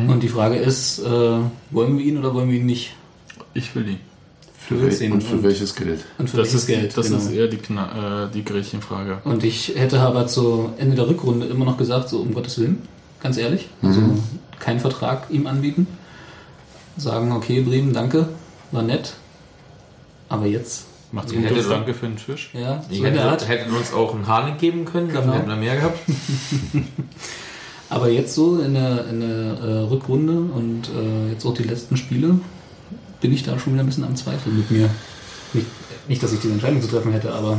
Und 0.07 0.21
die 0.21 0.27
Frage 0.27 0.55
ist, 0.55 0.99
äh, 0.99 1.39
wollen 1.71 1.97
wir 1.97 2.03
ihn 2.03 2.17
oder 2.17 2.33
wollen 2.33 2.49
wir 2.49 2.57
ihn 2.57 2.65
nicht? 2.65 2.95
Ich 3.53 3.73
will 3.75 3.83
die. 3.83 3.97
Für 4.69 4.77
14 4.77 5.11
und 5.11 5.23
für 5.23 5.41
welches 5.43 5.75
Geld? 5.75 6.05
und 6.19 6.29
für 6.29 6.37
Das 6.37 6.45
welches 6.47 6.61
ist, 6.61 6.67
Geld? 6.67 6.95
das 6.97 7.07
genau. 7.07 7.17
ist 7.19 7.31
eher 7.31 7.47
die, 7.47 7.57
Kna 7.57 8.25
äh, 8.25 8.31
die 8.31 8.45
Gretchenfrage. 8.45 9.17
Und 9.23 9.43
ich 9.43 9.73
hätte 9.75 9.99
aber 9.99 10.27
zu 10.27 10.69
Ende 10.77 10.95
der 10.95 11.07
Rückrunde 11.07 11.47
immer 11.47 11.65
noch 11.65 11.77
gesagt, 11.77 12.07
so 12.09 12.19
um 12.19 12.33
Gottes 12.35 12.59
Willen, 12.59 12.83
ganz 13.21 13.37
ehrlich, 13.37 13.67
also 13.81 14.01
keinen 14.59 14.79
Vertrag 14.79 15.27
ihm 15.31 15.47
anbieten. 15.47 15.87
Sagen, 16.97 17.31
okay, 17.31 17.61
Bremen, 17.61 17.93
danke, 17.93 18.27
war 18.71 18.83
nett. 18.83 19.13
Aber 20.27 20.45
jetzt, 20.45 20.85
Macht's 21.11 21.33
gut, 21.33 21.43
hätte 21.43 21.63
Danke 21.63 21.93
für 21.95 22.05
den 22.07 22.19
Fisch. 22.19 22.51
ja, 22.53 22.83
so 22.83 22.93
Ich 22.93 23.01
hätte, 23.03 23.47
hätten 23.47 23.73
uns 23.73 23.91
auch 23.91 24.13
einen 24.13 24.27
Hahn 24.27 24.55
geben 24.59 24.85
können, 24.85 25.07
dafür 25.07 25.21
Genau. 25.23 25.33
hätten 25.33 25.49
wir 25.49 25.55
mehr 25.55 25.75
gehabt. 25.77 25.97
Aber 27.89 28.09
jetzt 28.09 28.35
so 28.35 28.59
in 28.59 28.75
der, 28.75 29.07
in 29.07 29.19
der 29.21 29.29
äh, 29.29 29.79
Rückrunde 29.89 30.33
und 30.33 30.89
äh, 30.89 31.31
jetzt 31.31 31.43
auch 31.45 31.55
die 31.55 31.63
letzten 31.63 31.97
Spiele, 31.97 32.39
bin 33.21 33.33
ich 33.33 33.43
da 33.43 33.57
schon 33.59 33.73
wieder 33.73 33.83
ein 33.83 33.87
bisschen 33.87 34.03
am 34.05 34.15
Zweifeln 34.15 34.57
mit 34.57 34.71
mir. 34.71 34.89
Nicht, 35.53 35.67
nicht, 36.07 36.23
dass 36.23 36.31
ich 36.33 36.39
diese 36.39 36.53
Entscheidung 36.53 36.81
zu 36.81 36.87
treffen 36.87 37.11
hätte, 37.11 37.33
aber 37.33 37.57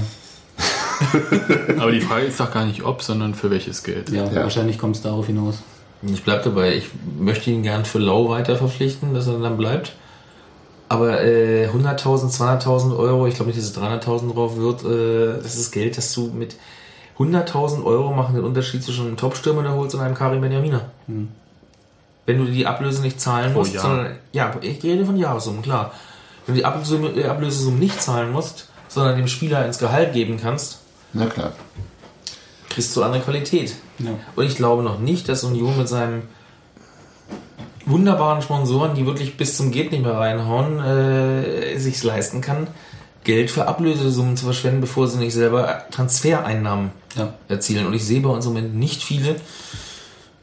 Aber 1.78 1.92
die 1.92 2.00
Frage 2.00 2.26
ist 2.26 2.38
doch 2.40 2.50
gar 2.52 2.66
nicht 2.66 2.84
ob, 2.84 3.02
sondern 3.02 3.34
für 3.34 3.50
welches 3.50 3.82
Geld. 3.82 4.10
ja, 4.10 4.24
Ja. 4.24 4.42
wahrscheinlich 4.42 4.78
kommt 4.78 4.96
es 4.96 5.02
darauf 5.02 5.26
hinaus. 5.26 5.58
Ich 6.02 6.22
bleib 6.24 6.44
dabei. 6.44 6.76
Ich 6.76 6.90
möchte 7.18 7.50
ihn 7.50 7.62
gern 7.62 7.84
für 7.84 7.98
lau 7.98 8.28
weiter 8.28 8.56
verpflichten, 8.56 9.12
dass 9.14 9.26
er 9.26 9.38
dann 9.38 9.56
bleibt. 9.56 9.92
Aber 10.88 11.22
äh, 11.22 11.68
100.000, 11.68 12.36
200.000 12.36 12.96
Euro, 12.98 13.26
ich 13.26 13.34
glaube 13.34 13.50
nicht, 13.50 13.58
dass 13.58 13.66
es 13.70 13.78
300.000 13.78 14.32
drauf 14.34 14.56
wird, 14.56 14.84
äh, 14.84 15.40
das 15.42 15.56
ist 15.56 15.70
Geld, 15.70 15.96
das 15.96 16.12
du 16.14 16.28
mit 16.34 16.56
100.000 17.18 17.84
Euro 17.84 18.12
machen 18.12 18.34
den 18.34 18.44
Unterschied 18.44 18.82
zwischen 18.82 19.06
einem 19.06 19.16
Top-Stürmer, 19.16 19.62
der 19.62 19.74
holst 19.74 19.94
und 19.94 20.00
einem 20.00 20.14
Karim 20.14 20.40
Benjamina. 20.40 20.90
Wenn 22.26 22.38
du 22.38 22.44
die 22.50 22.66
Ablöse 22.66 23.02
nicht 23.02 23.20
zahlen 23.20 23.52
Pro 23.52 23.60
musst, 23.60 23.74
Jahr. 23.74 23.82
sondern, 23.82 24.16
ja, 24.32 24.54
ich 24.60 24.82
rede 24.82 25.04
von 25.04 25.16
Jahressummen, 25.16 25.62
klar. 25.62 25.92
Wenn 26.46 26.54
du 26.54 26.60
die 26.60 26.64
Ablösesumme, 26.64 27.08
äh, 27.10 27.26
Ablösesumme 27.26 27.78
nicht 27.78 28.00
zahlen 28.00 28.30
musst, 28.32 28.68
sondern 28.88 29.16
dem 29.16 29.28
Spieler 29.28 29.64
ins 29.66 29.78
Gehalt 29.78 30.12
geben 30.12 30.38
kannst, 30.40 30.78
Na 31.12 31.26
klar. 31.26 31.52
kriegst 32.68 32.96
du 32.96 33.02
andere 33.02 33.22
Qualität. 33.22 33.74
Ja. 33.98 34.10
Und 34.36 34.44
ich 34.46 34.56
glaube 34.56 34.82
noch 34.82 34.98
nicht, 34.98 35.28
dass 35.28 35.44
Union 35.44 35.76
mit 35.76 35.88
seinem 35.88 36.22
wunderbaren 37.86 38.42
Sponsoren, 38.42 38.94
die 38.94 39.06
wirklich 39.06 39.36
bis 39.36 39.56
zum 39.56 39.70
Geht 39.70 39.90
nicht 39.90 40.02
mehr 40.04 40.14
reinhauen, 40.16 40.78
äh, 40.80 41.78
sich's 41.78 42.02
leisten 42.04 42.40
kann, 42.40 42.68
Geld 43.24 43.50
für 43.50 43.66
Ablösesummen 43.66 44.36
zu 44.36 44.44
verschwenden, 44.44 44.80
bevor 44.80 45.08
sie 45.08 45.18
nicht 45.18 45.34
selber 45.34 45.84
Transfereinnahmen 45.90 46.90
Ja. 47.16 47.34
erzielen. 47.48 47.86
Und 47.86 47.94
ich 47.94 48.04
sehe 48.04 48.20
bei 48.20 48.28
uns 48.30 48.46
im 48.46 48.52
Moment 48.54 48.74
nicht 48.76 49.02
viele, 49.02 49.36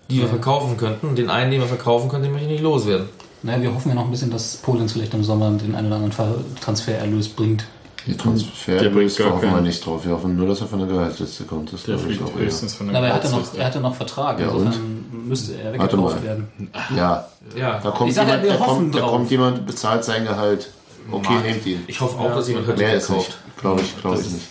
die 0.10 0.20
wir 0.22 0.28
verkaufen 0.28 0.78
könnten. 0.78 1.08
Und 1.08 1.18
den 1.18 1.30
einen, 1.30 1.52
den 1.52 1.62
wir 1.62 1.68
verkaufen 1.68 2.10
könnten, 2.10 2.26
den 2.26 2.34
möchte 2.34 2.48
ich 2.48 2.54
nicht 2.54 2.64
loswerden. 2.64 3.10
Naja, 3.44 3.62
wir 3.62 3.74
hoffen 3.74 3.90
ja 3.90 3.96
noch 3.96 4.06
ein 4.06 4.12
bisschen, 4.12 4.32
dass 4.32 4.58
Polen 4.58 4.88
vielleicht 4.90 5.14
im 5.14 5.24
Sommer 5.24 5.52
den 5.52 5.76
einen 5.76 5.88
oder 5.88 5.96
anderen 5.98 6.12
Fall 6.14 6.36
Transfererlös 6.62 7.30
bringt. 7.30 7.66
Die 8.08 8.16
Transfer 8.16 8.78
Der 8.78 8.90
bringt 8.90 9.08
ist 9.08 9.18
gar 9.20 9.34
hoffen 9.34 9.52
wir 9.54 9.62
nicht 9.62 9.86
drauf. 9.86 10.06
Wir 10.06 10.14
hoffen 10.14 10.38
nur, 10.38 10.48
dass 10.48 10.62
er 10.62 10.68
von 10.68 10.80
der 10.80 10.88
Gehaltsliste 10.88 11.44
kommt. 11.44 11.74
Das 11.74 11.84
Der 11.84 11.96
glaube 11.96 12.12
ich 12.12 12.18
fliegt 12.18 12.32
auch 12.32 12.40
eher. 12.40 12.46
höchstens 12.46 12.74
von 12.74 12.88
der 12.88 12.96
Aber 12.98 13.08
er 13.08 13.14
hatte, 13.16 13.30
noch, 13.30 13.54
er 13.54 13.66
hatte 13.66 13.80
noch 13.82 13.96
Vertrag, 13.96 14.40
Ja, 14.40 14.46
insofern 14.48 15.06
müsste 15.28 15.56
er 15.62 15.74
weggekauft 15.74 16.24
werden. 16.24 16.48
Ja, 16.96 17.28
Ja, 17.56 17.80
da 17.80 17.92
kommt 17.92 18.10
Ich 18.10 18.16
sag 18.16 18.28
jemand, 18.28 18.44
wir 18.44 18.54
da 18.54 18.60
hoffen 18.60 18.76
kommt, 18.92 18.96
da 18.96 19.02
kommt 19.02 19.30
jemand, 19.32 19.66
bezahlt 19.68 20.04
sein 20.06 20.24
Gehalt. 20.24 20.70
Okay, 21.12 21.34
nehmt 21.44 21.66
ihn. 21.66 21.84
ich 21.88 22.00
hoffe 22.00 22.18
auch, 22.18 22.34
dass 22.34 22.48
jemand 22.48 22.68
ist 22.80 23.08
kauft. 23.08 23.38
Glaube 23.60 23.82
ich, 23.82 23.98
glaube 24.02 24.20
ich 24.22 24.30
nicht. 24.32 24.46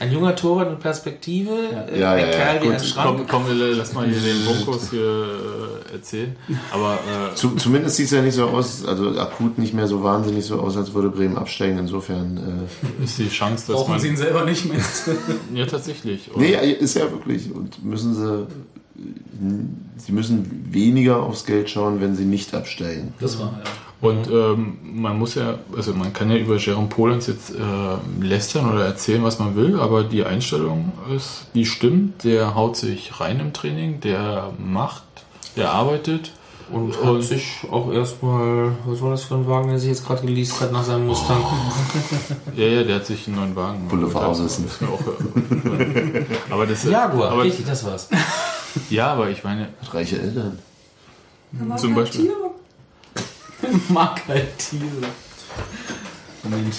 Ein 0.00 0.10
junger 0.10 0.34
Torwart 0.34 0.70
mit 0.70 0.80
Perspektive, 0.80 1.52
äh, 1.52 2.00
Ja, 2.00 2.12
ein 2.12 2.18
ja, 2.20 2.26
ja. 2.26 2.32
Kerl 2.32 2.62
wie 2.62 2.66
Gut, 2.66 2.74
ein 2.74 2.84
Schrank. 2.84 3.26
Komm, 3.30 3.44
komm, 3.46 3.58
lass 3.76 3.92
mal 3.92 4.08
hier 4.08 4.18
den 4.18 4.44
Bunkos 4.44 4.90
hier 4.90 5.26
äh, 5.88 5.92
erzählen. 5.92 6.34
Aber 6.72 6.94
äh, 6.94 7.34
Zu, 7.36 7.50
zumindest 7.52 7.96
sieht 7.96 8.06
es 8.06 8.12
ja 8.12 8.20
nicht 8.20 8.34
so 8.34 8.46
aus, 8.46 8.84
also 8.84 9.16
akut 9.20 9.56
nicht 9.58 9.72
mehr 9.72 9.86
so 9.86 10.02
wahnsinnig 10.02 10.44
so 10.44 10.58
aus, 10.60 10.76
als 10.76 10.94
würde 10.94 11.10
Bremen 11.10 11.36
absteigen. 11.36 11.78
Insofern. 11.78 12.66
Äh, 13.00 13.04
ist 13.04 13.18
die 13.18 13.28
Chance, 13.28 13.68
dass 13.68 13.76
Brauchen 13.76 13.92
man. 13.92 14.00
sie 14.00 14.08
ihn 14.08 14.16
selber 14.16 14.44
nicht, 14.44 14.64
du? 14.64 15.12
Ja, 15.54 15.66
tatsächlich. 15.66 16.28
Und 16.34 16.40
nee, 16.40 16.54
ist 16.72 16.96
ja 16.96 17.10
wirklich. 17.10 17.54
Und 17.54 17.84
müssen 17.84 18.14
sie. 18.14 18.46
Sie 19.96 20.12
müssen 20.12 20.68
weniger 20.70 21.22
aufs 21.22 21.44
Geld 21.46 21.68
schauen, 21.68 22.00
wenn 22.00 22.14
sie 22.14 22.24
nicht 22.24 22.54
absteigen. 22.54 23.12
Das 23.20 23.38
war, 23.40 23.60
ja. 23.64 23.70
Und 24.04 24.28
ähm, 24.30 24.76
man 24.94 25.18
muss 25.18 25.34
ja, 25.34 25.58
also 25.76 25.94
man 25.94 26.12
kann 26.12 26.30
ja 26.30 26.36
über 26.36 26.56
Jerome 26.56 26.88
Polens 26.88 27.26
jetzt 27.26 27.50
äh, 27.50 28.22
lästern 28.24 28.70
oder 28.72 28.84
erzählen, 28.84 29.22
was 29.24 29.38
man 29.38 29.56
will, 29.56 29.80
aber 29.80 30.04
die 30.04 30.24
Einstellung 30.24 30.92
ist, 31.16 31.46
die 31.54 31.64
stimmt. 31.64 32.22
Der 32.24 32.54
haut 32.54 32.76
sich 32.76 33.18
rein 33.18 33.40
im 33.40 33.52
Training, 33.54 34.00
der 34.00 34.50
macht, 34.58 35.04
der 35.56 35.70
arbeitet. 35.72 36.32
Und 36.70 36.96
Und- 36.98 37.16
hat 37.18 37.22
sich 37.22 37.60
auch 37.70 37.92
erstmal, 37.92 38.72
was 38.86 39.00
war 39.02 39.10
das 39.10 39.24
für 39.24 39.34
ein 39.36 39.46
Wagen, 39.46 39.68
der 39.68 39.78
sich 39.78 39.88
jetzt 39.90 40.06
gerade 40.06 40.22
geleast 40.26 40.60
hat 40.60 40.72
nach 40.72 40.84
seinem 40.84 41.06
Mustang? 41.06 41.42
Ja, 42.56 42.66
ja, 42.66 42.82
der 42.84 42.96
hat 42.96 43.06
sich 43.06 43.26
einen 43.26 43.36
neuen 43.36 43.56
Wagen. 43.56 43.86
Boulevard 43.88 44.24
aussitzen. 44.26 44.66
aber 46.50 46.66
das 46.66 46.84
Jaguar, 46.84 47.32
aber, 47.32 47.42
richtig, 47.44 47.66
das 47.66 47.84
war's. 47.84 48.08
Ja, 48.90 49.12
aber 49.12 49.28
ich 49.30 49.42
meine, 49.44 49.68
Hat 49.80 49.94
reiche 49.94 50.18
Eltern. 50.20 50.58
Zum 51.76 51.94
Beispiel. 51.94 52.30
Mag 53.88 54.22
halt 54.28 54.58
Tiere. 54.58 55.08
Moment. 56.42 56.74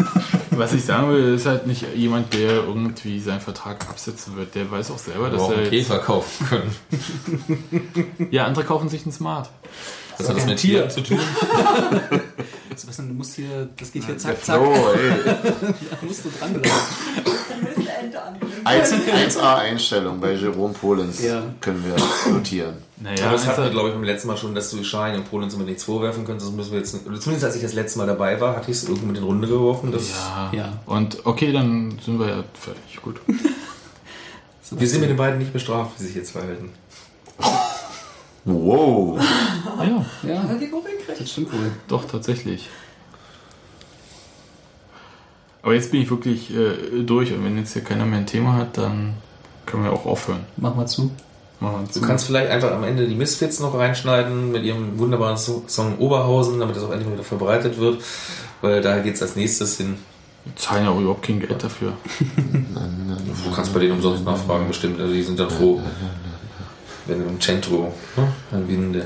was 0.50 0.72
ich 0.72 0.84
sagen 0.84 1.10
will, 1.10 1.34
ist 1.34 1.46
halt 1.46 1.66
nicht 1.66 1.84
jemand, 1.94 2.32
der 2.34 2.64
irgendwie 2.64 3.20
seinen 3.20 3.40
Vertrag 3.40 3.88
absetzen 3.88 4.36
wird. 4.36 4.54
Der 4.54 4.70
weiß 4.70 4.90
auch 4.90 4.98
selber, 4.98 5.30
dass 5.30 5.42
auch 5.42 5.52
er 5.52 5.68
Käfer 5.68 5.98
kaufen 5.98 6.46
können. 6.46 6.74
Ja, 8.30 8.44
andere 8.44 8.64
kaufen 8.64 8.88
sich 8.88 9.02
einen 9.02 9.12
Smart. 9.12 9.48
Was 10.18 10.28
hat 10.28 10.36
das 10.36 10.46
mit 10.46 10.58
Tieren 10.58 10.90
zu 10.90 11.02
tun? 11.02 11.18
Sebastian, 12.76 13.08
du 13.08 13.14
musst 13.14 13.34
hier, 13.34 13.68
das 13.78 13.90
geht 13.90 14.04
hier 14.04 14.18
zack, 14.18 14.42
zack. 14.44 14.60
Flo, 14.60 14.72
ey. 14.92 15.34
Da 15.90 15.96
musst 16.02 16.24
du 16.24 16.30
dranbleiben. 16.38 16.70
1, 18.64 18.92
1A 18.92 19.54
Einstellung 19.56 20.20
bei 20.20 20.32
Jerome 20.34 20.74
Polens 20.74 21.22
Ja. 21.22 21.42
können 21.60 21.82
wir 21.84 22.32
notieren. 22.32 22.74
Naja, 23.02 23.18
Ja, 23.18 23.32
das 23.32 23.46
hatten 23.46 23.62
wir, 23.64 23.70
glaube 23.70 23.88
ich, 23.88 23.94
beim 23.94 24.04
letzten 24.04 24.28
Mal 24.28 24.36
schon, 24.36 24.54
dass 24.54 24.70
du 24.70 24.84
Schein 24.84 25.16
und 25.16 25.30
Polen 25.30 25.48
immer 25.50 25.64
nichts 25.64 25.84
vorwerfen 25.84 26.24
könntest. 26.24 26.48
Das 26.48 26.54
müssen 26.54 26.72
wir 26.72 26.78
jetzt, 26.80 26.90
zumindest 26.92 27.44
als 27.44 27.56
ich 27.56 27.62
das 27.62 27.72
letzte 27.72 27.98
Mal 27.98 28.06
dabei 28.06 28.38
war, 28.40 28.56
hatte 28.56 28.70
ich 28.70 28.76
es 28.76 28.84
irgendwo 28.84 29.06
mit 29.06 29.16
in 29.16 29.22
die 29.22 29.28
Runde 29.28 29.48
geworfen. 29.48 29.92
Ja. 29.92 30.50
Ja. 30.52 30.72
Und 30.86 31.24
okay, 31.24 31.50
dann 31.52 31.98
sind 32.04 32.18
wir 32.18 32.28
ja 32.28 32.44
fertig. 32.54 33.00
Gut. 33.02 33.20
Wir 34.72 34.86
sind 34.86 35.00
mit 35.00 35.10
den 35.10 35.16
beiden 35.16 35.40
nicht 35.40 35.52
bestraft, 35.52 35.98
wie 35.98 36.04
sich 36.04 36.14
jetzt 36.14 36.30
verhalten. 36.30 36.70
Wow. 38.44 39.20
Ja, 39.80 40.06
Ja, 40.22 40.42
Hat 40.44 40.60
die 40.60 40.68
Kurve 40.68 40.90
gekriegt? 40.90 41.20
das 41.20 41.28
stimmt 41.28 41.52
wohl. 41.52 41.72
doch, 41.88 42.04
tatsächlich. 42.04 42.68
Aber 45.62 45.74
jetzt 45.74 45.90
bin 45.90 46.02
ich 46.02 46.10
wirklich 46.10 46.54
äh, 46.54 47.02
durch 47.02 47.32
und 47.32 47.44
wenn 47.44 47.58
jetzt 47.58 47.72
hier 47.72 47.82
keiner 47.82 48.06
mehr 48.06 48.20
ein 48.20 48.26
Thema 48.26 48.54
hat, 48.54 48.78
dann 48.78 49.14
können 49.66 49.82
wir 49.84 49.92
auch 49.92 50.06
aufhören. 50.06 50.44
Mach 50.56 50.74
mal 50.74 50.86
zu. 50.86 51.10
Du 51.60 52.00
kannst 52.00 52.24
vielleicht 52.26 52.50
einfach 52.50 52.72
am 52.72 52.84
Ende 52.84 53.06
die 53.06 53.14
Misfits 53.14 53.60
noch 53.60 53.74
reinschneiden 53.76 54.50
mit 54.50 54.64
ihrem 54.64 54.98
wunderbaren 54.98 55.36
So- 55.36 55.62
Song 55.66 55.98
Oberhausen, 55.98 56.58
damit 56.58 56.74
das 56.76 56.82
auch 56.84 56.90
endlich 56.90 57.06
mal 57.06 57.14
wieder 57.14 57.24
verbreitet 57.24 57.78
wird. 57.78 58.02
Weil 58.62 58.80
da 58.80 58.98
geht 58.98 59.14
es 59.16 59.22
als 59.22 59.36
nächstes 59.36 59.76
hin. 59.76 59.96
zahlen 60.56 60.84
ja 60.84 60.90
auch 60.90 60.98
überhaupt 60.98 61.22
kein 61.26 61.38
Geld 61.40 61.62
dafür. 61.62 61.92
Du 63.44 63.50
kannst 63.54 63.72
bei 63.74 63.80
denen 63.80 63.92
umsonst 63.92 64.24
nachfragen, 64.24 64.66
bestimmt. 64.68 65.00
Also 65.00 65.12
die 65.12 65.22
sind 65.22 65.38
dann 65.38 65.50
froh, 65.50 65.80
wenn 67.06 67.26
im 67.26 67.40
Centro 67.40 67.92
ne, 68.16 68.32
dann 68.50 68.68
wie 68.68 68.74
in 68.74 68.92
der, 68.92 69.04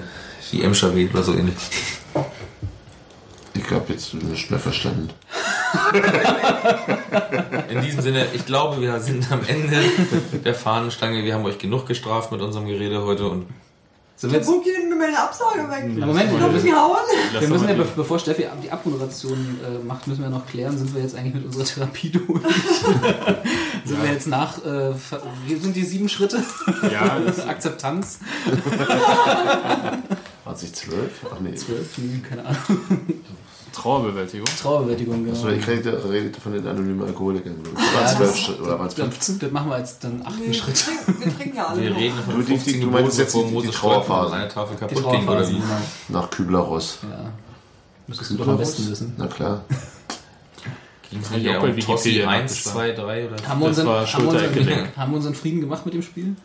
die 0.53 0.63
Emscher 0.63 0.95
weht 0.95 1.13
oder 1.15 1.23
so 1.23 1.33
ähnlich. 1.35 1.55
Ich 3.55 3.71
habe 3.71 3.93
jetzt 3.93 4.15
nicht 4.15 4.51
mehr 4.51 4.59
verstanden. 4.59 5.11
In 7.71 7.81
diesem 7.83 8.01
Sinne, 8.01 8.27
ich 8.35 8.45
glaube, 8.47 8.81
wir 8.81 9.01
sind 9.01 9.31
am 9.31 9.41
Ende 9.47 9.77
der 10.45 10.55
Fahnenstange. 10.55 11.25
Wir 11.25 11.35
haben 11.35 11.45
euch 11.45 11.59
genug 11.59 11.87
gestraft 11.87 12.33
mit 12.33 12.41
unserem 12.41 12.67
Gerede 12.67 13.03
heute 13.03 13.29
und 13.29 13.47
sind 14.17 14.33
Der 14.33 14.39
jetzt 14.41 14.47
Bunky 14.47 14.71
nimmt 14.71 14.91
mir 14.91 14.97
meine 14.97 15.19
Absage 15.19 15.69
weg. 15.69 15.91
Na, 15.97 16.07
Moment, 16.07 16.31
Ich 16.33 16.39
wir 16.39 16.49
müssen, 16.49 16.67
wir 17.41 17.49
müssen 17.49 17.69
ja, 17.69 17.85
bevor 17.97 18.19
Steffi 18.21 18.47
die 18.63 18.71
Abmoderation 18.71 19.59
äh, 19.61 19.85
macht, 19.85 20.07
müssen 20.07 20.23
wir 20.23 20.31
noch 20.31 20.47
klären, 20.47 20.79
sind 20.79 20.95
wir 20.95 21.03
jetzt 21.03 21.17
eigentlich 21.17 21.35
mit 21.35 21.45
unserer 21.45 21.65
Therapie 21.65 22.11
durch? 22.11 22.27
sind 23.85 24.03
wir 24.03 24.13
jetzt 24.13 24.29
nach, 24.29 24.65
äh, 24.65 24.93
sind 25.49 25.75
die 25.75 25.83
sieben 25.83 26.09
Schritte? 26.09 26.45
Ja, 26.93 27.19
das, 27.19 27.41
Akzeptanz? 27.47 28.21
War 30.45 30.57
sich 30.57 30.73
zwölf? 30.75 31.27
Ach 31.35 31.41
nee. 31.41 31.55
Zwölf? 31.57 31.99
Nee, 31.99 32.23
keine 32.29 32.45
Ahnung. 32.45 32.61
Trauerbewältigung. 33.75 34.47
Trauerbewältigung, 34.61 35.25
genau. 35.25 35.37
So, 35.37 35.49
ich 35.49 35.67
rede, 35.67 36.01
rede 36.11 36.41
von 36.41 36.53
den 36.53 36.67
anonymen 36.67 37.03
Alkoholikern. 37.07 37.57
Ja, 37.65 38.01
War 38.01 38.07
zwölf 38.09 38.31
das- 38.31 38.39
Schritt 38.41 38.61
oder 38.61 38.79
war 38.79 38.87
es 38.87 38.95
Das, 38.95 39.05
15? 39.09 39.39
das 39.41 39.51
machen 39.51 39.69
wir 39.69 39.75
als 39.75 39.99
dann 39.99 40.23
achten 40.25 40.39
Nee, 40.41 40.47
wir, 40.47 40.55
Schritt. 40.55 40.77
trinken, 40.85 41.21
wir 41.25 41.37
trinken 41.37 41.57
ja 41.57 41.67
alle 41.69 41.83
wir 41.83 41.97
reden 41.97 42.19
von 42.25 42.35
Du, 42.37 42.41
die- 42.43 42.47
15 42.59 42.81
du 42.81 42.87
meinst 42.89 43.19
jetzt 43.19 43.35
die- 43.35 43.61
die 43.63 43.69
Trauerphase. 43.69 44.33
Eine 44.35 44.49
Tafel 44.49 44.77
Die 44.77 44.81
kaputt 44.81 44.97
ging 44.97 45.07
oder 45.07 45.23
Trauerphase, 45.25 45.51
wie? 45.53 45.57
genau. 45.57 46.21
Nach 46.21 46.31
Kübler-Ross. 46.31 46.99
Ja. 47.03 47.09
Müsstest 48.07 48.31
du 48.31 48.35
doch 48.37 48.49
am 48.49 48.59
besten 48.59 48.91
wissen. 48.91 49.15
Na 49.17 49.27
klar. 49.27 49.65
Ging 51.11 51.21
es 51.21 51.31
nicht 51.31 51.49
auch 51.51 51.61
bei 51.61 51.77
Wikipedia 51.77 52.29
1, 52.29 52.65
nachgeschlagen. 52.65 52.97
2, 52.97 53.03
3 53.03 53.27
oder 53.29 53.49
Haben 53.49 53.61
wir, 53.61 53.69
Das 53.69 53.79
unseren, 53.79 53.87
war 53.87 54.07
haben, 54.07 54.23
wir 54.23 54.29
unseren, 54.29 54.41
Schulter-Eckgelenk. 54.51 54.97
haben 54.97 55.13
wir 55.13 55.17
unseren 55.17 55.35
Frieden 55.35 55.61
gemacht 55.61 55.85
mit 55.85 55.95
dem 55.95 56.03
Spiel? 56.03 56.37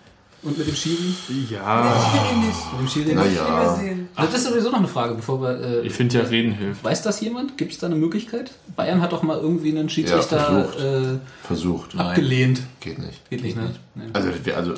Und 0.42 0.58
mit 0.58 0.68
dem 0.68 0.76
Schiri? 0.76 1.14
Ja, 1.52 1.96
Ich 1.98 2.14
will 2.14 2.38
ihn 2.38 2.48
nicht. 2.48 2.72
Mit 2.72 2.82
dem 2.82 2.88
Schiri? 2.88 3.12
Na 3.14 3.22
Ich 3.26 3.32
will 3.32 3.38
ihn 3.38 3.48
ja. 3.48 3.60
mehr 3.60 3.76
sehen. 3.76 4.10
Das 4.16 4.34
ist 4.34 4.44
sowieso 4.48 4.70
noch 4.72 4.78
eine 4.80 4.88
Frage, 4.88 5.16
bevor 5.16 5.42
wir. 5.42 5.82
Äh, 5.84 5.88
ich 5.88 5.94
finde 5.94 6.18
ja 6.18 6.24
Reden 6.24 6.54
hilft. 6.54 6.84
weiß 6.84 7.02
das 7.02 7.20
jemand? 7.22 7.58
Gibt 7.58 7.74
es 7.74 7.80
da 7.80 7.88
eine 7.88 7.96
Möglichkeit? 7.96 8.52
Bayern 8.76 9.02
hat 9.02 9.12
doch 9.12 9.22
mal 9.24 9.38
irgendwie 9.38 9.70
einen 9.70 9.88
Ja, 9.88 9.94
Schiedsrichter 9.94 10.64
versucht. 10.72 10.80
äh, 10.80 11.18
Versucht. 11.46 12.00
abgelehnt. 12.00 12.62
Geht 12.80 13.00
nicht. 13.00 13.30
Geht 13.30 13.44
nicht, 13.44 13.58
ne? 13.58 13.72
Nee. 13.96 14.04
Also, 14.14 14.30
wir- 14.44 14.56
also 14.58 14.74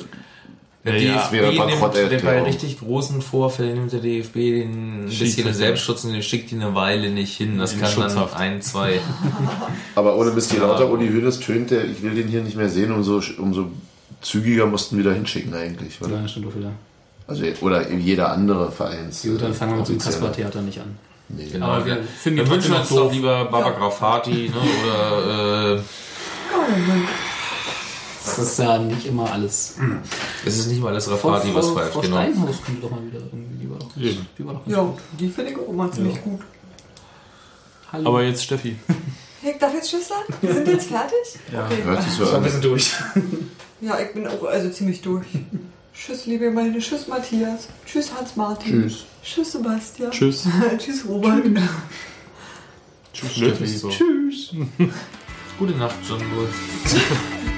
Der 0.84 0.98
Ja, 1.00 1.14
DFB 1.14 1.32
wäre 1.34 1.46
nimmt 1.52 1.58
Bankrotterklärung. 1.58 2.24
bei 2.24 2.42
richtig 2.42 2.80
großen 2.80 3.22
Vorfällen 3.22 3.74
nimmt 3.78 3.92
der 3.92 4.00
DFB 4.00 4.34
den 4.34 5.04
ein 5.04 5.06
bisschen 5.06 5.46
in 5.46 5.54
Selbstschutz 5.54 6.02
und 6.04 6.12
den 6.12 6.24
schickt 6.24 6.50
ihn 6.50 6.60
eine 6.60 6.74
Weile 6.74 7.10
nicht 7.10 7.36
hin. 7.36 7.56
Das 7.56 7.70
kann 7.78 7.82
dann 7.82 7.92
Schutzhaft. 7.92 8.34
ein, 8.36 8.60
zwei. 8.62 8.98
Aber 9.94 10.16
ohne 10.18 10.32
Mist, 10.32 10.50
je 10.52 10.58
Ja. 10.58 10.66
lauter 10.66 10.90
Uli 10.90 11.06
Hoeneß 11.08 11.38
tönte, 11.38 11.82
ich 11.82 12.02
will 12.02 12.16
den 12.16 12.26
hier 12.26 12.42
nicht 12.42 12.56
mehr 12.56 12.68
sehen, 12.68 12.90
umso, 12.90 13.22
umso 13.38 13.68
zügiger 14.22 14.66
mussten 14.66 14.96
wir 14.96 15.04
da 15.04 15.12
hinschicken 15.12 15.52
eigentlich. 15.54 16.00
Oder? 16.00 16.20
Ja, 16.22 16.28
stimmt 16.28 16.46
auch 16.48 16.54
wieder. 16.56 16.72
Also, 17.26 17.44
oder 17.60 17.90
jeder 17.92 18.32
andere 18.32 18.70
Vereins. 18.72 19.22
Gut, 19.22 19.40
dann 19.42 19.54
fangen 19.54 19.72
wir 19.72 19.78
mit 19.78 19.88
dem. 19.88 19.98
Kasper-Theater 19.98 20.62
nicht 20.62 20.78
an. 20.80 20.96
Nee. 21.28 21.46
Genau. 21.50 21.66
Aber 21.66 21.86
wir 21.86 21.96
wir 21.96 22.02
finden 22.02 22.38
wir 22.40 22.50
wünschen 22.50 22.74
uns 22.74 22.88
doch 22.88 23.10
lieber 23.10 23.44
Baba 23.46 23.70
Grafati 23.70 24.50
ne, 24.50 24.54
oder 24.82 25.76
äh, 25.76 25.80
Das 28.24 28.38
ist 28.38 28.58
ja 28.58 28.78
nicht 28.78 29.06
immer 29.06 29.30
alles. 29.32 29.76
es 30.44 30.58
ist 30.58 30.66
nicht 30.68 30.80
mal 30.82 30.88
alles 30.90 31.10
Rafati, 31.10 31.54
was 31.54 31.66
Frau, 31.68 31.74
pfeift. 31.76 31.92
Frau 31.94 32.00
Genau. 32.00 32.16
Steinhaus 32.16 32.62
könnte 32.64 32.80
doch 32.82 32.90
mal 32.90 33.04
wieder 33.06 33.20
irgendwie. 33.20 33.56
Die 33.64 33.70
war 33.70 33.78
doch, 33.78 33.96
Eben. 33.96 34.26
die 34.38 34.46
war 34.46 34.54
doch 34.54 34.64
ganz 34.64 34.76
Ja, 34.76 34.82
gut. 34.82 34.98
die 35.18 35.28
finde 35.28 35.50
ich 35.52 35.58
auch 35.58 35.68
immer 35.68 35.90
ziemlich 35.92 36.22
gut. 36.22 36.40
Hallo. 37.92 38.08
Aber 38.08 38.22
jetzt 38.22 38.44
Steffi. 38.44 38.76
Hey, 39.44 39.56
darf 39.58 39.70
ich 39.70 39.78
jetzt 39.78 39.90
Tschüss 39.90 40.06
sagen? 40.06 40.32
Wir 40.40 40.54
sind 40.54 40.68
jetzt 40.68 40.86
fertig? 40.86 41.16
Okay. 41.48 41.82
Hört 41.82 42.00
sich 42.04 42.12
so 42.12 42.30
an. 42.30 42.48
sind 42.48 42.62
durch. 42.64 42.92
Ja, 43.82 43.98
ich 43.98 44.14
bin 44.14 44.26
auch 44.28 44.44
also 44.44 44.70
ziemlich 44.70 45.02
durch. 45.02 45.26
Tschüss, 45.94 46.26
liebe 46.26 46.50
Meine. 46.50 46.78
Tschüss, 46.78 47.08
Matthias. 47.08 47.68
Tschüss, 47.84 48.12
Hans-Martin. 48.16 48.88
Tschüss. 48.88 49.04
Tschüss, 49.22 49.52
Sebastian. 49.52 50.10
Tschüss. 50.12 50.46
Tschüss, 50.78 51.04
Robert. 51.06 51.44
Tschüss, 53.12 53.36
Steffi. 53.36 53.66
So. 53.66 53.90
Gute 55.58 55.72
Nacht, 55.74 55.96
John 56.08 56.20
Bull. 56.30 56.48